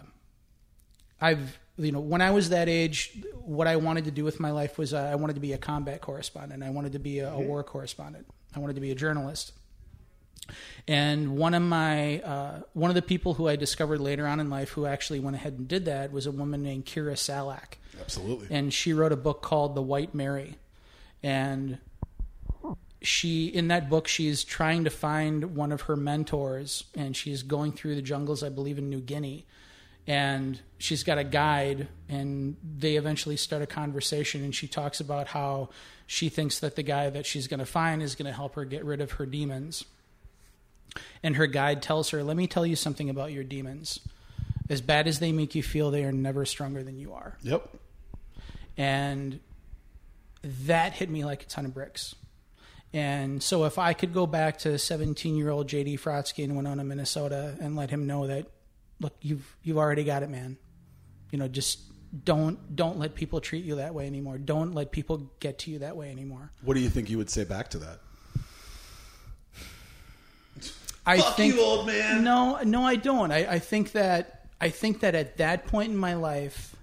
i've 1.22 1.58
you 1.78 1.92
know 1.92 2.02
when 2.02 2.20
i 2.20 2.30
was 2.32 2.50
that 2.50 2.68
age 2.68 3.24
what 3.36 3.68
i 3.68 3.78
wanted 3.78 4.04
to 4.04 4.12
do 4.12 4.26
with 4.26 4.42
my 4.42 4.52
life 4.52 4.78
was 4.78 4.94
uh, 4.94 4.98
i 4.98 5.16
wanted 5.16 5.36
to 5.36 5.40
be 5.40 5.54
a 5.54 5.58
combat 5.58 6.02
correspondent. 6.02 6.62
I 6.62 6.70
wanted 6.72 6.92
to 6.92 7.00
be 7.00 7.20
a, 7.20 7.32
a 7.32 7.40
war 7.40 7.64
correspondent 7.64 8.28
i 8.56 8.60
wanted 8.60 8.76
to 8.76 8.82
be 8.82 8.92
a 8.92 8.96
journalist 8.96 9.54
and 10.88 11.38
one 11.38 11.54
of 11.54 11.62
my 11.62 12.20
uh, 12.20 12.62
one 12.74 12.92
of 12.92 12.96
the 12.96 13.02
people 13.02 13.36
who 13.36 13.48
I 13.48 13.56
discovered 13.56 14.02
later 14.02 14.28
on 14.28 14.40
in 14.40 14.50
life 14.50 14.70
who 14.72 14.86
actually 14.86 15.20
went 15.20 15.36
ahead 15.36 15.54
and 15.54 15.68
did 15.68 15.86
that 15.86 16.12
was 16.12 16.26
a 16.26 16.32
woman 16.32 16.62
named 16.62 16.86
Kira 16.86 17.18
Salak 17.18 17.78
Absolutely. 18.00 18.48
and 18.50 18.74
she 18.74 18.94
wrote 18.94 19.12
a 19.12 19.18
book 19.18 19.42
called 19.42 19.76
The 19.76 19.82
White 19.82 20.14
Mary. 20.14 20.56
And 21.22 21.78
she 23.02 23.48
in 23.48 23.70
that 23.70 23.90
book 23.90 24.08
she's 24.08 24.44
trying 24.44 24.84
to 24.84 24.90
find 24.90 25.56
one 25.56 25.72
of 25.72 25.82
her 25.82 25.96
mentors 25.96 26.86
and 26.96 27.16
she's 27.16 27.44
going 27.44 27.72
through 27.72 27.96
the 27.96 28.02
jungles 28.02 28.44
I 28.44 28.50
believe 28.50 28.78
in 28.78 28.90
New 28.90 29.02
Guinea. 29.02 29.46
And 30.06 30.60
she's 30.78 31.04
got 31.04 31.18
a 31.18 31.24
guide 31.24 31.88
and 32.10 32.58
they 32.78 32.98
eventually 32.98 33.38
start 33.38 33.62
a 33.62 33.66
conversation 33.66 34.44
and 34.44 34.54
she 34.54 34.68
talks 34.68 35.00
about 35.00 35.28
how 35.28 35.70
she 36.08 36.28
thinks 36.28 36.60
that 36.60 36.76
the 36.76 36.84
guy 36.84 37.10
that 37.10 37.26
she's 37.26 37.48
going 37.48 37.62
to 37.62 37.66
find 37.66 38.02
is 38.02 38.16
going 38.16 38.26
to 38.26 38.34
help 38.34 38.56
her 38.56 38.66
get 38.66 38.84
rid 38.84 39.00
of 39.00 39.14
her 39.14 39.26
demons. 39.26 39.86
And 41.24 41.38
her 41.38 41.48
guide 41.48 41.82
tells 41.82 42.10
her, 42.10 42.24
"Let 42.24 42.36
me 42.38 42.48
tell 42.48 42.66
you 42.66 42.76
something 42.76 43.10
about 43.10 43.32
your 43.32 43.44
demons. 43.44 44.00
As 44.70 44.82
bad 44.82 45.08
as 45.08 45.20
they 45.20 45.32
make 45.32 45.56
you 45.56 45.64
feel, 45.64 45.90
they 45.90 46.04
are 46.04 46.12
never 46.12 46.46
stronger 46.46 46.84
than 46.84 47.00
you 47.00 47.14
are." 47.14 47.38
Yep. 47.42 47.70
and 48.78 49.40
that 50.44 50.94
hit 50.94 51.10
me 51.10 51.24
like 51.24 51.44
a 51.44 51.46
ton 51.46 51.66
of 51.66 51.74
bricks. 51.74 52.16
And 52.92 53.42
so, 53.42 53.64
if 53.66 53.80
I 53.80 53.94
could 53.94 54.14
go 54.14 54.28
back 54.28 54.60
to 54.60 54.78
17 54.78 55.36
year 55.36 55.50
old 55.50 55.68
JD 55.68 56.00
Frotsky 56.00 56.44
in 56.44 56.56
Winona, 56.56 56.84
Minnesota, 56.84 57.56
and 57.60 57.76
let 57.76 57.90
him 57.90 58.06
know 58.06 58.28
that, 58.28 58.46
look, 59.00 59.16
you've 59.22 59.56
you've 59.64 59.78
already 59.78 60.04
got 60.04 60.24
it, 60.24 60.30
man. 60.30 60.58
You 61.32 61.40
know, 61.40 61.48
just 61.48 61.80
don't 62.26 62.76
don't 62.76 63.00
let 63.00 63.16
people 63.16 63.42
treat 63.42 63.66
you 63.66 63.76
that 63.76 63.94
way 63.94 64.08
anymore. 64.08 64.38
Don't 64.38 64.74
let 64.74 64.92
people 64.92 65.32
get 65.40 65.60
to 65.60 65.72
you 65.72 65.80
that 65.80 65.96
way 65.96 66.12
anymore. 66.12 66.52
What 66.62 66.76
do 66.76 66.80
you 66.80 66.90
think 66.90 67.10
you 67.10 67.18
would 67.18 67.30
say 67.30 67.44
back 67.44 67.70
to 67.72 67.80
that? 67.80 68.00
I 71.06 71.18
Fuck 71.18 71.36
think 71.36 71.56
you, 71.56 71.62
old 71.62 71.88
man. 71.88 72.24
No, 72.24 72.60
no, 72.64 72.84
I 72.84 72.96
don't. 72.96 73.32
I, 73.32 73.54
I 73.54 73.60
think 73.60 73.92
that 73.92 74.48
I 74.62 74.70
think 74.70 75.02
that 75.02 75.16
at 75.16 75.38
that 75.38 75.68
point 75.68 75.92
in 75.92 75.98
my 75.98 76.14
life, 76.14 76.76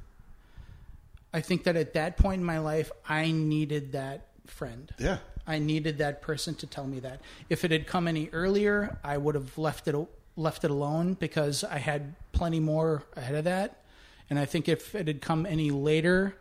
I 1.32 1.40
think 1.40 1.64
that 1.64 1.76
at 1.76 1.94
that 1.94 2.16
point 2.16 2.40
in 2.40 2.44
my 2.44 2.58
life, 2.58 2.90
I 3.08 3.30
needed 3.30 3.92
that 3.92 4.26
friend. 4.46 4.92
Yeah. 4.98 5.18
I 5.46 5.58
needed 5.58 5.98
that 5.98 6.20
person 6.22 6.54
to 6.56 6.66
tell 6.66 6.86
me 6.86 7.00
that. 7.00 7.20
If 7.48 7.64
it 7.64 7.70
had 7.70 7.86
come 7.86 8.06
any 8.06 8.28
earlier, 8.32 8.98
I 9.02 9.16
would 9.16 9.34
have 9.34 9.56
left 9.56 9.88
it 9.88 9.94
left 10.36 10.64
it 10.64 10.70
alone 10.70 11.14
because 11.14 11.64
I 11.64 11.78
had 11.78 12.14
plenty 12.32 12.60
more 12.60 13.02
ahead 13.16 13.34
of 13.34 13.44
that. 13.44 13.82
And 14.28 14.38
I 14.38 14.44
think 14.44 14.68
if 14.68 14.94
it 14.94 15.06
had 15.06 15.20
come 15.20 15.44
any 15.44 15.70
later, 15.70 16.36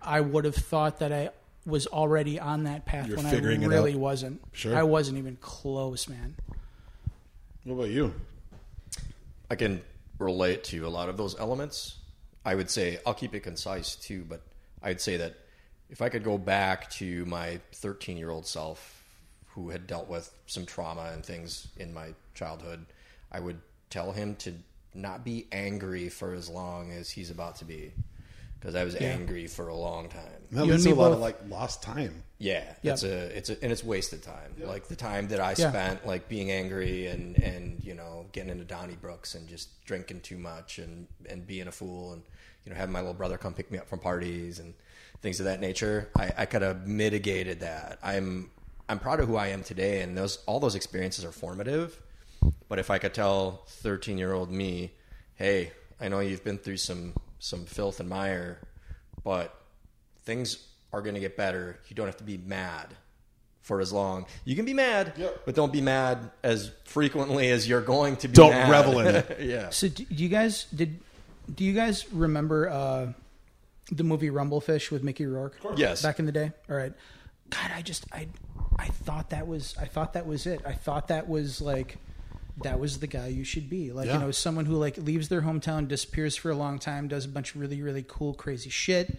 I 0.00 0.20
would 0.20 0.44
have 0.44 0.56
thought 0.56 0.98
that 0.98 1.12
I 1.12 1.30
was 1.64 1.86
already 1.86 2.40
on 2.40 2.64
that 2.64 2.84
path 2.84 3.06
You're 3.06 3.16
when 3.16 3.26
I 3.26 3.30
figuring 3.30 3.62
it 3.62 3.68
really 3.68 3.92
out. 3.92 3.98
wasn't. 4.00 4.42
Sure. 4.52 4.76
I 4.76 4.82
wasn't 4.82 5.18
even 5.18 5.36
close, 5.40 6.08
man. 6.08 6.34
What 7.64 7.74
about 7.74 7.90
you? 7.90 8.12
I 9.48 9.54
can 9.54 9.82
relate 10.18 10.64
to 10.64 10.86
a 10.86 10.88
lot 10.88 11.08
of 11.08 11.16
those 11.16 11.38
elements. 11.38 11.98
I 12.44 12.54
would 12.56 12.70
say 12.70 12.98
I'll 13.06 13.14
keep 13.14 13.34
it 13.34 13.40
concise 13.40 13.94
too, 13.94 14.24
but 14.28 14.42
I'd 14.82 15.00
say 15.00 15.16
that 15.18 15.36
if 15.90 16.02
I 16.02 16.08
could 16.08 16.24
go 16.24 16.38
back 16.38 16.90
to 16.92 17.24
my 17.26 17.60
13 17.72 18.16
year 18.16 18.30
old 18.30 18.46
self 18.46 19.04
who 19.48 19.70
had 19.70 19.86
dealt 19.86 20.08
with 20.08 20.32
some 20.46 20.66
trauma 20.66 21.10
and 21.12 21.24
things 21.24 21.68
in 21.76 21.94
my 21.94 22.14
childhood, 22.34 22.86
I 23.32 23.40
would 23.40 23.60
tell 23.90 24.12
him 24.12 24.36
to 24.36 24.52
not 24.94 25.24
be 25.24 25.46
angry 25.50 26.08
for 26.10 26.34
as 26.34 26.48
long 26.48 26.92
as 26.92 27.10
he's 27.10 27.30
about 27.30 27.56
to 27.56 27.64
be. 27.64 27.92
Because 28.60 28.76
I 28.76 28.84
was 28.84 28.94
angry 28.94 29.48
for 29.48 29.66
a 29.66 29.74
long 29.74 30.08
time. 30.08 30.20
That 30.52 30.66
You 30.66 30.72
leads 30.72 30.86
a 30.86 30.90
me 30.90 30.94
lot 30.94 31.06
both. 31.08 31.14
of 31.14 31.20
like 31.20 31.36
lost 31.48 31.82
time. 31.82 32.22
Yeah, 32.38 32.62
Yep. 32.82 32.92
it's 32.94 33.02
a 33.02 33.36
it's 33.36 33.50
a 33.50 33.60
and 33.60 33.72
it's 33.72 33.82
wasted 33.82 34.22
time. 34.22 34.54
Like 34.60 34.86
the 34.86 34.94
time 34.94 35.26
that 35.28 35.40
I 35.40 35.54
Yeah. 35.58 35.70
spent 35.70 36.06
like 36.06 36.28
being 36.28 36.52
angry 36.52 37.08
and 37.08 37.36
and 37.42 37.82
you 37.82 37.94
know 37.94 38.26
getting 38.30 38.50
into 38.50 38.64
donnybrooks 38.64 39.34
and 39.34 39.48
just 39.48 39.84
drinking 39.84 40.20
too 40.20 40.38
much 40.38 40.78
and 40.78 41.08
and 41.28 41.44
being 41.44 41.66
a 41.66 41.72
fool 41.72 42.12
and 42.12 42.22
you 42.64 42.70
know 42.70 42.76
having 42.76 42.92
my 42.92 43.00
little 43.00 43.14
brother 43.14 43.36
come 43.36 43.52
pick 43.52 43.68
me 43.68 43.78
up 43.78 43.88
from 43.88 43.98
parties 43.98 44.60
and 44.60 44.74
things 45.22 45.40
of 45.40 45.46
that 45.46 45.58
nature. 45.60 46.08
I, 46.16 46.32
I 46.38 46.46
could 46.46 46.62
have 46.62 46.86
mitigated 46.86 47.60
that. 47.60 47.98
I'm 48.00 48.50
I'm 48.88 49.00
proud 49.00 49.18
of 49.18 49.26
who 49.26 49.34
I 49.34 49.48
am 49.48 49.64
today, 49.64 50.02
and 50.02 50.16
those 50.16 50.38
all 50.46 50.60
those 50.60 50.76
experiences 50.76 51.24
are 51.24 51.32
formative. 51.32 52.00
But 52.68 52.78
if 52.78 52.90
I 52.90 52.98
could 52.98 53.14
tell 53.14 53.62
13 53.68 54.18
year 54.18 54.32
old 54.32 54.50
me, 54.50 54.92
hey, 55.34 55.72
I 56.00 56.08
know 56.08 56.20
you've 56.20 56.44
been 56.44 56.58
through 56.58 56.78
some 56.78 57.14
some 57.38 57.64
filth 57.66 58.00
and 58.00 58.08
mire, 58.08 58.58
but 59.24 59.54
things 60.24 60.66
are 60.92 61.02
going 61.02 61.14
to 61.14 61.20
get 61.20 61.36
better. 61.36 61.78
You 61.88 61.96
don't 61.96 62.06
have 62.06 62.16
to 62.18 62.24
be 62.24 62.36
mad 62.38 62.88
for 63.62 63.80
as 63.80 63.92
long. 63.92 64.26
You 64.44 64.56
can 64.56 64.64
be 64.64 64.74
mad, 64.74 65.12
Yep. 65.16 65.42
but 65.46 65.54
don't 65.54 65.72
be 65.72 65.80
mad 65.80 66.30
as 66.42 66.70
frequently 66.84 67.50
as 67.50 67.68
you're 67.68 67.80
going 67.80 68.16
to 68.16 68.28
be. 68.28 68.34
Don't 68.34 68.50
mad. 68.50 68.70
revel 68.70 68.98
in 69.00 69.06
it. 69.16 69.40
yeah. 69.40 69.70
So 69.70 69.88
do 69.88 70.04
do 70.04 70.22
you 70.22 70.28
guys 70.28 70.64
did 70.74 70.98
do 71.54 71.64
you 71.64 71.72
guys 71.72 72.10
remember 72.12 72.68
uh, 72.68 73.12
the 73.90 74.04
movie 74.04 74.30
Rumblefish 74.30 74.90
with 74.90 75.02
Mickey 75.02 75.26
Rourke? 75.26 75.56
Yes. 75.76 76.02
Back 76.02 76.18
in 76.18 76.26
the 76.26 76.32
day. 76.32 76.52
All 76.70 76.76
right. 76.76 76.92
God, 77.50 77.70
I 77.74 77.82
just 77.82 78.06
I 78.12 78.28
I 78.78 78.86
thought 78.88 79.30
that 79.30 79.46
was 79.46 79.74
I 79.80 79.84
thought 79.86 80.14
that 80.14 80.26
was 80.26 80.46
it. 80.46 80.60
I 80.64 80.72
thought 80.72 81.08
that 81.08 81.28
was 81.28 81.60
like 81.60 81.98
that 82.62 82.78
was 82.78 82.98
the 83.00 83.06
guy 83.06 83.28
you 83.28 83.44
should 83.44 83.70
be. 83.70 83.92
Like, 83.92 84.06
Yeah. 84.06 84.14
you 84.14 84.18
know, 84.20 84.30
someone 84.30 84.66
who 84.66 84.76
like 84.76 84.96
leaves 84.98 85.28
their 85.28 85.42
hometown, 85.42 85.88
disappears 85.88 86.36
for 86.36 86.50
a 86.50 86.54
long 86.54 86.78
time, 86.78 87.08
does 87.08 87.24
a 87.24 87.28
bunch 87.28 87.54
of 87.54 87.60
really, 87.60 87.80
really 87.82 88.04
cool, 88.06 88.34
crazy 88.34 88.70
shit, 88.70 89.18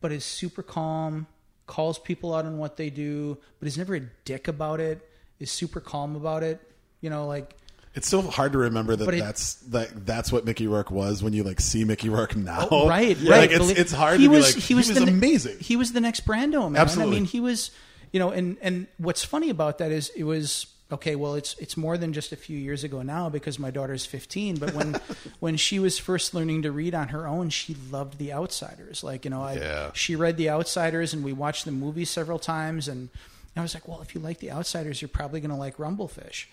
but 0.00 0.12
is 0.12 0.24
super 0.24 0.62
calm, 0.62 1.26
calls 1.66 1.98
people 1.98 2.34
out 2.34 2.44
on 2.44 2.58
what 2.58 2.76
they 2.76 2.90
do, 2.90 3.38
but 3.58 3.68
is 3.68 3.78
never 3.78 3.94
a 3.94 4.00
dick 4.24 4.46
about 4.48 4.80
it, 4.80 5.08
is 5.38 5.50
super 5.50 5.80
calm 5.80 6.16
about 6.16 6.42
it. 6.42 6.60
You 7.00 7.08
know, 7.08 7.26
like 7.26 7.54
It's 7.94 8.08
so 8.08 8.20
hard 8.22 8.52
to 8.52 8.58
remember 8.58 8.94
that 8.94 9.08
it- 9.14 9.18
that's 9.18 9.54
that 9.70 10.04
that's 10.06 10.30
what 10.30 10.44
Mickey 10.44 10.66
Rourke 10.66 10.90
was 10.90 11.22
when 11.22 11.32
you 11.32 11.42
like 11.42 11.60
see 11.60 11.84
Mickey 11.84 12.08
Rourke 12.10 12.36
now. 12.36 12.68
Oh, 12.70 12.88
right, 12.88 13.16
Yeah, 13.16 13.30
right. 13.32 13.50
Like 13.50 13.58
it's 13.60 13.70
it's 13.70 13.92
hard 13.92 14.20
he 14.20 14.26
to 14.26 14.30
was, 14.32 14.48
be 14.48 14.60
like 14.60 14.62
he 14.64 14.74
was, 14.74 14.88
the, 14.92 15.00
ne- 15.06 15.10
amazing. 15.12 15.58
He 15.60 15.76
was 15.76 15.92
the 15.92 16.00
next 16.00 16.26
Brando 16.26 16.70
man. 16.70 16.76
Absolutely. 16.80 17.16
I 17.16 17.20
mean, 17.20 17.24
he 17.24 17.40
was, 17.40 17.70
you 18.12 18.20
know, 18.20 18.30
and 18.30 18.58
and 18.60 18.86
what's 18.98 19.24
funny 19.24 19.48
about 19.50 19.78
that 19.78 19.90
is 19.92 20.10
it 20.14 20.24
was 20.24 20.66
okay. 20.92 21.16
Well, 21.16 21.34
it's 21.34 21.54
it's 21.58 21.76
more 21.76 21.96
than 21.98 22.12
just 22.12 22.32
a 22.32 22.36
few 22.36 22.56
years 22.58 22.84
ago 22.84 23.02
now 23.02 23.28
because 23.28 23.58
my 23.58 23.70
daughter's 23.70 24.06
15. 24.06 24.56
But 24.56 24.74
when 24.74 24.94
when 25.40 25.56
she 25.56 25.78
was 25.78 25.98
first 25.98 26.34
learning 26.34 26.62
to 26.62 26.72
read 26.72 26.94
on 26.94 27.08
her 27.08 27.26
own, 27.26 27.50
she 27.50 27.76
loved 27.90 28.18
The 28.18 28.32
Outsiders. 28.32 29.02
Like 29.04 29.24
you 29.24 29.30
know, 29.30 29.42
I, 29.42 29.54
Yeah. 29.54 29.90
she 29.94 30.16
read 30.16 30.36
The 30.36 30.50
Outsiders, 30.50 31.12
and 31.14 31.22
we 31.24 31.32
watched 31.32 31.64
the 31.64 31.72
movie 31.72 32.04
several 32.04 32.38
times, 32.38 32.88
and 32.88 33.08
I 33.56 33.62
was 33.62 33.74
like, 33.74 33.86
well, 33.88 34.00
if 34.02 34.14
you 34.14 34.20
like 34.20 34.38
The 34.38 34.50
Outsiders, 34.52 35.00
you're 35.02 35.08
probably 35.08 35.40
going 35.40 35.50
to 35.50 35.56
like 35.56 35.78
Rumble 35.78 36.08
Fish. 36.08 36.48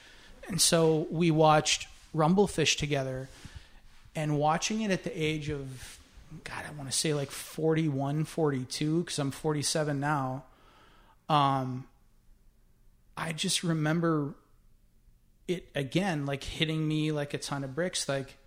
And 0.47 0.59
so 0.61 1.07
we 1.11 1.29
watched 1.31 1.87
Rumble 2.13 2.47
Fish 2.47 2.75
together 2.77 3.29
and 4.15 4.39
watching 4.39 4.81
it 4.81 4.89
at 4.91 5.03
the 5.03 5.11
age 5.13 5.49
of 5.49 5.99
god 6.43 6.63
i 6.67 6.71
want 6.77 6.89
to 6.91 6.97
say 6.97 7.13
like 7.13 7.31
41 7.31 8.25
42 8.25 8.99
because 8.99 9.17
i'm 9.19 9.31
47 9.31 9.97
now 9.99 10.43
um 11.29 11.85
i 13.17 13.33
just 13.33 13.63
remember 13.63 14.35
it 15.47 15.69
again 15.75 16.25
like 16.25 16.43
hitting 16.43 16.87
me 16.87 17.11
like 17.11 17.33
a 17.33 17.37
ton 17.37 17.63
of 17.63 17.73
bricks. 17.73 18.07
Like 18.07 18.37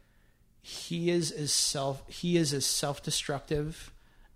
he 0.62 1.10
is 1.10 1.30
as 1.30 1.52
self 1.52 2.02
he 2.08 2.36
is 2.36 2.52
as 2.52 2.66
self-destructive 2.66 3.90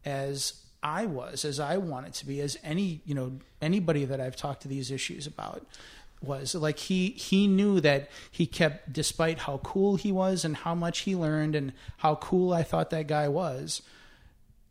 as 0.06 0.64
i 0.82 1.04
was 1.04 1.44
as 1.44 1.60
i 1.60 1.76
wanted 1.76 2.14
to 2.14 2.24
be 2.24 2.40
as 2.40 2.56
any 2.64 3.02
you 3.04 3.14
know 3.14 3.32
anybody 3.60 4.06
that 4.06 4.22
i've 4.22 4.34
talked 4.34 4.62
to 4.62 4.68
these 4.68 4.90
issues 4.90 5.26
about 5.26 5.66
was. 6.26 6.54
Like 6.54 6.78
he 6.78 7.10
he 7.10 7.46
knew 7.46 7.80
that 7.80 8.10
he 8.30 8.46
kept 8.46 8.92
despite 8.92 9.40
how 9.40 9.58
cool 9.58 9.96
he 9.96 10.12
was 10.12 10.44
and 10.44 10.56
how 10.56 10.74
much 10.74 11.00
he 11.00 11.14
learned 11.14 11.54
and 11.54 11.72
how 11.98 12.16
cool 12.16 12.52
I 12.52 12.62
thought 12.62 12.90
that 12.90 13.06
guy 13.06 13.28
was 13.28 13.82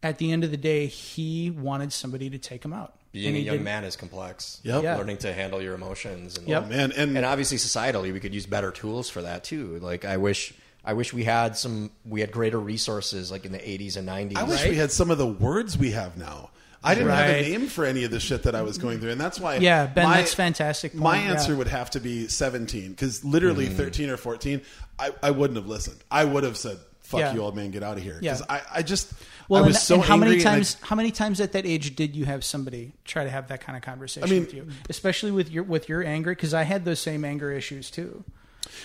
at 0.02 0.18
the 0.18 0.32
end 0.32 0.44
of 0.44 0.52
the 0.52 0.58
day 0.58 0.88
he 0.88 1.50
wanted 1.50 1.94
somebody 1.94 2.30
to 2.30 2.38
take 2.38 2.66
him 2.66 2.74
out 2.74 2.96
Being 3.14 3.36
a 3.36 3.40
young 3.40 3.54
didn't- 3.56 3.64
man 3.66 3.84
is 3.84 3.96
complex. 3.96 4.60
Yep. 4.64 4.84
Yeah. 4.84 4.98
Learning 4.98 5.18
to 5.18 5.32
handle 5.34 5.62
your 5.62 5.76
emotions 5.76 6.38
and 6.38 6.48
Yep. 6.48 6.68
Man, 6.70 6.92
and, 6.92 7.16
and 7.16 7.26
obviously 7.26 7.58
societally 7.58 8.12
we 8.12 8.20
could 8.20 8.34
use 8.34 8.46
better 8.46 8.72
tools 8.72 9.10
for 9.10 9.22
that 9.22 9.44
too 9.44 9.78
like 9.82 10.04
i 10.04 10.18
wish 10.18 10.54
i 10.84 10.94
wish 10.94 11.14
we 11.14 11.24
had 11.24 11.56
some 11.56 11.92
we 12.06 12.22
had 12.22 12.32
greater 12.32 12.60
resources 12.60 13.32
like 13.32 13.46
in 13.46 13.52
the 13.52 13.60
80s 13.60 13.98
and 13.98 14.08
90s 14.10 14.36
I 14.38 14.44
wish 14.44 14.62
Right? 14.62 14.72
we 14.72 14.76
had 14.78 14.92
some 14.92 15.12
of 15.12 15.18
the 15.18 15.28
words 15.28 15.78
we 15.78 15.92
have 15.92 16.18
now. 16.18 16.50
I 16.86 16.96
didn't 16.96 17.12
have 17.12 17.30
a 17.30 17.42
name 17.44 17.68
for 17.68 17.86
any 17.86 18.04
of 18.04 18.12
the 18.12 18.20
shit 18.20 18.44
that 18.44 18.56
I 18.56 18.62
was 18.64 18.78
going 18.78 19.00
through, 19.00 19.12
and 19.12 19.22
that's 19.22 19.40
why. 19.40 19.56
Yeah, 19.56 19.86
Ben, 19.86 20.04
my- 20.04 20.18
that's 20.18 20.34
fantastic 20.34 20.92
point, 20.92 21.02
My 21.04 21.16
yeah. 21.24 21.32
answer 21.32 21.56
would 21.56 21.70
have 21.70 21.90
to 21.92 22.02
be 22.02 22.28
seventeen, 22.28 22.90
because 22.90 23.24
literally 23.24 23.68
Mm-hmm. 23.68 23.78
thirteen 23.78 24.10
or 24.10 24.18
fourteen, 24.18 24.60
I, 25.00 25.12
I 25.24 25.32
wouldn't 25.32 25.56
have 25.56 25.66
listened. 25.68 26.04
I 26.12 26.26
would 26.26 26.44
have 26.44 26.58
said, 26.58 26.78
"Fuck 27.14 27.20
Yeah. 27.22 27.34
you, 27.34 27.42
old 27.42 27.56
man, 27.56 27.72
get 27.72 27.82
out 27.84 27.98
of 27.98 28.04
here." 28.04 28.20
Yeah. 28.22 28.34
Because 28.34 28.46
I, 28.50 28.62
I 28.76 28.82
just, 28.84 29.14
well 29.50 29.64
I 29.64 29.68
was 29.68 29.76
and, 29.78 29.84
so 29.84 29.96
and 29.96 30.04
how 30.04 30.18
many 30.18 30.34
and 30.34 30.42
I- 30.42 30.44
times 30.44 30.78
how 30.82 30.96
many 30.96 31.12
times 31.12 31.40
at 31.42 31.54
that 31.54 31.66
age 31.66 31.96
did 31.96 32.16
you 32.16 32.26
have 32.26 32.44
somebody 32.44 32.92
try 33.06 33.24
to 33.24 33.30
have 33.30 33.48
that 33.48 33.62
kind 33.62 33.76
of 33.78 33.84
conversation 33.84 34.28
I 34.28 34.32
mean- 34.32 34.42
with 34.46 34.54
you 34.54 34.68
especially 34.90 35.32
with 35.32 35.50
your 35.52 35.64
with 35.64 35.88
your 35.90 36.04
anger 36.04 36.32
because 36.32 36.54
i 36.54 36.64
had 36.64 36.86
those 36.86 37.00
same 37.00 37.24
anger 37.26 37.52
issues 37.52 37.90
too 37.92 38.24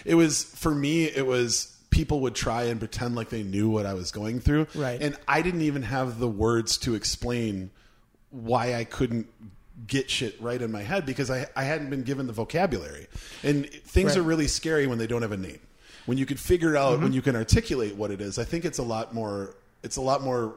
It 0.04 0.14
was 0.16 0.42
for 0.44 0.74
me. 0.74 1.04
It 1.04 1.26
was 1.26 1.74
people 1.90 2.20
would 2.20 2.34
try 2.34 2.64
and 2.64 2.78
pretend 2.80 3.14
like 3.14 3.30
they 3.30 3.42
knew 3.42 3.68
what 3.70 3.86
I 3.86 3.94
was 3.94 4.10
going 4.12 4.40
through, 4.40 4.66
Right. 4.74 5.00
And 5.00 5.16
I 5.26 5.40
didn't 5.42 5.62
even 5.62 5.82
have 5.82 6.18
the 6.18 6.28
words 6.28 6.76
to 6.78 6.94
explain 6.94 7.70
why 8.30 8.74
I 8.74 8.84
couldn't 8.84 9.26
get 9.86 10.10
shit 10.10 10.38
right 10.40 10.60
in 10.60 10.70
my 10.70 10.82
head 10.82 11.06
because 11.06 11.30
I 11.30 11.46
I 11.56 11.62
hadn't 11.64 11.88
been 11.90 12.02
given 12.02 12.26
the 12.26 12.32
vocabulary. 12.32 13.06
And 13.42 13.70
things 13.70 14.10
Right. 14.10 14.18
are 14.18 14.22
really 14.22 14.48
scary 14.48 14.86
when 14.86 14.98
they 14.98 15.06
don't 15.06 15.22
have 15.22 15.32
a 15.32 15.36
name. 15.38 15.60
When 16.08 16.16
you 16.16 16.24
can 16.24 16.38
figure 16.38 16.74
it 16.74 16.78
out, 16.78 16.94
Mm-hmm. 16.94 17.02
when 17.02 17.12
you 17.12 17.20
can 17.20 17.36
articulate 17.36 17.94
what 17.94 18.10
it 18.10 18.22
is, 18.22 18.38
I 18.38 18.44
think 18.44 18.64
it's 18.64 18.78
a 18.78 18.82
lot 18.82 19.12
more. 19.14 19.54
It's 19.82 19.96
a 19.98 20.00
lot 20.00 20.22
more 20.22 20.54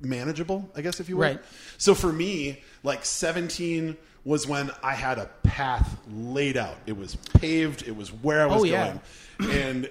manageable, 0.00 0.68
I 0.74 0.80
guess, 0.82 0.98
if 0.98 1.08
you 1.08 1.16
will. 1.16 1.22
Right. 1.28 1.40
So 1.78 1.94
for 1.94 2.12
me, 2.12 2.60
like 2.82 3.04
17 3.04 3.96
was 4.24 4.48
when 4.48 4.70
I 4.82 4.94
had 4.94 5.18
a 5.18 5.26
path 5.44 5.96
laid 6.12 6.56
out. 6.56 6.76
It 6.86 6.96
was 6.96 7.14
paved. 7.14 7.86
It 7.86 7.94
was 7.94 8.08
where 8.12 8.42
I 8.42 8.46
was 8.46 8.62
Oh, 8.62 8.64
yeah. 8.64 8.98
going. 9.38 9.50
And 9.62 9.90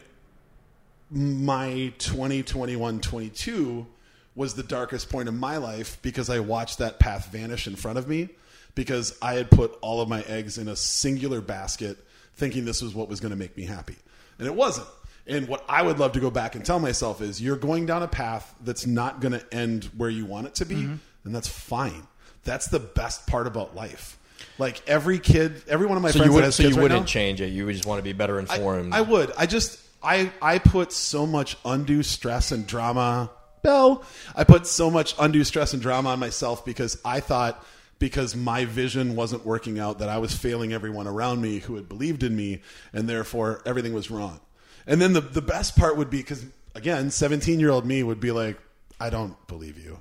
my 1.11 1.93
2021 1.97 2.99
22 2.99 3.87
was 4.35 4.53
the 4.53 4.63
darkest 4.63 5.09
point 5.09 5.27
in 5.27 5.37
my 5.37 5.57
life 5.57 5.97
because 6.01 6.29
I 6.29 6.39
watched 6.39 6.77
that 6.79 6.99
path 6.99 7.27
vanish 7.31 7.67
in 7.67 7.75
front 7.75 7.97
of 7.97 8.07
me 8.07 8.29
because 8.75 9.17
I 9.21 9.33
had 9.33 9.49
put 9.49 9.77
all 9.81 10.01
of 10.01 10.07
my 10.09 10.21
eggs 10.23 10.57
in 10.57 10.67
a 10.67 10.75
singular 10.75 11.41
basket 11.41 11.97
thinking 12.35 12.65
this 12.65 12.81
was 12.81 12.93
what 12.93 13.09
was 13.09 13.19
going 13.19 13.31
to 13.31 13.35
make 13.37 13.57
me 13.57 13.63
happy. 13.65 13.95
And 14.39 14.47
it 14.47 14.55
wasn't. 14.55 14.87
And 15.27 15.47
what 15.47 15.63
I 15.69 15.81
would 15.83 15.99
love 15.99 16.13
to 16.13 16.19
go 16.19 16.31
back 16.31 16.55
and 16.55 16.65
tell 16.65 16.79
myself 16.79 17.21
is 17.21 17.39
you're 17.41 17.55
going 17.57 17.85
down 17.85 18.01
a 18.01 18.07
path 18.07 18.55
that's 18.61 18.87
not 18.87 19.19
going 19.21 19.33
to 19.33 19.53
end 19.53 19.85
where 19.95 20.09
you 20.09 20.25
want 20.25 20.47
it 20.47 20.55
to 20.55 20.65
be, 20.65 20.75
Mm-hmm. 20.75 20.95
and 21.25 21.35
that's 21.35 21.47
fine. 21.47 22.07
That's 22.45 22.67
the 22.67 22.79
best 22.79 23.27
part 23.27 23.45
about 23.45 23.75
life. 23.75 24.17
Like 24.57 24.81
every 24.87 25.19
kid, 25.19 25.61
every 25.67 25.85
one 25.85 25.97
of 25.97 26.03
my 26.03 26.11
so 26.11 26.19
friends 26.19 26.33
you 26.33 26.41
has 26.41 26.55
so 26.55 26.63
you 26.63 26.69
right 26.69 26.81
wouldn't 26.81 27.01
now- 27.01 27.05
change 27.05 27.41
it 27.41 27.47
you 27.47 27.65
would 27.65 27.75
just 27.75 27.85
want 27.85 27.99
to 27.99 28.03
be 28.03 28.13
better 28.13 28.37
I, 28.37 28.41
informed 28.41 28.93
I 28.93 29.01
would. 29.01 29.31
I 29.37 29.45
just 29.45 29.79
I 30.01 30.31
I 30.41 30.57
put 30.59 30.91
so 30.93 31.27
much 31.27 31.57
undue 31.65 32.01
stress 32.03 32.51
and 32.51 32.65
drama. 32.65 33.29
Bell. 33.61 34.03
I 34.35 34.45
put 34.45 34.65
so 34.65 34.89
much 34.89 35.13
undue 35.19 35.43
stress 35.43 35.73
and 35.73 35.81
drama 35.81 36.09
on 36.11 36.19
myself 36.19 36.63
because 36.65 36.97
I 37.03 37.19
thought 37.19 37.63
because 37.99 38.35
my 38.35 38.65
vision 38.65 39.15
wasn't 39.15 39.45
working 39.45 39.77
out 39.79 39.99
that 39.99 40.09
I 40.09 40.17
was 40.17 40.33
failing 40.35 40.73
everyone 40.73 41.05
around 41.07 41.41
me 41.41 41.59
who 41.59 41.75
had 41.75 41.87
believed 41.89 42.23
in 42.23 42.35
me 42.35 42.61
and 42.93 43.07
therefore 43.07 43.61
everything 43.65 43.93
was 43.93 44.09
wrong. 44.09 44.39
And 44.87 44.99
then 45.01 45.13
the 45.13 45.21
the 45.21 45.41
best 45.41 45.77
part 45.77 45.97
would 45.97 46.09
be 46.09 46.23
cuz 46.23 46.43
again, 46.75 47.09
17-year-old 47.09 47.85
me 47.85 48.01
would 48.01 48.19
be 48.19 48.31
like 48.31 48.57
I 48.99 49.09
don't 49.09 49.35
believe 49.47 49.77
you. 49.77 49.99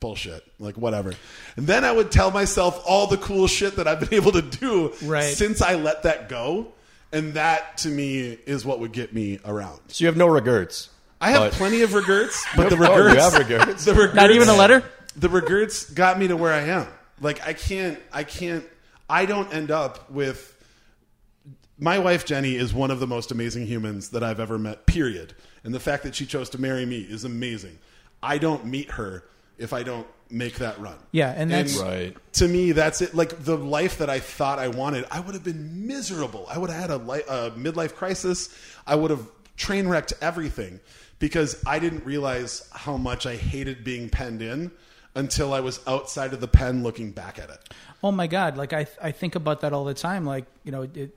Bullshit. 0.00 0.42
Like 0.58 0.76
whatever. 0.76 1.12
And 1.56 1.66
then 1.66 1.84
I 1.84 1.92
would 1.92 2.10
tell 2.10 2.30
myself 2.30 2.82
all 2.86 3.06
the 3.06 3.16
cool 3.18 3.46
shit 3.46 3.76
that 3.76 3.86
I've 3.86 4.00
been 4.00 4.14
able 4.20 4.32
to 4.32 4.42
do 4.42 4.92
Right. 5.04 5.22
since 5.34 5.60
I 5.62 5.74
let 5.74 6.04
that 6.04 6.28
go. 6.28 6.72
And 7.12 7.34
that 7.34 7.76
to 7.78 7.88
me 7.88 8.38
is 8.46 8.64
what 8.64 8.80
would 8.80 8.92
get 8.92 9.12
me 9.12 9.38
around. 9.44 9.80
so 9.88 10.02
you 10.02 10.06
have 10.06 10.16
no 10.16 10.26
regrets 10.26 10.88
I 11.20 11.30
have 11.30 11.40
But- 11.40 11.52
plenty 11.52 11.82
of 11.82 11.94
regrets, 11.94 12.44
but 12.56 12.68
the 12.70 12.76
Oh, 12.76 12.96
you 12.96 13.04
regrets, 13.04 13.32
have 13.32 13.38
regrets. 13.48 13.84
the 13.90 13.92
regrets, 13.94 14.14
Not 14.16 14.30
even 14.32 14.48
a 14.48 14.56
letter? 14.56 14.82
The 15.16 15.28
regrets 15.28 15.88
got 15.90 16.18
me 16.18 16.26
to 16.28 16.36
where 16.36 16.52
I 16.52 16.62
am. 16.62 16.86
Like 17.22 17.46
I 17.46 17.52
can't, 17.54 17.98
I 18.12 18.24
can't, 18.24 18.64
I 19.08 19.24
don't 19.26 19.52
end 19.54 19.70
up 19.70 20.10
with. 20.10 20.50
My 21.78 21.98
wife 21.98 22.24
Jenny 22.26 22.54
is 22.54 22.72
one 22.72 22.90
of 22.90 23.00
the 23.00 23.06
most 23.06 23.32
amazing 23.32 23.66
humans 23.66 24.10
that 24.10 24.22
I've 24.22 24.38
ever 24.38 24.58
met. 24.58 24.86
Period. 24.86 25.34
And 25.64 25.74
the 25.74 25.80
fact 25.80 26.02
that 26.04 26.14
she 26.14 26.26
chose 26.26 26.50
to 26.50 26.60
marry 26.60 26.84
me 26.86 26.98
is 27.00 27.24
amazing. 27.24 27.78
I 28.22 28.38
don't 28.38 28.66
meet 28.66 28.90
her 28.92 29.24
if 29.58 29.72
I 29.72 29.82
don't 29.82 30.06
make 30.30 30.56
that 30.56 30.78
run. 30.80 30.96
Yeah, 31.10 31.32
and 31.36 31.50
that's- 31.50 31.76
Right. 31.78 32.16
To 32.34 32.46
me, 32.48 32.72
that's 32.72 33.00
it. 33.02 33.14
Like 33.14 33.44
the 33.44 33.56
life 33.56 33.98
that 33.98 34.08
I 34.08 34.20
thought 34.20 34.58
I 34.58 34.68
wanted, 34.68 35.06
I 35.10 35.20
would 35.20 35.34
have 35.34 35.42
been 35.44 35.86
miserable. 35.86 36.46
I 36.48 36.58
would 36.58 36.70
have 36.70 36.80
had 36.80 36.90
a, 36.90 36.96
li- 36.98 37.22
a 37.28 37.50
midlife 37.52 37.94
crisis. 37.94 38.48
I 38.86 38.94
would 38.94 39.10
have 39.10 39.26
train 39.56 39.88
wrecked 39.88 40.12
everything 40.20 40.78
because 41.18 41.60
I 41.66 41.78
didn't 41.80 42.04
realize 42.04 42.68
how 42.72 42.96
much 42.96 43.26
I 43.26 43.36
hated 43.36 43.82
being 43.82 44.08
penned 44.08 44.40
in 44.42 44.70
until 45.14 45.52
I 45.52 45.60
was 45.60 45.80
outside 45.86 46.32
of 46.32 46.40
the 46.40 46.48
pen 46.48 46.82
looking 46.82 47.10
back 47.12 47.38
at 47.38 47.50
it. 47.50 47.74
Oh 48.02 48.12
my 48.12 48.26
God! 48.26 48.56
Like 48.56 48.72
I, 48.72 48.86
I 49.00 49.12
think 49.12 49.34
about 49.34 49.60
that 49.60 49.72
all 49.72 49.84
the 49.84 49.94
time. 49.94 50.24
Like 50.24 50.46
you 50.64 50.72
know, 50.72 50.82
it, 50.82 51.16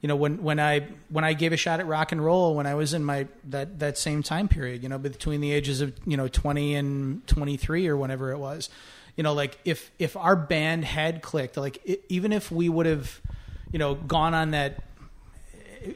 you 0.00 0.08
know 0.08 0.16
when 0.16 0.42
when 0.42 0.58
I 0.58 0.86
when 1.08 1.24
I 1.24 1.34
gave 1.34 1.52
a 1.52 1.56
shot 1.56 1.80
at 1.80 1.86
rock 1.86 2.12
and 2.12 2.24
roll 2.24 2.54
when 2.54 2.66
I 2.66 2.74
was 2.74 2.94
in 2.94 3.04
my 3.04 3.28
that 3.50 3.78
that 3.80 3.98
same 3.98 4.22
time 4.22 4.48
period, 4.48 4.82
you 4.82 4.88
know, 4.88 4.98
between 4.98 5.40
the 5.40 5.52
ages 5.52 5.80
of 5.80 5.92
you 6.06 6.16
know 6.16 6.28
twenty 6.28 6.74
and 6.74 7.26
twenty 7.26 7.56
three 7.56 7.86
or 7.86 7.96
whenever 7.96 8.32
it 8.32 8.38
was, 8.38 8.70
you 9.16 9.22
know, 9.22 9.34
like 9.34 9.58
if 9.64 9.90
if 9.98 10.16
our 10.16 10.36
band 10.36 10.84
had 10.84 11.22
clicked, 11.22 11.56
like 11.56 11.80
it, 11.84 12.04
even 12.08 12.32
if 12.32 12.50
we 12.50 12.68
would 12.68 12.86
have, 12.86 13.20
you 13.72 13.78
know, 13.78 13.94
gone 13.94 14.34
on 14.34 14.52
that 14.52 14.82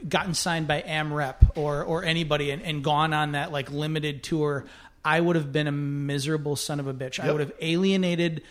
gotten 0.07 0.33
signed 0.33 0.67
by 0.67 0.81
AmRep 0.81 1.57
or 1.57 1.83
or 1.83 2.03
anybody 2.03 2.51
and, 2.51 2.61
and 2.61 2.83
gone 2.83 3.13
on 3.13 3.33
that 3.33 3.51
like 3.51 3.71
limited 3.71 4.23
tour, 4.23 4.65
I 5.05 5.21
would 5.21 5.35
have 5.35 5.51
been 5.51 5.67
a 5.67 5.71
miserable 5.71 6.55
son 6.55 6.79
of 6.79 6.87
a 6.87 6.93
bitch. 6.93 7.19
I 7.19 7.31
would 7.31 7.39
have 7.39 7.53
alienated 7.61 8.41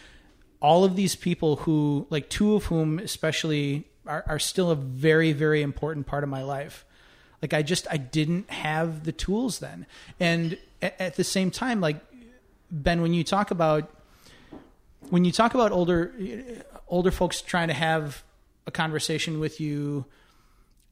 all 0.62 0.84
of 0.84 0.94
these 0.94 1.16
people 1.16 1.56
who 1.56 2.06
like 2.10 2.30
two 2.30 2.54
of 2.54 2.66
whom 2.66 3.00
especially 3.00 3.84
are, 4.06 4.24
are 4.28 4.38
still 4.38 4.70
a 4.70 4.76
very 4.76 5.32
very 5.32 5.60
important 5.60 6.06
part 6.06 6.22
of 6.22 6.30
my 6.30 6.42
life. 6.42 6.86
Like 7.42 7.52
i 7.52 7.62
just 7.62 7.86
i 7.90 7.96
didn't 7.96 8.48
have 8.50 9.04
the 9.04 9.12
tools 9.12 9.58
then. 9.58 9.84
And 10.20 10.56
at, 10.80 11.00
at 11.00 11.16
the 11.16 11.24
same 11.24 11.50
time 11.50 11.80
like 11.80 11.96
ben 12.70 13.02
when 13.02 13.12
you 13.12 13.24
talk 13.24 13.50
about 13.50 13.90
when 15.10 15.24
you 15.24 15.32
talk 15.32 15.54
about 15.54 15.72
older 15.72 16.14
older 16.88 17.10
folks 17.10 17.42
trying 17.42 17.68
to 17.68 17.74
have 17.74 18.22
a 18.66 18.70
conversation 18.70 19.40
with 19.40 19.60
you 19.60 20.06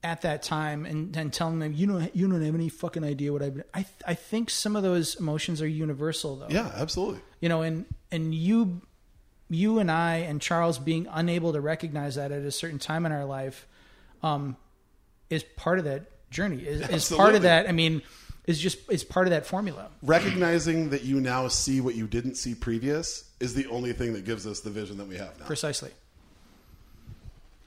at 0.05 0.23
that 0.23 0.43
time 0.43 0.85
and, 0.85 1.17
and 1.17 1.33
telling 1.33 1.59
them 1.61 1.73
you 1.73 1.87
don't 1.87 2.15
you 2.17 2.29
don't 2.29 2.43
have 2.43 2.55
any 2.55 2.69
fucking 2.69 3.05
idea 3.05 3.33
what 3.33 3.43
I've 3.43 3.55
been 3.55 3.65
I 3.73 3.87
I 4.07 4.15
think 4.15 4.51
some 4.51 4.75
of 4.75 4.83
those 4.83 5.15
emotions 5.15 5.63
are 5.63 5.67
universal 5.69 6.37
though 6.37 6.49
Yeah, 6.51 6.73
absolutely. 6.75 7.21
you 7.41 7.49
know 7.49 7.63
and 7.63 7.87
and 8.11 8.35
you 8.35 8.83
you 9.49 9.79
and 9.79 9.91
i 9.91 10.17
and 10.17 10.41
charles 10.41 10.79
being 10.79 11.07
unable 11.11 11.53
to 11.53 11.61
recognize 11.61 12.15
that 12.15 12.33
at 12.33 12.43
a 12.43 12.51
certain 12.51 12.79
time 12.79 13.05
in 13.07 13.13
our 13.13 13.25
life 13.27 13.67
um 14.23 14.57
is 15.29 15.43
part 15.57 15.79
of 15.79 15.85
that 15.85 16.31
journey 16.31 16.57
is, 16.63 16.81
is 16.89 17.17
part 17.17 17.35
of 17.35 17.43
that 17.43 17.69
i 17.69 17.73
mean 17.73 18.01
is 18.47 18.59
just 18.59 18.79
is 18.91 19.05
part 19.05 19.27
of 19.27 19.31
that 19.31 19.45
formula 19.47 19.89
Recognizing 20.03 20.89
that 20.91 21.03
you 21.05 21.21
now 21.21 21.49
see 21.49 21.81
what 21.83 21.95
you 21.95 22.07
didn't 22.07 22.37
see 22.37 22.55
previous 22.55 23.31
is 23.41 23.53
the 23.55 23.67
only 23.67 23.93
thing 23.93 24.15
that 24.15 24.25
gives 24.25 24.47
us 24.47 24.61
the 24.61 24.71
vision 24.71 24.97
that 24.99 25.07
we 25.07 25.17
have 25.17 25.39
now. 25.39 25.45
precisely 25.47 25.91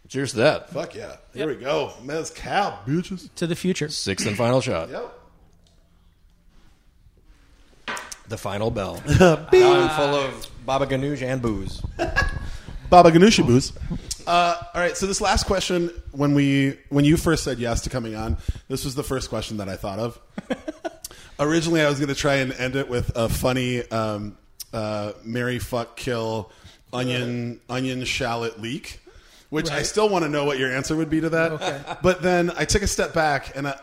Cheers 0.07 0.31
to 0.31 0.37
that. 0.37 0.69
Fuck 0.69 0.95
yeah. 0.95 1.15
Here 1.33 1.47
we 1.47 1.55
go. 1.55 1.91
Mezcal, 2.03 2.79
bitches. 2.85 3.29
to 3.35 3.47
the 3.47 3.55
future 3.55 3.89
Sixth 3.89 4.27
and 4.27 4.37
final 4.37 4.61
shot. 4.61 4.89
Yep. 4.89 5.19
The 8.27 8.37
final 8.37 8.71
bell. 8.71 9.01
now 9.19 9.47
I'm 9.51 9.89
full 9.89 10.15
of 10.15 10.47
Baba 10.65 10.87
Ganoush 10.87 11.21
and 11.21 11.41
booze. 11.41 11.81
Baba 12.89 13.11
Ganoush 13.11 13.39
and 13.39 13.47
booze. 13.47 13.73
Uh, 14.25 14.55
all 14.73 14.81
right, 14.81 14.97
so 14.97 15.05
this 15.05 15.21
last 15.21 15.45
question, 15.45 15.91
when 16.11 16.33
we 16.33 16.77
when 16.89 17.05
you 17.05 17.17
first 17.17 17.43
said 17.43 17.59
yes 17.59 17.81
to 17.81 17.89
coming 17.91 18.15
on, 18.15 18.37
this 18.67 18.83
was 18.83 18.95
the 18.95 19.03
first 19.03 19.29
question 19.29 19.57
that 19.57 19.69
I 19.69 19.75
thought 19.75 19.99
of. 19.99 20.19
Originally, 21.39 21.81
I 21.81 21.89
was 21.89 21.99
going 21.99 22.09
to 22.09 22.15
try 22.15 22.35
and 22.35 22.51
end 22.53 22.75
it 22.75 22.89
with 22.89 23.11
a 23.15 23.29
funny 23.29 23.87
um, 23.91 24.37
uh, 24.73 25.11
"Mary 25.23 25.59
fuck 25.59 25.95
kill 25.95 26.51
onion 26.91 27.59
onion 27.69 28.03
shallot 28.05 28.59
leek," 28.59 28.99
which 29.49 29.69
I 29.69 29.83
still 29.83 30.09
want 30.09 30.23
to 30.23 30.29
know 30.29 30.45
what 30.45 30.57
your 30.59 30.71
answer 30.71 30.95
would 30.95 31.09
be 31.09 31.21
to 31.21 31.29
that. 31.29 31.51
Okay. 31.53 31.81
But 32.01 32.21
then 32.21 32.51
I 32.57 32.65
took 32.65 32.81
a 32.81 32.87
step 32.87 33.13
back, 33.13 33.55
and 33.55 33.67
I, 33.67 33.79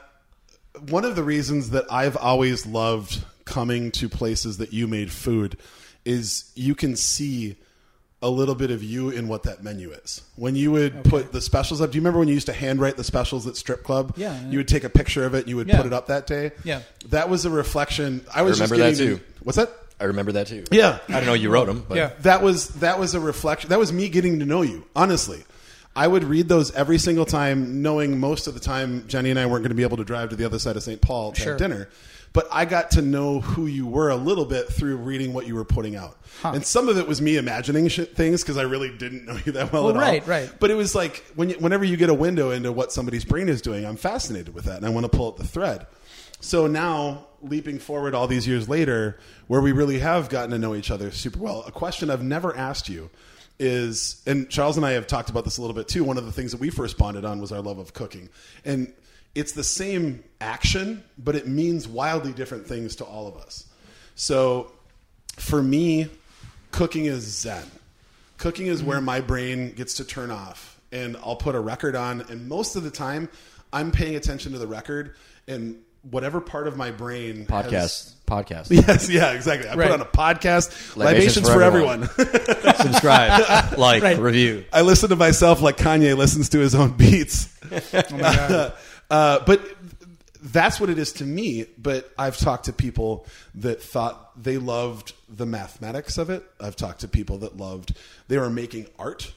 one 0.88 1.04
of 1.04 1.16
the 1.16 1.22
reasons 1.22 1.70
that 1.70 1.84
I've 1.90 2.16
always 2.16 2.66
loved 2.66 3.22
coming 3.44 3.90
to 3.92 4.08
places 4.08 4.58
that 4.58 4.72
you 4.72 4.86
made 4.86 5.10
food 5.12 5.56
is 6.04 6.50
you 6.54 6.74
can 6.74 6.96
see 6.96 7.56
a 8.24 8.30
little 8.30 8.54
bit 8.54 8.70
of 8.70 8.82
you 8.84 9.10
in 9.10 9.26
what 9.26 9.42
that 9.44 9.64
menu 9.64 9.90
is. 9.90 10.22
When 10.36 10.54
you 10.54 10.70
would 10.70 11.02
put 11.04 11.32
the 11.32 11.40
specials 11.40 11.80
up, 11.80 11.90
do 11.90 11.96
you 11.96 12.00
remember 12.02 12.20
when 12.20 12.28
you 12.28 12.34
used 12.34 12.46
to 12.46 12.52
handwrite 12.52 12.96
the 12.96 13.02
specials 13.02 13.48
at 13.48 13.56
strip 13.56 13.82
club? 13.82 14.14
Yeah. 14.16 14.40
You 14.48 14.58
would 14.58 14.68
take 14.68 14.84
a 14.84 14.88
picture 14.88 15.24
of 15.24 15.34
it 15.34 15.38
and 15.40 15.48
you 15.48 15.56
would 15.56 15.66
Yeah. 15.68 15.78
put 15.78 15.86
it 15.86 15.92
up 15.92 16.06
that 16.06 16.28
day. 16.28 16.52
Yeah. 16.62 16.82
That 17.08 17.28
was 17.28 17.44
a 17.46 17.50
reflection. 17.50 18.24
I 18.32 18.42
was 18.42 18.60
remember 18.60 18.76
just 18.76 18.98
that 19.00 19.04
too. 19.04 19.16
to- 19.16 19.22
What's 19.42 19.56
that? 19.58 19.70
I 20.00 20.04
remember 20.04 20.30
that 20.32 20.46
too. 20.46 20.62
Yeah. 20.70 20.98
I 21.08 21.14
don't 21.14 21.26
know 21.26 21.34
you 21.34 21.50
wrote 21.50 21.66
them, 21.66 21.84
but 21.88 21.96
Yeah. 21.96 22.10
That 22.20 22.42
was 22.42 22.68
that 22.74 23.00
was 23.00 23.14
a 23.14 23.20
reflection. 23.20 23.70
That 23.70 23.80
was 23.80 23.92
me 23.92 24.08
getting 24.08 24.38
to 24.38 24.44
know 24.46 24.62
you. 24.62 24.84
Honestly, 24.94 25.42
I 25.94 26.06
would 26.08 26.24
read 26.24 26.48
those 26.48 26.70
every 26.72 26.98
single 26.98 27.26
time, 27.26 27.82
knowing 27.82 28.18
most 28.18 28.46
of 28.46 28.54
the 28.54 28.60
time 28.60 29.06
Jenny 29.08 29.30
and 29.30 29.38
I 29.38 29.44
weren't 29.46 29.62
going 29.62 29.70
to 29.70 29.74
be 29.76 29.82
able 29.82 29.98
to 29.98 30.04
drive 30.04 30.30
to 30.30 30.36
the 30.36 30.44
other 30.44 30.58
side 30.58 30.76
of 30.76 30.82
St. 30.82 31.00
Paul 31.02 31.32
to 31.32 31.40
Sure. 31.40 31.52
have 31.52 31.58
dinner. 31.58 31.88
But 32.32 32.48
I 32.50 32.64
got 32.64 32.92
to 32.92 33.02
know 33.02 33.40
who 33.40 33.66
you 33.66 33.86
were 33.86 34.08
a 34.08 34.16
little 34.16 34.46
bit 34.46 34.68
through 34.68 34.96
reading 34.96 35.34
what 35.34 35.46
you 35.46 35.54
were 35.54 35.66
putting 35.66 35.96
out, 35.96 36.16
and 36.42 36.64
some 36.64 36.88
of 36.88 36.96
it 36.96 37.06
was 37.06 37.20
me 37.20 37.36
imagining 37.36 37.88
shit, 37.88 38.16
things 38.16 38.40
because 38.42 38.56
I 38.56 38.62
really 38.62 38.88
didn't 38.96 39.26
know 39.26 39.36
you 39.44 39.52
that 39.52 39.70
well 39.70 39.84
Oh, 39.86 39.90
at 39.90 39.96
all. 39.96 40.00
right, 40.00 40.26
right. 40.26 40.50
But 40.58 40.70
it 40.70 40.74
was 40.76 40.94
like 40.94 41.22
when 41.34 41.50
you, 41.50 41.56
whenever 41.56 41.84
you 41.84 41.98
get 41.98 42.08
a 42.08 42.14
window 42.14 42.50
into 42.50 42.72
what 42.72 42.90
somebody's 42.90 43.26
brain 43.26 43.50
is 43.50 43.60
doing, 43.60 43.84
I'm 43.84 43.96
fascinated 43.96 44.54
with 44.54 44.64
that, 44.64 44.78
and 44.78 44.86
I 44.86 44.88
want 44.88 45.04
to 45.04 45.14
pull 45.14 45.28
up 45.28 45.36
the 45.36 45.46
thread. 45.46 45.86
So 46.40 46.66
now, 46.66 47.26
leaping 47.42 47.78
forward 47.78 48.14
all 48.14 48.26
these 48.26 48.48
years 48.48 48.66
later, 48.66 49.18
where 49.46 49.60
we 49.60 49.72
really 49.72 49.98
have 49.98 50.30
gotten 50.30 50.52
to 50.52 50.58
know 50.58 50.74
each 50.74 50.90
other 50.90 51.10
super 51.10 51.38
well, 51.38 51.64
a 51.66 51.70
question 51.70 52.08
I've 52.08 52.22
never 52.22 52.56
asked 52.56 52.88
you 52.88 53.10
is, 53.62 54.20
and 54.26 54.50
Charles 54.50 54.76
and 54.76 54.84
I 54.84 54.92
have 54.92 55.06
talked 55.06 55.30
about 55.30 55.44
this 55.44 55.58
a 55.58 55.60
little 55.60 55.74
bit 55.74 55.88
too. 55.88 56.04
One 56.04 56.18
of 56.18 56.26
the 56.26 56.32
things 56.32 56.50
that 56.52 56.60
we 56.60 56.68
first 56.68 56.98
bonded 56.98 57.24
on 57.24 57.40
was 57.40 57.52
our 57.52 57.60
love 57.60 57.78
of 57.78 57.94
cooking, 57.94 58.28
and 58.64 58.92
it's 59.34 59.52
the 59.52 59.64
same 59.64 60.22
action, 60.40 61.02
but 61.16 61.34
it 61.36 61.46
means 61.46 61.88
wildly 61.88 62.32
different 62.32 62.66
things 62.66 62.96
to 62.96 63.04
all 63.04 63.26
of 63.26 63.36
us. 63.36 63.66
So, 64.14 64.72
for 65.36 65.62
me, 65.62 66.08
cooking 66.70 67.06
is 67.06 67.22
zen. 67.22 67.64
Cooking 68.36 68.66
is 68.66 68.82
where 68.82 69.00
my 69.00 69.20
brain 69.20 69.72
gets 69.72 69.94
to 69.94 70.04
turn 70.04 70.30
off, 70.30 70.80
and 70.90 71.16
I'll 71.18 71.36
put 71.36 71.54
a 71.54 71.60
record 71.60 71.96
on, 71.96 72.22
and 72.22 72.48
most 72.48 72.76
of 72.76 72.82
the 72.82 72.90
time, 72.90 73.28
I'm 73.72 73.90
paying 73.90 74.16
attention 74.16 74.52
to 74.52 74.58
the 74.58 74.66
record, 74.66 75.14
and 75.48 75.80
whatever 76.10 76.40
part 76.40 76.66
of 76.66 76.76
my 76.76 76.90
brain 76.90 77.46
has- 77.46 77.46
podcast, 77.46 78.12
podcast. 78.26 78.66
Yes, 78.88 79.08
yeah, 79.08 79.32
exactly. 79.32 79.68
I 79.68 79.74
Right. 79.74 79.90
put 79.90 80.00
on 80.00 80.06
a 80.06 80.10
podcast, 80.10 80.96
Libations 80.96 81.36
libations, 81.36 81.48
for 81.48 81.54
for, 81.54 81.62
everyone. 81.62 82.02
everyone. 82.04 82.74
Subscribe, 82.76 83.78
like, 83.78 84.02
Right. 84.02 84.18
review. 84.18 84.64
I 84.72 84.82
listen 84.82 85.10
to 85.10 85.16
myself 85.16 85.60
like 85.60 85.76
Kanye 85.76 86.16
listens 86.16 86.48
to 86.50 86.58
his 86.58 86.74
own 86.74 86.92
beats. 86.96 87.48
oh 87.70 87.80
my 88.10 88.18
god 88.18 88.72
Uh, 89.10 89.40
but 89.44 89.60
that's 90.42 90.80
what 90.80 90.88
it 90.90 90.98
is 90.98 91.12
to 91.14 91.24
me. 91.24 91.66
But 91.78 92.10
I've 92.18 92.36
talked 92.38 92.64
to 92.64 92.72
people 92.72 93.26
that 93.56 93.82
thought 93.82 94.42
they 94.42 94.56
loved 94.58 95.12
the 95.28 95.46
mathematics 95.46 96.18
of 96.18 96.30
it. 96.30 96.42
I've 96.58 96.76
talked 96.76 97.02
to 97.02 97.08
people 97.08 97.38
that 97.38 97.56
loved 97.56 97.94
they 98.28 98.38
were 98.38 98.50
making 98.50 98.86
art. 98.98 99.32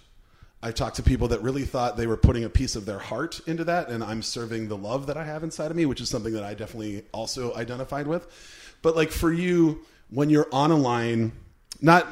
I 0.65 0.71
talked 0.71 0.95
to 0.95 1.03
people 1.03 1.27
that 1.27 1.43
really 1.43 1.63
thought 1.63 1.95
they 1.95 2.07
were 2.07 2.17
putting 2.17 2.43
a 2.43 2.49
piece 2.49 2.75
of 2.75 2.87
their 2.87 2.97
heart 2.97 3.39
into 3.45 3.63
that, 3.65 3.89
and 3.89 4.03
I'm 4.03 4.23
serving 4.23 4.67
the 4.67 4.75
love 4.75 5.05
that 5.05 5.15
I 5.15 5.23
have 5.23 5.43
inside 5.43 5.69
of 5.69 5.77
me, 5.77 5.85
which 5.85 6.01
is 6.01 6.09
something 6.09 6.33
that 6.33 6.43
I 6.43 6.55
definitely 6.55 7.03
also 7.11 7.53
identified 7.53 8.07
with. 8.07 8.27
But 8.81 8.95
like 8.95 9.11
for 9.11 9.31
you, 9.31 9.85
when 10.09 10.31
you're 10.31 10.47
on 10.51 10.71
a 10.71 10.75
line, 10.75 11.33
not 11.81 12.07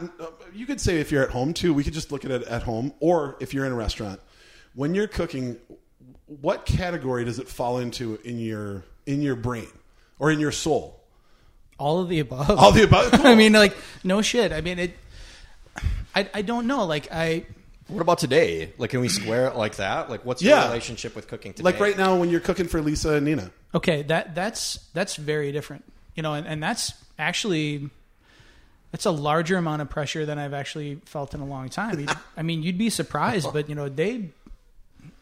you 0.54 0.68
could 0.68 0.80
say 0.80 1.00
if 1.00 1.12
you're 1.12 1.24
at 1.24 1.32
home 1.32 1.56
too. 1.56 1.74
We 1.74 1.84
could 1.84 1.96
just 1.96 2.12
look 2.12 2.26
at 2.26 2.30
it 2.30 2.44
at 2.44 2.62
home, 2.62 2.94
or 3.00 3.38
if 3.40 3.56
you're 3.56 3.66
in 3.66 3.72
a 3.72 3.76
restaurant. 3.76 4.20
When 4.76 4.94
you're 4.94 5.08
cooking, 5.08 5.58
what 6.28 6.68
category 6.68 7.26
does 7.26 7.40
it 7.40 7.48
fall 7.48 7.80
into 7.80 8.20
in 8.24 8.38
your 8.38 8.84
in 9.08 9.24
your 9.24 9.36
brain 9.36 9.72
or 10.20 10.30
in 10.30 10.40
your 10.40 10.52
soul? 10.52 11.00
all 11.80 12.00
of 12.00 12.08
the 12.08 12.20
above 12.20 12.52
All 12.52 12.72
the 12.72 12.84
above. 12.84 13.14
i 13.26 13.34
mean 13.34 13.54
like 13.54 13.76
no 14.04 14.22
shit 14.22 14.52
i 14.52 14.62
mean 14.62 14.78
it 14.78 14.96
I, 16.14 16.30
I 16.36 16.42
don't 16.44 16.68
know 16.68 16.86
like 16.86 17.12
i 17.12 17.48
What 17.88 18.02
about 18.02 18.18
today? 18.18 18.72
Like, 18.78 18.92
can 18.92 19.02
we 19.02 19.10
square 19.10 19.48
it 19.48 19.56
like 19.56 19.76
that? 19.76 20.10
Like, 20.10 20.24
what's 20.26 20.42
Yeah. 20.42 20.60
your 20.62 20.68
relationship 20.70 21.16
with 21.16 21.28
cooking 21.28 21.54
today? 21.54 21.64
like 21.66 21.80
right 21.80 21.98
now 21.98 22.16
when 22.16 22.30
you're 22.30 22.40
cooking 22.40 22.68
for 22.68 22.82
Lisa 22.82 23.14
and 23.16 23.26
Nina. 23.26 23.52
Okay, 23.76 24.04
that 24.04 24.36
that's 24.36 24.80
that's 24.94 25.16
very 25.18 25.52
different. 25.52 25.84
You 26.16 26.24
know, 26.24 26.34
and, 26.34 26.48
and 26.48 26.62
that's 26.64 26.94
actually 27.20 27.90
that's 28.92 29.06
a 29.06 29.12
larger 29.12 29.58
amount 29.58 29.82
of 29.82 29.90
pressure 29.90 30.26
than 30.26 30.38
I've 30.40 30.54
actually 30.54 31.02
felt 31.06 31.34
in 31.34 31.42
a 31.42 31.46
long 31.46 31.70
time. 31.70 32.00
You'd- 32.00 32.14
I 32.38 32.42
mean, 32.44 32.64
you'd 32.64 32.78
be 32.78 32.90
surprised, 32.90 33.52
but 33.52 33.68
you 33.70 33.76
know, 33.76 33.90
they 33.90 34.30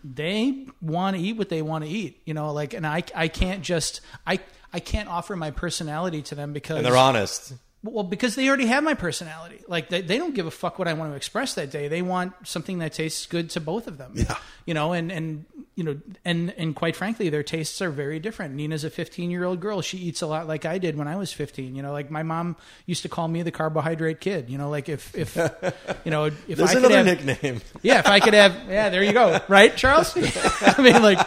they 0.03 0.65
want 0.81 1.15
to 1.15 1.21
eat 1.21 1.37
what 1.37 1.49
they 1.49 1.61
want 1.61 1.83
to 1.83 1.89
eat. 1.89 2.21
You 2.25 2.33
know, 2.33 2.51
like, 2.53 2.73
and 2.73 2.85
I 2.85 3.03
I 3.15 3.27
can't 3.27 3.61
just 3.63 4.01
I 4.27 4.39
I 4.73 4.79
can't 4.79 5.09
offer 5.09 5.35
my 5.35 5.51
personality 5.51 6.21
to 6.23 6.35
them 6.35 6.53
because 6.53 6.77
and 6.77 6.85
they're 6.85 6.97
honest. 6.97 7.53
Well, 7.83 8.03
because 8.03 8.35
they 8.35 8.47
already 8.47 8.67
have 8.67 8.83
my 8.83 8.93
personality. 8.93 9.63
Like 9.67 9.89
they, 9.89 10.01
they 10.01 10.17
don't 10.17 10.35
give 10.35 10.45
a 10.45 10.51
fuck 10.51 10.77
what 10.77 10.87
I 10.87 10.93
want 10.93 11.11
to 11.11 11.15
express 11.15 11.55
that 11.55 11.71
day. 11.71 11.87
They 11.87 12.01
want 12.01 12.33
something 12.43 12.79
that 12.79 12.93
tastes 12.93 13.25
good 13.25 13.49
to 13.51 13.59
both 13.59 13.87
of 13.87 13.97
them. 13.97 14.11
Yeah. 14.15 14.37
You 14.65 14.75
know, 14.75 14.93
and 14.93 15.11
and 15.11 15.45
you 15.81 15.95
know, 15.95 15.99
and 16.23 16.53
and 16.57 16.75
quite 16.75 16.95
frankly, 16.95 17.29
their 17.29 17.41
tastes 17.41 17.81
are 17.81 17.89
very 17.89 18.19
different. 18.19 18.53
Nina's 18.53 18.83
a 18.83 18.89
15 18.91 19.31
year 19.31 19.43
old 19.43 19.59
girl. 19.59 19.81
She 19.81 19.97
eats 19.97 20.21
a 20.21 20.27
lot 20.27 20.47
like 20.47 20.63
I 20.63 20.77
did 20.77 20.95
when 20.95 21.07
I 21.07 21.15
was 21.15 21.33
15. 21.33 21.73
You 21.73 21.81
know, 21.81 21.91
like 21.91 22.11
my 22.11 22.21
mom 22.21 22.55
used 22.85 23.01
to 23.01 23.09
call 23.09 23.27
me 23.27 23.41
the 23.41 23.49
carbohydrate 23.49 24.19
kid. 24.19 24.47
You 24.47 24.59
know, 24.59 24.69
like 24.69 24.89
if 24.89 25.15
if 25.17 25.35
you 26.05 26.11
know 26.11 26.25
if 26.25 26.37
There's 26.45 26.69
I 26.69 26.73
could 26.75 26.85
another 26.91 27.15
have, 27.15 27.25
nickname. 27.25 27.61
yeah, 27.81 27.97
if 27.97 28.05
I 28.05 28.19
could 28.19 28.35
have, 28.35 28.55
yeah, 28.69 28.89
there 28.89 29.01
you 29.01 29.11
go, 29.11 29.39
right, 29.47 29.75
Charles? 29.75 30.15
I 30.61 30.79
mean, 30.83 31.01
like, 31.01 31.17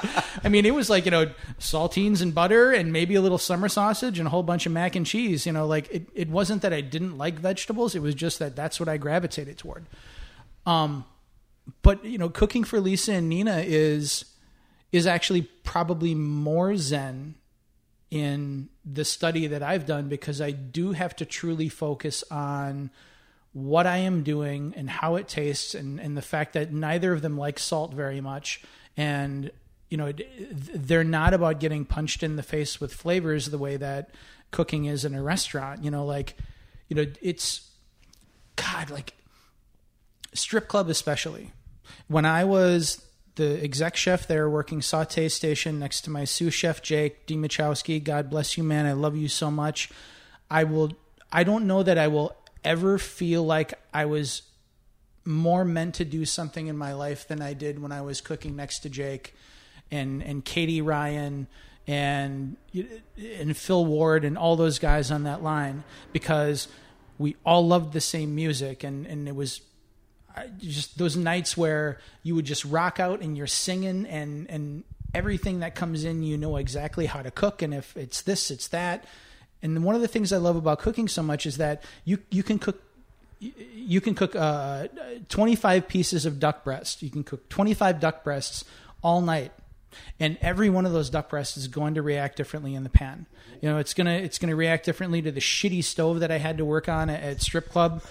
I 0.44 0.48
mean, 0.48 0.66
it 0.66 0.74
was 0.74 0.88
like 0.88 1.04
you 1.04 1.10
know, 1.10 1.32
saltines 1.58 2.22
and 2.22 2.32
butter, 2.32 2.70
and 2.70 2.92
maybe 2.92 3.16
a 3.16 3.20
little 3.20 3.38
summer 3.38 3.68
sausage, 3.68 4.20
and 4.20 4.28
a 4.28 4.30
whole 4.30 4.44
bunch 4.44 4.66
of 4.66 4.72
mac 4.72 4.94
and 4.94 5.04
cheese. 5.04 5.46
You 5.46 5.52
know, 5.52 5.66
like 5.66 5.90
it, 5.90 6.08
it 6.14 6.28
wasn't 6.28 6.62
that 6.62 6.72
I 6.72 6.80
didn't 6.80 7.18
like 7.18 7.40
vegetables; 7.40 7.96
it 7.96 8.02
was 8.02 8.14
just 8.14 8.38
that 8.38 8.54
that's 8.54 8.78
what 8.78 8.88
I 8.88 8.98
gravitated 8.98 9.58
toward. 9.58 9.86
Um, 10.64 11.06
but 11.82 12.04
you 12.04 12.18
know, 12.18 12.28
cooking 12.28 12.62
for 12.64 12.78
Lisa 12.80 13.14
and 13.14 13.28
Nina 13.28 13.64
is 13.66 14.24
is 14.94 15.08
actually 15.08 15.42
probably 15.42 16.14
more 16.14 16.76
zen 16.76 17.34
in 18.12 18.68
the 18.84 19.04
study 19.04 19.48
that 19.48 19.60
I've 19.60 19.86
done 19.86 20.08
because 20.08 20.40
I 20.40 20.52
do 20.52 20.92
have 20.92 21.16
to 21.16 21.24
truly 21.24 21.68
focus 21.68 22.22
on 22.30 22.92
what 23.52 23.88
I 23.88 23.96
am 23.96 24.22
doing 24.22 24.72
and 24.76 24.88
how 24.88 25.16
it 25.16 25.26
tastes 25.26 25.74
and, 25.74 25.98
and 25.98 26.16
the 26.16 26.22
fact 26.22 26.52
that 26.52 26.72
neither 26.72 27.12
of 27.12 27.22
them 27.22 27.36
like 27.36 27.58
salt 27.58 27.92
very 27.92 28.20
much. 28.20 28.62
And, 28.96 29.50
you 29.90 29.96
know, 29.96 30.12
they're 30.52 31.02
not 31.02 31.34
about 31.34 31.58
getting 31.58 31.84
punched 31.84 32.22
in 32.22 32.36
the 32.36 32.44
face 32.44 32.80
with 32.80 32.94
flavors 32.94 33.46
the 33.46 33.58
way 33.58 33.76
that 33.76 34.10
cooking 34.52 34.84
is 34.84 35.04
in 35.04 35.12
a 35.12 35.22
restaurant. 35.24 35.82
You 35.82 35.90
know, 35.90 36.06
like, 36.06 36.36
you 36.88 36.94
know, 36.94 37.06
it's, 37.20 37.68
God, 38.54 38.90
like, 38.90 39.14
strip 40.34 40.68
club 40.68 40.88
especially. 40.88 41.50
When 42.06 42.24
I 42.24 42.44
was 42.44 43.03
the 43.36 43.62
exec 43.62 43.96
chef 43.96 44.26
there 44.26 44.48
working 44.48 44.80
saute 44.80 45.28
station 45.28 45.78
next 45.78 46.02
to 46.02 46.10
my 46.10 46.24
sous 46.24 46.54
chef 46.54 46.82
Jake 46.82 47.26
Dimachowski. 47.26 48.02
God 48.02 48.30
bless 48.30 48.56
you, 48.56 48.62
man. 48.62 48.86
I 48.86 48.92
love 48.92 49.16
you 49.16 49.28
so 49.28 49.50
much. 49.50 49.90
I 50.50 50.64
will. 50.64 50.92
I 51.32 51.42
don't 51.42 51.66
know 51.66 51.82
that 51.82 51.98
I 51.98 52.08
will 52.08 52.36
ever 52.62 52.98
feel 52.98 53.42
like 53.42 53.74
I 53.92 54.04
was 54.04 54.42
more 55.24 55.64
meant 55.64 55.94
to 55.96 56.04
do 56.04 56.24
something 56.24 56.66
in 56.66 56.76
my 56.76 56.92
life 56.92 57.26
than 57.26 57.40
I 57.40 57.54
did 57.54 57.80
when 57.80 57.92
I 57.92 58.02
was 58.02 58.20
cooking 58.20 58.56
next 58.56 58.80
to 58.80 58.88
Jake 58.88 59.34
and 59.90 60.22
and 60.22 60.44
Katie 60.44 60.82
Ryan 60.82 61.46
and 61.86 62.56
and 63.16 63.56
Phil 63.56 63.84
Ward 63.84 64.24
and 64.24 64.38
all 64.38 64.56
those 64.56 64.78
guys 64.78 65.10
on 65.10 65.24
that 65.24 65.42
line 65.42 65.84
because 66.12 66.68
we 67.18 67.36
all 67.44 67.66
loved 67.66 67.92
the 67.92 68.00
same 68.00 68.34
music 68.34 68.84
and 68.84 69.06
and 69.06 69.28
it 69.28 69.34
was 69.34 69.60
just 70.58 70.98
those 70.98 71.16
nights 71.16 71.56
where 71.56 71.98
you 72.22 72.34
would 72.34 72.44
just 72.44 72.64
rock 72.64 72.98
out 73.00 73.20
and 73.20 73.36
you're 73.36 73.46
singing 73.46 74.06
and 74.06 74.48
and 74.50 74.84
everything 75.14 75.60
that 75.60 75.74
comes 75.74 76.04
in 76.04 76.22
you 76.22 76.36
know 76.36 76.56
exactly 76.56 77.06
how 77.06 77.22
to 77.22 77.30
cook. 77.30 77.62
And 77.62 77.72
if 77.72 77.96
it's 77.96 78.22
this 78.22 78.50
it's 78.50 78.68
that. 78.68 79.04
And 79.62 79.82
one 79.82 79.94
of 79.94 80.00
the 80.00 80.08
things 80.08 80.32
i 80.32 80.36
love 80.36 80.56
about 80.56 80.78
cooking 80.78 81.08
so 81.08 81.22
much 81.22 81.46
is 81.46 81.56
that 81.58 81.82
you 82.04 82.18
you 82.30 82.42
can 82.42 82.58
cook 82.58 82.82
you 83.40 84.00
can 84.00 84.14
cook 84.14 84.34
uh, 84.34 84.88
25 85.28 85.88
pieces 85.88 86.24
of 86.24 86.40
duck 86.40 86.64
breast. 86.64 87.02
You 87.02 87.10
can 87.10 87.24
cook 87.24 87.48
25 87.48 88.00
duck 88.00 88.24
breasts 88.24 88.64
all 89.02 89.20
night. 89.20 89.52
And 90.18 90.38
every 90.40 90.70
one 90.70 90.86
of 90.86 90.92
those 90.92 91.10
duck 91.10 91.28
breasts 91.28 91.56
is 91.56 91.68
going 91.68 91.94
to 91.94 92.02
react 92.02 92.36
differently 92.36 92.74
in 92.74 92.82
the 92.82 92.90
pan 92.90 93.26
you 93.60 93.68
know, 93.68 93.78
it's 93.78 93.94
gonna 93.94 94.12
it's 94.14 94.38
gonna 94.38 94.56
react 94.56 94.84
differently 94.84 95.22
to 95.22 95.32
the 95.32 95.40
shitty 95.40 95.82
stove 95.84 96.20
that 96.20 96.30
I 96.30 96.38
had 96.38 96.58
to 96.58 96.64
work 96.64 96.88
on 96.88 97.10
at, 97.10 97.22
at 97.22 97.40
strip 97.40 97.68
club. 97.70 98.02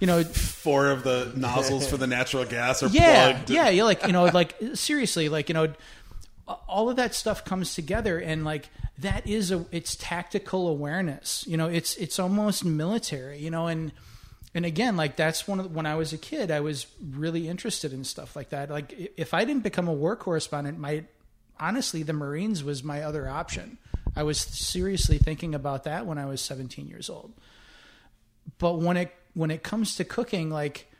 You 0.00 0.06
know, 0.06 0.24
four 0.24 0.90
of 0.90 1.04
the 1.04 1.32
nozzles 1.36 1.88
for 1.88 1.96
the 1.96 2.06
natural 2.06 2.44
gas 2.44 2.82
are 2.82 2.88
yeah, 2.88 3.32
plugged. 3.32 3.50
yeah. 3.50 3.68
You 3.68 3.84
like 3.84 4.06
you 4.06 4.12
know 4.12 4.26
like 4.26 4.54
seriously 4.74 5.28
like 5.28 5.48
you 5.48 5.54
know 5.54 5.72
all 6.66 6.88
of 6.88 6.96
that 6.96 7.14
stuff 7.14 7.44
comes 7.44 7.74
together 7.74 8.18
and 8.18 8.44
like 8.44 8.70
that 8.98 9.26
is 9.26 9.50
a 9.50 9.64
it's 9.70 9.96
tactical 9.96 10.68
awareness. 10.68 11.44
You 11.46 11.56
know, 11.56 11.66
it's 11.68 11.96
it's 11.96 12.18
almost 12.18 12.64
military. 12.64 13.38
You 13.38 13.50
know, 13.50 13.66
and 13.66 13.92
and 14.54 14.64
again 14.64 14.96
like 14.96 15.16
that's 15.16 15.46
one 15.46 15.60
of 15.60 15.68
the, 15.68 15.76
when 15.76 15.86
i 15.86 15.94
was 15.94 16.12
a 16.12 16.18
kid 16.18 16.50
i 16.50 16.60
was 16.60 16.86
really 17.12 17.48
interested 17.48 17.92
in 17.92 18.02
stuff 18.04 18.34
like 18.34 18.50
that 18.50 18.70
like 18.70 19.12
if 19.16 19.34
i 19.34 19.44
didn't 19.44 19.62
become 19.62 19.88
a 19.88 19.92
war 19.92 20.16
correspondent 20.16 20.78
my 20.78 21.04
honestly 21.60 22.02
the 22.02 22.12
marines 22.12 22.64
was 22.64 22.82
my 22.82 23.02
other 23.02 23.28
option 23.28 23.78
I 24.18 24.24
was 24.24 24.40
seriously 24.40 25.16
thinking 25.18 25.54
about 25.54 25.84
that 25.84 26.04
when 26.04 26.18
I 26.18 26.26
was 26.26 26.40
17 26.40 26.88
years 26.88 27.08
old. 27.08 27.32
But 28.58 28.80
when 28.80 28.96
it 28.96 29.14
when 29.34 29.52
it 29.52 29.62
comes 29.62 29.94
to 29.94 30.04
cooking, 30.04 30.50
like 30.50 30.90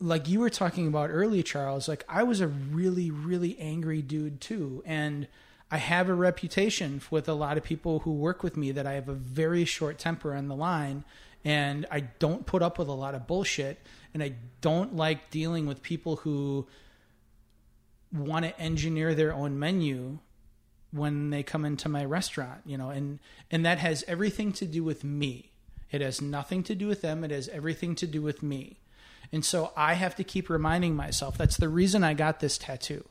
like 0.00 0.28
you 0.28 0.40
were 0.40 0.50
talking 0.50 0.88
about 0.88 1.10
early, 1.10 1.44
Charles, 1.44 1.86
like 1.86 2.02
I 2.08 2.24
was 2.24 2.40
a 2.40 2.48
really, 2.48 3.12
really 3.12 3.56
angry 3.60 4.02
dude 4.02 4.40
too. 4.40 4.82
And 4.84 5.28
I 5.70 5.76
have 5.76 6.08
a 6.08 6.14
reputation 6.14 7.00
with 7.12 7.28
a 7.28 7.34
lot 7.34 7.56
of 7.56 7.62
people 7.62 8.00
who 8.00 8.14
work 8.14 8.42
with 8.42 8.56
me 8.56 8.72
that 8.72 8.84
I 8.84 8.94
have 8.94 9.08
a 9.08 9.14
very 9.14 9.64
short 9.64 9.98
temper 9.98 10.34
on 10.34 10.48
the 10.48 10.56
line 10.56 11.04
and 11.44 11.86
I 11.92 12.00
don't 12.00 12.44
put 12.44 12.60
up 12.60 12.76
with 12.76 12.88
a 12.88 12.92
lot 12.92 13.14
of 13.14 13.28
bullshit 13.28 13.78
and 14.14 14.20
I 14.20 14.32
don't 14.62 14.96
like 14.96 15.30
dealing 15.30 15.66
with 15.66 15.80
people 15.80 16.16
who 16.16 16.66
want 18.12 18.46
to 18.46 18.60
engineer 18.60 19.14
their 19.14 19.32
own 19.32 19.60
menu 19.60 20.18
when 20.90 21.30
they 21.30 21.42
come 21.42 21.64
into 21.64 21.88
my 21.88 22.04
restaurant, 22.04 22.60
you 22.64 22.78
know, 22.78 22.90
and 22.90 23.18
and 23.50 23.64
that 23.64 23.78
has 23.78 24.04
everything 24.08 24.52
to 24.52 24.66
do 24.66 24.82
with 24.82 25.04
me. 25.04 25.52
It 25.90 26.00
has 26.00 26.20
nothing 26.20 26.62
to 26.64 26.74
do 26.74 26.86
with 26.86 27.02
them, 27.02 27.24
it 27.24 27.30
has 27.30 27.48
everything 27.48 27.94
to 27.96 28.06
do 28.06 28.22
with 28.22 28.42
me. 28.42 28.78
And 29.32 29.44
so 29.44 29.72
I 29.76 29.94
have 29.94 30.14
to 30.16 30.24
keep 30.24 30.48
reminding 30.48 30.96
myself 30.96 31.36
that's 31.36 31.56
the 31.56 31.68
reason 31.68 32.02
I 32.02 32.14
got 32.14 32.40
this 32.40 32.58
tattoo. 32.58 33.06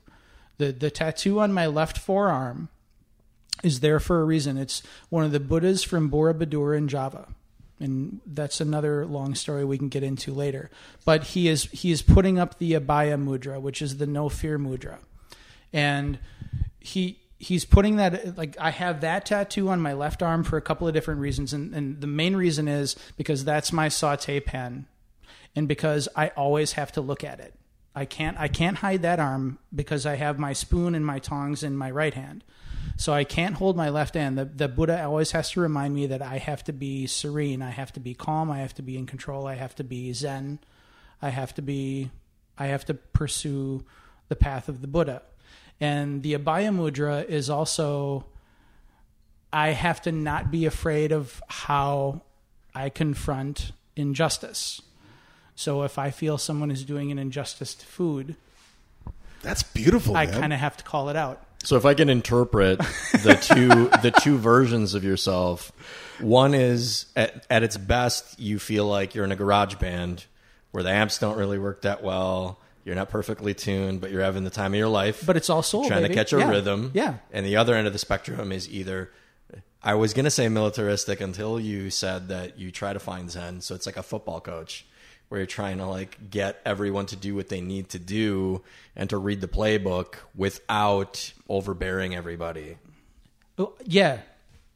The 0.57 0.71
the 0.71 0.91
tattoo 0.91 1.39
on 1.39 1.53
my 1.53 1.67
left 1.67 1.97
forearm 1.97 2.69
is 3.63 3.79
there 3.79 3.99
for 3.99 4.21
a 4.21 4.25
reason. 4.25 4.57
It's 4.57 4.83
one 5.09 5.23
of 5.23 5.31
the 5.31 5.39
Buddhas 5.39 5.83
from 5.83 6.09
Borobudur 6.09 6.77
in 6.77 6.87
Java. 6.87 7.27
And 7.79 8.21
that's 8.25 8.59
another 8.59 9.05
long 9.05 9.35
story 9.35 9.63
we 9.63 9.77
can 9.77 9.89
get 9.89 10.01
into 10.01 10.33
later. 10.33 10.71
But 11.05 11.23
he 11.25 11.47
is 11.47 11.65
he 11.65 11.91
is 11.91 12.01
putting 12.01 12.39
up 12.39 12.57
the 12.57 12.73
Abhaya 12.73 13.23
mudra, 13.23 13.61
which 13.61 13.81
is 13.83 13.97
the 13.97 14.07
no 14.07 14.29
fear 14.29 14.57
mudra. 14.57 14.97
And 15.71 16.17
he 16.79 17.19
he's 17.37 17.65
putting 17.65 17.97
that 17.97 18.37
like 18.37 18.57
I 18.59 18.71
have 18.71 19.01
that 19.01 19.25
tattoo 19.25 19.69
on 19.69 19.79
my 19.79 19.93
left 19.93 20.23
arm 20.23 20.43
for 20.43 20.57
a 20.57 20.61
couple 20.61 20.87
of 20.87 20.93
different 20.93 21.21
reasons, 21.21 21.53
and, 21.53 21.73
and 21.73 22.01
the 22.01 22.07
main 22.07 22.35
reason 22.35 22.67
is 22.67 22.95
because 23.15 23.45
that's 23.45 23.71
my 23.71 23.87
saute 23.89 24.39
pen, 24.39 24.87
and 25.55 25.67
because 25.67 26.07
I 26.15 26.29
always 26.29 26.73
have 26.73 26.91
to 26.93 27.01
look 27.01 27.23
at 27.23 27.39
it. 27.39 27.53
I 27.95 28.05
can't 28.05 28.37
I 28.37 28.47
can't 28.47 28.77
hide 28.77 29.01
that 29.01 29.19
arm 29.19 29.59
because 29.73 30.05
I 30.05 30.15
have 30.15 30.37
my 30.37 30.53
spoon 30.53 30.95
and 30.95 31.05
my 31.05 31.19
tongs 31.19 31.63
in 31.63 31.75
my 31.75 31.89
right 31.89 32.13
hand. 32.13 32.43
So 32.95 33.13
I 33.13 33.23
can't 33.23 33.55
hold 33.55 33.77
my 33.77 33.89
left 33.89 34.15
hand. 34.15 34.37
The, 34.37 34.45
the 34.45 34.67
Buddha 34.67 35.03
always 35.03 35.31
has 35.31 35.51
to 35.51 35.61
remind 35.61 35.93
me 35.93 36.07
that 36.07 36.21
I 36.21 36.37
have 36.37 36.63
to 36.63 36.73
be 36.73 37.05
serene. 37.05 37.61
I 37.61 37.69
have 37.69 37.91
to 37.93 37.99
be 37.99 38.13
calm. 38.15 38.49
I 38.49 38.59
have 38.59 38.73
to 38.75 38.81
be 38.81 38.97
in 38.97 39.05
control. 39.05 39.45
I 39.45 39.55
have 39.55 39.75
to 39.75 39.83
be 39.83 40.13
zen. 40.13 40.59
I 41.21 41.29
have 41.29 41.53
to 41.55 41.61
be. 41.61 42.09
I 42.57 42.67
have 42.67 42.85
to 42.85 42.95
pursue 42.95 43.85
the 44.29 44.35
path 44.35 44.67
of 44.67 44.81
the 44.81 44.87
Buddha. 44.87 45.21
And 45.79 46.23
the 46.23 46.33
Abhaya 46.33 46.75
Mudra 46.75 47.25
is 47.25 47.49
also, 47.49 48.25
I 49.53 49.69
have 49.69 50.01
to 50.03 50.11
not 50.11 50.49
be 50.49 50.65
afraid 50.65 51.11
of 51.11 51.41
how 51.47 52.21
I 52.73 52.89
confront 52.89 53.71
injustice. 53.95 54.81
So 55.55 55.83
if 55.83 55.97
I 55.97 56.11
feel 56.11 56.37
someone 56.37 56.71
is 56.71 56.83
doing 56.83 57.11
an 57.11 57.19
injustice 57.19 57.75
to 57.75 57.85
food, 57.85 58.35
that's 59.41 59.63
beautiful. 59.63 60.15
I 60.15 60.25
kind 60.25 60.53
of 60.53 60.59
have 60.59 60.77
to 60.77 60.83
call 60.83 61.09
it 61.09 61.15
out. 61.15 61.43
So 61.63 61.75
if 61.75 61.85
I 61.85 61.93
can 61.93 62.09
interpret 62.09 62.79
the 62.79 63.37
two 63.41 63.67
the 64.01 64.11
two 64.11 64.37
versions 64.37 64.93
of 64.93 65.03
yourself, 65.03 65.71
one 66.19 66.53
is 66.53 67.07
at, 67.15 67.45
at 67.49 67.63
its 67.63 67.77
best 67.77 68.39
you 68.39 68.59
feel 68.59 68.85
like 68.85 69.15
you're 69.15 69.25
in 69.25 69.31
a 69.31 69.35
garage 69.35 69.75
band 69.75 70.25
where 70.71 70.83
the 70.83 70.91
amps 70.91 71.19
don't 71.19 71.37
really 71.37 71.57
work 71.57 71.81
that 71.81 72.03
well 72.03 72.59
you're 72.87 72.95
not 72.95 73.09
perfectly 73.09 73.53
tuned, 73.53 73.99
but 73.99 74.11
you're 74.11 74.21
having 74.21 74.45
the 74.45 74.49
time 74.49 74.73
of 74.73 74.77
your 74.77 74.87
life. 74.87 75.25
But 75.25 75.35
it's 75.35 75.49
all 75.49 75.61
soul, 75.61 75.85
trying 75.85 76.03
baby. 76.03 76.13
to 76.13 76.19
catch 76.21 76.31
a 76.31 76.39
yeah. 76.39 76.49
rhythm. 76.49 76.91
Yeah. 76.93 77.15
And 77.33 77.45
the 77.45 77.57
other 77.57 77.75
end 77.75 77.85
of 77.85 77.91
the 77.91 77.99
spectrum 77.99 78.53
is 78.53 78.69
either 78.69 79.11
I 79.83 79.95
was 79.95 80.13
going 80.13 80.23
to 80.23 80.31
say 80.31 80.47
militaristic 80.47 81.19
until 81.19 81.59
you 81.59 81.89
said 81.89 82.29
that 82.29 82.57
you 82.57 82.71
try 82.71 82.93
to 82.93 82.99
find 82.99 83.29
zen. 83.29 83.59
So 83.59 83.75
it's 83.75 83.85
like 83.85 83.97
a 83.97 84.03
football 84.03 84.39
coach 84.39 84.85
where 85.27 85.41
you're 85.41 85.47
trying 85.47 85.79
to 85.79 85.85
like 85.85 86.29
get 86.29 86.61
everyone 86.65 87.07
to 87.07 87.17
do 87.17 87.35
what 87.35 87.49
they 87.49 87.59
need 87.59 87.89
to 87.89 87.99
do 87.99 88.63
and 88.95 89.09
to 89.09 89.17
read 89.17 89.41
the 89.41 89.49
playbook 89.49 90.15
without 90.33 91.33
overbearing 91.49 92.15
everybody. 92.15 92.77
Oh, 93.59 93.73
yeah. 93.83 94.19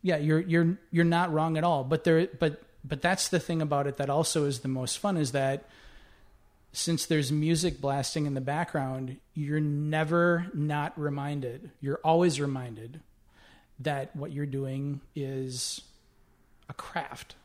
Yeah, 0.02 0.18
you're 0.18 0.42
you're 0.42 0.78
you're 0.92 1.06
not 1.06 1.32
wrong 1.32 1.58
at 1.58 1.64
all. 1.64 1.86
But 1.86 2.04
there 2.04 2.28
but 2.28 2.62
but 2.84 3.02
that's 3.02 3.30
the 3.30 3.40
thing 3.40 3.62
about 3.62 3.88
it 3.88 3.96
that 3.98 4.10
also 4.10 4.44
is 4.44 4.60
the 4.60 4.68
most 4.68 5.00
fun 5.00 5.16
is 5.16 5.32
that 5.32 5.64
since 6.74 7.06
there's 7.06 7.32
music 7.32 7.82
blasting 7.82 8.26
in 8.26 8.34
the 8.34 8.42
background, 8.42 9.18
you're 9.34 9.60
never 9.60 10.48
not 10.54 10.98
reminded. 11.00 11.72
You're 11.82 12.00
always 12.04 12.40
reminded 12.40 13.02
that 13.80 14.16
what 14.16 14.32
you're 14.32 14.46
doing 14.46 15.02
is 15.16 15.82
a 16.70 16.74
craft. 16.74 17.36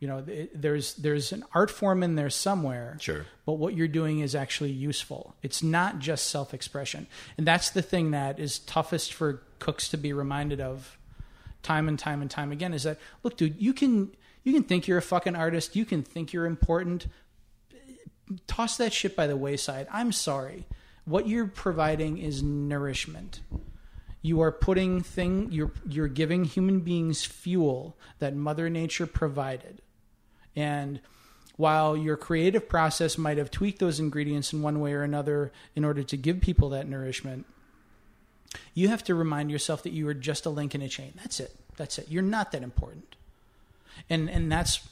You 0.00 0.08
know, 0.08 0.24
it, 0.26 0.60
there's 0.60 0.94
there's 0.94 1.30
an 1.30 1.44
art 1.54 1.70
form 1.70 2.02
in 2.02 2.16
there 2.16 2.30
somewhere. 2.30 2.96
Sure. 3.00 3.24
But 3.46 3.54
what 3.54 3.76
you're 3.76 3.86
doing 3.86 4.18
is 4.18 4.34
actually 4.34 4.72
useful. 4.72 5.36
It's 5.42 5.62
not 5.62 6.00
just 6.00 6.26
self-expression. 6.26 7.06
And 7.38 7.46
that's 7.46 7.70
the 7.70 7.82
thing 7.82 8.10
that 8.10 8.40
is 8.40 8.58
toughest 8.58 9.14
for 9.14 9.42
cooks 9.60 9.88
to 9.90 9.96
be 9.96 10.12
reminded 10.12 10.60
of 10.60 10.98
time 11.62 11.86
and 11.86 11.96
time 11.96 12.20
and 12.20 12.28
time 12.28 12.50
again 12.50 12.74
is 12.74 12.82
that 12.82 12.98
look 13.22 13.36
dude, 13.36 13.60
you 13.62 13.72
can 13.72 14.10
you 14.42 14.52
can 14.52 14.64
think 14.64 14.88
you're 14.88 14.98
a 14.98 15.02
fucking 15.02 15.36
artist, 15.36 15.76
you 15.76 15.84
can 15.84 16.02
think 16.02 16.32
you're 16.32 16.46
important, 16.46 17.06
toss 18.46 18.76
that 18.76 18.92
shit 18.92 19.16
by 19.16 19.26
the 19.26 19.36
wayside. 19.36 19.86
I'm 19.92 20.12
sorry. 20.12 20.66
What 21.04 21.26
you're 21.26 21.46
providing 21.46 22.18
is 22.18 22.42
nourishment. 22.42 23.40
You 24.20 24.40
are 24.40 24.52
putting 24.52 25.02
thing 25.02 25.48
you're 25.50 25.72
you're 25.88 26.08
giving 26.08 26.44
human 26.44 26.80
beings 26.80 27.24
fuel 27.24 27.96
that 28.20 28.36
Mother 28.36 28.70
Nature 28.70 29.06
provided. 29.06 29.82
And 30.54 31.00
while 31.56 31.96
your 31.96 32.16
creative 32.16 32.68
process 32.68 33.18
might 33.18 33.38
have 33.38 33.50
tweaked 33.50 33.80
those 33.80 33.98
ingredients 33.98 34.52
in 34.52 34.62
one 34.62 34.80
way 34.80 34.92
or 34.92 35.02
another 35.02 35.52
in 35.74 35.84
order 35.84 36.02
to 36.04 36.16
give 36.16 36.40
people 36.40 36.68
that 36.70 36.88
nourishment, 36.88 37.46
you 38.74 38.88
have 38.88 39.02
to 39.04 39.14
remind 39.14 39.50
yourself 39.50 39.82
that 39.82 39.92
you 39.92 40.06
are 40.08 40.14
just 40.14 40.46
a 40.46 40.50
link 40.50 40.74
in 40.74 40.82
a 40.82 40.88
chain. 40.88 41.12
That's 41.16 41.40
it. 41.40 41.54
That's 41.76 41.98
it. 41.98 42.06
You're 42.08 42.22
not 42.22 42.52
that 42.52 42.62
important. 42.62 43.16
And 44.08 44.30
and 44.30 44.50
that's 44.52 44.88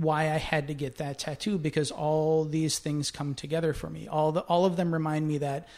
why 0.00 0.22
I 0.22 0.38
had 0.38 0.68
to 0.68 0.74
get 0.74 0.96
that 0.96 1.18
tattoo 1.18 1.58
because 1.58 1.90
all 1.90 2.44
these 2.44 2.78
things 2.78 3.10
come 3.10 3.34
together 3.34 3.72
for 3.72 3.90
me. 3.90 4.08
All 4.08 4.32
the 4.32 4.40
all 4.42 4.64
of 4.64 4.76
them 4.76 4.92
remind 4.92 5.28
me 5.28 5.38
that 5.38 5.68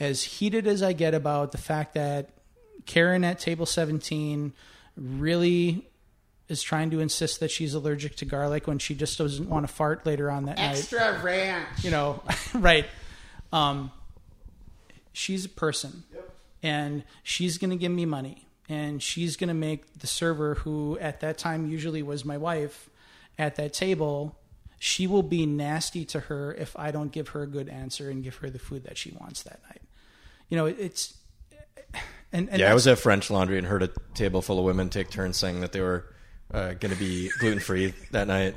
as 0.00 0.22
heated 0.22 0.66
as 0.66 0.82
I 0.82 0.92
get 0.92 1.14
about 1.14 1.52
the 1.52 1.58
fact 1.58 1.94
that 1.94 2.30
Karen 2.86 3.24
at 3.24 3.38
table 3.38 3.66
17 3.66 4.52
really 4.96 5.86
is 6.48 6.62
trying 6.62 6.90
to 6.90 7.00
insist 7.00 7.40
that 7.40 7.50
she's 7.50 7.74
allergic 7.74 8.16
to 8.16 8.24
garlic 8.24 8.66
when 8.66 8.78
she 8.78 8.94
just 8.94 9.18
doesn't 9.18 9.48
want 9.48 9.66
to 9.66 9.72
fart 9.72 10.06
later 10.06 10.30
on 10.30 10.46
that 10.46 10.56
night. 10.56 10.78
Extra 10.78 11.20
ranch. 11.22 11.84
You 11.84 11.90
know, 11.90 12.22
right. 12.54 12.86
Um, 13.52 13.90
she's 15.12 15.44
a 15.44 15.48
person 15.48 16.04
and 16.62 17.04
she's 17.22 17.58
going 17.58 17.70
to 17.70 17.76
give 17.76 17.92
me 17.92 18.06
money 18.06 18.46
and 18.68 19.02
she's 19.02 19.36
going 19.36 19.48
to 19.48 19.54
make 19.54 19.98
the 19.98 20.06
server 20.06 20.54
who 20.54 20.98
at 21.00 21.20
that 21.20 21.36
time 21.36 21.66
usually 21.66 22.02
was 22.02 22.24
my 22.24 22.38
wife 22.38 22.88
at 23.38 23.56
that 23.56 23.72
table 23.72 24.38
she 24.78 25.06
will 25.06 25.22
be 25.22 25.46
nasty 25.46 26.04
to 26.04 26.20
her 26.20 26.54
if 26.54 26.76
i 26.78 26.90
don't 26.90 27.12
give 27.12 27.28
her 27.28 27.42
a 27.42 27.46
good 27.46 27.68
answer 27.68 28.10
and 28.10 28.22
give 28.24 28.36
her 28.36 28.50
the 28.50 28.58
food 28.58 28.84
that 28.84 28.96
she 28.98 29.10
wants 29.20 29.42
that 29.42 29.60
night 29.68 29.82
you 30.48 30.56
know 30.56 30.66
it's 30.66 31.14
and, 32.32 32.48
and 32.50 32.58
Yeah, 32.58 32.70
I 32.70 32.74
was 32.74 32.86
at 32.86 32.98
French 32.98 33.30
Laundry 33.30 33.56
and 33.56 33.66
heard 33.66 33.82
a 33.82 33.90
table 34.14 34.42
full 34.42 34.58
of 34.58 34.64
women 34.64 34.90
take 34.90 35.10
turns 35.10 35.36
saying 35.36 35.60
that 35.60 35.72
they 35.72 35.80
were 35.80 36.12
uh, 36.52 36.74
going 36.74 36.92
to 36.92 36.98
be 36.98 37.30
gluten 37.38 37.60
free 37.60 37.94
that 38.10 38.26
night. 38.26 38.56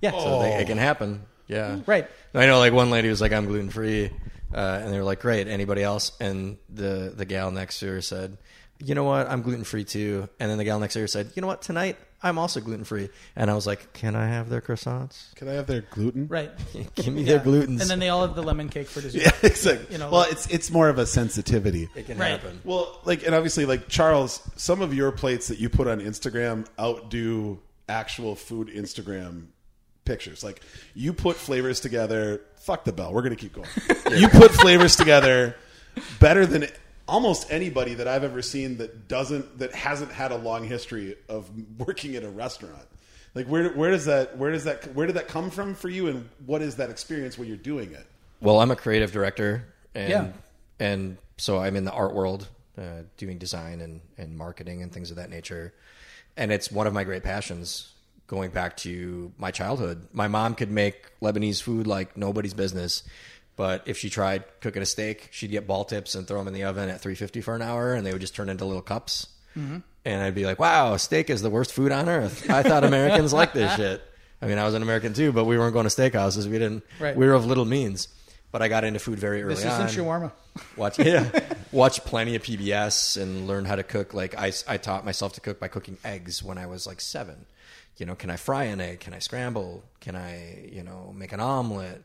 yeah 0.00 0.10
So 0.10 0.40
they, 0.40 0.56
it 0.56 0.66
can 0.66 0.78
happen. 0.78 1.22
Yeah. 1.46 1.80
right 1.86 2.08
I 2.34 2.46
know, 2.46 2.58
like 2.58 2.72
one 2.72 2.90
lady 2.90 3.08
was 3.08 3.20
like, 3.20 3.32
"I'm 3.32 3.46
gluten 3.46 3.70
free," 3.70 4.10
uh, 4.52 4.80
and 4.82 4.92
they 4.92 4.98
were 4.98 5.04
like, 5.04 5.20
"Great." 5.20 5.46
Anybody 5.46 5.82
else? 5.82 6.12
And 6.20 6.58
the 6.68 7.12
the 7.14 7.24
gal 7.24 7.50
next 7.50 7.78
to 7.80 7.86
her 7.86 8.00
said, 8.00 8.36
"You 8.78 8.94
know 8.94 9.04
what? 9.04 9.28
I'm 9.30 9.42
gluten 9.42 9.64
free 9.64 9.84
too." 9.84 10.28
And 10.40 10.50
then 10.50 10.58
the 10.58 10.64
gal 10.64 10.78
next 10.80 10.94
to 10.94 11.00
her 11.00 11.06
said, 11.06 11.30
"You 11.34 11.42
know 11.42 11.48
what? 11.48 11.62
Tonight 11.62 11.96
I'm 12.22 12.38
also 12.38 12.60
gluten 12.60 12.84
free." 12.84 13.08
And 13.36 13.50
I 13.50 13.54
was 13.54 13.66
like, 13.66 13.92
"Can 13.92 14.16
I 14.16 14.26
have 14.28 14.48
their 14.48 14.60
croissants? 14.60 15.34
Can 15.34 15.48
I 15.48 15.52
have 15.52 15.66
their 15.66 15.82
gluten? 15.82 16.26
right 16.28 16.50
Give 16.94 17.12
me 17.14 17.22
their 17.24 17.38
glutens." 17.40 17.80
and 17.80 17.90
then 17.90 17.98
they 17.98 18.08
all 18.08 18.26
have 18.26 18.34
the 18.34 18.42
lemon 18.42 18.68
cake 18.68 18.88
for 18.88 19.00
dessert 19.00 19.22
Yeah, 19.24 19.30
exactly. 19.42 19.86
You 19.92 19.98
know, 19.98 20.10
well, 20.10 20.20
like- 20.22 20.32
it's 20.32 20.46
it's 20.48 20.70
more 20.70 20.88
of 20.88 20.98
a 20.98 21.06
sensitivity. 21.06 21.88
it 21.94 22.06
can 22.06 22.18
Right. 22.18 22.30
happen. 22.30 22.60
Well, 22.64 23.00
like, 23.04 23.24
and 23.26 23.34
obviously, 23.34 23.66
like 23.66 23.88
Charles, 23.88 24.40
some 24.56 24.82
of 24.82 24.92
your 24.94 25.12
plates 25.12 25.48
that 25.48 25.58
you 25.58 25.68
put 25.68 25.86
on 25.88 26.00
Instagram 26.00 26.66
outdo 26.80 27.60
actual 27.88 28.34
food 28.34 28.68
Instagram 28.68 29.46
pictures. 30.04 30.42
Like, 30.44 30.60
you 30.94 31.12
put 31.12 31.36
flavors 31.36 31.80
together. 31.80 32.40
Fuck 32.56 32.84
the 32.84 32.92
bell. 32.92 33.12
We're 33.12 33.22
gonna 33.22 33.36
keep 33.36 33.52
going. 33.54 33.68
You 34.18 34.28
put 34.28 34.50
flavors 34.50 34.96
together 34.96 35.54
better 36.18 36.44
than 36.46 36.66
almost 37.06 37.50
anybody 37.50 37.94
that 37.94 38.08
I've 38.08 38.24
ever 38.24 38.42
seen 38.42 38.78
that 38.78 39.08
doesn't 39.08 39.58
that 39.58 39.74
hasn't 39.74 40.12
had 40.12 40.32
a 40.32 40.36
long 40.36 40.64
history 40.64 41.16
of 41.28 41.50
working 41.78 42.14
in 42.14 42.24
a 42.24 42.30
restaurant. 42.30 42.86
Like, 43.34 43.46
where 43.46 43.70
where 43.70 43.90
does 43.90 44.04
that 44.06 44.38
where 44.38 44.52
does 44.52 44.64
that 44.64 44.94
where 44.94 45.06
did 45.06 45.16
that 45.16 45.28
come 45.28 45.50
from 45.50 45.74
for 45.74 45.88
you, 45.88 46.08
and 46.08 46.28
what 46.46 46.62
is 46.62 46.76
that 46.76 46.90
experience 46.90 47.36
when 47.36 47.48
you're 47.48 47.56
doing 47.56 47.92
it? 47.92 48.06
Well, 48.40 48.60
I'm 48.60 48.70
a 48.70 48.76
creative 48.76 49.12
director, 49.12 49.66
and 49.94 50.10
Yeah. 50.10 50.28
and 50.78 51.16
so 51.36 51.58
I'm 51.58 51.74
in 51.76 51.84
the 51.84 51.92
art 51.92 52.14
world, 52.14 52.48
uh, 52.78 53.02
doing 53.16 53.38
design 53.38 53.80
and 53.80 54.00
and 54.18 54.36
marketing 54.38 54.82
and 54.82 54.92
things 54.92 55.10
of 55.10 55.16
that 55.16 55.30
nature. 55.30 55.74
And 56.36 56.52
it's 56.52 56.70
one 56.70 56.86
of 56.86 56.92
my 56.92 57.04
great 57.04 57.22
passions. 57.22 57.90
Going 58.26 58.50
back 58.50 58.76
to 58.78 59.32
my 59.36 59.50
childhood, 59.50 60.08
my 60.12 60.28
mom 60.28 60.54
could 60.54 60.70
make 60.70 60.96
Lebanese 61.20 61.60
food 61.60 61.86
like 61.86 62.16
nobody's 62.16 62.54
business. 62.54 63.02
But 63.56 63.82
if 63.86 63.98
she 63.98 64.10
tried 64.10 64.44
cooking 64.60 64.82
a 64.82 64.86
steak, 64.86 65.28
she'd 65.30 65.50
get 65.50 65.66
ball 65.66 65.84
tips 65.84 66.14
and 66.14 66.26
throw 66.26 66.38
them 66.38 66.48
in 66.48 66.54
the 66.54 66.64
oven 66.64 66.88
at 66.88 67.00
350 67.00 67.40
for 67.40 67.54
an 67.54 67.62
hour, 67.62 67.94
and 67.94 68.04
they 68.04 68.12
would 68.12 68.20
just 68.20 68.34
turn 68.34 68.48
into 68.48 68.64
little 68.64 68.82
cups. 68.82 69.28
Mm-hmm. 69.56 69.78
And 70.04 70.22
I'd 70.22 70.34
be 70.34 70.44
like, 70.44 70.58
"Wow, 70.58 70.96
steak 70.96 71.30
is 71.30 71.40
the 71.40 71.50
worst 71.50 71.72
food 71.72 71.92
on 71.92 72.08
earth." 72.08 72.50
I 72.50 72.62
thought 72.62 72.84
Americans 72.84 73.32
like 73.32 73.52
this 73.52 73.74
shit. 73.76 74.02
I 74.42 74.46
mean, 74.46 74.58
I 74.58 74.64
was 74.64 74.74
an 74.74 74.82
American 74.82 75.14
too, 75.14 75.32
but 75.32 75.44
we 75.44 75.56
weren't 75.56 75.72
going 75.72 75.88
to 75.88 75.94
steakhouses. 75.94 76.44
We 76.46 76.58
didn't. 76.58 76.84
Right. 76.98 77.16
We 77.16 77.26
were 77.26 77.32
of 77.32 77.46
little 77.46 77.64
means. 77.64 78.08
But 78.54 78.62
I 78.62 78.68
got 78.68 78.84
into 78.84 79.00
food 79.00 79.18
very 79.18 79.42
early 79.42 79.56
this 79.56 79.64
isn't 79.64 79.88
shawarma 79.88 80.30
Watch, 80.76 81.00
yeah, 81.00 81.28
watch 81.72 82.04
plenty 82.04 82.36
of 82.36 82.44
PBS 82.44 83.20
and 83.20 83.48
learn 83.48 83.64
how 83.64 83.74
to 83.74 83.82
cook. 83.82 84.14
Like 84.14 84.38
I, 84.38 84.52
I 84.68 84.76
taught 84.76 85.04
myself 85.04 85.32
to 85.32 85.40
cook 85.40 85.58
by 85.58 85.66
cooking 85.66 85.98
eggs 86.04 86.40
when 86.40 86.56
I 86.56 86.66
was 86.66 86.86
like 86.86 87.00
seven. 87.00 87.46
You 87.96 88.06
know, 88.06 88.14
can 88.14 88.30
I 88.30 88.36
fry 88.36 88.64
an 88.64 88.80
egg? 88.80 89.00
Can 89.00 89.12
I 89.12 89.18
scramble? 89.18 89.82
Can 89.98 90.14
I, 90.14 90.68
you 90.70 90.84
know, 90.84 91.12
make 91.16 91.32
an 91.32 91.40
omelet? 91.40 92.04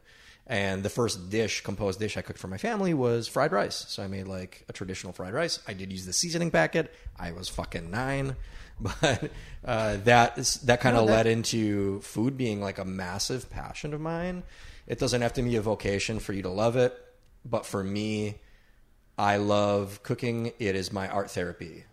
And 0.49 0.81
the 0.81 0.89
first 0.89 1.29
dish, 1.29 1.61
composed 1.61 1.99
dish 1.99 2.17
I 2.17 2.21
cooked 2.21 2.39
for 2.39 2.47
my 2.47 2.57
family 2.57 2.95
was 2.95 3.27
fried 3.27 3.51
rice. 3.51 3.85
So 3.87 4.01
I 4.01 4.07
made 4.07 4.27
like 4.27 4.65
a 4.67 4.73
traditional 4.73 5.13
fried 5.13 5.33
rice. 5.33 5.59
I 5.67 5.73
did 5.73 5.91
use 5.91 6.07
the 6.07 6.13
seasoning 6.13 6.49
packet. 6.49 6.91
I 7.19 7.33
was 7.33 7.47
fucking 7.49 7.91
nine, 7.91 8.35
but 8.79 9.31
uh, 9.63 9.97
that 10.05 10.39
is, 10.39 10.55
that 10.61 10.81
kind 10.81 10.97
of 10.97 11.05
that- 11.05 11.13
led 11.13 11.27
into 11.27 12.01
food 12.01 12.35
being 12.35 12.61
like 12.61 12.79
a 12.79 12.85
massive 12.85 13.51
passion 13.51 13.93
of 13.93 14.01
mine. 14.01 14.41
It 14.87 14.97
doesn't 14.97 15.21
have 15.21 15.33
to 15.33 15.43
be 15.43 15.55
a 15.55 15.61
vocation 15.61 16.17
for 16.17 16.33
you 16.33 16.41
to 16.41 16.49
love 16.49 16.75
it, 16.75 16.97
but 17.45 17.63
for 17.63 17.83
me, 17.83 18.39
I 19.19 19.37
love 19.37 20.01
cooking. 20.01 20.53
It 20.57 20.75
is 20.75 20.91
my 20.91 21.07
art 21.07 21.29
therapy. 21.29 21.83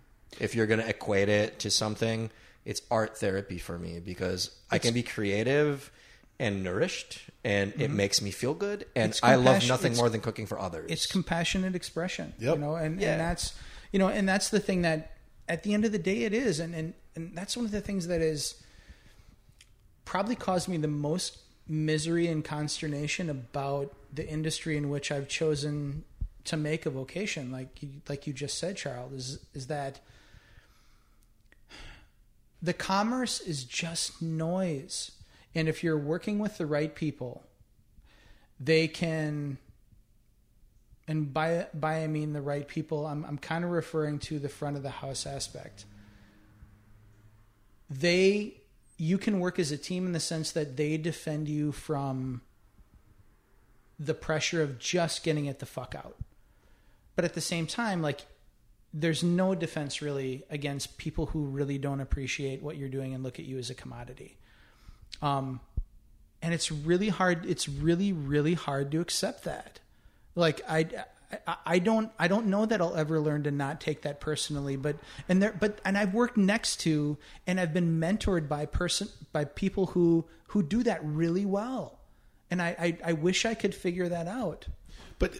If 0.40 0.54
you're 0.54 0.66
going 0.66 0.80
to 0.80 0.88
equate 0.88 1.28
it 1.28 1.58
to 1.58 1.70
something, 1.70 2.30
it's 2.64 2.80
art 2.90 3.18
therapy 3.18 3.58
for 3.58 3.78
me 3.78 4.00
because 4.00 4.50
I 4.70 4.78
can 4.78 4.94
be 4.94 5.02
creative 5.02 5.90
and 6.38 6.62
nourished 6.62 7.20
and 7.44 7.72
it 7.72 7.78
mm-hmm. 7.78 7.96
makes 7.96 8.20
me 8.20 8.30
feel 8.30 8.54
good 8.54 8.86
and 8.94 9.10
It's 9.10 9.22
I 9.22 9.36
love 9.36 9.66
nothing 9.66 9.96
more 9.96 10.10
than 10.10 10.20
cooking 10.20 10.46
for 10.46 10.58
others. 10.58 10.90
it's 10.90 11.06
compassionate 11.06 11.74
expression 11.74 12.34
Yep. 12.38 12.54
you 12.56 12.60
know 12.60 12.74
and, 12.76 13.00
Yeah. 13.00 13.12
and 13.12 13.20
that's 13.20 13.54
you 13.92 13.98
know 13.98 14.08
and 14.08 14.28
that's 14.28 14.50
the 14.50 14.60
thing 14.60 14.82
that 14.82 15.12
at 15.48 15.62
the 15.62 15.72
end 15.74 15.84
of 15.84 15.92
the 15.92 15.98
day 15.98 16.24
it 16.24 16.34
is 16.34 16.60
and, 16.60 16.74
and 16.74 16.94
and 17.14 17.34
that's 17.34 17.56
one 17.56 17.64
of 17.64 17.72
the 17.72 17.80
things 17.80 18.06
that 18.08 18.20
is 18.20 18.62
probably 20.04 20.36
caused 20.36 20.68
me 20.68 20.76
the 20.76 20.88
most 20.88 21.38
misery 21.68 22.26
and 22.28 22.44
consternation 22.44 23.28
about 23.30 23.94
the 24.12 24.26
industry 24.28 24.76
in 24.76 24.88
which 24.88 25.10
I've 25.10 25.28
chosen 25.28 26.04
to 26.44 26.56
make 26.56 26.86
a 26.86 26.90
vocation 26.90 27.50
like 27.50 27.82
you, 27.82 27.88
like 28.08 28.26
you 28.26 28.32
just 28.32 28.58
said 28.58 28.76
Charles 28.76 29.12
is 29.12 29.38
is 29.54 29.66
that 29.68 30.00
the 32.62 32.72
commerce 32.72 33.40
is 33.40 33.64
just 33.64 34.22
noise 34.22 35.10
and 35.56 35.68
if 35.68 35.82
you're 35.82 35.98
working 35.98 36.38
with 36.38 36.56
the 36.58 36.66
right 36.66 36.94
people 36.94 37.42
they 38.60 38.86
can 38.88 39.58
and 41.08 41.32
by 41.32 41.66
by 41.72 42.02
I 42.02 42.06
mean 42.06 42.32
the 42.32 42.42
right 42.42 42.66
people. 42.66 43.06
I'm 43.06 43.24
I'm 43.24 43.38
kind 43.38 43.64
of 43.64 43.70
referring 43.70 44.18
to 44.20 44.38
the 44.38 44.48
front 44.48 44.76
of 44.76 44.82
the 44.82 44.90
house 44.90 45.26
aspect. 45.26 45.84
They 47.88 48.60
you 48.98 49.18
can 49.18 49.40
work 49.40 49.58
as 49.58 49.70
a 49.70 49.76
team 49.76 50.06
in 50.06 50.12
the 50.12 50.20
sense 50.20 50.52
that 50.52 50.76
they 50.76 50.96
defend 50.96 51.48
you 51.48 51.70
from 51.70 52.40
the 53.98 54.14
pressure 54.14 54.62
of 54.62 54.78
just 54.78 55.22
getting 55.22 55.46
it 55.46 55.58
the 55.58 55.66
fuck 55.66 55.94
out. 55.94 56.16
But 57.14 57.24
at 57.24 57.34
the 57.34 57.40
same 57.40 57.66
time, 57.66 58.02
like 58.02 58.26
there's 58.92 59.22
no 59.22 59.54
defense 59.54 60.00
really 60.00 60.44
against 60.50 60.96
people 60.96 61.26
who 61.26 61.44
really 61.44 61.78
don't 61.78 62.00
appreciate 62.00 62.62
what 62.62 62.76
you're 62.76 62.88
doing 62.88 63.14
and 63.14 63.22
look 63.22 63.38
at 63.38 63.44
you 63.44 63.58
as 63.58 63.70
a 63.70 63.74
commodity. 63.74 64.38
Um, 65.22 65.60
and 66.42 66.54
it's 66.54 66.70
really 66.70 67.08
hard. 67.08 67.46
It's 67.46 67.68
really, 67.68 68.12
really 68.12 68.54
hard 68.54 68.90
to 68.92 69.00
accept 69.00 69.44
that. 69.44 69.80
Like 70.34 70.60
I, 70.68 70.86
I, 71.64 71.78
don't, 71.78 72.10
I 72.18 72.28
don't 72.28 72.46
know 72.46 72.66
that 72.66 72.80
I'll 72.80 72.94
ever 72.94 73.18
learn 73.18 73.42
to 73.44 73.50
not 73.50 73.80
take 73.80 74.02
that 74.02 74.20
personally. 74.20 74.76
But 74.76 74.96
and 75.28 75.42
there, 75.42 75.56
but 75.58 75.80
and 75.84 75.96
I've 75.98 76.14
worked 76.14 76.36
next 76.36 76.76
to 76.80 77.16
and 77.46 77.58
I've 77.58 77.74
been 77.74 78.00
mentored 78.00 78.48
by 78.48 78.66
person 78.66 79.08
by 79.32 79.44
people 79.44 79.86
who 79.86 80.24
who 80.48 80.62
do 80.62 80.82
that 80.84 81.00
really 81.02 81.44
well. 81.44 81.98
And 82.50 82.62
I, 82.62 82.76
I, 82.78 82.98
I 83.10 83.12
wish 83.14 83.44
I 83.44 83.54
could 83.54 83.74
figure 83.74 84.08
that 84.08 84.28
out. 84.28 84.66
But 85.18 85.34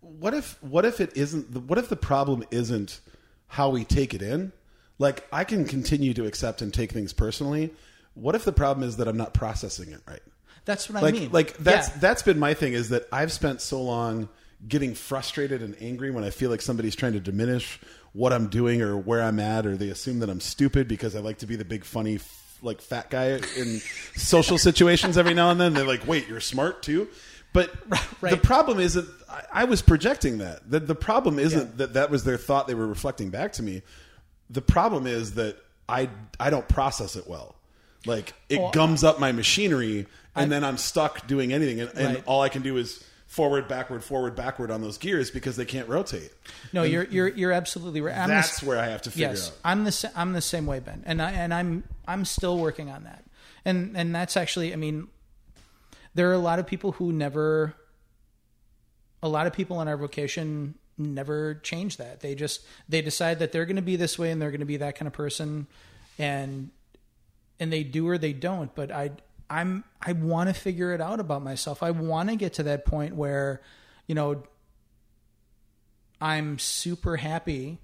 what 0.00 0.34
if 0.34 0.62
what 0.62 0.84
if 0.84 1.00
it 1.00 1.16
isn't 1.16 1.50
what 1.66 1.78
if 1.78 1.88
the 1.88 1.96
problem 1.96 2.44
isn't 2.50 3.00
how 3.48 3.70
we 3.70 3.84
take 3.84 4.14
it 4.14 4.22
in? 4.22 4.52
Like 4.98 5.26
I 5.32 5.44
can 5.44 5.64
continue 5.64 6.14
to 6.14 6.26
accept 6.26 6.62
and 6.62 6.72
take 6.72 6.92
things 6.92 7.12
personally. 7.12 7.72
What 8.14 8.34
if 8.34 8.44
the 8.44 8.52
problem 8.52 8.86
is 8.88 8.96
that 8.98 9.08
I'm 9.08 9.16
not 9.16 9.34
processing 9.34 9.90
it 9.92 10.00
right? 10.06 10.20
That's 10.64 10.88
what 10.88 11.02
Like 11.02 11.14
I 11.14 11.18
mean. 11.18 11.30
like 11.32 11.56
that's 11.58 11.88
Yeah. 11.88 11.94
that's 12.00 12.22
been 12.22 12.38
my 12.38 12.54
thing 12.54 12.72
is 12.72 12.88
that 12.90 13.06
I've 13.12 13.32
spent 13.32 13.60
so 13.60 13.82
long 13.82 14.28
getting 14.66 14.94
frustrated 14.94 15.62
and 15.62 15.76
angry 15.80 16.10
when 16.10 16.24
I 16.24 16.30
feel 16.30 16.50
like 16.50 16.62
somebody's 16.62 16.96
trying 16.96 17.12
to 17.12 17.20
diminish 17.20 17.78
what 18.12 18.32
I'm 18.32 18.46
doing 18.48 18.80
or 18.80 18.96
where 18.96 19.20
I'm 19.22 19.38
at 19.40 19.66
or 19.66 19.76
they 19.76 19.88
assume 19.90 20.20
that 20.20 20.30
I'm 20.30 20.40
stupid 20.40 20.88
because 20.88 21.14
I 21.14 21.18
like 21.20 21.38
to 21.38 21.46
be 21.46 21.56
the 21.56 21.64
big 21.64 21.84
funny 21.84 22.18
like 22.62 22.80
fat 22.80 23.10
guy 23.10 23.40
in 23.58 23.80
social 24.16 24.56
situations 24.56 25.18
every 25.18 25.34
now 25.34 25.50
and 25.50 25.60
then. 25.60 25.74
They're 25.74 25.84
like, 25.86 26.06
"Wait, 26.06 26.28
you're 26.28 26.40
smart 26.40 26.82
too." 26.82 27.08
But 27.52 27.70
the 28.22 28.36
problem 28.38 28.80
isn't 28.80 29.06
I, 29.28 29.42
I 29.52 29.64
was 29.64 29.82
projecting 29.82 30.38
that. 30.38 30.68
The, 30.70 30.80
the 30.80 30.94
problem 30.94 31.38
isn't 31.38 31.76
that 31.78 31.92
that 31.94 32.10
was 32.10 32.24
their 32.24 32.38
thought 32.38 32.66
they 32.68 32.74
were 32.74 32.86
reflecting 32.86 33.28
back 33.30 33.52
to 33.54 33.62
me. 33.62 33.82
The 34.48 34.62
problem 34.62 35.06
is 35.06 35.34
that 35.34 35.56
I 35.88 36.08
I 36.40 36.48
don't 36.50 36.68
process 36.68 37.16
it 37.16 37.28
well. 37.28 37.54
Like 38.06 38.34
it 38.48 38.58
Oh, 38.58 38.70
gums 38.70 39.02
up 39.04 39.18
my 39.18 39.32
machinery, 39.32 40.06
and 40.34 40.50
then 40.52 40.64
I'm 40.64 40.76
stuck 40.76 41.26
doing 41.26 41.52
anything, 41.52 41.80
and, 41.80 41.90
and 41.96 42.14
Right. 42.16 42.24
all 42.26 42.42
I 42.42 42.48
can 42.48 42.62
do 42.62 42.76
is 42.76 43.02
forward, 43.26 43.66
backward, 43.66 44.04
forward, 44.04 44.36
backward 44.36 44.70
on 44.70 44.80
those 44.80 44.96
gears 44.98 45.30
because 45.30 45.56
they 45.56 45.64
can't 45.64 45.88
rotate. 45.88 46.30
No, 46.72 46.82
you're 46.82 47.04
you're 47.04 47.28
you're 47.28 47.52
absolutely 47.52 48.00
right. 48.00 48.16
I'm 48.16 48.28
the 48.28 48.34
That's 48.34 48.62
where 48.62 48.78
I 48.78 48.86
have 48.86 49.02
to 49.02 49.10
figure 49.10 49.28
yes, 49.30 49.48
out. 49.48 49.56
I'm 49.64 49.84
the 49.84 50.12
I'm 50.14 50.32
the 50.32 50.40
same 50.40 50.66
way, 50.66 50.80
Ben, 50.80 51.02
and 51.06 51.20
I 51.20 51.32
and 51.32 51.52
I'm 51.52 51.84
I'm 52.06 52.24
still 52.24 52.58
working 52.58 52.90
on 52.90 53.04
that, 53.04 53.24
and 53.64 53.96
and 53.96 54.14
that's 54.14 54.36
actually, 54.36 54.72
I 54.72 54.76
mean, 54.76 55.08
there 56.14 56.30
are 56.30 56.34
a 56.34 56.38
lot 56.38 56.58
of 56.58 56.66
people 56.66 56.92
who 56.92 57.10
never, 57.12 57.74
a 59.22 59.28
lot 59.28 59.46
of 59.46 59.52
people 59.52 59.80
in 59.80 59.88
our 59.88 59.96
vocation 59.96 60.74
never 60.96 61.54
change 61.56 61.96
that. 61.96 62.20
They 62.20 62.34
just 62.36 62.64
they 62.88 63.02
decide 63.02 63.38
that 63.40 63.50
they're 63.50 63.66
going 63.66 63.76
to 63.76 63.82
be 63.82 63.96
this 63.96 64.18
way 64.18 64.30
and 64.30 64.40
they're 64.40 64.50
going 64.50 64.60
to 64.60 64.66
be 64.66 64.76
that 64.76 64.96
kind 64.96 65.06
of 65.08 65.12
person, 65.12 65.66
and 66.18 66.70
and 67.60 67.72
they 67.72 67.82
do 67.84 68.08
or 68.08 68.18
they 68.18 68.32
don't. 68.32 68.74
But 68.74 68.90
I 68.90 69.12
I'm 69.48 69.84
I 70.00 70.12
want 70.12 70.48
to 70.48 70.54
figure 70.54 70.92
it 70.92 71.00
out 71.00 71.20
about 71.20 71.42
myself. 71.42 71.82
I 71.82 71.90
want 71.90 72.30
to 72.30 72.36
get 72.36 72.54
to 72.54 72.64
that 72.64 72.84
point 72.84 73.14
where, 73.14 73.60
you 74.06 74.14
know, 74.14 74.42
I'm 76.20 76.58
super 76.58 77.16
happy 77.16 77.78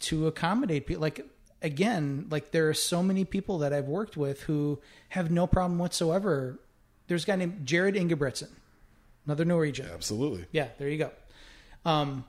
to 0.00 0.26
accommodate 0.26 0.86
people. 0.86 1.02
Like 1.02 1.26
again, 1.62 2.26
like 2.30 2.52
there 2.52 2.68
are 2.68 2.74
so 2.74 3.02
many 3.02 3.24
people 3.24 3.58
that 3.58 3.72
I've 3.72 3.88
worked 3.88 4.16
with 4.16 4.42
who 4.42 4.80
have 5.10 5.30
no 5.30 5.46
problem 5.46 5.78
whatsoever. 5.78 6.58
There's 7.08 7.24
a 7.24 7.26
guy 7.26 7.36
named 7.36 7.66
Jared 7.66 7.94
Ingebrigtsen, 7.94 8.48
another 9.26 9.44
Norwegian. 9.44 9.88
Absolutely. 9.92 10.46
Yeah, 10.52 10.68
there 10.78 10.88
you 10.88 10.98
go. 10.98 11.10
Um, 11.84 12.24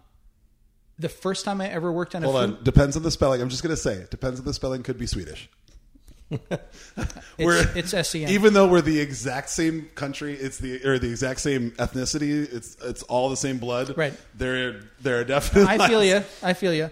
the 1.00 1.10
first 1.10 1.46
time 1.46 1.62
I 1.62 1.70
ever 1.70 1.92
worked 1.92 2.16
on 2.16 2.24
a 2.24 2.28
Hold 2.32 2.44
food, 2.44 2.58
on. 2.58 2.64
Depends 2.64 2.96
on 2.96 3.04
the 3.04 3.12
spelling. 3.12 3.42
I'm 3.42 3.50
just 3.50 3.64
going 3.64 3.76
to 3.76 3.82
say 3.82 3.94
it. 3.94 4.12
Depends 4.12 4.40
on 4.40 4.46
the 4.46 4.54
spelling. 4.54 4.84
Could 4.84 4.98
be 4.98 5.08
Swedish. 5.08 5.50
we're, 7.40 7.66
it's, 7.76 7.94
it's 7.94 8.10
SEN. 8.10 8.30
even 8.30 8.54
though 8.54 8.68
we're 8.68 8.82
the 8.82 9.00
exact 9.00 9.50
same 9.50 9.90
country, 9.96 10.34
it's 10.34 10.58
the 10.58 10.84
or 10.86 11.00
the 11.00 11.10
exact 11.10 11.40
same 11.40 11.72
ethnicity. 11.72 12.54
It's 12.54 12.76
it's 12.84 13.04
all 13.04 13.30
the 13.30 13.38
same 13.38 13.60
blood. 13.60 13.98
Right. 13.98 14.14
There 14.36 14.82
there 15.00 15.20
are 15.20 15.24
definitely. 15.24 15.70
I 15.70 15.88
feel 15.88 16.04
you. 16.04 16.24
I 16.44 16.54
feel 16.54 16.74
you. 16.74 16.92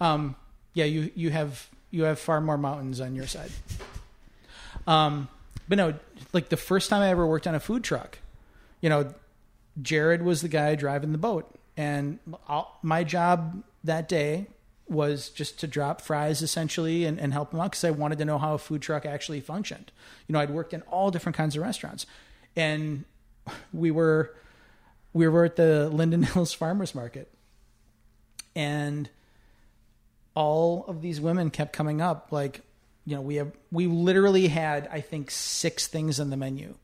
Um, 0.00 0.36
yeah, 0.74 0.84
you 0.84 1.10
you 1.14 1.30
have 1.30 1.68
you 1.90 2.04
have 2.04 2.18
far 2.18 2.40
more 2.40 2.58
mountains 2.58 3.00
on 3.00 3.14
your 3.14 3.26
side. 3.26 3.50
Um, 4.86 5.28
but 5.66 5.78
no, 5.78 5.94
like 6.34 6.50
the 6.50 6.58
first 6.58 6.90
time 6.90 7.00
I 7.00 7.08
ever 7.08 7.26
worked 7.26 7.46
on 7.46 7.54
a 7.54 7.60
food 7.60 7.82
truck, 7.82 8.18
you 8.82 8.90
know, 8.90 9.14
Jared 9.80 10.22
was 10.22 10.42
the 10.42 10.48
guy 10.48 10.74
driving 10.74 11.12
the 11.12 11.18
boat, 11.18 11.50
and 11.78 12.18
I'll, 12.46 12.76
my 12.82 13.04
job 13.04 13.62
that 13.84 14.06
day 14.06 14.48
was 14.88 15.30
just 15.30 15.58
to 15.60 15.66
drop 15.66 16.00
fries 16.00 16.42
essentially 16.42 17.04
and, 17.04 17.18
and 17.18 17.32
help 17.32 17.50
them 17.50 17.60
out 17.60 17.70
because 17.70 17.84
I 17.84 17.90
wanted 17.90 18.18
to 18.18 18.24
know 18.24 18.38
how 18.38 18.54
a 18.54 18.58
food 18.58 18.82
truck 18.82 19.06
actually 19.06 19.40
functioned. 19.40 19.90
You 20.26 20.34
know, 20.34 20.40
I'd 20.40 20.50
worked 20.50 20.74
in 20.74 20.82
all 20.82 21.10
different 21.10 21.36
kinds 21.36 21.56
of 21.56 21.62
restaurants, 21.62 22.06
and 22.54 23.04
we 23.72 23.90
were 23.90 24.34
we 25.12 25.28
were 25.28 25.44
at 25.44 25.56
the 25.56 25.88
Linden 25.88 26.22
Hills 26.24 26.52
Farmers 26.52 26.94
Market, 26.94 27.32
and 28.54 29.08
all 30.34 30.84
of 30.88 31.00
these 31.00 31.20
women 31.20 31.50
kept 31.50 31.72
coming 31.72 32.00
up 32.00 32.28
like 32.30 32.60
you 33.06 33.14
know 33.14 33.22
we 33.22 33.36
have 33.36 33.52
we 33.70 33.86
literally 33.86 34.48
had 34.48 34.88
i 34.90 35.00
think 35.00 35.30
six 35.30 35.86
things 35.86 36.20
on 36.20 36.30
the 36.30 36.36
menu. 36.36 36.74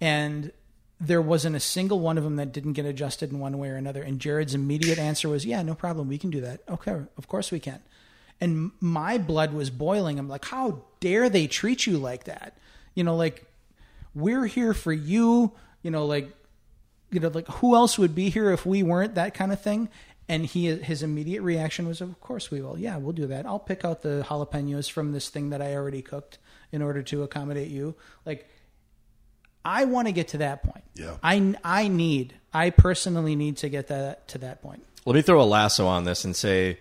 And 0.00 0.52
there 1.00 1.20
wasn't 1.20 1.56
a 1.56 1.60
single 1.60 2.00
one 2.00 2.16
of 2.16 2.24
them 2.24 2.36
that 2.36 2.52
didn't 2.52 2.72
get 2.72 2.86
adjusted 2.86 3.30
in 3.30 3.38
one 3.38 3.58
way 3.58 3.68
or 3.68 3.76
another. 3.76 4.02
And 4.02 4.20
jared's 4.20 4.54
immediate 4.54 4.98
answer 4.98 5.28
was 5.28 5.44
yeah 5.44 5.62
no 5.62 5.74
problem. 5.74 6.08
We 6.08 6.18
can 6.18 6.30
do 6.30 6.40
that. 6.40 6.60
Okay 6.68 7.02
of 7.16 7.28
course 7.28 7.50
we 7.50 7.60
can. 7.60 7.80
And 8.40 8.72
my 8.80 9.18
blood 9.18 9.52
was 9.52 9.70
boiling. 9.70 10.18
I'm 10.18 10.28
like 10.28 10.46
how 10.46 10.84
dare 11.00 11.28
they 11.28 11.46
treat 11.46 11.86
you 11.86 11.98
like 11.98 12.24
that? 12.24 12.56
You 12.94 13.04
know 13.04 13.16
like 13.16 13.44
we're 14.14 14.46
here 14.46 14.72
for 14.72 14.92
you. 14.92 15.52
You 15.82 15.90
know 15.90 16.06
like 16.06 16.30
you 17.10 17.20
know 17.20 17.28
like 17.28 17.48
who 17.48 17.74
else 17.74 17.98
would 17.98 18.14
be 18.14 18.30
here 18.30 18.50
if 18.50 18.64
we 18.64 18.82
weren't 18.82 19.16
that 19.16 19.34
kind 19.34 19.52
of 19.52 19.60
thing? 19.60 19.90
And 20.28 20.44
he 20.44 20.74
his 20.76 21.02
immediate 21.02 21.42
reaction 21.42 21.86
was 21.86 22.00
of 22.00 22.18
course 22.20 22.50
we 22.50 22.62
will. 22.62 22.78
Yeah 22.78 22.96
we'll 22.96 23.12
do 23.12 23.26
that. 23.26 23.44
I'll 23.44 23.58
pick 23.58 23.84
out 23.84 24.00
the 24.00 24.24
jalapenos 24.28 24.90
from 24.90 25.12
this 25.12 25.28
thing 25.28 25.50
that 25.50 25.60
i 25.60 25.74
already 25.74 26.00
cooked 26.00 26.38
in 26.72 26.80
order 26.80 27.02
to 27.02 27.22
accommodate 27.22 27.68
you. 27.68 27.94
Like 28.24 28.48
i 29.66 29.84
want 29.84 30.06
to 30.08 30.12
get 30.12 30.28
to 30.28 30.38
that 30.38 30.62
point 30.62 30.84
Yeah. 30.94 31.16
i 31.22 31.54
i 31.62 31.88
need 31.88 32.32
i 32.54 32.70
personally 32.70 33.36
need 33.36 33.58
to 33.58 33.68
get 33.68 33.88
that 33.88 34.26
to 34.28 34.38
that 34.38 34.62
point 34.62 34.82
Let 35.04 35.14
me 35.14 35.22
throw 35.22 35.42
a 35.42 35.44
lasso 35.44 35.86
on 35.86 36.04
this 36.04 36.24
and 36.24 36.34
say, 36.34 36.78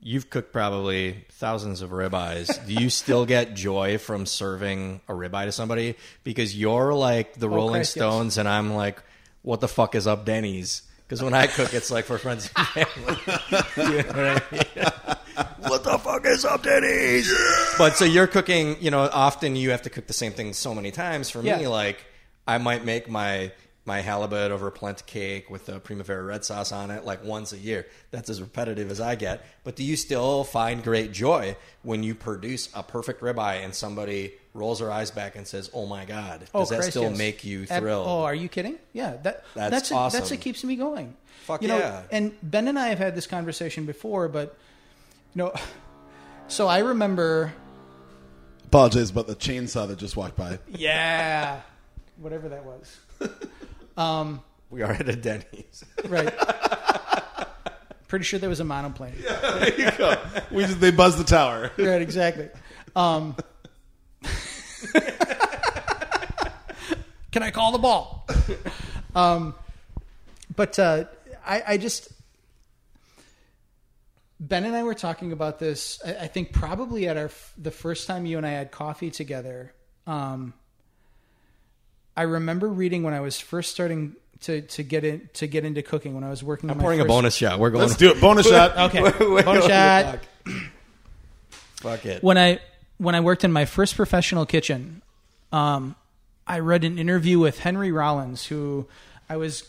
you've 0.00 0.30
cooked 0.30 0.52
probably 0.52 1.24
thousands 1.32 1.82
of 1.82 1.90
ribeyes. 1.90 2.46
Do 2.66 2.72
you 2.72 2.88
still 2.88 3.26
get 3.26 3.54
joy 3.54 3.98
from 3.98 4.26
serving 4.26 5.00
a 5.08 5.12
ribeye 5.12 5.46
to 5.46 5.52
somebody? 5.52 5.96
Because 6.22 6.54
you're 6.56 6.94
like 6.94 7.34
the 7.34 7.48
oh, 7.48 7.54
Rolling 7.56 7.80
Christ, 7.80 7.96
yes. 7.96 8.04
Stones, 8.04 8.38
and 8.38 8.48
I'm 8.48 8.74
like, 8.74 9.02
what 9.42 9.60
the 9.60 9.66
fuck 9.66 9.96
is 9.96 10.06
up, 10.06 10.24
Denny's? 10.24 10.82
Because 11.08 11.22
when 11.22 11.32
I 11.32 11.46
cook, 11.46 11.72
it's 11.72 11.90
like 11.90 12.04
for 12.04 12.18
friends 12.18 12.50
and 12.54 12.66
family. 12.68 13.16
You 13.78 14.02
know 14.02 14.08
what 14.08 14.18
I 14.18 14.42
mean? 14.52 15.46
what 15.68 15.82
the 15.84 15.98
fuck 15.98 16.26
is 16.26 16.44
up, 16.44 16.62
Denny's? 16.62 17.32
But 17.78 17.96
so 17.96 18.04
you're 18.04 18.26
cooking, 18.26 18.76
you 18.80 18.90
know, 18.90 19.08
often 19.10 19.56
you 19.56 19.70
have 19.70 19.82
to 19.82 19.90
cook 19.90 20.06
the 20.06 20.12
same 20.12 20.32
thing 20.32 20.52
so 20.52 20.74
many 20.74 20.90
times. 20.90 21.30
For 21.30 21.42
me, 21.42 21.66
like 21.66 22.04
I 22.46 22.58
might 22.58 22.84
make 22.84 23.08
my 23.08 23.52
my 23.88 24.00
halibut 24.00 24.52
over 24.52 24.70
polenta 24.70 25.02
cake 25.02 25.50
with 25.50 25.66
the 25.66 25.80
primavera 25.80 26.22
red 26.22 26.44
sauce 26.44 26.70
on 26.70 26.92
it 26.92 27.04
like 27.04 27.24
once 27.24 27.52
a 27.52 27.58
year. 27.58 27.86
That's 28.12 28.30
as 28.30 28.40
repetitive 28.40 28.92
as 28.92 29.00
I 29.00 29.16
get. 29.16 29.44
But 29.64 29.74
do 29.74 29.82
you 29.82 29.96
still 29.96 30.44
find 30.44 30.84
great 30.84 31.10
joy 31.10 31.56
when 31.82 32.04
you 32.04 32.14
produce 32.14 32.68
a 32.74 32.84
perfect 32.84 33.20
ribeye 33.20 33.64
and 33.64 33.74
somebody 33.74 34.34
rolls 34.54 34.78
their 34.78 34.92
eyes 34.92 35.10
back 35.10 35.34
and 35.34 35.46
says, 35.46 35.70
"Oh 35.74 35.86
my 35.86 36.04
god"? 36.04 36.44
Oh, 36.54 36.60
does 36.60 36.68
oh 36.68 36.74
that 36.74 36.76
Christ, 36.76 36.90
still 36.90 37.02
yes. 37.04 37.18
make 37.18 37.44
you 37.44 37.66
Ab- 37.68 37.82
thrilled? 37.82 38.06
oh 38.06 38.22
are 38.22 38.34
you 38.34 38.48
kidding 38.48 38.78
yeah 38.92 39.16
that 39.22 39.44
That's 39.54 39.70
that's 39.70 39.90
a, 39.90 39.94
awesome. 39.94 40.20
that's 40.20 40.30
what 40.30 40.40
keeps 40.40 40.62
me 40.64 40.76
going 40.76 41.16
Fuck 41.44 41.62
you 41.62 41.68
know 41.68 41.78
yeah. 41.78 42.02
and 42.10 42.36
ben 42.42 42.68
and 42.68 42.78
i 42.78 42.88
have 42.88 42.98
had 42.98 43.14
this 43.14 43.26
conversation 43.26 43.86
before 43.86 44.28
but 44.28 44.56
you 45.34 45.42
know 45.42 45.52
so 46.48 46.66
i 46.66 46.78
remember 46.78 47.52
Apologize 48.66 49.10
about 49.10 49.26
the 49.26 49.34
chainsaw 49.34 49.88
that 49.88 49.98
just 49.98 50.14
walked 50.14 50.36
by. 50.36 50.58
yeah 50.68 51.60
whatever 52.16 52.48
that 52.48 52.64
was 52.64 52.98
we 54.70 54.82
are 54.82 54.92
at 54.92 55.08
a 55.08 55.16
Denny's. 55.16 55.84
Right. 56.08 56.32
Pretty 58.06 58.24
sure 58.24 58.38
there 58.38 58.48
was 58.48 58.60
a 58.60 58.64
monoplane. 58.64 59.12
there 59.20 59.78
you 59.78 59.90
go. 59.98 60.16
We 60.50 60.64
just, 60.64 60.80
they 60.80 60.90
buzzed 60.90 61.18
the 61.18 61.24
tower. 61.24 61.70
Right, 61.78 62.00
exactly. 62.00 62.48
Um, 62.96 63.36
can 67.32 67.42
I 67.42 67.50
call 67.50 67.72
the 67.72 67.78
ball? 67.78 68.26
Um, 69.14 69.54
but 70.56 70.78
uh, 70.78 71.04
I, 71.44 71.62
I 71.66 71.76
just 71.76 72.10
Ben 74.40 74.64
and 74.64 74.74
I 74.74 74.84
were 74.84 74.94
talking 74.94 75.32
about 75.32 75.58
this. 75.58 76.00
I, 76.06 76.14
I 76.14 76.26
think 76.28 76.52
probably 76.52 77.08
at 77.08 77.16
our 77.16 77.26
f- 77.26 77.52
the 77.58 77.70
first 77.70 78.06
time 78.06 78.24
you 78.24 78.38
and 78.38 78.46
I 78.46 78.50
had 78.50 78.70
coffee 78.70 79.10
together. 79.10 79.72
Um, 80.06 80.54
I 82.18 82.22
remember 82.22 82.66
reading 82.68 83.04
when 83.04 83.14
I 83.14 83.20
was 83.20 83.38
first 83.38 83.70
starting 83.70 84.16
to, 84.40 84.60
to 84.60 84.82
get 84.82 85.04
in 85.04 85.30
to 85.34 85.46
get 85.46 85.64
into 85.64 85.82
cooking 85.82 86.16
when 86.16 86.24
I 86.24 86.30
was 86.30 86.42
working. 86.42 86.68
I'm 86.68 86.72
on 86.72 86.78
my 86.78 86.82
pouring 86.82 86.98
a 87.00 87.04
first- 87.04 87.08
bonus 87.08 87.34
shot. 87.36 87.60
We're 87.60 87.70
going. 87.70 87.82
Let's 87.82 87.96
do 87.96 88.10
it. 88.10 88.20
Bonus 88.20 88.48
shot. 88.50 88.76
Okay, 88.90 89.00
Wait, 89.02 89.20
wait, 89.20 89.44
bonus 89.44 89.66
shot. 89.66 90.18
Fuck. 90.44 90.54
Fuck 91.76 92.06
it. 92.06 92.22
when 92.24 92.36
I 92.36 92.58
when 92.96 93.14
I 93.14 93.20
worked 93.20 93.44
in 93.44 93.52
my 93.52 93.66
first 93.66 93.94
professional 93.94 94.46
kitchen, 94.46 95.00
um, 95.52 95.94
I 96.44 96.58
read 96.58 96.82
an 96.82 96.98
interview 96.98 97.38
with 97.38 97.60
Henry 97.60 97.92
Rollins, 97.92 98.44
who 98.46 98.88
I 99.30 99.36
was 99.36 99.68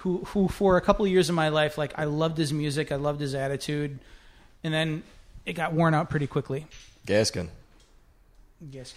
who 0.00 0.18
who 0.26 0.48
for 0.48 0.76
a 0.76 0.82
couple 0.82 1.06
of 1.06 1.10
years 1.10 1.30
of 1.30 1.34
my 1.34 1.48
life, 1.48 1.78
like 1.78 1.98
I 1.98 2.04
loved 2.04 2.36
his 2.36 2.52
music, 2.52 2.92
I 2.92 2.96
loved 2.96 3.22
his 3.22 3.34
attitude, 3.34 3.98
and 4.62 4.74
then 4.74 5.04
it 5.46 5.54
got 5.54 5.72
worn 5.72 5.94
out 5.94 6.10
pretty 6.10 6.26
quickly. 6.26 6.66
Gaskin. 7.06 7.48
Yes. 8.70 8.94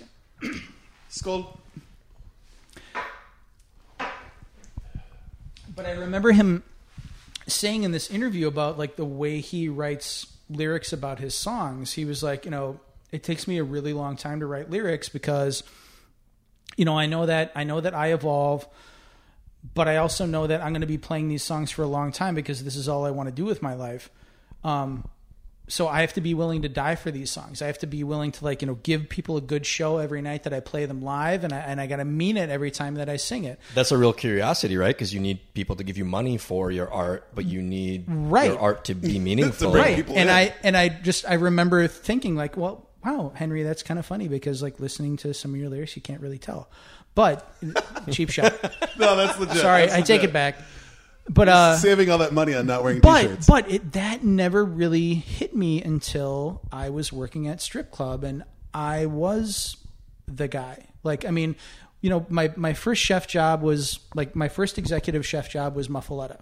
Skull. 1.08 1.58
But 5.76 5.86
I 5.86 5.92
remember 5.92 6.32
him 6.32 6.64
saying 7.48 7.84
in 7.84 7.92
this 7.92 8.10
interview 8.10 8.48
about 8.48 8.78
like 8.78 8.96
the 8.96 9.06
way 9.06 9.40
he 9.40 9.68
writes 9.70 10.28
lyrics 10.50 10.94
about 10.94 11.20
his 11.20 11.36
songs. 11.36 11.94
He 11.94 12.06
was 12.06 12.24
like, 12.24 12.46
you 12.46 12.52
know, 12.52 12.80
it 13.12 13.24
takes 13.24 13.48
me 13.48 13.58
a 13.58 13.64
really 13.64 13.94
long 13.94 14.16
time 14.16 14.40
to 14.40 14.46
write 14.46 14.70
lyrics 14.70 15.10
because 15.10 15.64
you 16.78 16.84
know, 16.84 16.98
I 16.98 17.06
know 17.06 17.26
that 17.26 17.52
I 17.56 17.64
know 17.64 17.80
that 17.80 17.94
I 17.94 18.14
evolve, 18.14 18.68
but 19.74 19.88
I 19.88 19.98
also 19.98 20.26
know 20.26 20.48
that 20.48 20.62
I'm 20.62 20.74
going 20.74 20.82
to 20.82 20.88
be 20.88 20.98
playing 20.98 21.30
these 21.30 21.44
songs 21.44 21.72
for 21.72 21.84
a 21.84 21.88
long 21.88 22.12
time 22.12 22.36
because 22.36 22.64
this 22.64 22.76
is 22.76 22.90
all 22.90 23.06
I 23.06 23.12
want 23.12 23.28
to 23.28 23.36
do 23.36 23.46
with 23.46 23.62
my 23.62 23.74
life. 23.74 24.10
Um 24.64 25.08
so 25.68 25.88
I 25.88 26.02
have 26.02 26.14
to 26.14 26.22
be 26.22 26.34
willing 26.34 26.62
to 26.62 26.70
die 26.70 26.96
for 26.96 27.10
these 27.12 27.32
songs. 27.32 27.62
I 27.62 27.68
have 27.68 27.80
to 27.80 27.88
be 27.88 28.04
willing 28.04 28.32
to 28.34 28.46
like, 28.46 28.62
you 28.62 28.68
know, 28.68 28.76
give 28.76 29.10
people 29.10 29.36
a 29.38 29.42
good 29.42 29.66
show 29.66 29.98
every 29.98 30.22
night 30.22 30.44
that 30.44 30.54
I 30.54 30.60
play 30.60 30.86
them 30.86 31.02
live 31.02 31.44
and 31.44 31.52
I 31.54 31.58
and 31.60 31.82
I 31.82 31.88
got 31.88 31.98
to 31.98 32.06
mean 32.06 32.38
it 32.38 32.50
every 32.50 32.72
time 32.72 32.96
that 32.96 33.10
I 33.10 33.18
sing 33.18 33.46
it. 33.46 33.60
That's 33.74 33.92
a 33.92 33.98
real 33.98 34.14
curiosity, 34.14 34.78
right? 34.78 34.96
Because 34.96 35.14
you 35.14 35.20
need 35.20 35.40
people 35.54 35.76
to 35.78 35.84
give 35.84 35.98
you 35.98 36.06
money 36.06 36.38
for 36.38 36.70
your 36.72 36.92
art, 36.92 37.28
but 37.34 37.46
you 37.46 37.62
need 37.62 38.06
Right. 38.08 38.52
your 38.52 38.60
art 38.60 38.86
to 38.86 38.94
be 38.96 39.18
meaningful. 39.30 39.72
bring 39.72 39.84
right 39.84 39.96
people 39.96 40.16
and 40.18 40.30
in. 40.30 40.36
i 40.36 40.54
and 40.64 40.78
i 40.78 40.90
just 40.90 41.26
i 41.28 41.34
remember 41.34 41.88
thinking 41.88 42.36
like 42.36 42.56
well 42.58 42.88
wow, 43.04 43.32
Henry, 43.36 43.62
that's 43.62 43.84
kind 43.84 44.00
of 44.00 44.06
funny 44.06 44.28
because 44.28 44.64
like 44.64 44.80
listening 44.80 45.16
to 45.16 45.32
some 45.32 45.54
of 45.54 45.60
your 45.60 45.70
lyrics, 45.70 45.96
you 45.96 46.02
can't 46.02 46.22
really 46.22 46.40
tell. 46.40 46.68
But 47.14 47.48
cheap 48.12 48.32
shot. 48.32 48.54
No, 48.98 49.16
that's 49.16 49.38
legit. 49.40 49.58
Sorry, 49.58 49.82
That's 49.88 49.94
I 49.94 50.02
take 50.02 50.24
it 50.24 50.34
back. 50.34 50.58
But 51.28 51.50
uh, 51.50 51.78
Saving 51.78 52.10
all 52.12 52.20
that 52.20 52.34
money 52.34 52.54
on 52.54 52.68
not 52.68 52.84
wearing 52.84 53.00
but 53.00 53.22
t-shirts. 53.24 53.48
but 53.48 53.70
it, 53.72 53.94
that 53.94 54.24
never 54.24 54.64
really 54.64 55.16
hit 55.16 55.56
me 55.56 55.82
until 55.82 56.62
I 56.72 56.90
was 56.90 57.12
working 57.12 57.48
at 57.48 57.62
strip 57.62 57.90
club 57.90 58.24
and 58.24 58.44
I 58.74 59.08
was 59.08 59.78
the 60.28 60.48
guy. 60.48 60.86
Like 61.04 61.26
I 61.26 61.32
mean, 61.32 61.56
you 62.02 62.10
know, 62.12 62.26
my 62.30 62.52
my 62.56 62.74
first 62.74 63.02
chef 63.02 63.28
job 63.28 63.64
was 63.64 64.00
like 64.14 64.36
my 64.36 64.50
first 64.50 64.78
executive 64.78 65.26
chef 65.26 65.50
job 65.50 65.76
was 65.76 65.90
Muffuletta. 65.90 66.40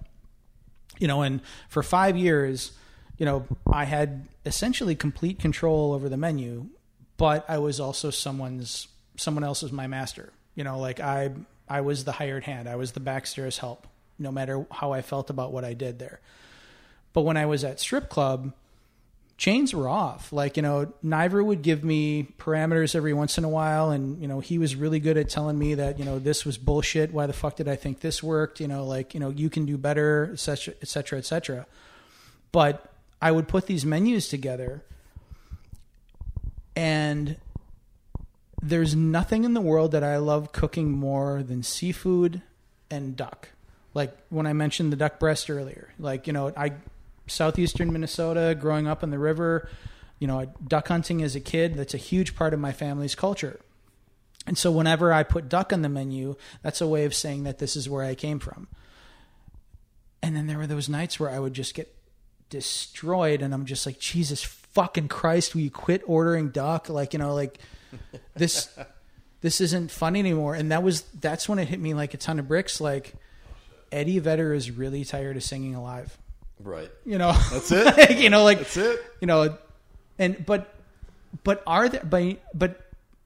You 1.00 1.08
know, 1.08 1.22
and 1.22 1.42
for 1.70 1.82
5 1.82 2.16
years, 2.18 2.72
you 3.18 3.26
know, 3.26 3.48
I 3.72 3.86
had 3.86 4.28
essentially 4.46 4.96
complete 4.96 5.40
control 5.40 5.94
over 5.94 6.08
the 6.08 6.18
menu, 6.18 6.68
but 7.18 7.46
I 7.50 7.58
was 7.60 7.80
also 7.80 8.10
someone's 8.10 8.88
someone 9.16 9.44
else 9.44 9.64
was 9.64 9.72
my 9.72 9.88
master. 9.88 10.34
You 10.56 10.64
know, 10.64 10.78
like 10.80 11.00
I 11.00 11.32
I 11.70 11.82
was 11.82 12.04
the 12.04 12.12
hired 12.12 12.44
hand. 12.44 12.68
I 12.68 12.76
was 12.76 12.92
the 12.92 13.00
backstairs 13.00 13.58
help, 13.60 13.88
no 14.24 14.32
matter 14.32 14.66
how 14.72 14.94
I 14.94 15.04
felt 15.04 15.30
about 15.30 15.52
what 15.52 15.64
I 15.64 15.74
did 15.74 16.00
there. 16.00 16.20
But 17.14 17.22
when 17.22 17.38
I 17.38 17.45
was 17.45 17.64
at 17.64 17.80
strip 17.80 18.10
club, 18.10 18.54
chains 19.38 19.74
were 19.74 19.88
off. 19.88 20.34
Like, 20.34 20.58
you 20.58 20.64
know, 20.64 20.94
Niver 21.04 21.44
would 21.44 21.62
give 21.62 21.84
me 21.84 22.34
parameters 22.40 22.95
every 22.95 23.14
once 23.14 23.38
in 23.38 23.44
a 23.44 23.50
while 23.50 23.91
and, 23.91 24.22
you 24.22 24.28
know, 24.28 24.40
he 24.40 24.58
was 24.58 24.76
really 24.76 25.00
good 25.00 25.18
at 25.18 25.30
telling 25.30 25.60
me 25.60 25.76
that, 25.76 26.00
you 26.00 26.06
know, 26.06 26.18
this 26.18 26.45
was 26.45 26.58
bullshit. 26.58 27.14
Why 27.14 27.28
the 27.28 27.34
fuck 27.34 27.56
did 27.58 27.68
I 27.68 27.76
think 27.76 28.00
this 28.00 28.24
worked? 28.24 28.60
You 28.60 28.68
know, 28.68 28.86
like, 28.86 29.14
you 29.14 29.20
know, 29.20 29.30
you 29.30 29.50
can 29.50 29.66
do 29.66 29.78
better, 29.78 30.30
et 30.34 30.40
cetera, 30.40 30.74
et 30.82 30.88
cetera, 30.88 31.20
et 31.20 31.26
cetera. 31.26 31.66
But 32.52 32.91
I 33.22 33.32
would 33.32 33.48
put 33.48 33.68
these 33.68 33.86
menus 33.86 34.28
together 34.28 34.84
and 36.76 37.38
there's 38.62 38.95
nothing 38.95 39.44
in 39.44 39.54
the 39.54 39.62
world 39.62 39.91
that 39.91 40.04
I 40.04 40.18
love 40.18 40.52
cooking 40.52 40.91
more 40.91 41.44
than 41.44 41.64
seafood 41.64 42.41
and 42.90 43.16
duck. 43.16 43.50
Like 43.94 44.15
when 44.30 44.48
I 44.48 44.53
mentioned 44.53 44.91
the 44.91 44.98
duck 44.98 45.20
breast 45.20 45.49
earlier, 45.49 45.94
like 45.99 46.28
you 46.28 46.34
know, 46.34 46.52
I 46.56 46.74
southeastern 47.28 47.91
Minnesota, 47.94 48.56
growing 48.60 48.88
up 48.88 49.03
on 49.03 49.11
the 49.11 49.20
river, 49.20 49.70
you 50.20 50.28
know, 50.28 50.52
duck 50.68 50.88
hunting 50.88 51.22
as 51.22 51.36
a 51.36 51.40
kid, 51.40 51.76
that's 51.76 51.94
a 51.94 51.98
huge 51.98 52.36
part 52.36 52.53
of 52.53 52.60
my 52.60 52.72
family's 52.72 53.15
culture. 53.15 53.60
And 54.45 54.57
so 54.57 54.72
whenever 54.72 55.14
I 55.14 55.24
put 55.24 55.48
duck 55.48 55.72
on 55.72 55.82
the 55.84 55.90
menu, 55.90 56.36
that's 56.61 56.82
a 56.82 56.88
way 56.88 57.06
of 57.06 57.14
saying 57.14 57.44
that 57.44 57.60
this 57.60 57.76
is 57.76 57.90
where 57.90 58.03
I 58.03 58.15
came 58.15 58.40
from. 58.40 58.68
And 60.22 60.36
then 60.36 60.48
there 60.48 60.57
were 60.57 60.68
those 60.68 60.90
nights 60.90 61.20
where 61.20 61.30
I 61.30 61.40
would 61.40 61.53
just 61.53 61.74
get 61.74 61.94
destroyed 62.49 63.41
and 63.41 63.53
I'm 63.53 63.65
just 63.65 63.86
like, 63.86 63.99
Jesus 63.99 64.44
fucking 64.44 65.07
Christ, 65.07 65.53
will 65.53 65.61
you 65.61 65.72
quit 65.72 66.02
ordering 66.06 66.49
duck? 66.49 66.90
Like, 66.90 67.14
you 67.14 67.20
know, 67.20 67.34
like 67.34 67.60
this 68.36 68.70
this 69.41 69.60
isn't 69.60 69.91
fun 69.91 70.15
anymore. 70.15 70.56
And 70.56 70.72
that 70.72 70.84
was 70.84 71.02
that's 71.20 71.48
when 71.48 71.60
it 71.60 71.68
hit 71.68 71.80
me 71.80 71.94
like 71.94 72.14
a 72.14 72.18
ton 72.18 72.40
of 72.40 72.48
bricks. 72.48 72.82
Like 72.82 73.14
Eddie 73.94 74.20
Vedder 74.20 74.53
is 74.53 74.72
really 74.72 75.06
tired 75.06 75.38
of 75.38 75.44
singing 75.44 75.76
alive. 75.76 76.18
Right. 76.60 76.90
You 77.06 77.18
know, 77.18 77.34
That's 77.52 77.72
it. 77.72 78.18
you 78.24 78.30
know, 78.30 78.44
like 78.44 78.60
That's 78.60 78.78
it. 78.78 78.99
you 79.22 79.28
know, 79.28 79.57
and 80.20 80.45
but 80.45 80.74
but 81.44 81.64
are 81.68 81.90
there 81.90 82.02
but 82.03 82.40
but 82.53 82.80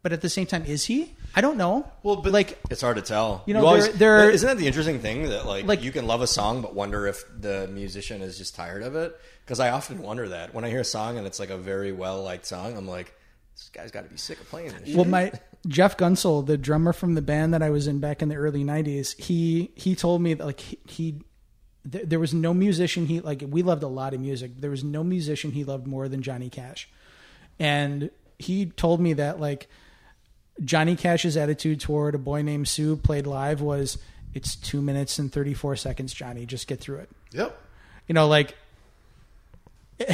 but 0.03 0.13
at 0.13 0.21
the 0.21 0.29
same 0.29 0.45
time, 0.45 0.63
is 0.65 0.85
he? 0.85 1.13
I 1.35 1.41
don't 1.41 1.57
know. 1.57 1.85
Well, 2.03 2.15
but- 2.17 2.31
like 2.33 2.57
It's 2.71 2.81
hard 2.81 2.95
to 2.97 3.01
tell. 3.01 3.43
You 3.45 3.53
know, 3.53 3.77
there- 3.77 3.91
there- 3.91 4.29
isn't 4.31 4.47
that 4.47 4.57
the 4.57 4.65
interesting 4.67 4.99
thing 4.99 5.29
that 5.29 5.45
like, 5.45 5.65
Like- 5.65 5.83
you 5.83 5.91
can 5.91 6.07
love 6.07 6.21
a 6.21 6.27
song 6.27 6.61
but 6.61 6.73
wonder 6.73 7.05
if 7.07 7.23
the 7.39 7.67
musician 7.67 8.21
is 8.21 8.37
just 8.37 8.55
tired 8.55 8.81
of 8.83 8.95
it? 8.95 9.19
Because 9.45 9.59
I 9.59 9.69
often 9.69 10.01
wonder 10.01 10.29
that 10.29 10.53
when 10.53 10.63
I 10.65 10.69
hear 10.69 10.79
a 10.81 10.85
song 10.85 11.17
and 11.17 11.27
it's 11.27 11.39
like 11.39 11.49
a 11.49 11.57
very 11.57 11.91
well 11.91 12.23
liked 12.23 12.45
song, 12.45 12.75
I'm 12.77 12.87
like, 12.87 13.13
this 13.57 13.69
guy's 13.73 13.91
got 13.91 14.03
to 14.03 14.09
be 14.09 14.17
sick 14.17 14.39
of 14.39 14.47
playing 14.49 14.69
this. 14.69 14.95
Well, 14.95 15.03
shit. 15.03 15.07
my 15.07 15.31
Jeff 15.67 15.97
Gunsel, 15.97 16.45
the 16.45 16.57
drummer 16.57 16.93
from 16.93 17.15
the 17.15 17.23
band 17.23 17.53
that 17.55 17.63
I 17.63 17.71
was 17.71 17.87
in 17.87 17.99
back 17.99 18.21
in 18.21 18.29
the 18.29 18.35
early 18.35 18.63
'90s, 18.63 19.19
he 19.19 19.71
he 19.75 19.95
told 19.95 20.21
me 20.21 20.35
that 20.35 20.45
like 20.45 20.59
he, 20.59 20.79
he 20.85 21.21
th- 21.91 22.05
there 22.07 22.19
was 22.19 22.33
no 22.33 22.53
musician 22.53 23.07
he 23.07 23.19
like 23.19 23.43
we 23.47 23.63
loved 23.63 23.81
a 23.81 23.87
lot 23.87 24.13
of 24.13 24.21
music. 24.21 24.61
There 24.61 24.69
was 24.69 24.83
no 24.83 25.03
musician 25.03 25.51
he 25.51 25.63
loved 25.63 25.87
more 25.87 26.07
than 26.07 26.21
Johnny 26.21 26.49
Cash, 26.49 26.87
and 27.57 28.11
he 28.37 28.67
told 28.67 28.99
me 29.01 29.13
that 29.13 29.39
like 29.39 29.67
Johnny 30.63 30.95
Cash's 30.95 31.35
attitude 31.35 31.79
toward 31.79 32.13
a 32.13 32.19
boy 32.19 32.43
named 32.43 32.67
Sue 32.67 32.95
played 32.95 33.25
live 33.25 33.59
was 33.59 33.97
it's 34.35 34.55
two 34.55 34.83
minutes 34.83 35.17
and 35.17 35.33
thirty 35.33 35.55
four 35.55 35.75
seconds, 35.75 36.13
Johnny, 36.13 36.45
just 36.45 36.67
get 36.67 36.79
through 36.79 36.99
it. 36.99 37.09
Yep. 37.31 37.59
You 38.07 38.13
know, 38.13 38.27
like, 38.27 38.55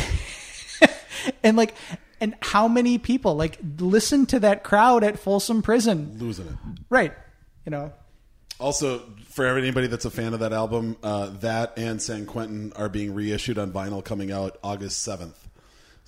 and 1.44 1.58
like, 1.58 1.76
and 2.24 2.34
how 2.42 2.70
many 2.70 2.98
people 2.98 3.36
like 3.36 3.60
listen 3.80 4.26
to 4.28 4.40
that 4.40 4.64
crowd 4.64 5.04
at 5.04 5.20
Folsom 5.20 5.62
Prison? 5.62 6.16
Losing 6.20 6.48
it. 6.48 6.54
Right. 6.90 7.14
You 7.66 7.72
know, 7.72 7.92
Also, 8.60 9.00
for 9.28 9.46
anybody 9.58 9.88
that's 9.88 10.06
a 10.06 10.10
fan 10.10 10.34
of 10.34 10.40
that 10.40 10.54
album, 10.54 10.96
uh, 11.04 11.32
that 11.42 11.74
and 11.78 12.02
San 12.02 12.26
Quentin 12.26 12.72
are 12.78 12.88
being 12.88 13.14
reissued 13.14 13.58
on 13.58 13.74
vinyl 13.74 14.04
coming 14.04 14.32
out 14.32 14.58
August 14.64 15.06
7th. 15.06 15.36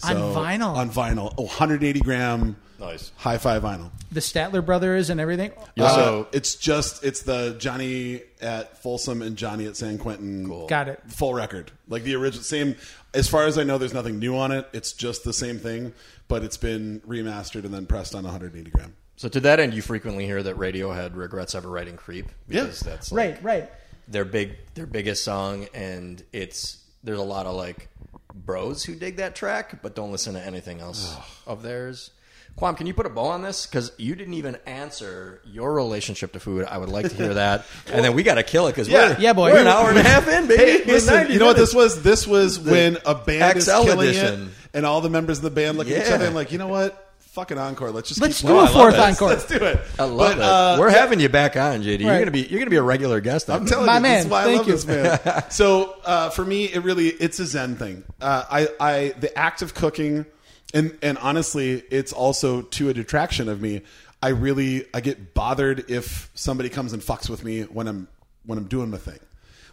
On 0.03 0.15
vinyl? 0.15 0.75
On 0.75 0.89
vinyl. 0.89 1.33
Oh, 1.37 1.43
180 1.43 1.99
gram 1.99 2.55
Nice. 2.79 3.11
hi 3.17 3.37
fi 3.37 3.59
vinyl. 3.59 3.91
the 4.11 4.19
Statler 4.19 4.65
brothers 4.65 5.09
and 5.09 5.19
everything. 5.19 5.51
You 5.75 5.83
also- 5.85 6.21
Uh, 6.23 6.25
it's 6.31 6.55
just, 6.55 7.03
it's 7.03 7.21
the 7.23 7.55
Johnny 7.59 8.21
at 8.41 8.81
Folsom 8.81 9.21
and 9.21 9.37
Johnny 9.37 9.65
at 9.65 9.75
San 9.77 9.97
Quentin 9.97 10.45
Cool. 10.47 10.67
Got 10.67 10.87
it. 10.89 11.01
full 11.07 11.33
record. 11.33 11.71
Like 11.87 12.03
the 12.03 12.15
original, 12.15 12.43
same, 12.43 12.75
as 13.13 13.27
far 13.27 13.45
as 13.45 13.57
I 13.57 13.63
know, 13.63 13.77
there's 13.77 13.93
nothing 13.93 14.19
new 14.19 14.35
on 14.37 14.51
it. 14.51 14.67
It's 14.73 14.93
just 14.93 15.23
the 15.23 15.33
same 15.33 15.57
thing, 15.59 15.93
but 16.27 16.43
it's 16.43 16.57
been 16.57 17.01
remastered 17.07 17.63
and 17.65 17.73
then 17.73 17.85
pressed 17.85 18.13
on 18.15 18.23
180 18.23 18.69
gram. 18.71 18.93
So 19.17 19.29
to 19.29 19.39
that 19.41 19.59
end, 19.61 19.73
you 19.73 19.81
frequently 19.81 20.25
hear 20.25 20.43
that 20.43 20.57
Radiohead 20.57 21.15
regrets 21.15 21.55
ever 21.55 21.69
writing 21.69 21.95
"Creep" 21.95 22.27
because 22.49 22.81
Yeah. 22.83 22.89
that's 22.91 23.11
like 23.13 23.35
Right. 23.35 23.43
Right. 23.43 23.71
their 24.09 24.25
big 24.25 24.57
their 24.73 24.85
biggest 24.85 25.23
song, 25.23 25.67
and 25.73 26.21
it's 26.33 26.77
there's 27.03 27.19
a 27.19 27.23
lot 27.23 27.45
of 27.45 27.55
like 27.55 27.87
bros 28.33 28.83
who 28.83 28.93
dig 28.95 29.15
that 29.17 29.33
track, 29.33 29.81
but 29.81 29.95
don't 29.95 30.11
listen 30.11 30.33
to 30.33 30.41
anything 30.45 30.81
else 30.81 31.15
of 31.47 31.63
theirs. 31.63 32.11
Kwame, 32.57 32.77
can 32.77 32.87
you 32.87 32.93
put 32.93 33.05
a 33.05 33.09
bow 33.09 33.25
on 33.27 33.41
this? 33.41 33.65
Because 33.65 33.91
you 33.97 34.15
didn't 34.15 34.35
even 34.35 34.57
answer 34.65 35.41
your 35.45 35.73
relationship 35.73 36.31
to 36.33 36.39
food. 36.39 36.63
I 36.65 36.77
would 36.77 36.87
like 36.87 37.09
to 37.09 37.13
hear 37.15 37.33
that, 37.33 37.65
and 37.91 38.03
then 38.05 38.15
we 38.15 38.23
got 38.23 38.35
to 38.35 38.43
kill 38.43 38.67
it 38.67 38.71
because 38.71 38.87
Yeah. 38.87 39.09
we're 39.15 39.19
Yeah, 39.19 39.33
boy. 39.33 39.51
we're 39.51 39.59
an 39.59 39.67
hour 39.67 39.89
and 39.89 39.97
a 39.97 40.03
half 40.03 40.25
in, 40.29 40.47
baby. 40.47 40.63
Hey, 40.63 40.77
We're 40.85 40.93
listen, 40.93 41.31
you 41.31 41.39
know 41.39 41.47
what 41.47 41.57
this 41.57 41.73
was? 41.73 42.01
This 42.01 42.25
was 42.25 42.57
when 42.59 42.97
a 43.05 43.13
band 43.13 43.57
is 43.57 43.65
killing 43.65 43.99
edition. 43.99 44.43
it, 44.43 44.49
and 44.73 44.85
all 44.85 45.01
the 45.01 45.09
members 45.09 45.39
of 45.39 45.43
the 45.43 45.49
band 45.51 45.77
look 45.77 45.89
at 45.89 46.05
each 46.05 46.11
other 46.11 46.25
and 46.25 46.35
like, 46.35 46.51
you 46.53 46.57
know 46.57 46.67
what? 46.69 47.01
Fucking 47.33 47.57
encore. 47.57 47.91
Let's 47.91 48.07
just 48.07 48.21
Let's 48.21 48.39
keep 48.39 48.47
do 48.47 48.53
No, 48.53 48.59
I 48.61 48.65
a 48.69 48.69
fourth 48.69 48.93
it. 48.93 48.99
encore. 49.01 49.27
Let's 49.27 49.45
do 49.45 49.55
it. 49.57 49.77
I 49.99 50.05
love 50.05 50.17
But, 50.17 50.37
it. 50.37 50.41
uh, 50.43 50.77
we're 50.79 50.89
yeah, 50.89 50.97
having 50.99 51.19
you 51.19 51.27
back 51.27 51.57
on, 51.57 51.83
JD. 51.83 51.99
You're 51.99 52.17
gonna 52.19 52.31
be 52.31 52.43
you're 52.43 52.59
gonna 52.59 52.69
be 52.69 52.77
a 52.77 52.81
regular 52.81 53.19
guest. 53.19 53.49
I'm 53.49 53.65
now. 53.65 53.69
telling 53.69 53.85
My 53.87 53.97
you, 53.97 54.01
man, 54.03 54.15
this 54.19 54.25
is 54.27 54.31
I 54.31 54.43
thank 54.45 54.57
love 54.59 54.67
you. 54.67 54.73
this 54.73 54.85
man. 54.87 55.43
so 55.49 55.95
uh, 56.05 56.29
for 56.29 56.45
me, 56.45 56.65
it 56.71 56.79
really 56.85 57.09
it's 57.09 57.37
a 57.39 57.45
Zen 57.45 57.75
thing. 57.75 58.05
Uh, 58.21 58.43
I, 58.49 58.67
I 58.79 59.13
the 59.19 59.37
act 59.37 59.61
of 59.61 59.73
cooking, 59.73 60.25
and 60.73 60.97
and 61.01 61.17
honestly, 61.19 61.83
it's 61.89 62.13
also 62.13 62.61
to 62.61 62.89
a 62.89 62.93
detraction 62.93 63.49
of 63.49 63.61
me. 63.61 63.81
I 64.21 64.29
really 64.29 64.85
I 64.93 65.01
get 65.01 65.33
bothered 65.33 65.89
if 65.89 66.29
somebody 66.33 66.69
comes 66.69 66.93
and 66.93 67.01
fucks 67.01 67.29
with 67.29 67.43
me 67.43 67.63
when 67.63 67.87
I'm 67.87 68.07
when 68.45 68.57
I'm 68.57 68.67
doing 68.67 68.89
my 68.89 68.97
thing. 68.97 69.19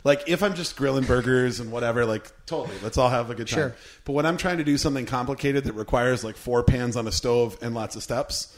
Like 0.05 0.29
if 0.29 0.43
I'm 0.43 0.55
just 0.55 0.77
grilling 0.77 1.05
burgers 1.05 1.61
and 1.61 1.71
whatever, 1.71 2.05
like 2.05 2.31
totally, 2.47 2.77
let's 2.83 2.99
all 2.99 3.09
have 3.09 3.31
a 3.31 3.35
good 3.35 3.49
time. 3.49 3.59
Sure. 3.59 3.77
But 4.05 4.13
when 4.13 4.27
I'm 4.27 4.37
trying 4.37 4.59
to 4.59 4.65
do 4.65 4.77
something 4.77 5.07
complicated 5.07 5.65
that 5.65 5.75
requires 5.75 6.25
like 6.25 6.37
four 6.37 6.63
pans 6.63 6.97
on 6.97 7.07
a 7.07 7.13
stove 7.13 7.57
and 7.63 7.75
lots 7.75 7.95
of 7.95 8.03
steps, 8.03 8.57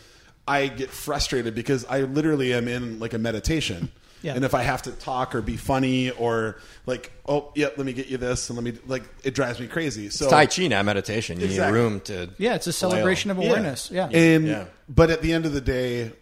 I 0.48 0.68
get 0.68 0.90
frustrated 0.90 1.54
because 1.54 1.84
I 1.84 2.00
literally 2.00 2.54
am 2.54 2.66
in 2.66 2.98
like 2.98 3.12
a 3.12 3.18
meditation. 3.18 3.90
Yeah. 4.24 4.34
And 4.34 4.44
if 4.44 4.54
I 4.54 4.62
have 4.62 4.80
to 4.82 4.90
talk 4.90 5.34
or 5.34 5.42
be 5.42 5.56
funny 5.58 6.08
or 6.10 6.56
like, 6.86 7.12
oh, 7.28 7.52
yeah, 7.54 7.66
let 7.76 7.84
me 7.84 7.92
get 7.92 8.06
you 8.06 8.16
this 8.16 8.48
and 8.48 8.56
let 8.56 8.64
me 8.64 8.78
like, 8.86 9.02
it 9.22 9.34
drives 9.34 9.60
me 9.60 9.66
crazy. 9.66 10.08
So 10.08 10.30
Tai 10.30 10.46
Chi, 10.46 10.66
not 10.68 10.84
meditation. 10.86 11.38
You 11.38 11.44
Exactly. 11.46 11.72
need 11.78 11.84
room 11.84 12.00
to. 12.00 12.30
Yeah, 12.38 12.54
it's 12.54 12.66
a 12.66 12.72
celebration 12.72 13.30
of 13.30 13.36
awareness. 13.38 13.90
Yeah. 13.92 14.08
And 14.08 14.46
Yeah. 14.46 14.64
but 14.88 15.10
at 15.10 15.20
the 15.20 15.32
end 15.34 15.44
of 15.44 15.52
the 15.52 15.60
day, 15.60 16.12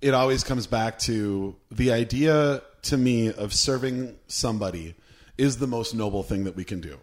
it 0.00 0.14
always 0.14 0.42
comes 0.44 0.66
back 0.66 0.98
to 1.00 1.54
the 1.70 1.92
idea 1.92 2.62
to 2.84 2.96
me 2.96 3.30
of 3.32 3.52
serving 3.52 4.16
somebody 4.28 4.94
is 5.36 5.58
the 5.58 5.66
most 5.66 5.94
noble 5.94 6.22
thing 6.22 6.44
that 6.44 6.56
we 6.56 6.64
can 6.64 6.80
do. 6.80 6.96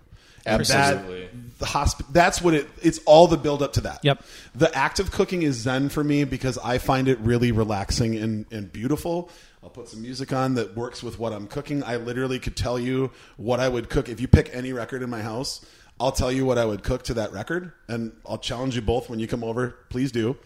And 0.46 0.66
that- 0.66 0.96
Absolutely. 0.96 1.30
the 1.60 1.66
hosp- 1.66 2.06
that's 2.12 2.42
what 2.42 2.54
it 2.54 2.68
it's 2.82 3.00
all 3.06 3.28
the 3.28 3.38
build 3.38 3.62
up 3.62 3.74
to 3.74 3.82
that. 3.82 4.00
Yep. 4.04 4.24
The 4.56 4.74
act 4.76 5.00
of 5.00 5.12
cooking 5.12 5.44
is 5.44 5.58
zen 5.58 5.90
for 5.90 6.04
me 6.04 6.24
because 6.24 6.58
I 6.58 6.78
find 6.80 7.08
it 7.08 7.20
really 7.20 7.52
relaxing 7.52 8.16
and, 8.16 8.46
and 8.52 8.72
beautiful. 8.72 9.30
I'll 9.62 9.70
put 9.70 9.90
some 9.90 10.02
music 10.02 10.32
on 10.32 10.56
that 10.56 10.76
works 10.76 11.04
with 11.04 11.20
what 11.20 11.34
I'm 11.34 11.46
cooking. 11.48 11.84
I 11.84 11.98
literally 11.98 12.40
could 12.40 12.56
tell 12.56 12.80
you 12.80 13.12
what 13.38 13.60
I 13.60 13.68
would 13.68 13.90
cook 13.90 14.08
if 14.08 14.22
you 14.22 14.28
pick 14.28 14.50
any 14.54 14.72
record 14.72 15.02
in 15.04 15.10
my 15.10 15.22
house. 15.22 15.66
I'll 16.00 16.14
tell 16.14 16.32
you 16.32 16.46
what 16.46 16.58
I 16.58 16.64
would 16.64 16.82
cook 16.84 17.04
to 17.04 17.14
that 17.16 17.34
record, 17.34 17.74
and 17.90 18.14
I'll 18.26 18.38
challenge 18.38 18.76
you 18.76 18.82
both 18.82 19.10
when 19.10 19.20
you 19.20 19.28
come 19.28 19.44
over. 19.44 19.76
Please 19.90 20.14
do. 20.14 20.38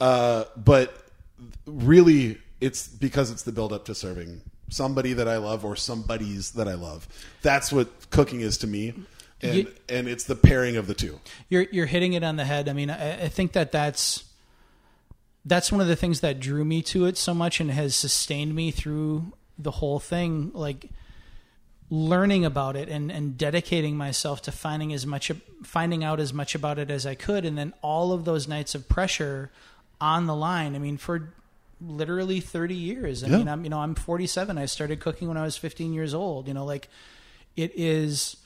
Uh, 0.00 0.44
but 0.56 0.96
really, 1.66 2.38
it's 2.60 2.88
because 2.88 3.30
it's 3.30 3.42
the 3.42 3.52
build 3.52 3.72
up 3.72 3.84
to 3.86 3.94
serving 3.94 4.40
somebody 4.70 5.12
that 5.12 5.28
I 5.28 5.36
love 5.36 5.64
or 5.64 5.76
somebody's 5.76 6.52
that 6.52 6.66
I 6.68 6.74
love. 6.74 7.06
That's 7.42 7.70
what 7.70 8.10
cooking 8.10 8.40
is 8.40 8.56
to 8.58 8.66
me. 8.66 8.94
and 9.42 9.54
You- 9.56 9.72
and 9.90 10.08
it's 10.08 10.24
the 10.24 10.36
pairing 10.36 10.76
of 10.78 10.86
the 10.86 10.94
two. 10.94 11.20
You're 11.50 11.66
you're 11.70 11.84
hitting 11.86 12.14
it 12.14 12.24
on 12.24 12.36
the 12.36 12.44
head. 12.46 12.68
I 12.68 12.72
mean, 12.72 12.88
I, 12.88 13.24
I 13.24 13.28
think 13.28 13.52
that 13.52 13.72
that's 13.72 14.24
that's 15.44 15.70
one 15.70 15.80
of 15.80 15.86
the 15.88 15.96
things 15.96 16.20
that 16.20 16.40
drew 16.40 16.64
me 16.64 16.82
to 16.82 17.04
it 17.06 17.16
so 17.18 17.34
much 17.34 17.60
and 17.60 17.70
has 17.70 17.94
sustained 17.94 18.54
me 18.54 18.70
through 18.70 19.32
the 19.58 19.70
whole 19.72 19.98
thing. 19.98 20.50
Like 20.54 20.90
learning 21.90 22.44
about 22.44 22.76
it 22.76 22.88
and 22.88 23.12
and 23.12 23.36
dedicating 23.36 23.96
myself 23.96 24.40
to 24.42 24.50
finding 24.52 24.92
as 24.92 25.06
much 25.06 25.30
finding 25.62 26.02
out 26.02 26.18
as 26.18 26.32
much 26.32 26.54
about 26.54 26.78
it 26.78 26.90
as 26.90 27.06
I 27.06 27.14
could, 27.14 27.44
and 27.44 27.56
then 27.58 27.72
all 27.82 28.12
of 28.12 28.24
those 28.24 28.48
nights 28.48 28.74
of 28.74 28.88
pressure 28.88 29.50
on 30.00 30.26
the 30.26 30.34
line. 30.34 30.74
I 30.74 30.78
mean, 30.78 30.96
for 30.96 31.32
literally 31.80 32.40
30 32.40 32.74
years. 32.74 33.22
I 33.22 33.26
Yeah. 33.28 33.36
mean, 33.38 33.48
I'm 33.48 33.64
you 33.64 33.70
know 33.70 33.80
I'm 33.80 33.94
47. 33.94 34.56
I 34.56 34.64
started 34.66 35.00
cooking 35.00 35.28
when 35.28 35.36
I 35.36 35.42
was 35.42 35.56
15 35.56 35.92
years 35.92 36.14
old. 36.14 36.48
You 36.48 36.54
know, 36.54 36.64
like 36.64 36.88
it 37.56 37.72
is 37.76 38.36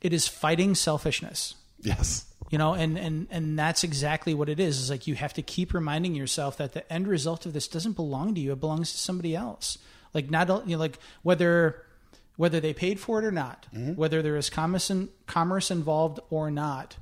it 0.00 0.12
is 0.12 0.26
fighting 0.28 0.74
selfishness 0.74 1.54
Yes. 1.80 2.24
You 2.50 2.58
know 2.58 2.74
and 2.74 2.98
and 2.98 3.26
and 3.30 3.58
that's 3.58 3.84
exactly 3.84 4.34
what 4.34 4.48
it 4.48 4.60
is 4.60 4.78
is 4.78 4.90
like 4.90 5.06
you 5.06 5.14
have 5.14 5.32
to 5.34 5.42
keep 5.42 5.72
reminding 5.74 6.14
yourself 6.14 6.56
that 6.58 6.72
the 6.72 6.92
end 6.92 7.06
result 7.08 7.46
of 7.46 7.52
this 7.52 7.66
doesn't 7.68 7.92
belong 7.96 8.34
to 8.34 8.40
you 8.40 8.52
it 8.52 8.60
belongs 8.60 8.92
to 8.92 8.98
somebody 8.98 9.34
else 9.34 9.78
like 10.12 10.30
not 10.30 10.48
you 10.68 10.76
know 10.76 10.80
like 10.80 10.98
whether 11.22 11.82
whether 12.36 12.60
they 12.60 12.72
paid 12.74 12.98
for 13.00 13.18
it 13.20 13.24
or 13.24 13.30
not 13.32 13.66
mm-hmm. 13.74 13.94
whether 13.94 14.20
there 14.22 14.36
is 14.36 14.50
commerce 14.50 14.90
in, 14.90 15.08
commerce 15.26 15.70
involved 15.70 16.20
or 16.30 16.50
not 16.50 16.96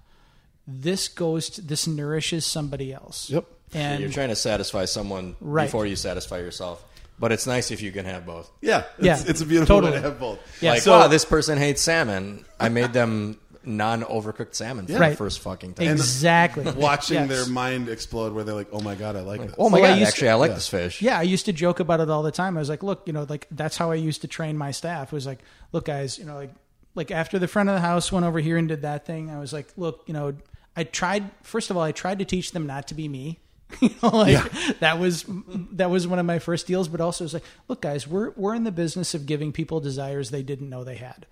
this 0.67 1.09
goes 1.09 1.51
to, 1.51 1.61
this 1.61 1.87
nourishes 1.87 2.47
somebody 2.47 2.93
else 2.93 3.29
Yep. 3.31 3.45
and 3.75 4.01
You're 4.01 4.11
trying 4.11 4.29
to 4.29 4.37
satisfy 4.37 4.85
someone 4.85 5.35
Right. 5.41 5.65
before 5.65 5.87
you 5.87 5.97
satisfy 5.97 6.39
yourself. 6.39 6.85
But 7.19 7.31
it's 7.31 7.47
nice 7.47 7.71
if 7.71 7.83
you 7.83 7.93
can 7.93 8.05
have 8.05 8.27
both. 8.27 8.51
Yeah. 8.61 8.85
It's, 8.99 9.05
Yeah, 9.05 9.23
it's 9.27 9.41
a 9.41 9.47
beautiful 9.47 9.77
way 9.77 9.81
totally. 9.83 10.01
to 10.03 10.09
have 10.09 10.19
both. 10.19 10.39
Yeah. 10.63 10.73
Like, 10.73 10.83
So- 10.83 10.93
wow, 10.93 11.09
this 11.09 11.25
person 11.25 11.59
hates 11.59 11.81
salmon. 11.83 12.45
I 12.59 12.69
made 12.69 12.93
them 12.93 13.39
non-overcooked 13.65 14.55
salmon 14.55 14.87
for 14.87 14.93
the 14.93 14.99
Right. 14.99 15.17
first 15.19 15.41
fucking 15.41 15.75
time. 15.75 15.89
exactly 15.89 16.65
watching 16.77 17.15
Yes. 17.17 17.29
their 17.29 17.47
mind 17.47 17.89
explode 17.89 18.33
where 18.33 18.45
they're 18.45 18.55
like, 18.55 18.69
"Oh 18.73 18.81
my 18.81 18.95
god, 18.95 19.17
I 19.17 19.21
like 19.21 19.41
this." 19.41 19.55
oh 19.59 19.69
my 19.71 19.79
Well, 19.81 19.87
I 19.91 19.95
god, 19.95 19.99
used 20.01 20.09
actually, 20.13 20.27
to- 20.29 20.33
I 20.33 20.35
like 20.35 20.49
yeah. 20.51 20.55
this 20.55 20.69
fish. 20.69 21.03
Yeah, 21.03 21.19
I 21.19 21.23
used 21.23 21.45
to 21.47 21.53
joke 21.53 21.81
about 21.81 22.01
it 22.01 22.11
all 22.11 22.23
the 22.23 22.31
time. 22.33 22.57
I 22.57 22.61
was 22.61 22.69
like, 22.69 22.83
look, 22.83 23.03
you 23.07 23.13
know, 23.13 23.27
like 23.29 23.47
that's 23.51 23.77
how 23.77 23.91
I 23.91 23.95
used 23.97 24.21
to 24.23 24.29
train 24.29 24.57
my 24.59 24.71
staff. 24.71 25.13
Was 25.13 25.27
like, 25.27 25.41
look, 25.73 25.85
guys, 25.87 26.19
you 26.19 26.25
know, 26.25 26.35
like 26.37 26.51
like 26.95 27.11
after 27.11 27.39
the 27.39 27.49
front 27.49 27.69
of 27.69 27.75
the 27.75 27.81
house 27.81 28.13
went 28.13 28.27
over 28.27 28.39
here 28.41 28.57
and 28.59 28.69
did 28.69 28.83
that 28.83 29.07
thing, 29.07 29.31
I 29.31 29.39
was 29.39 29.53
like, 29.53 29.69
look, 29.77 30.03
you 30.07 30.13
know, 30.15 30.35
I 30.77 30.85
tried 30.85 31.31
first 31.43 31.71
of 31.71 31.77
all, 31.77 31.83
I 31.83 31.93
tried 31.93 32.19
to 32.19 32.25
teach 32.25 32.53
them 32.53 32.67
not 32.67 32.89
to 32.89 32.95
be 32.95 33.09
me. 33.09 33.39
you 33.81 33.89
know, 34.03 34.11
like 34.11 34.53
that 34.81 34.99
was 34.99 35.25
that 35.73 35.89
was 35.89 36.07
one 36.07 36.19
of 36.19 36.27
my 36.27 36.39
first 36.39 36.67
deals, 36.67 36.89
but 36.89 37.01
also 37.01 37.25
it 37.25 37.27
was 37.27 37.35
like, 37.35 37.45
look, 37.69 37.81
guys, 37.81 38.07
we're 38.07 38.31
we're 38.37 38.55
in 38.55 38.65
the 38.65 38.71
business 38.73 39.15
of 39.15 39.25
giving 39.25 39.51
people 39.53 39.81
desires 39.81 40.31
they 40.31 40.43
didn't 40.43 40.69
know 40.69 40.85
they 40.85 40.97
had. 40.97 41.25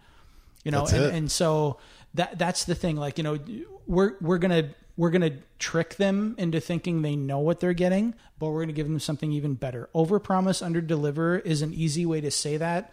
You 0.64 0.70
know, 0.70 0.80
That's 0.80 0.92
and, 0.92 1.04
it. 1.04 1.14
and 1.14 1.30
so 1.30 1.78
that 2.14 2.38
that's 2.38 2.64
the 2.64 2.74
thing. 2.74 2.96
Like, 2.96 3.18
you 3.18 3.24
know, 3.24 3.38
we're 3.86 4.14
we're 4.20 4.38
gonna 4.38 4.70
we're 4.96 5.10
gonna 5.10 5.38
trick 5.58 5.96
them 5.96 6.34
into 6.38 6.60
thinking 6.60 7.02
they 7.02 7.16
know 7.16 7.38
what 7.38 7.60
they're 7.60 7.72
getting, 7.72 8.14
but 8.38 8.50
we're 8.50 8.62
gonna 8.62 8.72
give 8.72 8.86
them 8.88 9.00
something 9.00 9.32
even 9.32 9.54
better. 9.54 9.88
Overpromise, 9.94 10.62
underdeliver 10.66 11.44
is 11.44 11.62
an 11.62 11.72
easy 11.72 12.04
way 12.06 12.20
to 12.20 12.30
say 12.30 12.56
that. 12.56 12.92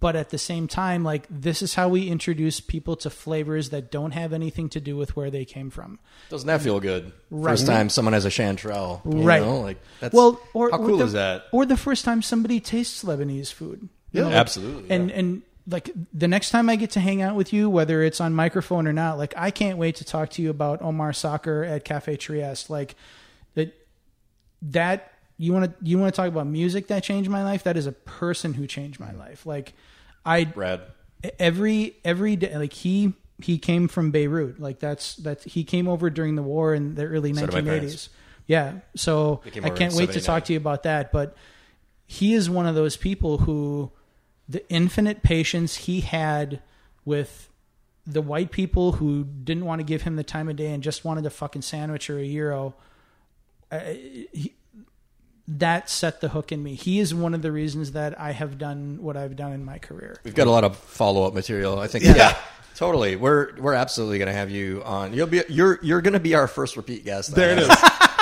But 0.00 0.16
at 0.16 0.30
the 0.30 0.38
same 0.38 0.66
time, 0.66 1.04
like 1.04 1.26
this 1.30 1.62
is 1.62 1.74
how 1.74 1.88
we 1.88 2.08
introduce 2.08 2.58
people 2.58 2.96
to 2.96 3.10
flavors 3.10 3.70
that 3.70 3.92
don't 3.92 4.10
have 4.12 4.32
anything 4.32 4.68
to 4.70 4.80
do 4.80 4.96
with 4.96 5.14
where 5.14 5.30
they 5.30 5.44
came 5.44 5.70
from. 5.70 6.00
Doesn't 6.28 6.48
that 6.48 6.60
feel 6.60 6.80
good? 6.80 7.12
Right. 7.30 7.52
First 7.52 7.66
time 7.68 7.88
someone 7.88 8.12
has 8.12 8.24
a 8.24 8.28
chanterelle. 8.30 9.00
you 9.04 9.22
Right. 9.22 9.40
know? 9.40 9.60
Like, 9.60 9.78
that's, 10.00 10.12
well, 10.12 10.40
or 10.54 10.70
how 10.72 10.78
cool 10.78 10.98
the, 10.98 11.04
is 11.04 11.12
that? 11.12 11.44
Or 11.52 11.64
the 11.64 11.76
first 11.76 12.04
time 12.04 12.20
somebody 12.20 12.58
tastes 12.58 13.04
Lebanese 13.04 13.52
food. 13.52 13.88
You 14.10 14.20
Yeah. 14.20 14.20
know, 14.22 14.26
like- 14.30 14.36
Absolutely. 14.38 14.90
And 14.90 15.08
yeah. 15.10 15.16
and 15.18 15.42
like 15.68 15.90
the 16.12 16.28
next 16.28 16.50
time 16.50 16.70
I 16.70 16.76
get 16.76 16.92
to 16.92 17.00
hang 17.00 17.22
out 17.22 17.34
with 17.34 17.52
you, 17.52 17.68
whether 17.68 18.02
it's 18.02 18.20
on 18.20 18.32
microphone 18.32 18.86
or 18.86 18.92
not, 18.92 19.18
like 19.18 19.34
I 19.36 19.50
can't 19.50 19.78
wait 19.78 19.96
to 19.96 20.04
talk 20.04 20.30
to 20.30 20.42
you 20.42 20.50
about 20.50 20.82
Omar 20.82 21.12
Soccer 21.12 21.64
at 21.64 21.84
Cafe 21.84 22.16
Trieste. 22.16 22.70
Like 22.70 22.94
that 23.54 23.74
that 24.62 25.12
you 25.38 25.52
want 25.52 25.64
to 25.64 25.84
you 25.84 25.98
want 25.98 26.14
to 26.14 26.16
talk 26.16 26.28
about 26.28 26.46
music 26.46 26.86
that 26.88 27.02
changed 27.02 27.28
my 27.28 27.42
life. 27.42 27.64
That 27.64 27.76
is 27.76 27.86
a 27.86 27.92
person 27.92 28.54
who 28.54 28.66
changed 28.66 29.00
my 29.00 29.12
life. 29.12 29.44
Like 29.44 29.74
I 30.24 30.50
Rad. 30.54 30.82
every 31.38 31.96
every 32.04 32.36
day 32.36 32.56
like 32.56 32.72
he 32.72 33.14
he 33.40 33.58
came 33.58 33.88
from 33.88 34.10
Beirut 34.10 34.60
like 34.60 34.78
that's 34.78 35.16
that 35.16 35.42
he 35.44 35.64
came 35.64 35.88
over 35.88 36.10
during 36.10 36.36
the 36.36 36.42
war 36.42 36.74
in 36.74 36.94
the 36.94 37.04
early 37.04 37.34
So 37.34 37.46
did 37.46 37.64
1980s 37.64 38.08
yeah 38.46 38.74
so 38.94 39.42
I 39.62 39.70
can't 39.70 39.94
wait 39.94 40.12
to 40.12 40.20
talk 40.20 40.44
to 40.46 40.52
you 40.52 40.58
about 40.58 40.84
that 40.84 41.12
but 41.12 41.36
he 42.06 42.34
is 42.34 42.48
one 42.48 42.66
of 42.66 42.74
those 42.74 42.96
people 42.96 43.38
who 43.38 43.90
the 44.48 44.68
infinite 44.70 45.22
patience 45.22 45.76
he 45.76 46.00
had 46.00 46.60
with 47.04 47.48
the 48.06 48.22
white 48.22 48.50
people 48.52 48.92
who 48.92 49.24
didn't 49.24 49.64
want 49.64 49.80
to 49.80 49.84
give 49.84 50.02
him 50.02 50.16
the 50.16 50.24
time 50.24 50.48
of 50.48 50.56
day 50.56 50.72
and 50.72 50.82
just 50.82 51.04
wanted 51.04 51.26
a 51.26 51.30
fucking 51.30 51.62
sandwich 51.62 52.08
or 52.08 52.18
a 52.18 52.24
euro 52.24 52.74
uh, 53.72 53.80
he, 53.80 54.54
that 55.48 55.88
set 55.88 56.20
the 56.20 56.28
hook 56.28 56.50
in 56.50 56.62
me. 56.62 56.74
He 56.74 56.98
is 56.98 57.14
one 57.14 57.34
of 57.34 57.42
the 57.42 57.52
reasons 57.52 57.92
that 57.92 58.18
I 58.18 58.32
have 58.32 58.58
done 58.58 58.98
what 59.00 59.16
I've 59.16 59.36
done 59.36 59.52
in 59.52 59.64
my 59.64 59.78
career. 59.78 60.20
We've 60.24 60.34
got 60.34 60.46
a 60.46 60.50
lot 60.50 60.64
of 60.64 60.76
follow 60.76 61.24
up 61.24 61.34
material. 61.34 61.78
I 61.78 61.86
think. 61.86 62.04
Yeah. 62.04 62.36
Totally. 62.74 63.16
We're 63.16 63.56
we're 63.58 63.74
absolutely 63.74 64.18
going 64.18 64.26
to 64.26 64.34
have 64.34 64.50
you 64.50 64.82
on. 64.84 65.14
You'll 65.14 65.28
be 65.28 65.42
you're 65.48 65.78
you're 65.82 66.02
going 66.02 66.14
to 66.14 66.20
be 66.20 66.34
our 66.34 66.48
first 66.48 66.76
repeat 66.76 67.04
guest. 67.04 67.34
There 67.34 67.52
it 67.52 67.58
is. 67.60 67.68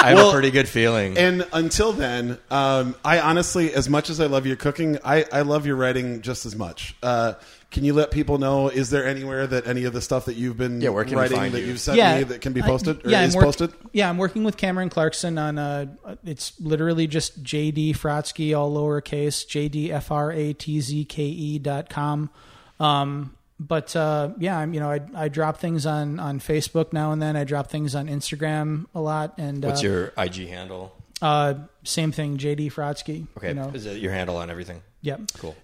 I 0.05 0.09
have 0.11 0.19
Well, 0.19 0.29
a 0.31 0.33
pretty 0.33 0.51
good 0.51 0.69
feeling. 0.69 1.17
And 1.19 1.47
until 1.53 1.93
then, 1.93 2.39
um, 2.51 2.95
I 3.05 3.21
honestly, 3.21 3.73
as 3.73 3.89
much 3.89 4.11
as 4.11 4.21
I 4.21 4.27
love 4.27 4.47
your 4.47 4.57
cooking, 4.57 4.99
I, 5.05 5.25
I 5.33 5.43
love 5.43 5.67
your 5.67 5.77
writing 5.77 6.21
just 6.23 6.45
as 6.47 6.55
much. 6.55 6.95
Uh, 7.03 7.35
can 7.71 7.85
you 7.85 7.93
let 7.95 8.11
people 8.13 8.39
know? 8.39 8.69
Is 8.69 8.91
there 8.91 9.05
anywhere 9.07 9.47
that 9.49 9.67
any 9.67 9.85
of 9.85 9.93
the 9.93 10.01
stuff 10.01 10.27
that 10.27 10.35
you've 10.37 10.57
been 10.57 10.81
Yeah, 10.81 10.91
where 10.91 11.05
writing 11.05 11.37
find 11.39 11.55
that 11.55 11.63
you? 11.63 11.69
you've 11.69 11.81
sent 11.81 11.97
yeah, 11.99 12.19
me 12.19 12.25
that 12.25 12.41
can 12.41 12.53
be 12.53 12.63
posted 12.63 13.05
or 13.05 13.11
yeah, 13.11 13.23
is 13.23 13.35
I'm 13.35 13.39
work- 13.39 13.45
posted? 13.47 13.73
Yeah, 13.93 14.09
I'm 14.09 14.17
working 14.19 14.45
with 14.45 14.57
Cameron 14.57 14.91
Clarkson 14.91 15.39
on. 15.39 15.59
Uh, 15.59 15.87
it's 16.25 16.53
literally 16.61 17.07
just 17.09 17.43
JD 17.43 17.97
Fratzke, 17.97 18.57
all 18.57 18.73
lowercase, 18.73 19.45
JD 19.47 19.91
F 19.91 20.13
R 20.13 20.31
A 20.31 20.53
T 20.53 20.81
Z 20.81 21.05
K 21.07 21.23
E 21.25 21.59
dot 21.59 21.89
com. 21.89 22.31
Um, 22.79 23.35
but 23.67 23.95
uh, 23.97 24.31
yeah, 24.39 24.59
I'm 24.59 24.75
you 24.75 24.81
know 24.81 24.91
I 24.91 25.01
I 25.15 25.29
drop 25.29 25.59
things 25.59 25.87
on 25.87 26.19
on 26.21 26.41
Facebook 26.41 26.93
now 26.93 27.13
and 27.13 27.21
then. 27.23 27.37
I 27.37 27.45
drop 27.45 27.69
things 27.71 27.95
on 27.95 28.09
Instagram 28.09 28.87
a 28.95 29.01
lot. 29.01 29.35
And 29.39 29.65
What's 29.65 29.83
uh, 29.83 29.87
your 29.87 30.13
IG 30.17 30.49
handle? 30.49 30.95
uh, 31.23 31.55
same 31.85 32.13
thing, 32.13 32.39
JD 32.39 32.73
Fratzke. 32.73 33.27
Okay, 33.37 33.49
you 33.49 33.55
know, 33.55 33.71
is 33.73 33.87
it 33.87 34.01
your 34.01 34.13
handle 34.13 34.37
on 34.37 34.51
everything? 34.51 34.83
yep. 35.03 35.21
Cool. 35.39 35.57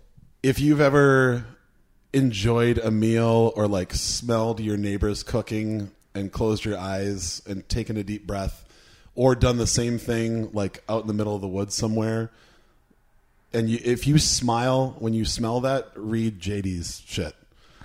If 0.42 0.60
you've 0.60 0.80
ever 0.80 1.44
enjoyed 2.12 2.78
a 2.78 2.90
meal 2.90 3.52
or 3.56 3.68
like 3.68 3.92
smelled 3.94 4.60
your 4.60 4.76
neighbor's 4.76 5.22
cooking 5.22 5.90
and 6.14 6.32
closed 6.32 6.64
your 6.64 6.76
eyes 6.76 7.40
and 7.46 7.68
taken 7.68 7.96
a 7.96 8.02
deep 8.02 8.26
breath 8.26 8.64
or 9.14 9.34
done 9.34 9.58
the 9.58 9.66
same 9.66 9.98
thing 9.98 10.50
like 10.52 10.82
out 10.88 11.02
in 11.02 11.06
the 11.06 11.14
middle 11.14 11.34
of 11.34 11.40
the 11.40 11.48
woods 11.48 11.74
somewhere 11.74 12.30
and 13.52 13.68
you, 13.68 13.78
if 13.84 14.06
you 14.08 14.18
smile 14.18 14.96
when 14.98 15.14
you 15.14 15.24
smell 15.24 15.60
that 15.60 15.88
read 15.94 16.40
JD's 16.40 17.02
shit 17.06 17.34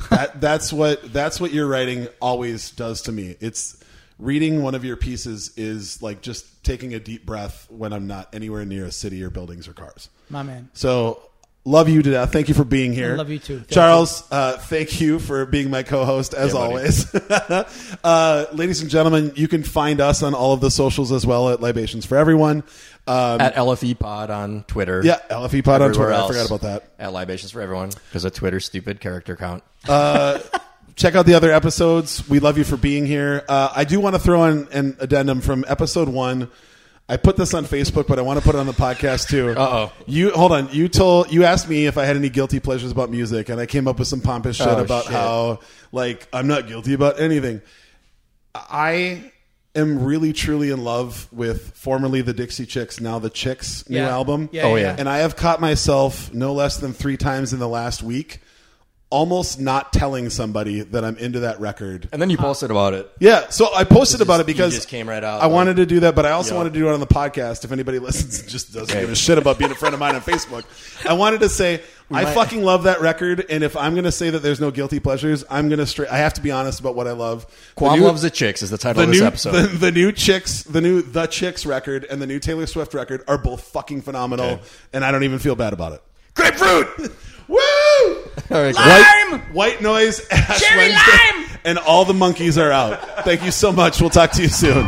that 0.10 0.42
that's 0.42 0.72
what 0.74 1.14
that's 1.14 1.40
what 1.40 1.52
your 1.54 1.68
writing 1.68 2.08
always 2.22 2.72
does 2.72 3.02
to 3.04 3.12
me 3.12 3.36
it's 3.40 3.82
reading 4.20 4.62
one 4.64 4.76
of 4.76 4.86
your 4.86 4.96
pieces 4.96 5.52
is 5.58 6.02
like 6.02 6.22
just 6.22 6.64
taking 6.64 6.94
a 6.94 7.00
deep 7.00 7.26
breath 7.26 7.68
when 7.70 7.92
I'm 7.94 8.08
not 8.08 8.34
anywhere 8.34 8.66
near 8.66 8.86
a 8.86 8.92
city 8.92 9.24
or 9.24 9.30
buildings 9.30 9.68
or 9.68 9.74
cars 9.74 10.10
My 10.30 10.44
man. 10.44 10.70
so 10.74 11.22
love 11.66 11.90
you 11.90 12.02
to 12.02 12.12
death. 12.12 12.32
Thank 12.32 12.48
you 12.48 12.54
for 12.54 12.64
being 12.64 12.94
here. 12.94 13.14
I 13.14 13.16
love 13.16 13.30
you 13.30 13.40
too. 13.40 13.58
Thank 13.58 13.70
Charles. 13.72 14.24
Uh, 14.32 14.58
thank 14.58 15.02
you 15.02 15.20
for 15.20 15.46
being 15.46 15.70
my 15.70 15.84
co-host 15.84 16.34
as 16.34 16.54
Yeah, 16.54 16.60
always. 16.60 17.14
uh, 18.04 18.46
ladies 18.54 18.82
and 18.82 18.90
gentlemen, 18.90 19.34
you 19.36 19.48
can 19.48 19.64
find 19.64 20.00
us 20.00 20.24
on 20.24 20.34
all 20.34 20.54
of 20.54 20.62
the 20.62 20.72
socials 20.72 21.12
as 21.12 21.26
well 21.26 21.50
at 21.50 21.60
Libations 21.60 22.06
for 22.06 22.18
Everyone. 22.18 22.64
Um, 23.08 23.40
At 23.40 23.56
LFE 23.56 24.00
Pod 24.00 24.32
on 24.32 24.64
Twitter. 24.64 25.02
yeah, 25.04 25.20
LFE 25.30 25.64
Pod 25.64 25.82
on 25.82 25.90
Everywhere 25.90 26.10
Twitter. 26.10 26.24
I 26.24 26.28
forgot 26.28 26.46
about 26.48 26.62
that. 26.62 26.90
At 26.98 27.14
Libations 27.14 27.52
for 27.52 27.62
Everyone 27.62 27.90
because 28.10 28.26
of 28.26 28.34
Twitter's 28.34 28.66
stupid 28.66 29.00
character 29.00 29.36
count. 29.36 29.64
check 30.96 31.16
out 31.16 31.26
the 31.26 31.34
other 31.34 31.52
episodes. 31.52 32.28
We 32.28 32.40
love 32.40 32.58
you 32.58 32.64
for 32.64 32.78
being 32.78 33.06
here. 33.06 33.44
Uh, 33.48 33.72
I 33.76 33.84
do 33.84 34.00
want 34.00 34.16
to 34.16 34.20
throw 34.20 34.46
in 34.46 34.68
an 34.72 34.98
addendum 35.00 35.42
from 35.42 35.66
episode 35.68 36.10
one. 36.10 36.50
I 37.08 37.18
put 37.18 37.38
this 37.38 37.54
on 37.54 37.66
Facebook, 37.66 38.08
but 38.08 38.18
I 38.18 38.24
want 38.24 38.40
to 38.40 38.44
put 38.46 38.56
it 38.56 38.58
on 38.58 38.66
the 38.66 38.72
podcast 38.74 39.30
too. 39.30 39.50
Uh-oh. 39.52 39.92
You 40.08 40.32
hold 40.32 40.52
on. 40.52 40.70
You 40.72 40.88
told 40.88 41.32
you 41.32 41.44
asked 41.44 41.70
me 41.70 41.86
if 41.86 41.98
I 42.00 42.06
had 42.06 42.16
any 42.16 42.30
guilty 42.30 42.60
pleasures 42.60 42.92
about 42.92 43.12
music, 43.12 43.50
and 43.50 43.62
I 43.62 43.68
came 43.68 43.88
up 43.88 44.00
with 44.00 44.08
some 44.08 44.22
pompous 44.22 44.56
shit 44.56 44.68
Oh, 44.68 44.78
about 44.80 45.04
shit. 45.04 45.14
how 45.14 45.60
like 45.92 46.28
I'm 46.34 46.48
not 46.48 46.68
guilty 46.68 46.94
about 46.94 47.20
anything. 47.20 47.62
I 48.56 49.32
am 49.76 50.04
really 50.04 50.32
truly 50.34 50.72
in 50.72 50.84
love 50.84 51.28
with 51.32 51.72
formerly 51.76 52.22
the 52.22 52.34
Dixie 52.34 52.66
Chicks, 52.66 53.00
now 53.02 53.20
the 53.20 53.30
Chicks 53.30 53.88
new 53.90 53.98
Yeah. 53.98 54.10
album. 54.10 54.50
Yeah, 54.52 54.64
Oh, 54.64 54.76
yeah. 54.76 54.84
yeah. 54.84 54.96
And 54.98 55.10
I 55.10 55.18
have 55.20 55.36
caught 55.36 55.60
myself 55.60 56.34
no 56.34 56.54
less 56.54 56.78
than 56.78 56.94
three 56.94 57.18
times 57.18 57.52
in 57.54 57.60
the 57.60 57.68
last 57.68 58.02
week 58.02 58.40
almost 59.12 59.60
not 59.60 59.94
telling 59.94 60.30
somebody 60.30 60.82
that 60.82 61.06
I'm 61.06 61.16
into 61.18 61.42
that 61.42 61.60
record. 61.60 62.10
And 62.12 62.22
then 62.22 62.30
you 62.30 62.38
posted 62.38 62.72
about 62.72 62.94
it. 62.94 63.10
Yeah, 63.20 63.50
so 63.50 63.74
I 63.74 63.84
posted 63.84 64.20
about 64.22 64.40
it 64.42 64.46
because 64.48 64.74
just 64.74 64.90
came 64.90 65.08
right 65.08 65.24
out, 65.24 65.42
I 65.42 65.46
like- 65.46 65.54
wanted 65.54 65.76
to 65.78 65.86
do 65.86 66.00
that, 66.02 66.16
but 66.16 66.26
I 66.26 66.32
also 66.32 66.54
Yeah. 66.54 66.58
wanted 66.58 66.74
to 66.74 66.80
do 66.80 66.90
it 66.90 66.94
on 66.94 67.00
the 67.00 67.08
podcast. 67.08 67.64
If 67.64 67.72
anybody 67.72 68.00
listens 68.08 68.40
and 68.40 68.50
just 68.50 68.74
doesn't 68.74 68.90
Okay. 68.92 69.02
give 69.02 69.12
a 69.12 69.16
shit 69.16 69.38
about 69.38 69.58
being 69.60 69.72
a 69.72 69.76
friend 69.76 69.94
of 69.94 70.00
mine 70.00 70.16
on 70.16 70.22
Facebook, 70.22 70.64
I 71.08 71.14
wanted 71.14 71.42
to 71.42 71.50
say 71.50 71.82
I 72.12 72.24
might- 72.24 72.34
fucking 72.34 72.64
love 72.64 72.84
that 72.84 73.00
record. 73.00 73.46
And 73.50 73.64
if 73.64 73.78
I'm 73.78 73.94
going 73.94 74.04
to 74.06 74.12
say 74.12 74.32
that 74.32 74.40
there's 74.40 74.60
no 74.60 74.72
guilty 74.72 75.00
pleasures, 75.00 75.46
I'm 75.50 75.70
going 75.70 75.80
to 75.80 75.86
straight. 75.88 76.10
I 76.10 76.18
have 76.18 76.34
to 76.34 76.42
be 76.42 76.52
honest 76.52 76.80
about 76.80 76.96
what 76.96 77.08
I 77.08 77.12
love. 77.12 77.46
Kwame 77.78 78.02
loves 78.02 78.24
the 78.24 78.30
chicks 78.32 78.62
is 78.64 78.70
the 78.72 78.78
title 78.78 79.02
the 79.02 79.04
of 79.04 79.10
this 79.12 79.22
new, 79.22 79.28
episode. 79.28 79.52
The, 79.54 79.68
the 79.78 79.92
new 79.92 80.12
chicks, 80.12 80.64
the 80.64 80.82
new 80.82 81.02
the 81.04 81.28
chicks 81.28 81.66
record, 81.66 82.06
and 82.10 82.20
the 82.22 82.28
new 82.28 82.40
Taylor 82.40 82.66
Swift 82.66 82.94
record 82.96 83.24
are 83.28 83.38
both 83.38 83.62
fucking 83.62 84.02
phenomenal, 84.02 84.46
Okay. 84.46 84.62
and 84.94 85.06
I 85.06 85.12
don't 85.12 85.24
even 85.24 85.40
feel 85.40 85.56
bad 85.56 85.74
about 85.74 85.94
it. 85.94 86.02
Grapefruit. 86.34 87.16
Woo! 87.48 87.60
All 88.52 88.62
right, 88.62 88.76
White, 88.76 89.42
white 89.52 89.82
noise, 89.82 90.22
Ash 90.30 90.62
Cherry 90.62 90.90
Wednesday, 90.90 91.12
lime! 91.42 91.60
and 91.66 91.78
all 91.80 92.06
the 92.06 92.14
monkeys 92.14 92.58
are 92.60 92.72
out. 92.72 93.24
Thank 93.26 93.44
you 93.44 93.52
so 93.52 93.72
much. 93.72 94.00
We'll 94.00 94.12
talk 94.12 94.32
to 94.34 94.42
you 94.44 94.50
soon. 94.50 94.86